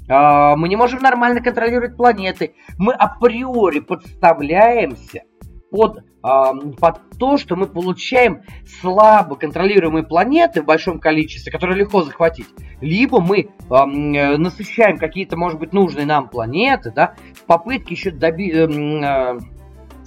а, 0.07 0.55
мы 0.55 0.69
не 0.69 0.75
можем 0.75 1.01
нормально 1.01 1.41
контролировать 1.41 1.97
планеты. 1.97 2.55
Мы 2.77 2.93
априори 2.93 3.79
подставляемся 3.79 5.23
под, 5.71 6.03
под 6.25 7.01
то, 7.19 7.37
что 7.37 7.55
мы 7.55 7.67
получаем 7.67 8.41
слабо 8.81 9.35
контролируемые 9.35 10.03
планеты 10.03 10.63
в 10.63 10.65
большом 10.65 10.99
количестве, 10.99 11.51
которые 11.51 11.77
легко 11.77 12.03
захватить. 12.03 12.47
Либо 12.81 13.21
мы 13.21 13.41
э, 13.69 14.37
насыщаем 14.37 14.97
какие-то, 14.97 15.37
может 15.37 15.59
быть, 15.59 15.71
нужные 15.71 16.05
нам 16.05 16.29
планеты, 16.29 16.91
да, 16.91 17.15
в 17.35 17.43
попытке 17.43 17.93
еще 17.93 18.09
доби- 18.09 18.51
э, 18.51 19.39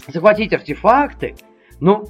захватить 0.09 0.53
артефакты. 0.53 1.37
Но 1.79 2.05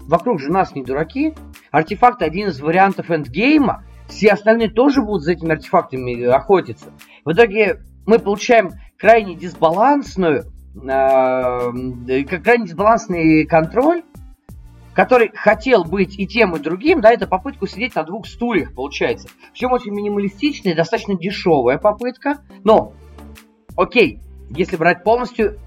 вокруг 0.00 0.40
же 0.40 0.50
нас 0.50 0.74
не 0.74 0.82
дураки. 0.82 1.34
Артефакт 1.70 2.22
один 2.22 2.48
из 2.48 2.60
вариантов 2.60 3.10
эндгейма. 3.10 3.84
Все 4.08 4.30
остальные 4.30 4.70
тоже 4.70 5.02
будут 5.02 5.22
за 5.22 5.32
этими 5.32 5.52
артефактами 5.52 6.24
охотиться. 6.24 6.92
В 7.24 7.32
итоге 7.32 7.80
мы 8.06 8.18
получаем 8.18 8.72
крайне 8.98 9.36
дисбалансную, 9.36 10.40
э, 10.40 10.51
крайне 10.74 12.66
дисбалансный 12.66 13.46
контроль, 13.46 14.02
который 14.94 15.30
хотел 15.34 15.84
быть 15.84 16.18
и 16.18 16.26
тем, 16.26 16.54
и 16.56 16.58
другим, 16.58 17.00
да, 17.00 17.12
это 17.12 17.26
попытка 17.26 17.66
сидеть 17.66 17.94
на 17.94 18.04
двух 18.04 18.26
стульях, 18.26 18.74
получается. 18.74 19.28
Причем 19.52 19.72
очень 19.72 19.92
минималистичная, 19.92 20.74
достаточно 20.74 21.16
дешевая 21.16 21.78
попытка, 21.78 22.42
но, 22.64 22.92
окей, 23.76 24.20
если 24.50 24.76
брать 24.76 25.02
полностью, 25.02 25.58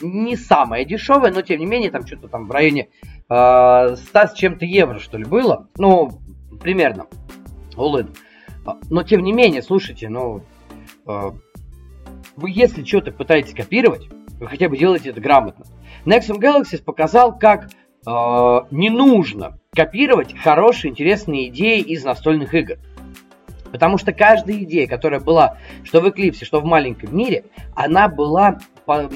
не 0.00 0.36
самая 0.36 0.84
дешевая, 0.84 1.32
но 1.32 1.42
тем 1.42 1.60
не 1.60 1.66
менее, 1.66 1.90
там 1.90 2.06
что-то 2.06 2.28
там 2.28 2.46
в 2.46 2.50
районе 2.50 2.88
э, 3.28 3.96
100 3.96 3.96
с 4.28 4.32
чем-то 4.34 4.64
евро, 4.64 4.98
что 4.98 5.18
ли, 5.18 5.24
было, 5.24 5.68
ну, 5.76 6.10
примерно, 6.62 7.06
all 7.76 8.08
Но 8.88 9.02
тем 9.02 9.22
не 9.22 9.32
менее, 9.32 9.62
слушайте, 9.62 10.08
ну, 10.08 10.42
э, 11.06 11.30
вы 12.36 12.50
если 12.50 12.82
что-то 12.84 13.12
пытаетесь 13.12 13.54
копировать, 13.54 14.08
вы 14.40 14.48
хотя 14.48 14.68
бы 14.68 14.76
делаете 14.76 15.10
это 15.10 15.20
грамотно. 15.20 15.66
Nexum 16.06 16.38
Galaxies 16.38 16.82
показал, 16.82 17.38
как 17.38 17.66
э, 18.06 18.10
не 18.70 18.90
нужно 18.90 19.58
копировать 19.72 20.36
хорошие, 20.36 20.90
интересные 20.90 21.48
идеи 21.48 21.80
из 21.80 22.04
настольных 22.04 22.54
игр. 22.54 22.78
Потому 23.70 23.98
что 23.98 24.12
каждая 24.12 24.56
идея, 24.64 24.88
которая 24.88 25.20
была, 25.20 25.58
что 25.84 26.00
в 26.00 26.08
Эклипсе, 26.08 26.44
что 26.44 26.60
в 26.60 26.64
маленьком 26.64 27.16
мире, 27.16 27.44
она 27.76 28.08
была, 28.08 28.58
по, 28.84 29.08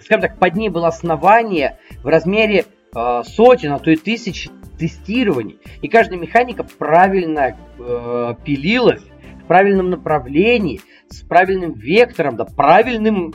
скажем 0.00 0.20
так, 0.22 0.38
под 0.38 0.54
ней 0.54 0.70
было 0.70 0.88
основание 0.88 1.78
в 2.02 2.06
размере 2.06 2.64
э, 2.94 3.22
сотен, 3.24 3.72
а 3.72 3.78
то 3.78 3.90
и 3.90 3.96
тысяч 3.96 4.48
тестирований. 4.78 5.58
И 5.82 5.88
каждая 5.88 6.18
механика 6.18 6.64
правильно 6.64 7.56
э, 7.78 8.34
пилилась 8.44 9.02
в 9.42 9.46
правильном 9.46 9.90
направлении, 9.90 10.80
с 11.08 11.20
правильным 11.20 11.72
вектором, 11.72 12.36
да, 12.36 12.44
правильным, 12.44 13.34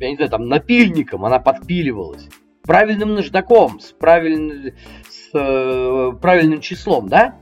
я 0.00 0.10
не 0.10 0.16
знаю, 0.16 0.30
там, 0.30 0.48
напильником 0.48 1.24
она 1.24 1.38
подпиливалась, 1.38 2.28
правильным 2.62 3.14
наждаком, 3.14 3.80
с, 3.80 3.92
правильным, 3.92 4.72
с 5.08 5.30
э, 5.34 6.12
правильным 6.20 6.60
числом, 6.60 7.08
да? 7.08 7.36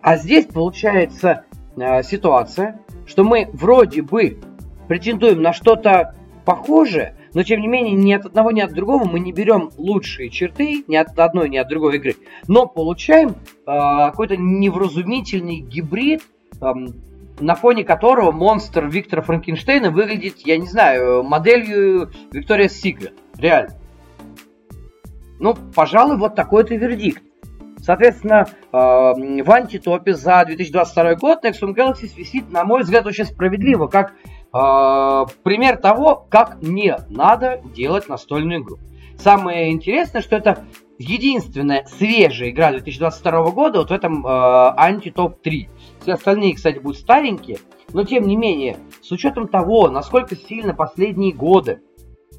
А 0.00 0.16
здесь 0.16 0.46
получается 0.46 1.44
э, 1.76 2.02
ситуация, 2.02 2.80
что 3.06 3.24
мы 3.24 3.48
вроде 3.52 4.02
бы 4.02 4.40
претендуем 4.88 5.42
на 5.42 5.52
что-то 5.52 6.14
похожее, 6.44 7.16
но 7.32 7.42
тем 7.42 7.60
не 7.60 7.68
менее 7.68 7.94
ни 7.94 8.12
от 8.12 8.26
одного, 8.26 8.50
ни 8.50 8.60
от 8.60 8.72
другого 8.72 9.04
мы 9.04 9.18
не 9.18 9.32
берем 9.32 9.70
лучшие 9.78 10.28
черты 10.28 10.84
ни 10.86 10.96
от 10.96 11.18
одной, 11.18 11.48
ни 11.48 11.56
от 11.56 11.68
другой 11.68 11.96
игры, 11.96 12.16
но 12.48 12.66
получаем 12.66 13.30
э, 13.30 13.34
какой-то 13.64 14.36
невразумительный 14.36 15.60
гибрид 15.60 16.22
э, 16.60 16.66
на 17.40 17.54
фоне 17.54 17.84
которого 17.84 18.32
монстр 18.32 18.86
Виктора 18.86 19.22
Франкенштейна 19.22 19.90
выглядит, 19.90 20.38
я 20.38 20.56
не 20.58 20.66
знаю, 20.66 21.22
моделью 21.22 22.10
Виктория 22.32 22.68
Секрет. 22.68 23.14
Реально. 23.38 23.74
Ну, 25.40 25.54
пожалуй, 25.74 26.16
вот 26.16 26.34
такой-то 26.34 26.74
вердикт. 26.74 27.22
Соответственно, 27.84 28.46
э, 28.46 28.76
в 28.76 29.50
антитопе 29.50 30.14
за 30.14 30.42
2022 30.46 31.16
год 31.16 31.44
Nexum 31.44 31.74
Galaxy 31.74 32.08
висит, 32.16 32.50
на 32.50 32.64
мой 32.64 32.82
взгляд, 32.82 33.04
очень 33.06 33.26
справедливо, 33.26 33.88
как 33.88 34.12
э, 34.12 35.26
пример 35.42 35.76
того, 35.76 36.26
как 36.30 36.62
не 36.62 36.96
надо 37.10 37.60
делать 37.74 38.08
настольную 38.08 38.62
игру. 38.62 38.78
Самое 39.18 39.70
интересное, 39.70 40.22
что 40.22 40.36
это 40.36 40.64
единственная 40.98 41.84
свежая 41.84 42.50
игра 42.50 42.70
2022 42.70 43.50
года 43.50 43.80
вот 43.80 43.90
в 43.90 43.92
этом 43.92 44.26
э, 44.26 44.30
антитоп 44.30 45.42
3. 45.42 45.68
Все 46.04 46.12
остальные, 46.12 46.54
кстати, 46.54 46.78
будут 46.80 46.98
старенькие, 46.98 47.56
но 47.94 48.04
тем 48.04 48.26
не 48.26 48.36
менее, 48.36 48.76
с 49.00 49.10
учетом 49.10 49.48
того, 49.48 49.88
насколько 49.88 50.36
сильно 50.36 50.74
последние 50.74 51.32
годы 51.32 51.80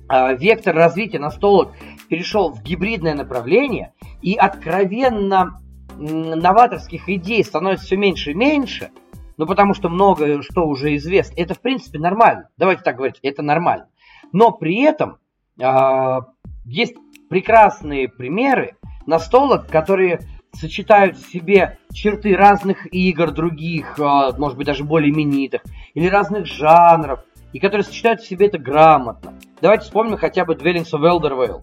э, 0.07 0.37
вектор 0.37 0.75
развития 0.75 1.17
настолок 1.17 1.71
перешел 2.07 2.51
в 2.51 2.61
гибридное 2.61 3.15
направление, 3.15 3.93
и 4.21 4.35
откровенно 4.35 5.63
новаторских 5.97 7.09
идей 7.09 7.43
становится 7.43 7.87
все 7.87 7.97
меньше 7.97 8.31
и 8.31 8.35
меньше, 8.35 8.91
ну 9.37 9.47
потому 9.47 9.73
что 9.73 9.89
многое, 9.89 10.43
что 10.43 10.67
уже 10.67 10.95
известно, 10.97 11.33
это 11.35 11.55
в 11.55 11.59
принципе 11.59 11.97
нормально. 11.97 12.49
Давайте 12.57 12.83
так 12.83 12.97
говорить, 12.97 13.19
это 13.23 13.41
нормально. 13.41 13.87
Но 14.31 14.51
при 14.51 14.79
этом 14.83 15.17
э, 15.59 16.19
есть 16.65 16.93
прекрасные 17.29 18.09
примеры 18.09 18.75
настолок, 19.07 19.65
которые 19.65 20.19
сочетают 20.55 21.17
в 21.17 21.31
себе 21.31 21.77
черты 21.93 22.35
разных 22.35 22.91
игр, 22.93 23.31
других, 23.31 23.99
а, 23.99 24.31
может 24.37 24.57
быть, 24.57 24.67
даже 24.67 24.83
более 24.83 25.11
именитых, 25.11 25.61
или 25.93 26.07
разных 26.07 26.45
жанров, 26.45 27.19
и 27.53 27.59
которые 27.59 27.83
сочетают 27.83 28.21
в 28.21 28.27
себе 28.27 28.47
это 28.47 28.57
грамотно. 28.57 29.33
Давайте 29.61 29.85
вспомним 29.85 30.17
хотя 30.17 30.45
бы 30.45 30.53
Dwellings 30.53 30.91
of 30.93 31.01
Eldervale. 31.01 31.61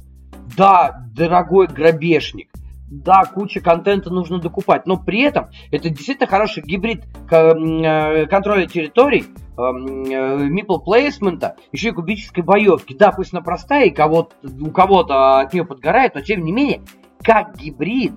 Да, 0.57 1.05
дорогой 1.15 1.67
грабежник, 1.67 2.51
да, 2.89 3.23
куча 3.25 3.61
контента 3.61 4.11
нужно 4.11 4.39
докупать, 4.39 4.87
но 4.87 4.99
при 4.99 5.23
этом 5.23 5.49
это 5.71 5.89
действительно 5.89 6.27
хороший 6.27 6.63
гибрид 6.63 7.05
э, 7.31 8.27
контроля 8.27 8.67
территорий, 8.67 9.25
мипл 9.57 10.79
плейсмента, 10.79 11.57
еще 11.73 11.89
и 11.89 11.93
кубической 11.93 12.43
боевки. 12.43 12.95
Да, 12.95 13.13
пусть 13.13 13.33
она 13.33 13.43
простая, 13.43 13.87
и 13.87 13.91
кого 13.91 14.31
у 14.43 14.71
кого-то 14.71 15.41
от 15.41 15.53
нее 15.55 15.65
подгорает, 15.65 16.15
но 16.15 16.21
тем 16.21 16.45
не 16.45 16.53
менее, 16.53 16.83
как 17.23 17.57
гибрид, 17.57 18.13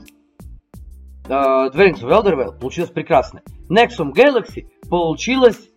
uh, 1.28 1.72
Dwellings 1.72 2.02
of 2.02 2.10
Eldervale 2.10 2.58
получилось 2.58 2.92
прекрасно. 2.92 3.42
Nexum 3.70 4.14
Galaxy 4.14 4.68
получилось 4.90 5.70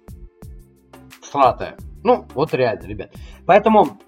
сратая. 1.23 1.77
Ну, 2.03 2.27
вот 2.35 2.55
реально, 2.55 2.87
ребят. 2.87 3.15
Поэтому, 3.47 3.99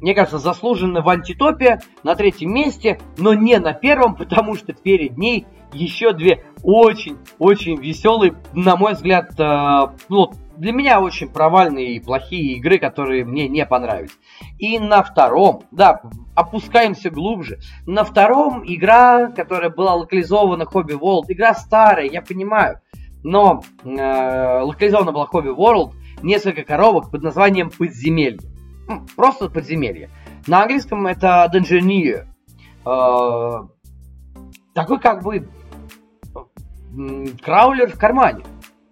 мне 0.00 0.14
кажется, 0.14 0.38
заслуженно 0.38 1.02
в 1.02 1.08
антитопе 1.08 1.80
на 2.02 2.14
третьем 2.14 2.52
месте, 2.52 3.00
но 3.16 3.34
не 3.34 3.58
на 3.58 3.72
первом, 3.72 4.16
потому 4.16 4.56
что 4.56 4.72
перед 4.72 5.16
ней 5.16 5.46
еще 5.72 6.12
две 6.12 6.44
очень-очень 6.62 7.80
веселые, 7.80 8.34
на 8.52 8.76
мой 8.76 8.92
взгляд, 8.92 9.32
э, 9.38 9.86
ну, 10.08 10.32
для 10.62 10.72
меня 10.72 11.00
очень 11.00 11.28
провальные 11.28 11.96
и 11.96 12.00
плохие 12.00 12.56
игры, 12.56 12.78
которые 12.78 13.24
мне 13.24 13.48
не 13.48 13.66
понравились. 13.66 14.16
И 14.58 14.78
на 14.78 15.02
втором, 15.02 15.64
да, 15.72 16.02
опускаемся 16.36 17.10
глубже. 17.10 17.58
На 17.84 18.04
втором 18.04 18.62
игра, 18.64 19.32
которая 19.32 19.70
была 19.70 19.96
локализована 19.96 20.62
Hobby 20.62 20.96
World, 20.96 21.24
игра 21.26 21.54
старая, 21.54 22.06
я 22.06 22.22
понимаю, 22.22 22.80
но 23.24 23.64
э, 23.82 24.60
локализована 24.60 25.10
была 25.10 25.26
Hobby 25.32 25.52
World, 25.52 25.94
несколько 26.22 26.62
коробок 26.62 27.10
под 27.10 27.24
названием 27.24 27.68
Подземелье. 27.68 28.48
Ну, 28.86 29.04
просто 29.16 29.50
подземелье. 29.50 30.10
На 30.46 30.62
английском 30.62 31.08
это 31.08 31.50
Dungeoneer. 31.52 32.26
Э, 32.86 33.66
такой 34.74 35.00
как 35.00 35.24
бы 35.24 35.48
краулер 37.42 37.90
в 37.90 37.98
кармане 37.98 38.44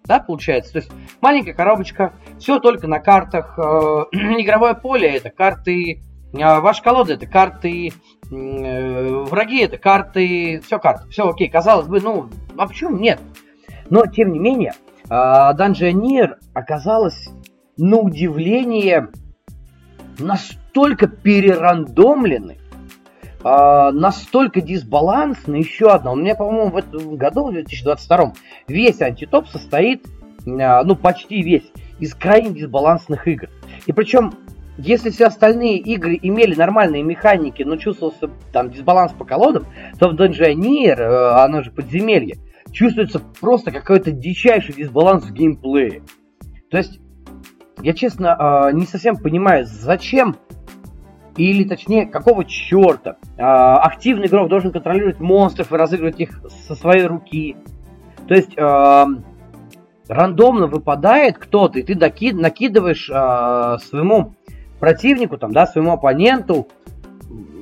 да, 0.05 0.19
получается. 0.19 0.73
То 0.73 0.79
есть 0.79 0.91
маленькая 1.21 1.53
коробочка, 1.53 2.13
все 2.39 2.59
только 2.59 2.87
на 2.87 2.99
картах. 2.99 3.57
Э, 3.57 3.61
игровое 4.11 4.73
поле 4.73 5.09
это 5.09 5.29
карты, 5.29 6.03
э, 6.33 6.59
ваша 6.59 6.83
колода 6.83 7.13
это 7.13 7.27
карты, 7.27 7.91
э, 8.31 9.09
враги 9.25 9.61
это 9.61 9.77
карты, 9.77 10.61
все 10.65 10.79
карты, 10.79 11.09
все 11.09 11.29
окей. 11.29 11.49
Казалось 11.49 11.87
бы, 11.87 12.01
ну, 12.01 12.29
а 12.57 12.67
почему 12.67 12.97
нет? 12.97 13.19
Но, 13.89 14.05
тем 14.05 14.31
не 14.31 14.39
менее, 14.39 14.73
Dungeoneer 15.09 16.35
оказалась 16.53 17.27
на 17.77 17.97
удивление 17.97 19.09
настолько 20.17 21.07
перерандомлены, 21.07 22.60
а, 23.43 23.91
настолько 23.91 24.61
дисбалансны. 24.61 25.55
Еще 25.55 25.89
одна. 25.89 26.11
У 26.11 26.15
меня, 26.15 26.35
по-моему, 26.35 26.71
в 26.71 26.77
этом 26.77 27.15
году, 27.15 27.47
в 27.47 27.53
2022, 27.53 28.33
весь 28.67 29.01
антитоп 29.01 29.47
состоит, 29.47 30.05
а, 30.47 30.83
ну, 30.83 30.95
почти 30.95 31.41
весь, 31.41 31.71
из 31.99 32.13
крайне 32.13 32.51
дисбалансных 32.51 33.27
игр. 33.27 33.49
И 33.85 33.93
причем, 33.93 34.33
если 34.77 35.09
все 35.09 35.25
остальные 35.25 35.77
игры 35.77 36.17
имели 36.21 36.55
нормальные 36.55 37.03
механики, 37.03 37.63
но 37.63 37.77
чувствовался 37.77 38.29
там 38.51 38.69
дисбаланс 38.69 39.13
по 39.13 39.25
колодам, 39.25 39.65
то 39.99 40.09
в 40.09 40.15
Dungeoneer, 40.15 40.95
э, 40.97 41.43
оно 41.43 41.61
же 41.61 41.71
подземелье, 41.71 42.37
чувствуется 42.71 43.19
просто 43.19 43.71
какой-то 43.71 44.11
дичайший 44.11 44.75
дисбаланс 44.75 45.25
в 45.25 45.33
геймплее. 45.33 46.03
То 46.69 46.77
есть, 46.77 46.99
я 47.81 47.93
честно 47.93 48.35
а, 48.37 48.71
не 48.71 48.85
совсем 48.85 49.17
понимаю, 49.17 49.65
зачем 49.65 50.37
или 51.37 51.63
точнее, 51.63 52.05
какого 52.05 52.45
черта 52.45 53.17
активный 53.37 54.27
игрок 54.27 54.49
должен 54.49 54.71
контролировать 54.71 55.19
монстров 55.19 55.71
и 55.71 55.75
разыгрывать 55.75 56.19
их 56.19 56.41
со 56.67 56.75
своей 56.75 57.05
руки. 57.05 57.55
То 58.27 58.33
есть 58.33 58.55
рандомно 60.07 60.67
выпадает 60.67 61.37
кто-то, 61.37 61.79
и 61.79 61.83
ты 61.83 61.95
накидываешь 61.95 63.05
своему 63.05 64.35
противнику, 64.79 65.37
там, 65.37 65.53
да, 65.53 65.65
своему 65.67 65.91
оппоненту, 65.93 66.67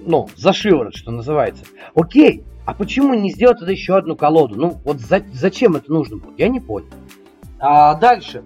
ну, 0.05 0.27
за 0.35 0.53
шиворот, 0.53 0.95
что 0.95 1.11
называется. 1.11 1.65
Окей, 1.93 2.43
а 2.65 2.73
почему 2.73 3.13
не 3.13 3.29
сделать 3.31 3.59
тогда 3.59 3.71
еще 3.71 3.97
одну 3.97 4.15
колоду? 4.15 4.55
Ну, 4.55 4.77
вот 4.83 4.99
за, 4.99 5.21
зачем 5.33 5.75
это 5.75 5.91
нужно 5.91 6.17
было? 6.17 6.33
Я 6.37 6.47
не 6.47 6.59
понял. 6.59 6.87
А 7.59 7.93
дальше. 7.95 8.43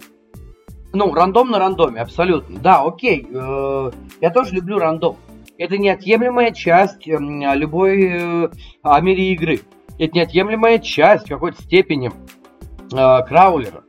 Ну, 0.94 1.12
рандом 1.12 1.50
на 1.50 1.58
рандоме, 1.58 2.00
абсолютно. 2.00 2.58
Да, 2.60 2.82
окей. 2.82 3.26
Э, 3.30 3.90
я 4.20 4.30
тоже 4.30 4.54
люблю 4.54 4.78
рандом. 4.78 5.16
Это 5.58 5.76
неотъемлемая 5.76 6.52
часть 6.52 7.06
э, 7.08 7.18
любой 7.18 8.04
э, 8.04 8.48
игры. 8.82 9.60
Это 9.98 10.16
неотъемлемая 10.16 10.78
часть 10.78 11.26
в 11.26 11.28
какой-то 11.28 11.60
степени 11.62 12.10
э, 12.10 13.26
краулера. 13.26 13.82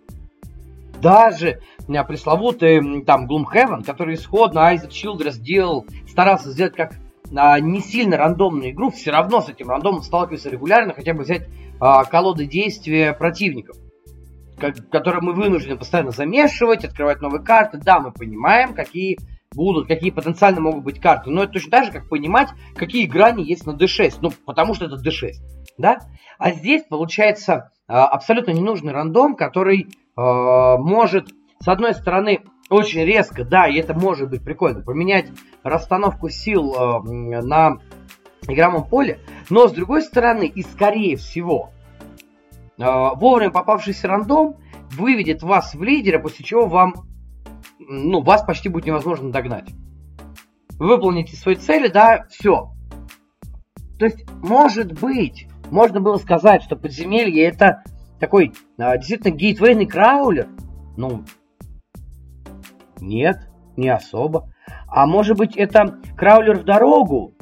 Даже 1.00 1.60
э, 1.88 2.04
пресловутый 2.04 3.04
там 3.04 3.28
Gloomhaven, 3.28 3.84
который 3.84 4.16
исходно 4.16 4.74
Isaac 4.74 4.90
Childress 4.90 5.40
делал, 5.40 5.86
старался 6.08 6.50
сделать 6.50 6.76
как 6.76 6.96
а, 7.36 7.60
не 7.60 7.82
сильно 7.82 8.18
рандомную 8.18 8.72
игру, 8.72 8.92
все 8.92 9.12
равно 9.12 9.42
с 9.42 9.50
этим 9.50 9.70
рандомом 9.70 10.02
сталкиваются 10.02 10.50
регулярно, 10.50 10.94
хотя 10.94 11.14
бы 11.14 11.24
взять 11.24 11.48
а, 11.80 12.04
колоды 12.06 12.46
действия 12.46 13.14
противников, 13.14 13.78
как, 14.58 14.90
которые 14.90 15.22
мы 15.22 15.34
вынуждены 15.34 15.78
постоянно 15.78 16.12
замешивать, 16.12 16.86
открывать 16.86 17.22
новые 17.22 17.44
карты. 17.44 17.78
Да, 17.78 18.00
мы 18.00 18.12
понимаем, 18.12 18.74
какие 18.74 19.18
будут, 19.54 19.88
какие 19.88 20.12
потенциально 20.12 20.60
могут 20.60 20.84
быть 20.84 21.00
карты, 21.00 21.30
но 21.30 21.44
это 21.44 21.54
точно 21.54 21.72
так 21.72 21.86
же, 21.86 21.92
как 21.92 22.10
понимать, 22.10 22.50
какие 22.76 23.06
грани 23.06 23.42
есть 23.42 23.66
на 23.66 23.72
D6, 23.72 24.16
ну, 24.22 24.32
потому 24.46 24.74
что 24.74 24.86
это 24.86 24.96
D6, 24.96 25.32
да? 25.78 26.00
А 26.38 26.52
здесь 26.52 26.84
получается 26.84 27.72
а, 27.88 28.06
абсолютно 28.08 28.52
ненужный 28.52 28.92
рандом, 28.92 29.36
который 29.36 29.88
а, 30.18 30.78
может, 30.78 31.30
с 31.60 31.68
одной 31.68 31.94
стороны, 31.94 32.42
очень 32.70 33.04
резко, 33.04 33.44
да, 33.44 33.68
и 33.68 33.78
это 33.78 33.94
может 33.94 34.30
быть 34.30 34.44
прикольно, 34.44 34.82
поменять 34.82 35.28
расстановку 35.64 36.30
сил 36.30 36.74
э, 36.74 37.42
на 37.42 37.78
игровом 38.48 38.88
поле, 38.88 39.20
но 39.52 39.68
с 39.68 39.72
другой 39.72 40.02
стороны, 40.02 40.48
и 40.48 40.64
скорее 40.64 41.16
всего, 41.16 41.70
э, 41.70 41.75
вовремя 42.78 43.52
попавшийся 43.52 44.08
рандом 44.08 44.58
выведет 44.92 45.44
вас 45.44 45.74
в 45.74 45.84
лидера, 45.84 46.20
после 46.20 46.46
чего 46.46 46.68
вам, 46.68 46.94
ну, 47.80 48.22
вас 48.22 48.44
почти 48.44 48.70
будет 48.70 48.86
невозможно 48.86 49.32
догнать. 49.32 49.70
Выполните 50.78 51.36
свои 51.36 51.56
цели, 51.56 51.88
да, 51.88 52.26
все. 52.30 52.72
То 53.98 54.06
есть, 54.06 54.26
может 54.42 55.00
быть, 55.00 55.48
можно 55.72 56.02
было 56.02 56.18
сказать, 56.18 56.64
что 56.64 56.76
подземелье 56.76 57.46
это 57.46 57.84
такой 58.20 58.54
э, 58.78 58.98
действительно 58.98 59.32
гейтвейный 59.32 59.86
краулер. 59.86 60.50
Ну, 60.98 61.24
нет, 63.00 63.50
не 63.78 63.90
особо. 63.90 64.50
А 64.88 65.06
может 65.08 65.38
быть 65.38 65.56
это 65.56 66.00
краулер 66.18 66.60
в 66.60 66.64
дорогу? 66.66 67.36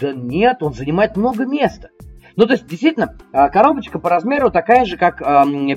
Да 0.00 0.12
нет, 0.12 0.62
он 0.62 0.74
занимает 0.74 1.16
много 1.16 1.46
места. 1.46 1.88
Ну, 2.36 2.46
то 2.46 2.52
есть, 2.52 2.66
действительно, 2.66 3.16
а, 3.32 3.48
коробочка 3.48 3.98
по 3.98 4.08
размеру 4.08 4.50
такая 4.50 4.84
же, 4.84 4.96
как 4.96 5.18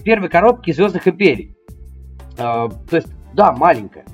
первые 0.04 0.30
коробки 0.30 0.72
Звездных 0.72 1.08
Империй. 1.08 1.56
Э, 2.38 2.68
то 2.90 2.96
есть, 2.96 3.08
да, 3.34 3.52
маленькая. 3.52 4.06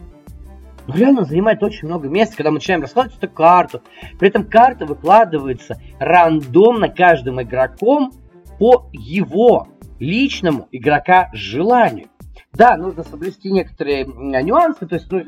Но 0.88 0.96
реально 0.96 1.24
занимает 1.24 1.62
очень 1.64 1.88
много 1.88 2.10
места, 2.10 2.38
когда 2.38 2.50
мы 2.50 2.56
начинаем 2.56 2.82
раскладывать 2.82 3.18
эту 3.18 3.30
карту. 3.30 3.82
При 4.20 4.30
этом 4.30 4.46
карта 4.46 4.86
выкладывается 4.86 5.78
рандомно 6.00 6.90
каждым 6.90 7.42
игроком 7.42 8.12
по 8.60 8.90
его 8.92 9.68
личному 10.00 10.68
игрока 10.72 11.30
желанию. 11.34 12.08
Да, 12.54 12.76
нужно 12.78 13.04
соблюсти 13.04 13.52
некоторые 13.52 14.06
нюансы, 14.06 14.86
то 14.86 14.96
есть 14.96 15.12
ну, 15.12 15.24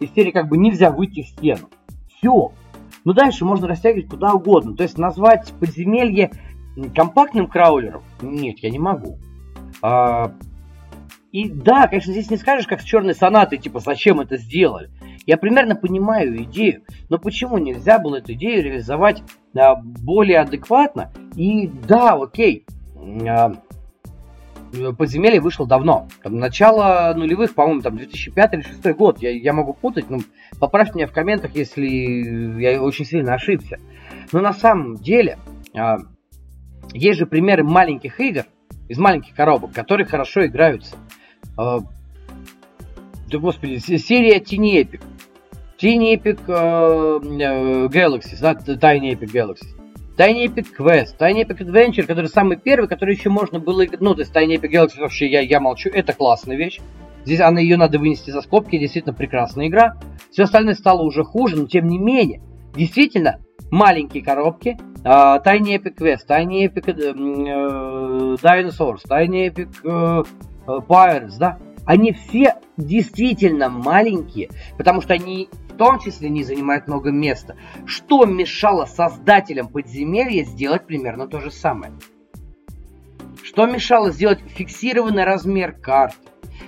из 0.00 0.12
серии 0.12 0.30
как 0.32 0.48
бы 0.48 0.56
нельзя 0.56 0.90
выйти 0.90 1.22
в 1.22 1.28
стену. 1.28 1.68
Все. 2.16 2.52
Но 3.04 3.12
дальше 3.12 3.44
можно 3.44 3.68
растягивать 3.68 4.08
куда 4.08 4.32
угодно. 4.32 4.74
То 4.74 4.82
есть 4.82 4.98
назвать 4.98 5.52
подземелье 5.60 6.30
компактным 6.94 7.46
краулером? 7.46 8.02
Нет, 8.20 8.58
я 8.60 8.70
не 8.70 8.78
могу. 8.78 9.18
А, 9.82 10.32
и 11.32 11.48
да, 11.48 11.88
конечно, 11.88 12.12
здесь 12.12 12.30
не 12.30 12.36
скажешь, 12.36 12.66
как 12.66 12.80
с 12.80 12.84
черной 12.84 13.14
сонатой, 13.14 13.58
типа, 13.58 13.80
зачем 13.80 14.20
это 14.20 14.36
сделали. 14.36 14.90
Я 15.26 15.36
примерно 15.36 15.74
понимаю 15.74 16.42
идею, 16.44 16.82
но 17.08 17.18
почему 17.18 17.58
нельзя 17.58 17.98
было 17.98 18.16
эту 18.16 18.34
идею 18.34 18.62
реализовать 18.62 19.22
а, 19.56 19.74
более 19.76 20.40
адекватно? 20.40 21.12
И 21.34 21.66
да, 21.66 22.14
окей, 22.14 22.64
а, 23.26 23.52
подземелье 24.96 25.40
вышло 25.40 25.66
давно. 25.66 26.08
Там, 26.22 26.38
начало 26.38 27.12
нулевых, 27.16 27.54
по-моему, 27.54 27.82
там 27.82 27.96
2005 27.96 28.54
или 28.54 28.62
2006 28.62 28.96
год. 28.96 29.18
Я, 29.20 29.30
я 29.30 29.52
могу 29.52 29.72
путать, 29.72 30.10
но 30.10 30.18
поправьте 30.58 30.94
меня 30.94 31.06
в 31.06 31.12
комментах, 31.12 31.54
если 31.54 32.60
я 32.60 32.82
очень 32.82 33.04
сильно 33.04 33.34
ошибся. 33.34 33.78
Но 34.32 34.40
на 34.40 34.52
самом 34.52 34.96
деле 34.96 35.38
э, 35.74 35.96
есть 36.92 37.18
же 37.18 37.26
примеры 37.26 37.64
маленьких 37.64 38.20
игр 38.20 38.44
из 38.88 38.98
маленьких 38.98 39.34
коробок, 39.34 39.72
которые 39.72 40.06
хорошо 40.06 40.46
играются. 40.46 40.96
Э, 41.58 41.78
да 43.30 43.38
господи, 43.38 43.78
серия 43.78 44.38
Tiny 44.38 44.82
Epic. 44.82 45.02
Tiny 45.78 46.14
Epic 46.14 46.40
э, 46.46 47.88
Galaxies, 47.88 48.40
да, 48.40 48.52
Tiny 48.54 49.12
Epic 49.12 49.32
Galaxies. 49.32 49.74
Tiny 50.16 50.46
Epic 50.46 50.68
Quest, 50.78 51.18
Tiny 51.18 51.44
Epic 51.44 51.58
Adventure, 51.58 52.06
который 52.06 52.26
самый 52.26 52.56
первый, 52.56 52.88
который 52.88 53.16
еще 53.16 53.30
можно 53.30 53.58
было... 53.58 53.84
Ну, 53.98 54.14
то 54.14 54.20
есть 54.20 54.32
Tiny 54.32 54.56
Epic 54.56 54.70
Galaxy 54.70 55.00
вообще 55.00 55.26
я, 55.26 55.40
я 55.40 55.58
молчу, 55.58 55.90
это 55.92 56.12
классная 56.12 56.56
вещь. 56.56 56.80
Здесь 57.24 57.40
она 57.40 57.60
ее 57.60 57.76
надо 57.76 57.98
вынести 57.98 58.30
за 58.30 58.42
скобки, 58.42 58.78
действительно 58.78 59.14
прекрасная 59.14 59.66
игра. 59.66 59.96
Все 60.30 60.44
остальное 60.44 60.74
стало 60.74 61.02
уже 61.02 61.24
хуже, 61.24 61.56
но 61.56 61.66
тем 61.66 61.88
не 61.88 61.98
менее, 61.98 62.42
действительно, 62.76 63.40
маленькие 63.70 64.22
коробки, 64.22 64.76
uh, 65.04 65.42
Tiny 65.44 65.76
Epic 65.76 65.96
Quest, 65.96 66.26
Tiny 66.28 66.66
Epic 66.66 66.86
uh, 66.86 68.36
Dinosaurs, 68.40 69.02
Tiny 69.08 69.48
Epic 69.48 69.82
uh, 69.84 70.26
Pirates, 70.66 71.36
да, 71.38 71.58
они 71.86 72.12
все 72.12 72.56
действительно 72.76 73.68
маленькие, 73.68 74.50
потому 74.78 75.00
что 75.00 75.14
они 75.14 75.48
в 75.68 75.76
том 75.76 75.98
числе 75.98 76.30
не 76.30 76.44
занимают 76.44 76.86
много 76.86 77.10
места. 77.10 77.56
Что 77.84 78.24
мешало 78.24 78.86
создателям 78.86 79.68
подземелья 79.68 80.44
сделать 80.44 80.86
примерно 80.86 81.26
то 81.26 81.40
же 81.40 81.50
самое? 81.50 81.92
Что 83.42 83.66
мешало 83.66 84.10
сделать 84.10 84.40
фиксированный 84.40 85.24
размер 85.24 85.72
карты? 85.72 86.16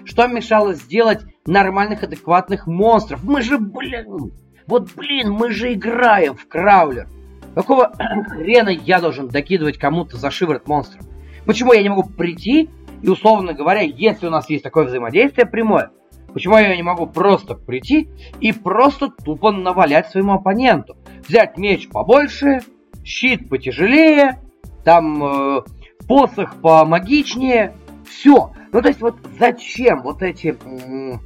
Что 0.04 0.26
мешало 0.26 0.74
сделать 0.74 1.20
нормальных, 1.46 2.02
адекватных 2.02 2.66
монстров? 2.66 3.24
Мы 3.24 3.42
же, 3.42 3.58
блин, 3.58 4.32
вот, 4.66 4.92
блин, 4.94 5.30
мы 5.30 5.52
же 5.52 5.72
играем 5.72 6.34
в 6.34 6.46
краулер. 6.46 7.08
Какого 7.56 7.90
хрена 8.28 8.68
я 8.68 9.00
должен 9.00 9.28
докидывать 9.28 9.78
кому-то 9.78 10.18
за 10.18 10.30
шиворот 10.30 10.68
монстров? 10.68 11.04
Почему 11.46 11.72
я 11.72 11.82
не 11.82 11.88
могу 11.88 12.04
прийти 12.04 12.68
и, 13.02 13.08
условно 13.08 13.54
говоря, 13.54 13.80
если 13.80 14.26
у 14.26 14.30
нас 14.30 14.48
есть 14.50 14.62
такое 14.62 14.84
взаимодействие 14.84 15.46
прямое, 15.46 15.90
Почему 16.32 16.58
я 16.58 16.76
не 16.76 16.82
могу 16.82 17.06
просто 17.06 17.54
прийти 17.54 18.10
и 18.40 18.52
просто 18.52 19.08
тупо 19.08 19.52
навалять 19.52 20.08
своему 20.10 20.34
оппоненту? 20.34 20.98
Взять 21.26 21.56
меч 21.56 21.88
побольше, 21.88 22.60
щит 23.02 23.48
потяжелее, 23.48 24.42
там 24.84 25.24
э, 25.24 25.62
посох 26.06 26.60
помагичнее, 26.60 27.74
все. 28.06 28.52
Ну 28.70 28.82
то 28.82 28.88
есть 28.88 29.00
вот 29.00 29.16
зачем 29.38 30.02
вот 30.02 30.20
эти 30.20 30.58
э, 30.62 31.18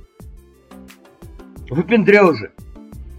выпендрежи? 1.71 2.53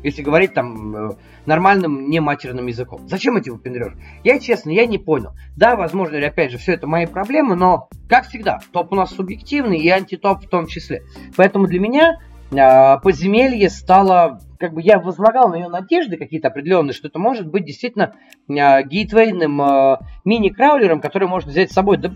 Если 0.01 0.21
говорить 0.21 0.53
там 0.53 0.95
э, 0.95 1.15
нормальным 1.45 2.09
не 2.09 2.19
матерным 2.19 2.67
языком. 2.67 3.07
Зачем 3.07 3.37
эти 3.37 3.49
выпендрежи? 3.49 3.97
Я, 4.23 4.39
честно, 4.39 4.71
я 4.71 4.85
не 4.85 4.97
понял. 4.97 5.31
Да, 5.55 5.75
возможно, 5.75 6.17
опять 6.25 6.51
же, 6.51 6.57
все 6.57 6.73
это 6.73 6.87
мои 6.87 7.05
проблемы, 7.05 7.55
но, 7.55 7.89
как 8.07 8.27
всегда, 8.27 8.59
топ 8.71 8.91
у 8.91 8.95
нас 8.95 9.11
субъективный 9.11 9.77
и 9.79 9.89
антитоп 9.89 10.43
в 10.43 10.49
том 10.49 10.67
числе. 10.67 11.03
Поэтому 11.35 11.67
для 11.67 11.79
меня 11.79 12.19
э, 12.51 12.99
подземелье 13.01 13.69
стало, 13.69 14.39
как 14.59 14.73
бы 14.73 14.81
я 14.81 14.99
возлагал 14.99 15.49
на 15.49 15.55
нее 15.55 15.67
надежды 15.67 16.17
какие-то 16.17 16.49
определенные, 16.49 16.93
что 16.93 17.07
это 17.07 17.19
может 17.19 17.47
быть 17.47 17.65
действительно 17.65 18.13
э, 18.47 18.83
гейтвейным 18.83 19.61
э, 19.61 19.97
мини-краулером, 20.25 21.01
который 21.01 21.27
можно 21.27 21.51
взять 21.51 21.71
с 21.71 21.73
собой. 21.73 21.97
Да, 21.97 22.11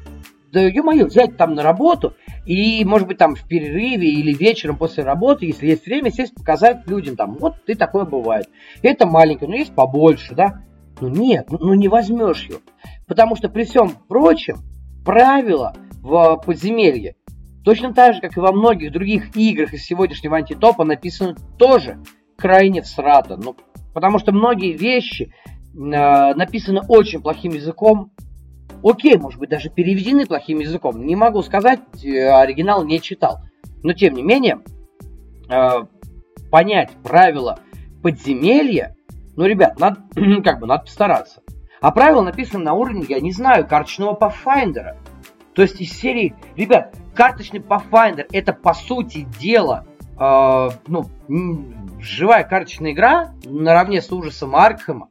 да 0.56 0.62
ё-моё, 0.62 1.06
взять 1.06 1.36
там 1.36 1.54
на 1.54 1.64
работу 1.64 2.16
и, 2.46 2.86
может 2.86 3.10
быть, 3.10 3.18
там 3.18 3.36
в 3.36 3.46
перерыве 3.46 4.10
или 4.10 4.34
вечером 4.34 4.78
после 4.78 5.04
работы, 5.04 5.46
если 5.46 5.68
есть 5.68 5.86
время, 5.86 6.12
сесть, 6.12 6.34
показать 6.34 6.88
людям, 6.88 7.18
там, 7.18 7.34
вот 7.34 7.66
ты 7.66 7.76
такое 7.76 8.06
бывает. 8.06 8.48
Это 8.82 9.06
маленькое, 9.06 9.50
но 9.50 9.58
есть 9.58 9.76
побольше, 9.76 10.34
да. 10.34 10.62
Ну 11.02 11.10
нет, 11.10 11.48
ну, 11.52 11.58
ну 11.60 11.74
не 11.74 11.90
возьмешь 11.90 12.48
ее. 12.48 12.60
Потому 13.06 13.36
что 13.36 13.50
при 13.50 13.66
всем 13.66 13.92
прочем, 14.08 14.60
правила 15.04 15.76
в 16.02 16.42
подземелье 16.46 17.16
точно 17.66 17.94
так 17.94 18.16
же, 18.16 18.22
как 18.22 18.38
и 18.38 18.40
во 18.40 18.54
многих 18.54 18.94
других 18.94 19.36
играх 19.36 19.74
из 19.74 19.84
сегодняшнего 19.84 20.38
антитопа, 20.38 20.86
написаны 20.86 21.36
тоже 21.58 22.00
крайне 22.38 22.82
всрато. 22.82 23.36
Ну, 23.36 23.58
потому 23.94 24.20
что 24.20 24.32
многие 24.32 24.72
вещи 24.72 25.34
э, 25.74 25.74
написаны 25.74 26.80
очень 26.88 27.22
плохим 27.22 27.52
языком, 27.52 28.12
Окей, 28.84 29.18
может 29.18 29.40
быть, 29.40 29.50
даже 29.50 29.70
переведены 29.70 30.26
плохим 30.26 30.60
языком. 30.60 31.06
Не 31.06 31.16
могу 31.16 31.42
сказать, 31.42 31.82
э, 32.04 32.30
оригинал 32.30 32.86
не 32.86 33.02
читал. 33.02 33.40
Но, 33.84 33.94
тем 33.94 34.14
не 34.14 34.24
менее, 34.24 34.62
э, 35.50 35.86
понять 36.52 36.92
правила 37.04 37.60
подземелья, 38.02 38.96
ну, 39.36 39.46
ребят, 39.46 39.80
надо, 39.80 40.02
как 40.44 40.60
бы, 40.60 40.68
надо 40.68 40.84
постараться. 40.84 41.42
А 41.82 41.92
правила 41.92 42.22
написаны 42.22 42.64
на 42.64 42.74
уровне, 42.74 43.06
я 43.10 43.20
не 43.20 43.32
знаю, 43.32 43.68
карточного 43.68 44.16
Pathfinder. 44.16 44.96
То 45.54 45.62
есть 45.62 45.80
из 45.82 45.92
серии, 45.92 46.36
ребят, 46.56 46.96
карточный 47.14 47.60
Pathfinder 47.60 48.26
это 48.32 48.54
по 48.54 48.74
сути 48.74 49.28
дела, 49.40 49.86
э, 50.20 50.70
ну, 50.88 51.10
живая 52.00 52.44
карточная 52.44 52.92
игра 52.92 53.34
наравне 53.46 54.02
с 54.02 54.12
ужасом 54.12 54.56
Аркхема 54.56 55.10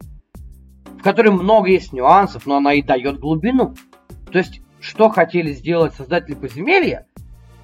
которой 1.04 1.28
много 1.28 1.68
есть 1.68 1.92
нюансов, 1.92 2.46
но 2.46 2.56
она 2.56 2.72
и 2.72 2.82
дает 2.82 3.20
глубину. 3.20 3.74
То 4.32 4.38
есть, 4.38 4.62
что 4.80 5.10
хотели 5.10 5.52
сделать 5.52 5.94
создатели 5.94 6.34
подземелья, 6.34 7.06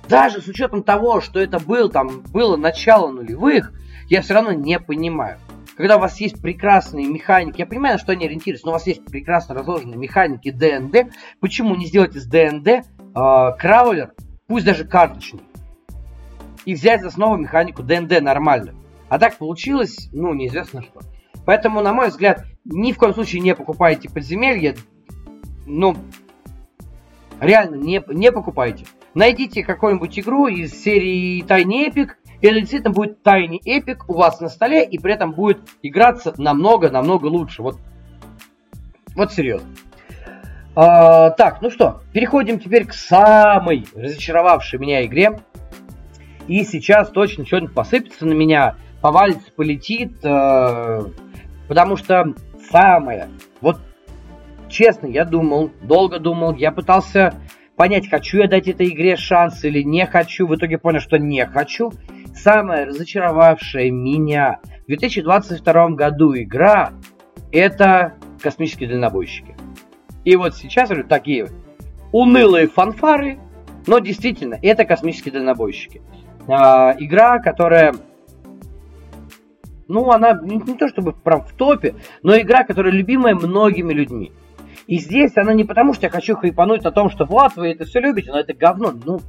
даже 0.08 0.42
с 0.42 0.46
учетом 0.46 0.82
того, 0.82 1.20
что 1.20 1.40
это 1.40 1.58
был, 1.58 1.88
там, 1.88 2.20
было 2.32 2.56
начало 2.56 3.10
нулевых, 3.10 3.72
я 4.08 4.20
все 4.20 4.34
равно 4.34 4.52
не 4.52 4.78
понимаю. 4.78 5.38
Когда 5.76 5.96
у 5.96 6.00
вас 6.00 6.20
есть 6.20 6.42
прекрасные 6.42 7.06
механики, 7.06 7.60
я 7.60 7.66
понимаю, 7.66 7.94
на 7.94 7.98
что 7.98 8.12
они 8.12 8.26
ориентируются, 8.26 8.66
но 8.66 8.72
у 8.72 8.74
вас 8.74 8.86
есть 8.86 9.06
прекрасно 9.06 9.54
разложенные 9.54 9.96
механики 9.96 10.50
ДНД, 10.50 11.14
почему 11.40 11.74
не 11.76 11.86
сделать 11.86 12.14
из 12.14 12.26
ДНД 12.26 12.68
э, 12.68 12.82
краулер, 13.14 14.12
пусть 14.46 14.66
даже 14.66 14.84
карточный, 14.84 15.42
и 16.66 16.74
взять 16.74 17.00
за 17.00 17.08
основу 17.08 17.36
механику 17.36 17.82
ДНД 17.82 18.20
нормально. 18.20 18.74
А 19.08 19.18
так 19.18 19.38
получилось, 19.38 20.10
ну, 20.12 20.34
неизвестно 20.34 20.82
что. 20.82 21.00
Поэтому, 21.46 21.80
на 21.80 21.92
мой 21.92 22.08
взгляд, 22.08 22.44
ни 22.70 22.92
в 22.92 22.98
коем 22.98 23.14
случае 23.14 23.40
не 23.40 23.54
покупайте 23.54 24.08
подземелье. 24.08 24.76
Ну, 25.66 25.96
реально, 27.40 27.76
не, 27.76 28.02
не 28.08 28.32
покупайте. 28.32 28.86
Найдите 29.14 29.64
какую-нибудь 29.64 30.18
игру 30.18 30.46
из 30.46 30.72
серии 30.72 31.44
Tiny 31.44 31.88
Epic, 31.88 32.10
и 32.40 32.46
это 32.46 32.60
действительно 32.60 32.92
будет 32.92 33.18
Tiny 33.24 33.58
Epic 33.66 34.04
у 34.08 34.14
вас 34.14 34.40
на 34.40 34.48
столе, 34.48 34.84
и 34.84 34.98
при 34.98 35.12
этом 35.12 35.32
будет 35.32 35.60
играться 35.82 36.32
намного-намного 36.38 37.26
лучше. 37.26 37.62
Вот, 37.62 37.78
вот 39.14 39.32
серьезно. 39.32 39.68
А, 40.76 41.30
так, 41.30 41.60
ну 41.62 41.70
что, 41.70 42.02
переходим 42.12 42.60
теперь 42.60 42.86
к 42.86 42.92
самой 42.92 43.84
разочаровавшей 43.94 44.78
меня 44.78 45.04
игре. 45.04 45.40
И 46.46 46.64
сейчас 46.64 47.10
точно 47.10 47.46
что-нибудь 47.46 47.74
посыпется 47.74 48.26
на 48.26 48.32
меня, 48.32 48.76
повалится, 49.00 49.52
полетит. 49.52 50.24
Э, 50.24 51.02
Потому 51.70 51.96
что 51.96 52.34
самое, 52.70 53.28
вот 53.60 53.78
честно, 54.68 55.06
я 55.06 55.24
думал, 55.24 55.70
долго 55.82 56.18
думал, 56.18 56.54
я 56.54 56.72
пытался 56.72 57.34
понять, 57.76 58.08
хочу 58.08 58.38
я 58.38 58.48
дать 58.48 58.68
этой 58.68 58.88
игре 58.88 59.16
шанс 59.16 59.64
или 59.64 59.82
не 59.82 60.06
хочу. 60.06 60.46
В 60.46 60.54
итоге 60.54 60.78
понял, 60.78 61.00
что 61.00 61.18
не 61.18 61.44
хочу. 61.46 61.92
Самая 62.34 62.86
разочаровавшая 62.86 63.90
меня 63.90 64.60
в 64.84 64.86
2022 64.88 65.88
году 65.90 66.34
игра 66.34 66.92
это 67.52 68.14
космические 68.40 68.88
дальнобойщики. 68.88 69.56
И 70.24 70.36
вот 70.36 70.54
сейчас 70.54 70.88
говорю, 70.90 71.08
такие 71.08 71.48
унылые 72.12 72.68
фанфары, 72.68 73.38
но 73.86 73.98
действительно, 73.98 74.58
это 74.62 74.84
космические 74.84 75.32
дальнобойщики. 75.32 76.02
А, 76.46 76.94
игра, 76.98 77.38
которая 77.38 77.94
ну, 79.90 80.10
она 80.10 80.38
не, 80.42 80.56
не 80.56 80.74
то 80.74 80.88
чтобы 80.88 81.12
прям 81.12 81.42
в 81.42 81.52
топе, 81.52 81.96
но 82.22 82.38
игра, 82.38 82.64
которая 82.64 82.92
любимая 82.92 83.34
многими 83.34 83.92
людьми. 83.92 84.32
И 84.86 84.98
здесь 84.98 85.36
она 85.36 85.52
не 85.52 85.64
потому, 85.64 85.94
что 85.94 86.06
я 86.06 86.10
хочу 86.10 86.36
хайпануть 86.36 86.84
о 86.84 86.92
том, 86.92 87.10
что 87.10 87.24
вот 87.24 87.56
вы 87.56 87.72
это 87.72 87.84
все 87.84 88.00
любите, 88.00 88.30
но 88.32 88.40
это 88.40 88.54
говно. 88.54 88.92
Ну, 89.04 89.20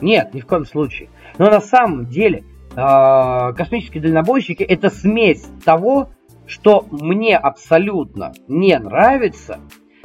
нет, 0.00 0.34
ни 0.34 0.40
в 0.40 0.46
коем 0.46 0.64
случае. 0.64 1.08
Но 1.38 1.50
на 1.50 1.60
самом 1.60 2.06
деле 2.06 2.44
э, 2.76 3.52
космические 3.54 4.02
дальнобойщики 4.02 4.62
это 4.62 4.90
смесь 4.90 5.46
того, 5.64 6.10
что 6.46 6.86
мне 6.90 7.36
абсолютно 7.36 8.32
не 8.48 8.78
нравится, 8.78 9.60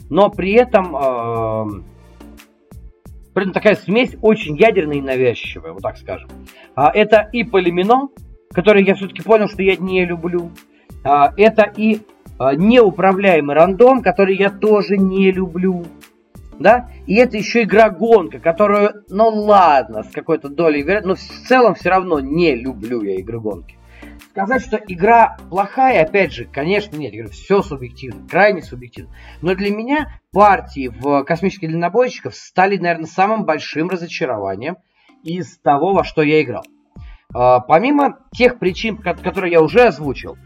но 0.10 0.30
при 0.30 0.54
этом, 0.54 0.96
э, 0.96 1.84
при 3.34 3.44
этом 3.44 3.54
такая 3.54 3.76
смесь 3.76 4.16
очень 4.22 4.58
ядерная 4.58 4.98
и 4.98 5.02
навязчивая, 5.02 5.72
вот 5.72 5.82
так 5.82 5.98
скажем. 5.98 6.30
А, 6.76 6.92
это 6.94 7.30
и 7.32 7.44
Полимино, 7.44 8.10
который 8.54 8.84
я 8.84 8.96
все-таки 8.96 9.22
понял, 9.22 9.48
что 9.48 9.62
я 9.62 9.76
не 9.76 10.06
люблю. 10.06 10.52
А, 11.04 11.34
это 11.36 11.64
и 11.76 12.02
а, 12.40 12.56
неуправляемый 12.56 13.56
рандом, 13.56 14.02
который 14.02 14.38
я 14.38 14.50
тоже 14.50 14.98
не 14.98 15.32
люблю. 15.32 15.86
Да? 16.60 16.90
И 17.08 17.16
это 17.16 17.38
еще 17.38 17.64
игра 17.64 17.90
гонка, 17.90 18.40
которую, 18.40 19.04
ну 19.10 19.28
ладно, 19.30 20.04
с 20.04 20.12
какой-то 20.12 20.50
долей 20.50 20.84
вероятности, 20.84 21.32
но 21.32 21.44
в 21.44 21.48
целом 21.48 21.76
все 21.76 21.90
равно 21.90 22.20
не 22.20 22.56
люблю 22.56 23.02
я 23.02 23.16
игры 23.16 23.40
гонки. 23.40 23.78
Сказать, 24.30 24.64
что 24.64 24.78
игра 24.78 25.38
плохая, 25.50 26.04
опять 26.04 26.34
же, 26.34 26.46
конечно, 26.46 26.96
нет, 26.96 27.14
я 27.14 27.28
все 27.28 27.62
субъективно, 27.62 28.28
крайне 28.28 28.62
субъективно. 28.62 29.14
Но 29.42 29.56
для 29.56 29.70
меня 29.70 30.20
партии 30.32 30.88
в 30.88 31.24
космических 31.24 31.70
дальнобойщиков 31.70 32.36
стали, 32.36 32.78
наверное, 32.78 33.06
самым 33.06 33.46
большим 33.46 33.90
разочарованием 33.90 34.78
из 35.24 35.58
того, 35.60 35.94
во 35.94 36.04
что 36.04 36.22
я 36.24 36.42
играл. 36.42 36.64
А, 37.34 37.60
помимо 37.60 38.20
тех 38.32 38.60
причин, 38.60 38.98
которые 38.98 39.52
я 39.52 39.62
уже 39.62 39.82
озвучил, 39.82 40.38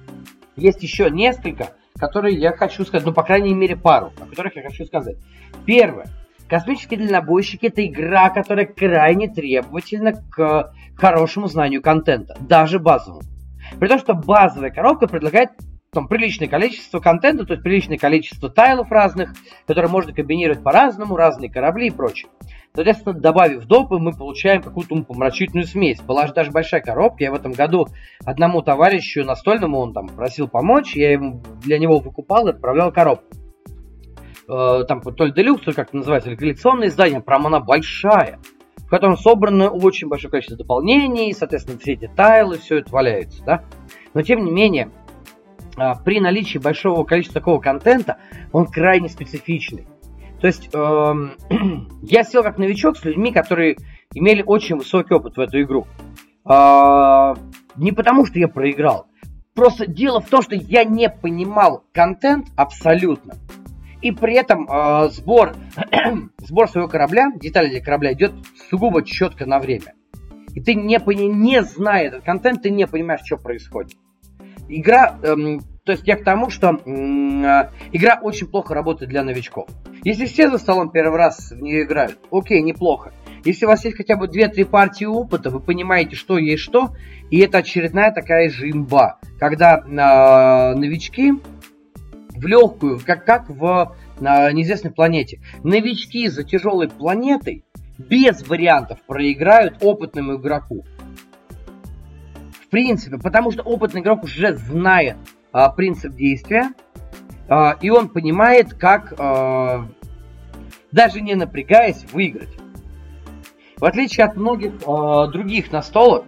есть 0.55 0.81
еще 0.81 1.09
несколько, 1.09 1.73
которые 1.99 2.38
я 2.38 2.51
хочу 2.51 2.85
сказать, 2.85 3.05
ну, 3.05 3.14
по 3.14 3.23
крайней 3.23 3.53
мере, 3.53 3.76
пару, 3.76 4.14
о 4.19 4.26
которых 4.26 4.55
я 4.55 4.64
хочу 4.64 4.85
сказать. 4.85 5.18
Первое. 5.65 6.07
Космические 6.47 6.99
дальнобойщики– 6.99 7.65
это 7.68 7.85
игра, 7.85 8.30
которая 8.30 8.65
крайне 8.65 9.27
требовательна 9.27 10.14
к 10.14 10.73
хорошему 10.95 11.47
знанию 11.47 11.81
контента, 11.81 12.38
даже 12.39 12.80
базовому. 12.80 13.22
При 13.80 13.88
том, 13.89 13.99
что 13.99 14.14
базовая 14.14 14.69
коробка 14.69 15.07
предлагает 15.07 15.49
там 15.91 16.07
приличное 16.07 16.47
количество 16.47 16.99
контента, 16.99 17.45
то 17.45 17.53
есть 17.53 17.64
приличное 17.64 17.97
количество 17.97 18.49
тайлов 18.49 18.91
разных, 18.91 19.34
которые 19.65 19.91
можно 19.91 20.14
комбинировать 20.14 20.64
по-разному, 20.64 21.18
разные 21.18 21.51
корабли 21.51 21.88
и 21.88 21.91
прочее. 21.91 22.30
Соответственно, 22.73 23.19
добавив 23.19 23.65
допы, 23.65 23.98
мы 23.98 24.11
получаем 24.11 24.61
какую-то 24.61 24.94
умопомрачительную 24.94 25.65
смесь. 25.65 25.99
Была 25.99 26.27
же 26.27 26.34
даже 26.34 26.52
большая 26.52 26.81
коробка. 26.81 27.23
Я 27.23 27.31
в 27.31 27.35
этом 27.35 27.52
году 27.52 27.88
одному 28.23 28.61
товарищу 28.61 29.23
настольному, 29.23 29.80
он 29.80 29.94
там 29.94 30.07
просил 30.10 30.48
помочь, 30.48 30.95
я 30.95 31.11
ему 31.11 31.41
для 31.64 31.80
него 31.80 31.99
выкупал 31.99 32.48
и 32.48 32.52
отправлял 32.52 32.91
коробку. 32.91 33.26
Э, 34.48 34.84
там 34.88 35.02
то 35.02 35.26
ли 35.26 35.34
делюкс, 35.34 35.64
то 35.64 35.72
ли 35.72 35.76
как 35.76 35.89
это 35.89 35.98
называется, 35.98 36.30
или 36.30 36.38
коллекционное 36.38 36.88
издание, 36.88 37.22
прям 37.22 37.48
она 37.48 37.60
большая, 37.60 38.39
в 38.77 38.88
котором 38.88 39.18
собрано 39.18 39.69
очень 39.69 40.07
большое 40.07 40.31
количество 40.31 40.57
дополнений, 40.57 41.34
соответственно, 41.34 41.77
все 41.80 41.94
эти 41.94 42.07
тайлы, 42.07 42.57
все 42.57 42.77
это 42.77 42.91
валяется, 42.91 43.44
да. 43.44 43.64
Но 44.14 44.22
тем 44.22 44.45
не 44.45 44.52
менее, 44.52 44.91
э, 45.77 45.94
при 46.06 46.22
наличии 46.22 46.60
большого 46.60 47.03
количества 47.03 47.41
такого 47.41 47.60
контента, 47.60 48.18
он 48.53 48.68
крайне 48.68 49.10
специфичный. 49.10 49.88
То 50.39 50.47
есть 50.47 50.69
э, 50.73 51.14
я 52.03 52.23
сел 52.23 52.43
как 52.43 52.57
новичок 52.57 52.97
с 52.97 53.03
людьми, 53.03 53.31
которые 53.31 53.77
имели 54.14 54.43
очень 54.45 54.77
высокий 54.77 55.14
опыт 55.14 55.38
в 55.38 55.39
эту 55.39 55.61
игру. 55.61 55.88
Э, 56.45 57.34
не 57.76 57.91
потому, 57.91 58.26
что 58.26 58.39
я 58.39 58.47
проиграл. 58.47 59.07
Просто 59.53 59.88
дело 59.88 60.22
в 60.22 60.30
том, 60.30 60.41
что 60.41 60.55
я 60.55 60.84
не 60.84 61.09
понимал 61.09 61.84
контент 61.91 62.47
абсолютно. 62.55 63.35
И 64.01 64.11
при 64.11 64.35
этом 64.35 64.68
э, 64.69 65.09
сбор, 65.09 65.55
сбор 66.38 66.69
своего 66.69 66.88
корабля, 66.88 67.31
детали 67.35 67.69
для 67.69 67.81
корабля 67.81 68.14
идет 68.14 68.34
сугубо 68.69 69.03
четко 69.03 69.47
на 69.47 69.59
время. 69.59 69.95
И 70.53 70.61
ты 70.61 70.76
не, 70.76 70.99
не 71.34 71.64
зная 71.64 72.05
этот 72.05 72.23
контент, 72.23 72.61
ты 72.61 72.69
не 72.69 72.85
понимаешь, 72.88 73.22
что 73.26 73.38
происходит. 73.38 73.97
Игра 74.69 75.18
эм, 75.23 75.61
то 75.88 75.93
есть 75.93 76.05
я 76.05 76.18
к 76.18 76.23
тому, 76.26 76.49
что 76.49 76.72
э, 76.72 77.69
игра 77.93 78.19
очень 78.22 78.47
плохо 78.47 78.73
работает 78.73 79.09
для 79.09 79.23
новичков. 79.23 79.69
Если 80.03 80.26
все 80.26 80.49
за 80.49 80.57
столом 80.57 80.91
первый 80.91 81.18
раз 81.18 81.51
в 81.51 81.61
нее 81.61 81.84
играют, 81.84 82.19
окей, 82.30 82.61
неплохо. 82.61 83.14
Если 83.45 83.64
у 83.64 83.69
вас 83.69 83.85
есть 83.85 83.95
хотя 83.95 84.18
бы 84.18 84.27
2-3 84.27 84.65
партии 84.65 85.05
опыта, 85.05 85.49
вы 85.49 85.61
понимаете, 85.61 86.18
что 86.18 86.38
есть 86.38 86.61
что, 86.61 86.89
и 87.31 87.39
это 87.39 87.59
очередная 87.59 88.11
такая 88.11 88.49
же 88.49 88.69
имба, 88.69 89.22
когда 89.39 89.77
э, 89.77 90.77
новички 90.77 91.35
в 92.31 92.45
легкую, 92.45 92.99
как, 93.05 93.23
как 93.23 93.49
в 93.49 93.95
на 94.19 94.51
неизвестной 94.51 94.91
планете. 94.91 95.39
Новички 95.64 96.27
за 96.27 96.43
тяжелой 96.43 96.89
планетой 96.89 97.64
без 97.97 98.45
вариантов 98.45 98.99
проиграют 99.07 99.81
опытному 99.81 100.35
игроку. 100.35 100.85
В 102.61 102.68
принципе, 102.69 103.18
потому 103.18 103.51
что 103.51 103.64
опытный 103.64 104.01
игрок 104.01 104.26
уже 104.26 104.57
знает 104.57 105.15
а, 105.58 105.70
принцип 105.70 106.14
действия, 106.14 106.70
а, 107.50 107.78
и 107.82 107.90
он 107.90 108.10
понимает, 108.10 108.76
как, 108.76 109.16
а, 109.18 109.88
даже 110.92 111.20
не 111.20 111.34
напрягаясь, 111.34 112.06
выиграть. 112.14 112.56
В 113.78 113.86
отличие 113.86 114.28
от 114.28 114.36
многих 114.36 114.80
других 115.32 115.72
настолок, 115.72 116.26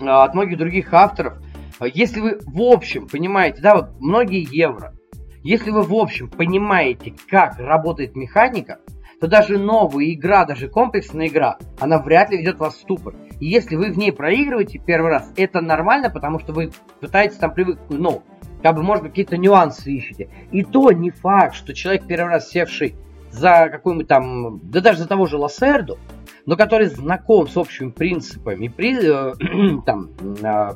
от 0.00 0.34
многих 0.34 0.56
других 0.56 0.92
авторов, 0.94 1.34
если 1.80 2.20
вы 2.20 2.40
в 2.46 2.60
общем 2.62 3.08
понимаете, 3.08 3.60
да, 3.60 3.74
вот 3.74 4.00
многие 4.00 4.46
евро, 4.50 4.94
если 5.42 5.70
вы 5.70 5.82
в 5.82 5.94
общем 5.94 6.28
понимаете, 6.30 7.14
как 7.28 7.58
работает 7.58 8.16
механика, 8.16 8.78
то 9.20 9.28
даже 9.28 9.58
новая 9.58 10.06
игра, 10.12 10.46
даже 10.46 10.68
комплексная 10.68 11.28
игра, 11.28 11.58
она 11.78 11.98
вряд 11.98 12.30
ли 12.30 12.38
ведет 12.38 12.58
вас 12.58 12.74
в 12.74 12.80
ступор. 12.80 13.14
И 13.38 13.46
если 13.46 13.76
вы 13.76 13.92
в 13.92 13.98
ней 13.98 14.12
проигрываете 14.12 14.78
первый 14.78 15.10
раз, 15.10 15.30
это 15.36 15.60
нормально, 15.60 16.10
потому 16.10 16.38
что 16.38 16.52
вы 16.52 16.70
пытаетесь 17.00 17.36
там 17.36 17.52
привыкнуть, 17.52 18.00
ну, 18.00 18.22
как 18.62 18.76
бы, 18.76 18.82
может 18.82 19.02
быть, 19.04 19.12
какие-то 19.12 19.36
нюансы 19.36 19.92
ищете. 19.92 20.30
И 20.52 20.64
то 20.64 20.90
не 20.92 21.10
факт, 21.10 21.54
что 21.54 21.74
человек 21.74 22.06
первый 22.06 22.30
раз 22.30 22.48
севший 22.48 22.96
за 23.30 23.68
какую-нибудь 23.70 24.08
там, 24.08 24.58
да 24.62 24.80
даже 24.80 25.00
за 25.00 25.08
того 25.08 25.26
же 25.26 25.36
Лассерду, 25.36 25.98
но 26.46 26.56
который 26.56 26.86
знаком 26.86 27.46
с 27.46 27.56
общими 27.56 27.90
принципами, 27.90 28.68
при, 28.68 28.96
э, 29.02 29.82
там, 29.86 30.10
э, 30.42 30.70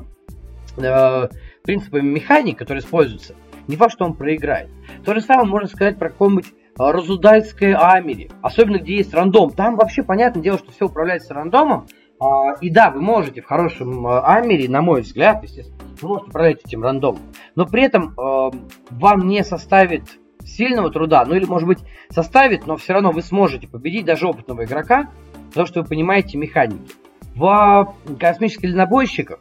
э, 0.77 1.29
принципами 1.63 2.07
механик, 2.07 2.59
которые 2.59 2.81
используются, 2.81 3.35
не 3.67 3.75
факт, 3.75 3.93
что 3.93 4.05
он 4.05 4.13
проиграет. 4.13 4.69
То 5.03 5.15
же 5.15 5.21
самое 5.21 5.47
можно 5.47 5.67
сказать 5.67 5.97
про 5.97 6.09
какое-нибудь 6.09 6.53
а, 6.77 6.91
Разудальское 6.91 7.77
Амери, 7.77 8.29
особенно 8.41 8.77
где 8.77 8.97
есть 8.97 9.13
рандом. 9.13 9.51
Там 9.51 9.75
вообще 9.75 10.03
понятное 10.03 10.43
дело, 10.43 10.57
что 10.57 10.71
все 10.71 10.85
управляется 10.85 11.33
рандомом. 11.33 11.87
А, 12.19 12.53
и 12.61 12.69
да, 12.69 12.91
вы 12.91 13.01
можете 13.01 13.41
в 13.41 13.45
хорошем 13.45 14.05
а, 14.07 14.35
Амери, 14.35 14.67
на 14.67 14.81
мой 14.81 15.01
взгляд, 15.01 15.43
естественно, 15.43 15.77
вы 16.01 16.09
можете 16.09 16.29
управлять 16.29 16.65
этим 16.65 16.83
рандомом. 16.83 17.21
Но 17.55 17.65
при 17.65 17.83
этом 17.83 18.13
вам 18.17 19.27
не 19.27 19.43
составит 19.43 20.03
сильного 20.43 20.91
труда, 20.91 21.25
ну 21.25 21.35
или 21.35 21.45
может 21.45 21.67
быть 21.67 21.79
составит, 22.09 22.67
но 22.67 22.77
все 22.77 22.93
равно 22.93 23.11
вы 23.11 23.21
сможете 23.21 23.67
победить 23.67 24.05
даже 24.05 24.27
опытного 24.27 24.65
игрока, 24.65 25.09
потому 25.47 25.65
что 25.65 25.81
вы 25.81 25.87
понимаете 25.87 26.37
механики. 26.37 26.91
В 27.35 27.95
космических 28.19 28.69
дальнобойщиках 28.69 29.39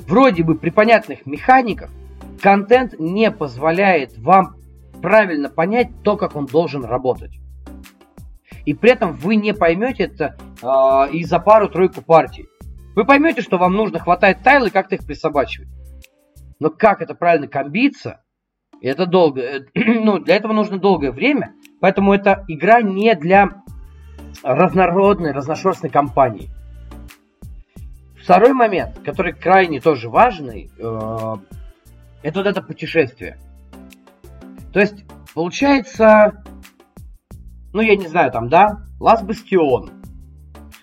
вроде 0.00 0.42
бы 0.42 0.56
при 0.56 0.70
понятных 0.70 1.24
механиках 1.26 1.90
контент 2.42 2.98
не 2.98 3.30
позволяет 3.30 4.18
вам 4.18 4.56
правильно 5.00 5.48
понять 5.48 6.02
то, 6.02 6.16
как 6.16 6.36
он 6.36 6.46
должен 6.46 6.84
работать. 6.84 7.38
И 8.64 8.74
при 8.74 8.90
этом 8.90 9.12
вы 9.12 9.36
не 9.36 9.54
поймете 9.54 10.04
это 10.04 10.36
э, 10.62 11.12
и 11.12 11.24
за 11.24 11.38
пару-тройку 11.38 12.02
партий. 12.02 12.46
Вы 12.94 13.04
поймете, 13.04 13.40
что 13.40 13.58
вам 13.58 13.72
нужно 13.72 13.98
хватать 13.98 14.42
тайлы 14.42 14.68
и 14.68 14.70
как-то 14.70 14.96
их 14.96 15.06
присобачивать. 15.06 15.68
Но 16.58 16.70
как 16.70 17.00
это 17.00 17.14
правильно 17.14 17.48
комбиться, 17.48 18.22
это 18.82 19.06
долго. 19.06 19.40
Э, 19.40 19.60
ну, 19.74 20.18
для 20.18 20.36
этого 20.36 20.52
нужно 20.52 20.78
долгое 20.78 21.12
время. 21.12 21.54
Поэтому 21.80 22.12
эта 22.12 22.44
игра 22.48 22.82
не 22.82 23.14
для 23.14 23.62
разнородной, 24.42 25.32
разношерстной 25.32 25.90
компании. 25.90 26.50
Второй 28.22 28.52
момент, 28.52 28.98
который 29.04 29.32
крайне 29.32 29.80
тоже 29.80 30.08
важный, 30.08 30.70
э, 30.78 31.36
это 32.22 32.38
вот 32.38 32.46
это 32.46 32.62
путешествие. 32.62 33.38
То 34.72 34.80
есть, 34.80 35.04
получается, 35.34 36.44
ну, 37.72 37.80
я 37.80 37.96
не 37.96 38.06
знаю, 38.06 38.30
там, 38.30 38.48
да, 38.48 38.84
Лас 39.00 39.22
Бастион, 39.22 39.90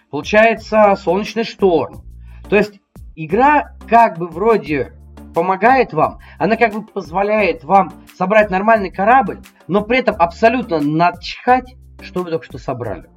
получается, 0.10 0.96
Солнечный 0.98 1.44
шторм. 1.44 2.04
То 2.50 2.56
есть, 2.56 2.80
игра 3.16 3.76
как 3.88 4.18
бы 4.18 4.28
вроде 4.28 4.94
помогает 5.34 5.94
вам, 5.94 6.20
она 6.40 6.56
как 6.56 6.74
бы 6.74 6.82
позволяет 6.84 7.64
вам 7.64 7.94
собрать 8.18 8.50
нормальный 8.50 8.92
корабль, 8.92 9.40
но 9.68 9.84
при 9.84 10.00
этом 10.00 10.16
абсолютно 10.18 10.80
начхать, 10.80 11.76
что 12.02 12.24
вы 12.24 12.32
только 12.32 12.46
что 12.46 12.58
собрали. 12.58 13.10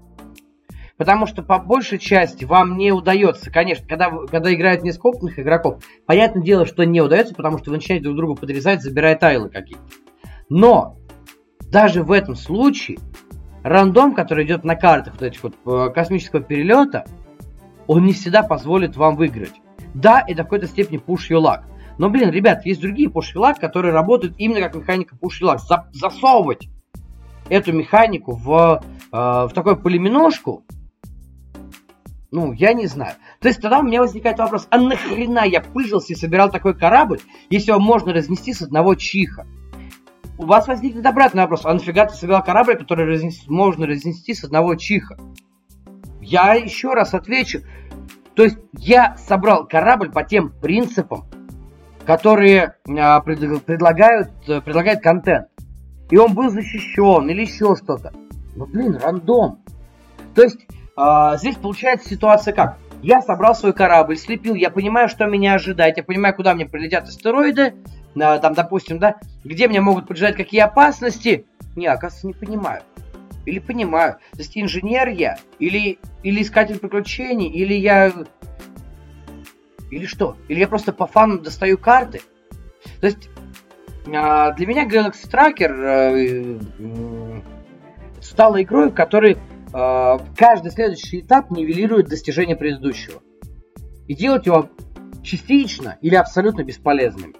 Потому 0.96 1.26
что 1.26 1.42
по 1.42 1.58
большей 1.58 1.98
части 1.98 2.44
вам 2.44 2.76
не 2.76 2.92
удается, 2.92 3.50
конечно, 3.50 3.88
когда, 3.88 4.10
когда 4.30 4.52
играют 4.52 4.82
нескопных 4.82 5.38
игроков, 5.38 5.82
понятное 6.04 6.42
дело, 6.42 6.66
что 6.66 6.84
не 6.84 7.00
удается, 7.00 7.34
потому 7.34 7.56
что 7.56 7.70
вы 7.70 7.76
начинаете 7.76 8.04
друг 8.04 8.16
друга 8.16 8.38
подрезать, 8.38 8.82
забирая 8.82 9.16
тайлы 9.16 9.48
какие-то. 9.48 9.82
Но 10.50 10.96
даже 11.70 12.02
в 12.02 12.10
этом 12.10 12.34
случае 12.34 12.98
рандом, 13.62 14.14
который 14.14 14.44
идет 14.44 14.64
на 14.64 14.74
картах 14.74 15.14
вот 15.14 15.22
этих 15.22 15.42
вот 15.42 15.54
э, 15.64 15.90
космического 15.94 16.42
перелета, 16.42 17.06
он 17.86 18.04
не 18.04 18.12
всегда 18.12 18.42
позволит 18.42 18.96
вам 18.96 19.16
выиграть. 19.16 19.54
Да, 19.94 20.22
это 20.26 20.42
в 20.42 20.46
какой-то 20.46 20.66
степени 20.66 21.00
push 21.00 21.30
luck. 21.30 21.62
Но, 21.98 22.10
блин, 22.10 22.30
ребят, 22.30 22.66
есть 22.66 22.80
другие 22.80 23.08
push 23.08 23.34
luck, 23.36 23.60
которые 23.60 23.92
работают 23.92 24.34
именно 24.38 24.60
как 24.60 24.74
механика 24.74 25.16
push 25.16 25.40
luck. 25.42 25.58
За 25.58 25.88
засовывать 25.92 26.68
эту 27.48 27.72
механику 27.72 28.32
в, 28.32 28.82
э, 29.12 29.16
в 29.16 29.50
такую 29.54 29.76
полиминошку, 29.76 30.64
ну, 32.32 32.52
я 32.52 32.72
не 32.72 32.86
знаю. 32.86 33.14
То 33.40 33.48
есть 33.48 33.60
тогда 33.60 33.80
у 33.80 33.82
меня 33.82 34.00
возникает 34.00 34.38
вопрос, 34.38 34.66
а 34.70 34.78
нахрена 34.78 35.44
я 35.46 35.60
пыжился 35.60 36.12
и 36.12 36.16
собирал 36.16 36.50
такой 36.50 36.74
корабль, 36.74 37.20
если 37.50 37.70
его 37.70 37.80
можно 37.80 38.12
разнести 38.12 38.52
с 38.52 38.62
одного 38.62 38.94
чиха? 38.94 39.46
У 40.40 40.46
вас 40.46 40.66
возникнет 40.66 41.04
обратный 41.04 41.42
вопрос, 41.42 41.66
а 41.66 41.74
нафига 41.74 42.06
ты 42.06 42.14
собирал 42.14 42.42
корабль, 42.42 42.74
который 42.74 43.04
разнес... 43.04 43.46
можно 43.46 43.86
разнести 43.86 44.32
с 44.32 44.42
одного 44.42 44.74
чиха? 44.74 45.18
Я 46.22 46.54
еще 46.54 46.94
раз 46.94 47.12
отвечу. 47.12 47.60
То 48.34 48.44
есть 48.44 48.56
я 48.72 49.18
собрал 49.18 49.66
корабль 49.66 50.10
по 50.10 50.24
тем 50.24 50.50
принципам, 50.50 51.26
которые 52.06 52.76
а, 52.88 53.20
пред, 53.20 53.64
предлагают, 53.64 54.30
предлагает 54.64 55.02
контент. 55.02 55.48
И 56.08 56.16
он 56.16 56.32
был 56.32 56.48
защищен 56.48 57.28
или 57.28 57.42
еще 57.42 57.76
что-то. 57.76 58.10
Ну 58.56 58.64
блин, 58.64 58.96
рандом. 58.96 59.62
То 60.34 60.42
есть 60.42 60.66
а, 60.96 61.36
здесь 61.36 61.56
получается 61.56 62.08
ситуация 62.08 62.54
как? 62.54 62.78
Я 63.02 63.20
собрал 63.20 63.54
свой 63.54 63.74
корабль, 63.74 64.16
слепил, 64.16 64.54
я 64.54 64.70
понимаю, 64.70 65.10
что 65.10 65.26
меня 65.26 65.54
ожидает, 65.54 65.98
я 65.98 66.02
понимаю, 66.02 66.34
куда 66.34 66.54
мне 66.54 66.64
прилетят 66.64 67.04
астероиды, 67.04 67.74
а, 67.74 67.99
там, 68.14 68.54
допустим, 68.54 68.98
да, 68.98 69.16
где 69.44 69.68
мне 69.68 69.80
могут 69.80 70.08
прижать 70.08 70.36
какие 70.36 70.60
опасности. 70.60 71.46
Не, 71.76 71.86
оказывается, 71.86 72.26
не 72.26 72.34
понимаю. 72.34 72.82
Или 73.46 73.58
понимаю. 73.58 74.18
То 74.32 74.38
есть 74.38 74.56
инженер 74.56 75.08
я, 75.08 75.38
или, 75.58 75.98
или 76.22 76.42
искатель 76.42 76.78
приключений, 76.78 77.48
или 77.48 77.74
я... 77.74 78.12
Или 79.90 80.06
что? 80.06 80.36
Или 80.48 80.60
я 80.60 80.68
просто 80.68 80.92
по 80.92 81.06
фану 81.06 81.40
достаю 81.40 81.78
карты? 81.78 82.20
То 83.00 83.06
есть 83.06 83.28
а, 84.14 84.52
для 84.52 84.66
меня 84.66 84.86
Galaxy 84.86 85.28
Tracker 85.30 86.60
э, 86.78 87.40
стала 88.20 88.62
игрой, 88.62 88.90
в 88.90 88.94
которой 88.94 89.36
э, 89.36 90.18
каждый 90.36 90.70
следующий 90.70 91.20
этап 91.20 91.50
нивелирует 91.50 92.08
достижение 92.08 92.56
предыдущего. 92.56 93.20
И 94.06 94.14
делать 94.14 94.46
его 94.46 94.68
частично 95.22 95.98
или 96.00 96.14
абсолютно 96.14 96.62
бесполезным. 96.64 97.34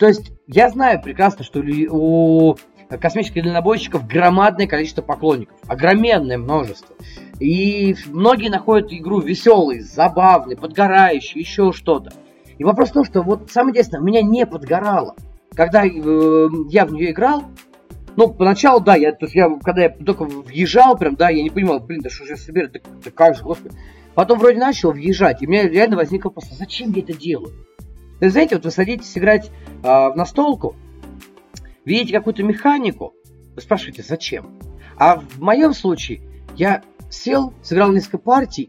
То 0.00 0.08
есть 0.08 0.32
я 0.46 0.70
знаю 0.70 1.00
прекрасно, 1.02 1.44
что 1.44 1.60
у 1.90 2.56
космических 2.88 3.44
дальнобойщиков 3.44 4.06
громадное 4.06 4.66
количество 4.66 5.02
поклонников, 5.02 5.54
огроменное 5.68 6.38
множество. 6.38 6.96
И 7.38 7.94
многие 8.06 8.48
находят 8.48 8.90
игру 8.92 9.20
веселой, 9.20 9.80
забавной, 9.80 10.56
подгорающей, 10.56 11.38
еще 11.38 11.72
что-то. 11.72 12.12
И 12.56 12.64
вопрос 12.64 12.88
в 12.88 12.92
том, 12.94 13.04
что 13.04 13.20
вот 13.20 13.50
самое 13.50 13.72
интересное, 13.72 14.00
меня 14.00 14.22
не 14.22 14.46
подгорало. 14.46 15.16
Когда 15.54 15.84
э, 15.84 15.90
я 15.90 16.86
в 16.86 16.92
нее 16.92 17.10
играл, 17.10 17.44
ну, 18.16 18.32
поначалу, 18.32 18.80
да, 18.80 18.96
я, 18.96 19.12
то 19.12 19.26
есть 19.26 19.34
я, 19.34 19.50
когда 19.62 19.82
я 19.82 19.90
только 19.90 20.24
въезжал, 20.24 20.96
прям, 20.96 21.14
да, 21.14 21.28
я 21.28 21.42
не 21.42 21.50
понимал, 21.50 21.78
блин, 21.78 22.00
да 22.00 22.08
что 22.08 22.24
же 22.24 22.32
я 22.32 22.36
собираю, 22.38 22.72
да, 22.72 22.80
да 23.04 23.10
как 23.10 23.36
же, 23.36 23.42
господи. 23.42 23.76
Потом 24.14 24.38
вроде 24.38 24.58
начал 24.58 24.92
въезжать, 24.92 25.42
и 25.42 25.46
у 25.46 25.50
меня 25.50 25.68
реально 25.68 25.96
возник 25.96 26.24
вопрос, 26.24 26.46
а 26.50 26.54
зачем 26.54 26.90
я 26.92 27.02
это 27.02 27.12
делаю? 27.12 27.52
Вы 28.20 28.30
знаете, 28.30 28.56
вот 28.56 28.64
вы 28.64 28.70
садитесь 28.70 29.16
играть 29.16 29.50
а, 29.82 30.10
в 30.10 30.16
настолку, 30.16 30.76
видите 31.84 32.16
какую-то 32.16 32.42
механику, 32.42 33.14
вы 33.54 33.60
спрашиваете, 33.62 34.02
зачем? 34.02 34.58
А 34.96 35.16
в 35.16 35.40
моем 35.40 35.72
случае 35.72 36.20
я 36.56 36.82
сел, 37.08 37.54
сыграл 37.62 37.92
несколько 37.92 38.18
партий, 38.18 38.68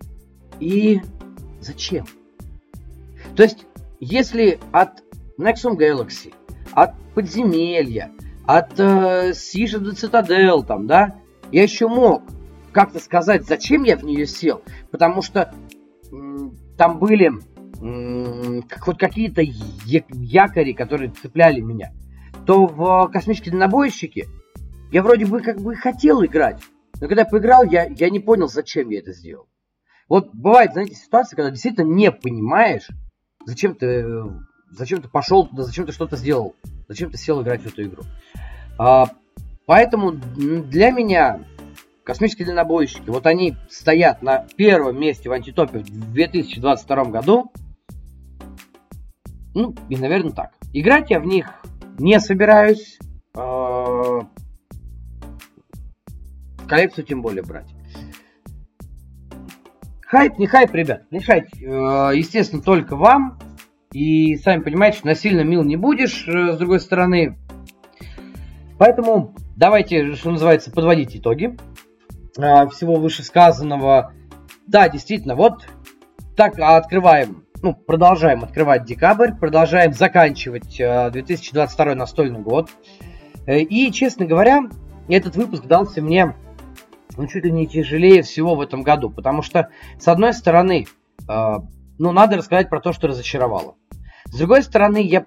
и 0.59 1.01
зачем? 1.59 2.05
То 3.35 3.43
есть, 3.43 3.65
если 3.99 4.59
от 4.71 5.03
Nexum 5.37 5.75
Galaxy, 5.77 6.33
от 6.71 6.95
подземелья, 7.13 8.11
от 8.45 8.79
э, 8.79 9.33
Сижа 9.33 9.79
до 9.79 9.93
Цитадел, 9.93 10.63
там, 10.63 10.87
да, 10.87 11.15
я 11.51 11.63
еще 11.63 11.87
мог 11.87 12.23
как-то 12.71 12.99
сказать, 12.99 13.45
зачем 13.45 13.83
я 13.83 13.97
в 13.97 14.03
нее 14.03 14.25
сел, 14.25 14.61
потому 14.91 15.21
что 15.21 15.53
там 16.77 16.99
были 16.99 17.31
хоть 17.81 18.97
какие-то 18.97 19.41
якори, 19.41 20.73
которые 20.73 21.11
цепляли 21.11 21.61
меня, 21.61 21.91
то 22.45 22.67
в 22.67 23.09
космические 23.11 23.51
дальнобойщики 23.51 24.27
я 24.91 25.01
вроде 25.01 25.25
бы 25.25 25.41
как 25.41 25.59
бы 25.59 25.75
хотел 25.75 26.23
играть, 26.23 26.61
но 26.99 27.07
когда 27.07 27.25
поиграл, 27.25 27.63
я, 27.63 27.85
я 27.85 28.09
не 28.09 28.19
понял, 28.19 28.47
зачем 28.47 28.89
я 28.89 28.99
это 28.99 29.13
сделал. 29.13 29.47
Вот 30.07 30.29
бывает, 30.33 30.73
знаете, 30.73 30.95
ситуация, 30.95 31.35
когда 31.35 31.49
действительно 31.49 31.85
не 31.85 32.11
понимаешь, 32.11 32.87
зачем 33.45 33.73
ты, 33.75 34.05
зачем 34.69 35.01
ты 35.01 35.07
пошел 35.07 35.47
туда, 35.47 35.63
зачем 35.63 35.85
ты 35.85 35.93
что-то 35.93 36.17
сделал, 36.17 36.55
зачем 36.87 37.09
ты 37.09 37.17
сел 37.17 37.41
играть 37.41 37.61
в 37.61 37.67
эту 37.67 37.83
игру. 37.83 38.03
А, 38.77 39.07
поэтому 39.65 40.11
для 40.11 40.91
меня 40.91 41.45
космические 42.03 42.45
дальнобойщики, 42.45 43.09
вот 43.09 43.25
они 43.25 43.55
стоят 43.69 44.21
на 44.21 44.45
первом 44.57 44.99
месте 44.99 45.29
в 45.29 45.31
антитопе 45.31 45.79
в 45.79 46.11
2022 46.13 47.05
году. 47.05 47.51
Ну, 49.53 49.75
и, 49.89 49.97
наверное, 49.97 50.31
так. 50.31 50.51
Играть 50.73 51.09
я 51.09 51.19
в 51.19 51.25
них 51.25 51.47
не 51.99 52.19
собираюсь. 52.19 52.97
А, 53.35 54.21
коллекцию 56.67 57.05
тем 57.05 57.21
более 57.21 57.43
брать. 57.43 57.67
Хайп, 60.11 60.39
не 60.39 60.47
хайп, 60.47 60.73
ребят, 60.73 61.03
решать, 61.09 61.47
э, 61.61 61.65
естественно, 62.15 62.61
только 62.61 62.97
вам. 62.97 63.39
И 63.93 64.35
сами 64.35 64.61
понимаете, 64.61 64.97
что 64.97 65.07
насильно 65.07 65.41
мил 65.41 65.63
не 65.63 65.77
будешь, 65.77 66.27
э, 66.27 66.53
с 66.53 66.57
другой 66.57 66.81
стороны. 66.81 67.37
Поэтому 68.77 69.33
давайте, 69.55 70.13
что 70.15 70.31
называется, 70.31 70.71
подводить 70.71 71.15
итоги 71.15 71.57
э, 72.37 72.67
всего 72.69 72.95
вышесказанного. 72.95 74.13
Да, 74.67 74.89
действительно, 74.89 75.35
вот 75.35 75.67
так 76.35 76.59
открываем, 76.59 77.45
ну, 77.61 77.73
продолжаем 77.73 78.43
открывать 78.43 78.85
декабрь, 78.85 79.33
продолжаем 79.33 79.93
заканчивать 79.93 80.77
2022 80.77 81.95
настольный 81.95 82.39
год. 82.39 82.69
И, 83.47 83.91
честно 83.91 84.25
говоря, 84.25 84.63
этот 85.07 85.35
выпуск 85.35 85.65
дался 85.65 86.01
мне 86.01 86.35
ну, 87.17 87.27
чуть 87.27 87.43
ли 87.43 87.51
не 87.51 87.67
тяжелее 87.67 88.21
всего 88.21 88.55
в 88.55 88.61
этом 88.61 88.83
году. 88.83 89.09
Потому 89.09 89.41
что, 89.41 89.69
с 89.99 90.07
одной 90.07 90.33
стороны, 90.33 90.87
э, 91.27 91.53
ну, 91.97 92.11
надо 92.11 92.37
рассказать 92.37 92.69
про 92.69 92.79
то, 92.79 92.93
что 92.93 93.07
разочаровало. 93.07 93.75
С 94.25 94.37
другой 94.37 94.63
стороны, 94.63 95.01
я 95.01 95.25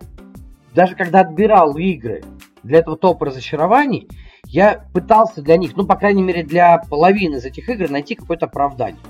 даже 0.75 0.97
когда 0.97 1.21
отбирал 1.21 1.77
игры 1.77 2.25
для 2.63 2.79
этого 2.79 2.97
топа 2.97 3.27
разочарований, 3.27 4.09
я 4.47 4.85
пытался 4.93 5.43
для 5.43 5.57
них, 5.57 5.77
ну, 5.77 5.87
по 5.87 5.97
крайней 5.97 6.23
мере, 6.23 6.43
для 6.43 6.79
половины 6.79 7.37
из 7.37 7.45
этих 7.45 7.69
игр 7.69 7.91
найти 7.91 8.15
какое-то 8.15 8.47
оправдание. 8.47 9.01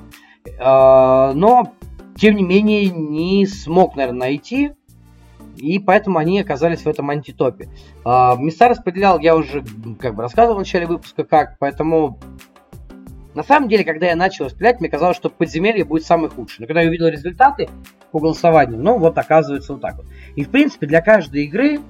Э, 0.59 1.33
но, 1.35 1.73
тем 2.17 2.37
не 2.37 2.43
менее, 2.43 2.91
не 2.91 3.47
смог, 3.47 3.97
наверное, 3.97 4.21
найти. 4.21 4.73
И 5.57 5.79
поэтому 5.79 6.19
они 6.19 6.41
оказались 6.41 6.83
в 6.83 6.89
этом 6.89 7.11
антитопе. 7.11 7.69
Э, 8.05 8.37
места 8.39 8.69
распределял 8.69 9.21
я 9.21 9.37
уже 9.37 9.65
как 10.01 10.15
бы 10.15 10.23
рассказывал 10.23 10.57
в 10.57 10.61
начале 10.61 10.87
выпуска 10.87 11.25
как, 11.25 11.59
поэтому 11.59 12.19
на 13.35 13.43
самом 13.43 13.69
деле, 13.69 13.85
когда 13.85 14.07
я 14.07 14.17
начал 14.17 14.45
распределять, 14.45 14.81
мне 14.81 14.89
казалось, 14.89 15.17
что 15.17 15.29
подземелье 15.29 15.85
будет 15.85 16.05
самый 16.05 16.31
худший. 16.31 16.61
Но 16.61 16.67
когда 16.67 16.83
я 16.83 16.89
увидел 16.89 17.09
результаты 17.09 17.69
по 18.13 18.21
голосованию, 18.21 18.81
ну 18.81 18.99
вот 18.99 19.19
оказывается 19.19 19.73
вот 19.73 19.83
так 19.83 19.97
вот. 19.97 20.07
И 20.37 20.45
в 20.45 20.51
принципе 20.51 20.87
для 20.87 21.03
каждой 21.03 21.45
игры 21.45 21.81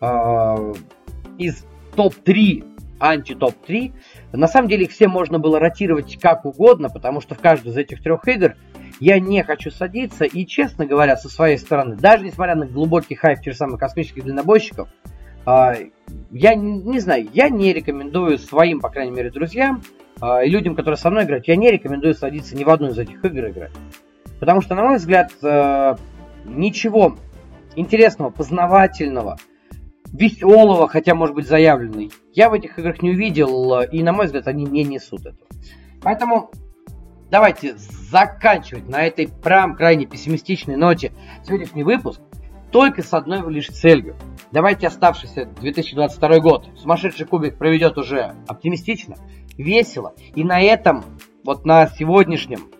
э, 0.00 0.74
из 1.38 1.64
топ-3, 1.96 2.64
анти-топ-3, 3.00 3.92
на 4.32 4.46
самом 4.46 4.68
деле 4.68 4.84
их 4.84 4.92
все 4.92 5.08
можно 5.08 5.40
было 5.40 5.58
ротировать 5.58 6.16
как 6.20 6.44
угодно, 6.44 6.90
потому 6.90 7.20
что 7.20 7.34
в 7.34 7.40
каждой 7.40 7.72
из 7.72 7.76
этих 7.76 8.02
трех 8.02 8.26
игр 8.28 8.54
я 9.00 9.20
не 9.20 9.42
хочу 9.42 9.70
садиться. 9.70 10.24
И, 10.24 10.46
честно 10.46 10.86
говоря, 10.86 11.16
со 11.16 11.28
своей 11.28 11.58
стороны, 11.58 11.96
даже 11.96 12.24
несмотря 12.24 12.54
на 12.54 12.66
глубокий 12.66 13.14
хайп 13.14 13.40
тех 13.40 13.54
самых 13.54 13.80
космических 13.80 14.24
дальнобойщиков, 14.24 14.88
э, 15.46 15.90
я 16.30 16.54
не, 16.54 16.78
не 16.82 17.00
знаю, 17.00 17.28
я 17.32 17.48
не 17.48 17.72
рекомендую 17.72 18.38
своим, 18.38 18.80
по 18.80 18.90
крайней 18.90 19.12
мере, 19.12 19.30
друзьям 19.30 19.82
а, 20.20 20.42
и 20.42 20.50
людям, 20.50 20.74
которые 20.74 20.98
со 20.98 21.10
мной 21.10 21.24
играют, 21.24 21.46
я 21.46 21.56
не 21.56 21.70
рекомендую 21.70 22.14
садиться 22.14 22.56
ни 22.56 22.64
в 22.64 22.70
одну 22.70 22.88
из 22.88 22.98
этих 22.98 23.24
игр 23.24 23.48
играть. 23.48 23.72
Потому 24.40 24.60
что, 24.60 24.74
на 24.74 24.84
мой 24.84 24.96
взгляд, 24.96 25.32
э, 25.42 25.96
ничего 26.44 27.16
интересного, 27.76 28.30
познавательного, 28.30 29.38
веселого, 30.12 30.88
хотя, 30.88 31.14
может 31.14 31.34
быть, 31.34 31.46
заявленный, 31.46 32.10
я 32.32 32.48
в 32.50 32.54
этих 32.54 32.78
играх 32.78 33.02
не 33.02 33.10
увидел, 33.10 33.80
и, 33.82 34.02
на 34.02 34.12
мой 34.12 34.26
взгляд, 34.26 34.48
они 34.48 34.64
не 34.64 34.84
несут 34.84 35.20
этого. 35.20 35.46
Поэтому 36.02 36.50
давайте 37.30 37.76
заканчивать 37.76 38.88
на 38.88 39.06
этой 39.06 39.28
прям 39.28 39.76
крайне 39.76 40.06
пессимистичной 40.06 40.76
ноте 40.76 41.12
сегодняшний 41.44 41.82
выпуск 41.82 42.20
только 42.70 43.02
с 43.02 43.12
одной 43.14 43.50
лишь 43.52 43.68
целью. 43.68 44.16
Давайте 44.52 44.86
оставшийся 44.86 45.46
2022 45.46 46.38
год 46.40 46.68
сумасшедший 46.76 47.26
кубик 47.26 47.58
проведет 47.58 47.98
уже 47.98 48.34
оптимистично, 48.46 49.16
весело. 49.56 50.14
И 50.34 50.44
на 50.44 50.60
этом, 50.60 51.04
вот 51.44 51.64
на 51.64 51.86
сегодняшнем 51.88 52.70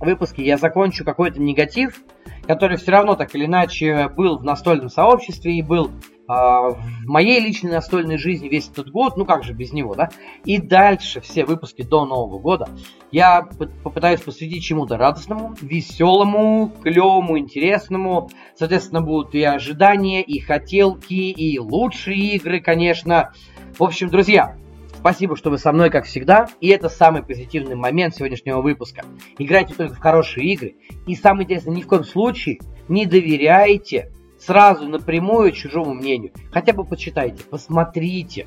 выпуске 0.00 0.44
я 0.44 0.56
закончу 0.56 1.04
какой-то 1.04 1.40
негатив, 1.40 2.02
который 2.46 2.76
все 2.76 2.92
равно 2.92 3.14
так 3.14 3.34
или 3.34 3.46
иначе 3.46 4.08
был 4.08 4.38
в 4.38 4.44
настольном 4.44 4.88
сообществе 4.88 5.54
и 5.54 5.62
был 5.62 5.90
в 6.32 7.06
моей 7.06 7.40
личной 7.40 7.72
настольной 7.72 8.16
жизни 8.16 8.48
весь 8.48 8.68
этот 8.68 8.90
год, 8.90 9.16
ну 9.16 9.24
как 9.24 9.44
же 9.44 9.52
без 9.52 9.72
него, 9.72 9.94
да? 9.94 10.10
И 10.44 10.58
дальше 10.58 11.20
все 11.20 11.44
выпуски 11.44 11.82
до 11.82 12.04
Нового 12.04 12.38
года 12.38 12.68
я 13.10 13.48
попытаюсь 13.82 14.20
посвятить 14.20 14.64
чему-то 14.64 14.96
радостному, 14.96 15.54
веселому, 15.60 16.72
клевому, 16.82 17.38
интересному. 17.38 18.30
Соответственно, 18.56 19.02
будут 19.02 19.34
и 19.34 19.42
ожидания, 19.42 20.22
и 20.22 20.38
хотелки, 20.38 21.12
и 21.12 21.58
лучшие 21.58 22.36
игры, 22.36 22.60
конечно. 22.60 23.32
В 23.78 23.82
общем, 23.82 24.08
друзья, 24.08 24.56
Спасибо, 24.94 25.36
что 25.36 25.50
вы 25.50 25.58
со 25.58 25.72
мной, 25.72 25.90
как 25.90 26.04
всегда. 26.04 26.46
И 26.60 26.68
это 26.68 26.88
самый 26.88 27.24
позитивный 27.24 27.74
момент 27.74 28.14
сегодняшнего 28.14 28.62
выпуска. 28.62 29.04
Играйте 29.36 29.74
только 29.74 29.94
в 29.94 29.98
хорошие 29.98 30.46
игры. 30.52 30.76
И 31.08 31.16
самое 31.16 31.42
интересное, 31.42 31.74
ни 31.74 31.82
в 31.82 31.88
коем 31.88 32.04
случае 32.04 32.60
не 32.86 33.04
доверяйте 33.04 34.12
сразу 34.44 34.88
напрямую 34.88 35.52
чужому 35.52 35.94
мнению. 35.94 36.32
Хотя 36.50 36.72
бы 36.72 36.84
почитайте, 36.84 37.44
посмотрите, 37.44 38.46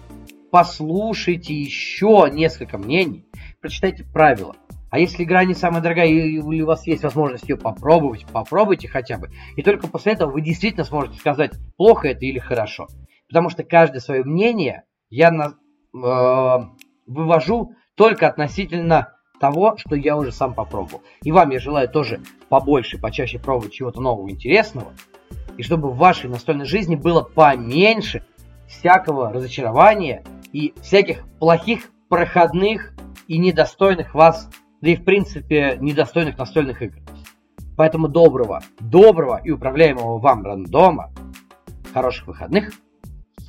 послушайте 0.51 1.53
еще 1.53 2.30
несколько 2.31 2.77
мнений, 2.77 3.26
прочитайте 3.61 4.03
правила. 4.03 4.55
А 4.91 4.99
если 4.99 5.23
игра 5.23 5.43
не 5.43 5.53
самая 5.53 5.81
дорогая, 5.81 6.07
и 6.07 6.39
у 6.39 6.65
вас 6.65 6.88
есть 6.88 7.03
возможность 7.03 7.49
ее 7.49 7.57
попробовать, 7.57 8.26
попробуйте 8.31 8.88
хотя 8.88 9.17
бы. 9.17 9.30
И 9.57 9.61
только 9.61 9.88
после 9.88 10.13
этого 10.13 10.31
вы 10.31 10.41
действительно 10.41 10.85
сможете 10.85 11.19
сказать, 11.19 11.51
плохо 11.76 12.09
это 12.09 12.26
или 12.26 12.39
хорошо. 12.39 12.88
Потому 13.27 13.49
что 13.49 13.63
каждое 13.63 13.99
свое 13.99 14.23
мнение 14.23 14.84
я 15.09 15.31
на, 15.31 15.55
Э, 15.95 16.59
вывожу 17.07 17.73
только 17.95 18.27
относительно 18.27 19.13
того, 19.39 19.77
что 19.77 19.95
я 19.95 20.17
уже 20.17 20.31
сам 20.31 20.53
попробовал. 20.53 21.03
И 21.22 21.31
вам 21.31 21.51
я 21.51 21.59
желаю 21.59 21.88
тоже 21.88 22.22
побольше, 22.49 22.99
почаще 22.99 23.39
пробовать 23.39 23.73
чего-то 23.73 24.01
нового, 24.01 24.30
интересного. 24.30 24.93
И 25.57 25.64
чтобы 25.64 25.90
в 25.90 25.98
вашей 25.98 26.30
настольной 26.30 26.65
жизни 26.65 26.95
было 26.95 27.22
поменьше 27.22 28.26
всякого 28.68 29.32
разочарования 29.32 30.23
и 30.52 30.73
всяких 30.82 31.26
плохих, 31.40 31.91
проходных 32.10 32.94
и 33.27 33.38
недостойных 33.38 34.14
вас, 34.14 34.49
да 34.82 34.90
и 34.91 34.95
в 34.95 35.03
принципе 35.03 35.77
недостойных 35.80 36.38
настольных 36.38 36.82
игр. 36.82 36.99
Поэтому 37.77 38.07
доброго, 38.07 38.61
доброго 38.80 39.41
и 39.44 39.52
управляемого 39.52 40.19
вам 40.19 40.44
рандома, 40.44 41.11
хороших 41.94 42.27
выходных, 42.27 42.72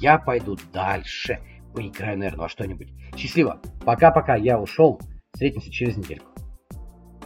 я 0.01 0.19
пойду 0.19 0.57
дальше 0.73 1.39
поиграю, 1.77 2.19
наверное, 2.19 2.41
во 2.41 2.49
что-нибудь. 2.49 2.89
Счастливо. 3.17 3.61
Пока-пока, 3.85 4.35
я 4.35 4.59
ушел. 4.59 4.99
Встретимся 5.33 5.71
через 5.71 5.97
недельку. 5.99 6.36